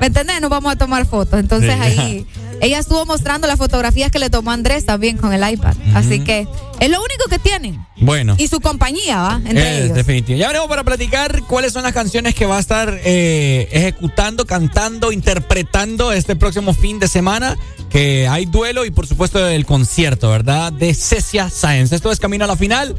[0.00, 0.40] ¿me entendés?
[0.40, 1.38] Nos vamos a tomar fotos.
[1.40, 2.26] Entonces ahí
[2.60, 5.74] ella estuvo mostrando las fotografías que le tomó Andrés también con el iPad.
[5.94, 6.46] Así que
[6.80, 7.84] es lo único que tienen.
[7.96, 8.36] Bueno.
[8.38, 9.40] Y su compañía, ¿va?
[9.44, 9.96] Entre ellos.
[9.96, 10.38] Definitivo.
[10.38, 15.12] Ya veremos para platicar cuáles son las canciones que va a estar eh, ejecutando, cantando,
[15.12, 17.56] interpretando este próximo fin de semana.
[17.90, 20.72] Que hay duelo y por supuesto el concierto, ¿verdad?
[20.72, 21.94] De Cecia Science.
[21.94, 22.96] Esto es Camino a la Final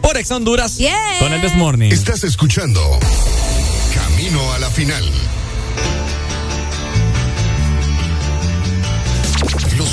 [0.00, 0.78] por Ex Honduras
[1.18, 1.90] con el This Morning.
[1.90, 2.80] Estás escuchando
[3.94, 5.04] Camino a la Final.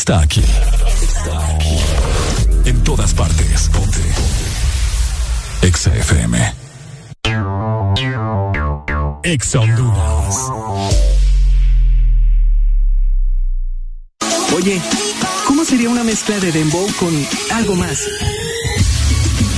[0.00, 0.40] Está aquí.
[1.02, 1.76] Está aquí.
[2.64, 3.68] En todas partes.
[3.68, 4.00] Ponte.
[5.60, 6.54] Exa FM.
[9.22, 9.60] Exa.
[14.56, 14.80] Oye,
[15.46, 17.14] ¿cómo sería una mezcla de dembow con
[17.52, 17.98] algo más?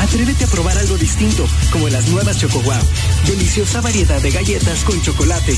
[0.01, 2.61] Atrévete a probar algo distinto, como las nuevas Choco.
[3.27, 5.57] Deliciosa variedad de galletas con chocolate.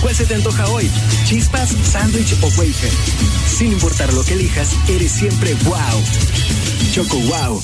[0.00, 0.88] ¿Cuál se te antoja hoy?
[1.24, 2.92] ¿Chispas, sándwich o wafer?
[3.62, 5.76] Sin importar lo que elijas, eres siempre wow.
[6.92, 7.62] Choco Wow.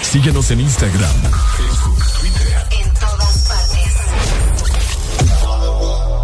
[0.00, 1.14] Síguenos en Instagram,
[1.58, 2.66] Facebook, Twitter.
[2.70, 3.92] En todas partes.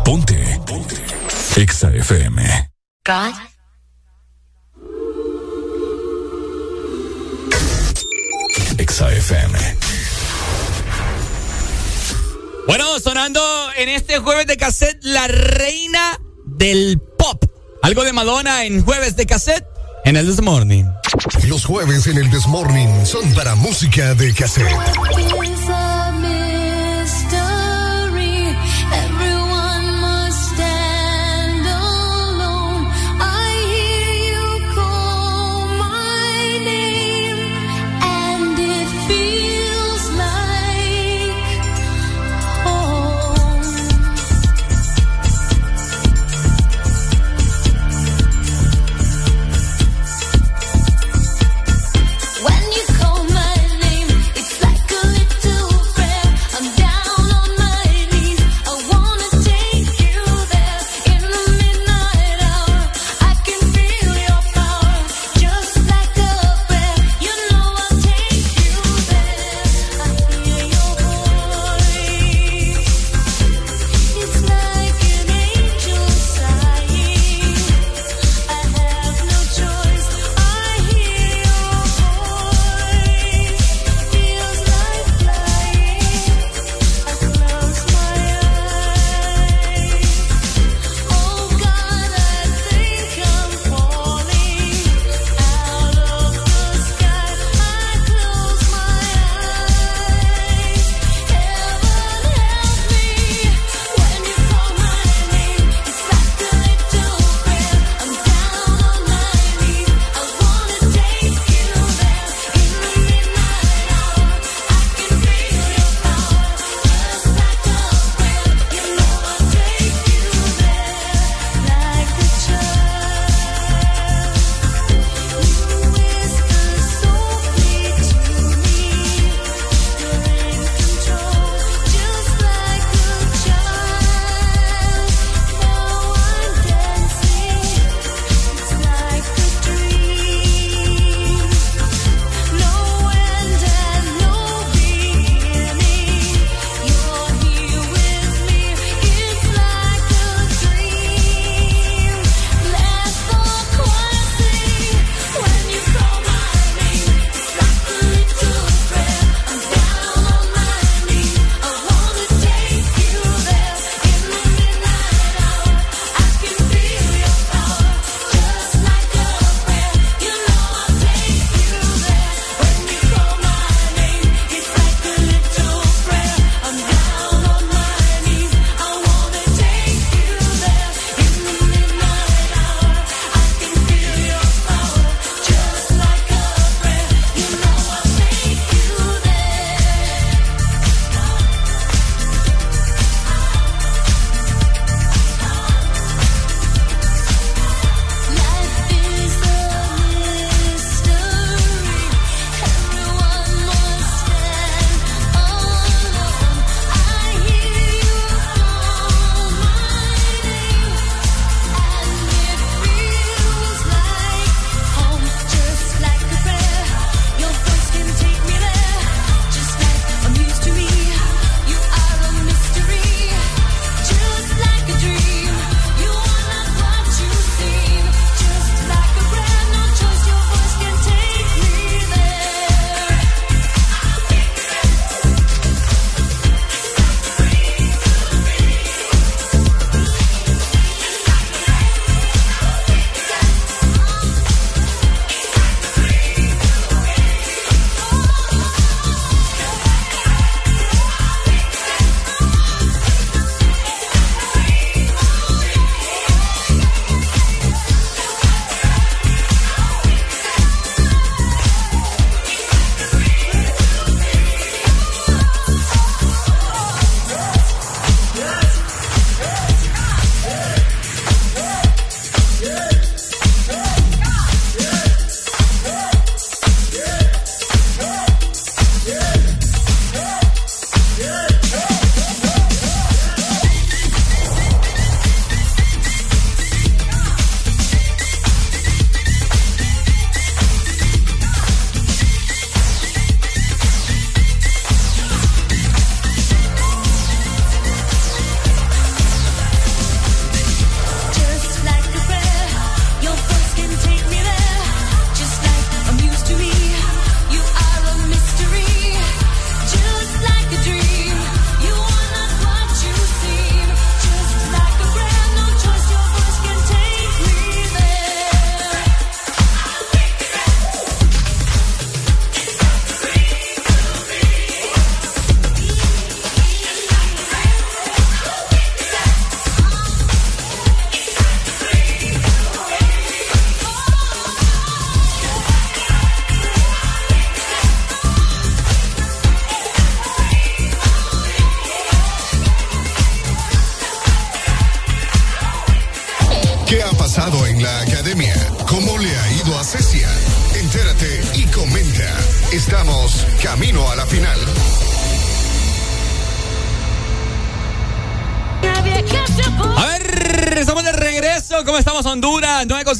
[0.03, 0.61] Ponte.
[0.67, 0.97] Ponte.
[1.57, 2.71] Exa FM.
[3.05, 3.35] God.
[8.79, 9.59] Exa FM.
[12.67, 13.43] Bueno, sonando
[13.77, 16.99] en este jueves de cassette, la reina del.
[17.87, 19.65] Algo de Madonna en jueves de cassette
[20.05, 20.87] en el This Morning.
[21.47, 24.75] Los jueves en el This Morning son para música de cassette.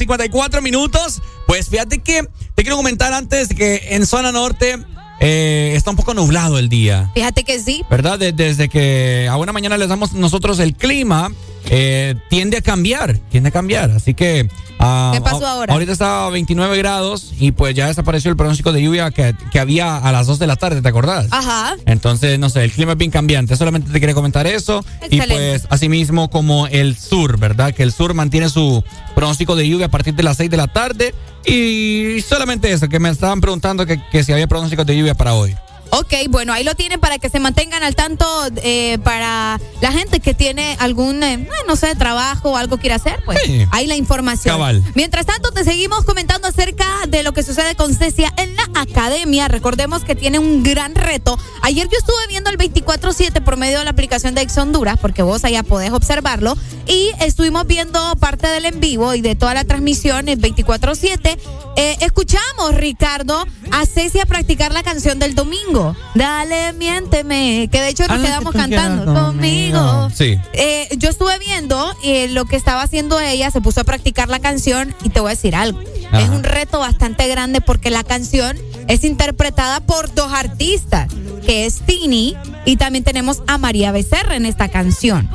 [0.07, 1.21] 54 minutos.
[1.45, 4.77] Pues fíjate que te quiero comentar antes que en zona norte
[5.19, 7.11] eh, está un poco nublado el día.
[7.13, 7.83] Fíjate que sí.
[7.89, 8.17] ¿Verdad?
[8.17, 11.31] desde que a una mañana les damos nosotros el clima,
[11.69, 13.91] eh, tiende a cambiar, tiende a cambiar.
[13.91, 14.49] Así que...
[14.79, 15.73] Ah, ¿Qué pasó ahora?
[15.73, 19.97] Ahorita está a 29 grados y pues ya desapareció el pronóstico de lluvia que, había
[19.97, 21.27] a las 2 de la tarde, ¿te acordás?
[21.31, 21.75] Ajá.
[21.87, 23.55] Entonces, no sé, el clima es bien cambiante.
[23.55, 24.85] Solamente te quería comentar eso.
[25.09, 27.73] Y pues, asimismo, como el sur, ¿verdad?
[27.73, 28.83] Que el sur mantiene su
[29.15, 31.15] pronóstico de lluvia a partir de las 6 de la tarde.
[31.43, 35.33] Y solamente eso, que me estaban preguntando que, que si había pronósticos de lluvia para
[35.33, 35.55] hoy.
[35.91, 38.25] Ok, bueno, ahí lo tienen para que se mantengan al tanto
[38.57, 43.19] eh, para la gente que tiene algún, eh, no sé, trabajo o algo quiere hacer,
[43.25, 43.39] pues
[43.71, 44.59] ahí la información.
[44.95, 49.47] Mientras tanto, te seguimos comentando acerca de lo que sucede con Cecia en la academia.
[49.47, 51.37] Recordemos que tiene un gran reto.
[51.61, 55.23] Ayer yo estuve viendo el 24-7 por medio de la aplicación de Ex Honduras, porque
[55.23, 59.63] vos allá podés observarlo, y estuvimos viendo parte del en vivo y de toda la
[59.63, 61.37] transmisión el 24-7.
[61.75, 65.76] Eh, escuchamos, Ricardo, a Cecia practicar la canción del domingo.
[66.15, 67.69] Dale, miénteme.
[67.71, 70.09] Que de hecho nos quedamos cantando conmigo.
[70.13, 70.37] Sí.
[70.53, 74.39] Eh, yo estuve viendo eh, lo que estaba haciendo ella, se puso a practicar la
[74.39, 75.79] canción y te voy a decir algo.
[76.13, 78.57] Es un reto bastante grande porque la canción
[78.87, 81.11] es interpretada por dos artistas,
[81.45, 85.29] que es Tini y también tenemos a María Becerra en esta canción.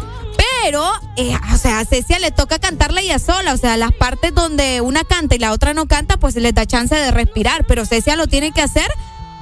[0.62, 0.84] Pero,
[1.16, 3.52] eh, o sea, a Cecia le toca cantarla ella sola.
[3.52, 6.66] O sea, las partes donde una canta y la otra no canta, pues le da
[6.66, 7.64] chance de respirar.
[7.66, 8.90] Pero Cecia lo tiene que hacer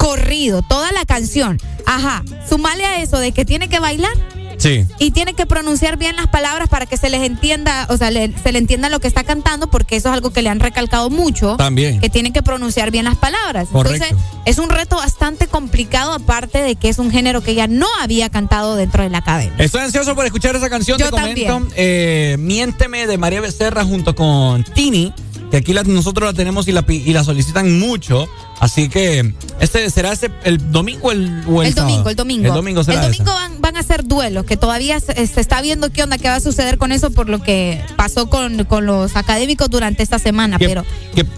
[0.01, 1.61] corrido, toda la canción.
[1.85, 4.17] Ajá, sumale a eso de que tiene que bailar.
[4.57, 4.87] Sí.
[4.99, 8.53] Y tiene que pronunciar bien las palabras para que se les entienda, o sea, se
[8.53, 11.57] le entienda lo que está cantando, porque eso es algo que le han recalcado mucho.
[11.57, 12.01] También.
[12.01, 13.69] Que tiene que pronunciar bien las palabras.
[13.69, 14.05] Correcto.
[14.05, 17.87] Entonces, es un reto bastante complicado, aparte de que es un género que ella no
[18.03, 19.55] había cantado dentro de la academia.
[19.59, 20.99] Estoy ansioso por escuchar esa canción.
[20.99, 25.13] Yo te comento, eh, Miénteme de María Becerra junto con Tini
[25.51, 28.29] que aquí nosotros la tenemos y la, y la solicitan mucho.
[28.61, 32.47] Así que, este será este, el domingo el, o el, el domingo, el domingo.
[32.49, 35.91] El domingo será El domingo van, van, a ser duelos, que todavía se, está viendo
[35.91, 39.17] qué onda, qué va a suceder con eso por lo que pasó con, con los
[39.17, 40.59] académicos durante esta semana.
[40.59, 40.85] Que, pero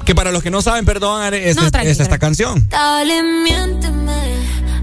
[0.04, 2.68] que, para los que no saben, perdón, es, es, esta canción.
[2.68, 4.12] Dale, miénteme.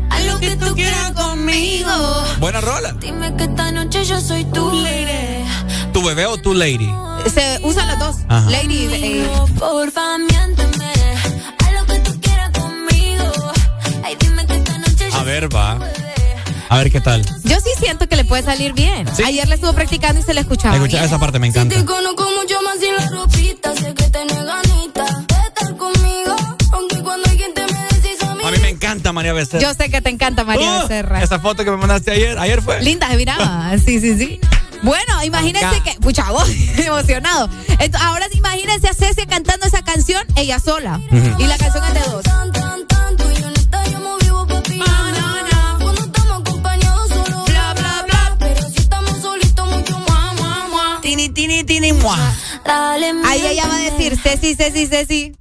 [0.10, 1.92] A lo que tú quieras conmigo.
[2.40, 2.94] Buena rola.
[3.00, 5.46] Dime que esta noche yo soy tu lady.
[6.00, 6.90] ¿Tu bebé o tu lady?
[7.30, 8.16] Se usan las dos.
[8.50, 8.88] Lady.
[8.90, 9.30] Eh.
[9.60, 10.94] Porfa, miénteme.
[11.66, 13.26] A lo que tú quieras conmigo.
[14.02, 15.78] Ay, dime que esta noche A ver, va.
[16.70, 17.26] A ver qué tal.
[17.44, 19.10] Yo sí siento que le puede salir bien.
[19.26, 20.74] Ayer le estuvo practicando y se le escuchaba.
[20.78, 21.76] Escucha, esa parte me encanta.
[21.76, 26.36] Si te conozco mucho más sin la ropita, sé que tenés ganita de estar conmigo.
[26.72, 28.44] Aunque cuando alguien te me decís a mí.
[28.46, 29.64] A mí me encanta María Becerra.
[29.64, 31.22] Yo sé que te encanta María uh, Becerra.
[31.22, 32.82] Esa foto que me mandaste ayer, ayer fue.
[32.82, 33.78] Linda, se miraba.
[33.86, 34.40] sí, sí, sí.
[34.84, 37.50] Bueno, imagínense que, pucha, vos, emocionado.
[37.68, 41.00] Entonces, ahora imagínense a Cecia cantando esa canción ella sola.
[41.38, 42.24] Y la canción es de dos.
[51.02, 51.92] Tini, tini, tini,
[53.26, 55.36] Ahí ella va a decir Ceci, Ceci, Ceci.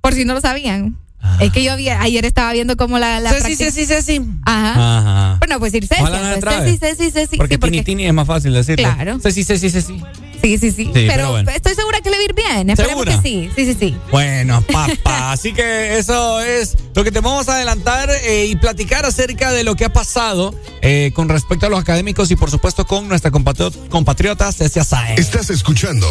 [0.00, 1.01] Por si no lo sabían.
[1.40, 4.20] Es que yo ayer estaba viendo cómo la, la sí, sí, sí, sí, sí.
[4.44, 4.98] Ajá.
[4.98, 5.36] Ajá.
[5.38, 6.02] Bueno, pues ir Ceci.
[6.02, 7.36] Pues, Ceci, Ceci, Ceci.
[7.36, 8.92] Porque, sí, porque Tini, Tini es más fácil decirlo.
[8.94, 9.18] Claro.
[9.20, 10.02] Ceci, Ceci, Ceci.
[10.42, 10.90] Sí, sí, sí.
[10.92, 12.70] pero, estoy segura que le va a ir bien.
[12.70, 13.50] Esperemos que sí.
[13.54, 13.96] Sí, sí, sí.
[14.10, 15.32] Bueno, papá.
[15.32, 19.62] así que eso es lo que te vamos a adelantar eh, y platicar acerca de
[19.62, 23.30] lo que ha pasado eh, con respecto a los académicos y, por supuesto, con nuestra
[23.30, 25.20] compatriota, compatriota Cecia Saez.
[25.20, 26.08] Estás escuchando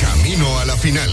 [0.00, 1.10] Camino a la Final.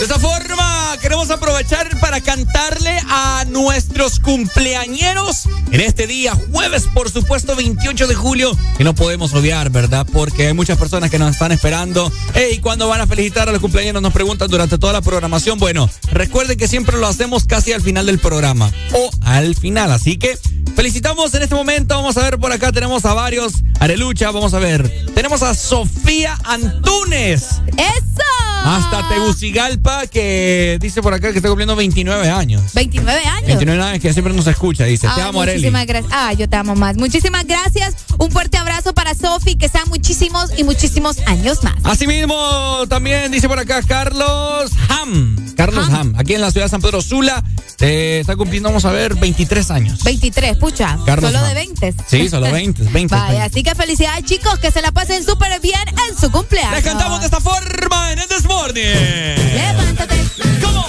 [0.00, 7.10] De esta forma, queremos aprovechar para cantarle a nuestros cumpleañeros en este día, jueves, por
[7.10, 10.06] supuesto, 28 de julio, que no podemos obviar, ¿verdad?
[10.10, 12.10] Porque hay muchas personas que nos están esperando.
[12.32, 14.00] Hey, ¿cuándo van a felicitar a los cumpleaños?
[14.00, 15.58] Nos preguntan durante toda la programación.
[15.58, 19.92] Bueno, recuerden que siempre lo hacemos casi al final del programa o al final.
[19.92, 20.38] Así que
[20.76, 21.94] felicitamos en este momento.
[21.94, 23.52] Vamos a ver por acá, tenemos a varios.
[23.80, 24.90] Arelucha, vamos a ver.
[25.14, 27.60] Tenemos a Sofía Antunes.
[27.76, 28.20] ¡Eso!
[28.62, 32.74] Hasta Tegucigalpa, que dice por acá que está cumpliendo 29 años.
[32.74, 33.46] 29 años.
[33.46, 35.08] 29 años que siempre nos escucha, dice.
[35.14, 35.40] te amo.
[35.44, 36.12] Muchísimas gracias.
[36.14, 36.96] Ah, yo te amo más.
[36.96, 37.94] Muchísimas gracias.
[38.18, 41.74] Un fuerte abrazo para Sofi, que sean muchísimos y muchísimos años más.
[41.84, 45.54] Asimismo, también dice por acá Carlos Ham.
[45.56, 47.42] Carlos Ham, aquí en la ciudad de San Pedro Sula.
[47.80, 50.04] Eh, está cumpliendo, vamos a ver, 23 años.
[50.04, 50.98] 23, pucha.
[51.06, 51.48] Carlos solo Ham.
[51.48, 51.94] de 20.
[52.06, 53.14] Sí, solo 20, 20.
[53.14, 56.74] Vaya, así que felicidades, chicos, que se la pasen súper bien en su cumpleaños.
[56.74, 59.79] Les cantamos de esta forma en el Desmorning.
[59.80, 60.16] Levántate.
[60.62, 60.82] ¿Cómo?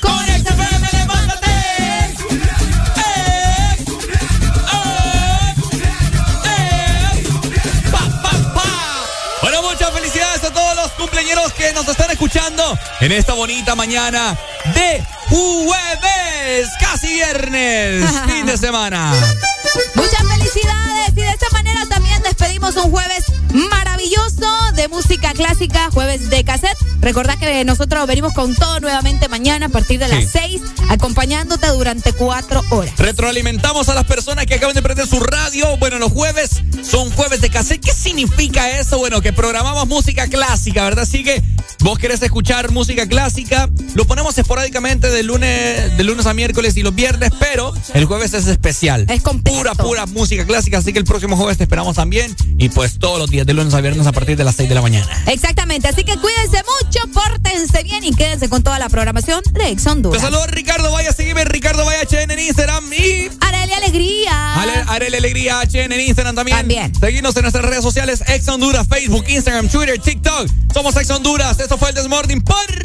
[0.00, 1.50] Con esta FM, levántate.
[9.42, 14.36] Bueno, muchas felicidades a todos los cumpleaños que nos están escuchando en esta bonita mañana
[14.74, 19.12] de jueves, casi viernes, fin de semana.
[19.94, 20.83] Muchas felicidades
[21.16, 23.24] y de esta manera también despedimos un jueves
[23.70, 26.76] maravilloso de música clásica, jueves de cassette.
[27.00, 32.12] Recordá que nosotros venimos con todo nuevamente mañana a partir de las 6, acompañándote durante
[32.12, 32.94] cuatro horas.
[32.96, 35.76] Retroalimentamos a las personas que acaban de prender su radio.
[35.76, 37.84] Bueno, los jueves son jueves de cassette.
[37.84, 38.98] ¿Qué significa eso?
[38.98, 41.04] Bueno, que programamos música clásica, ¿verdad?
[41.04, 41.42] Así que
[41.80, 46.82] vos querés escuchar música clásica, lo ponemos esporádicamente de lunes, de lunes a miércoles y
[46.82, 49.06] los viernes, pero el jueves es especial.
[49.08, 52.34] Es Pura, pura música clásica, así que el próximo jueves te esperamos también.
[52.58, 54.74] Y pues todos los días de lunes a viernes a partir de las 6 de
[54.74, 55.06] la mañana.
[55.26, 59.86] Exactamente, así que cuídense mucho, pórtense bien y quédense con toda la programación de Ex
[59.86, 60.20] Honduras.
[60.20, 64.54] Te saludo Ricardo Vaya, sígueme Ricardo Vaya HN en Instagram y Areli Alegría.
[64.62, 66.58] Ale, Arele Alegría HN en Instagram también.
[66.58, 66.92] También.
[66.98, 70.48] Seguimos en nuestras redes sociales, Ex Honduras, Facebook, Instagram, Twitter, TikTok.
[70.72, 71.60] Somos Ex Honduras.
[71.60, 72.82] Esto fue el Desmorning por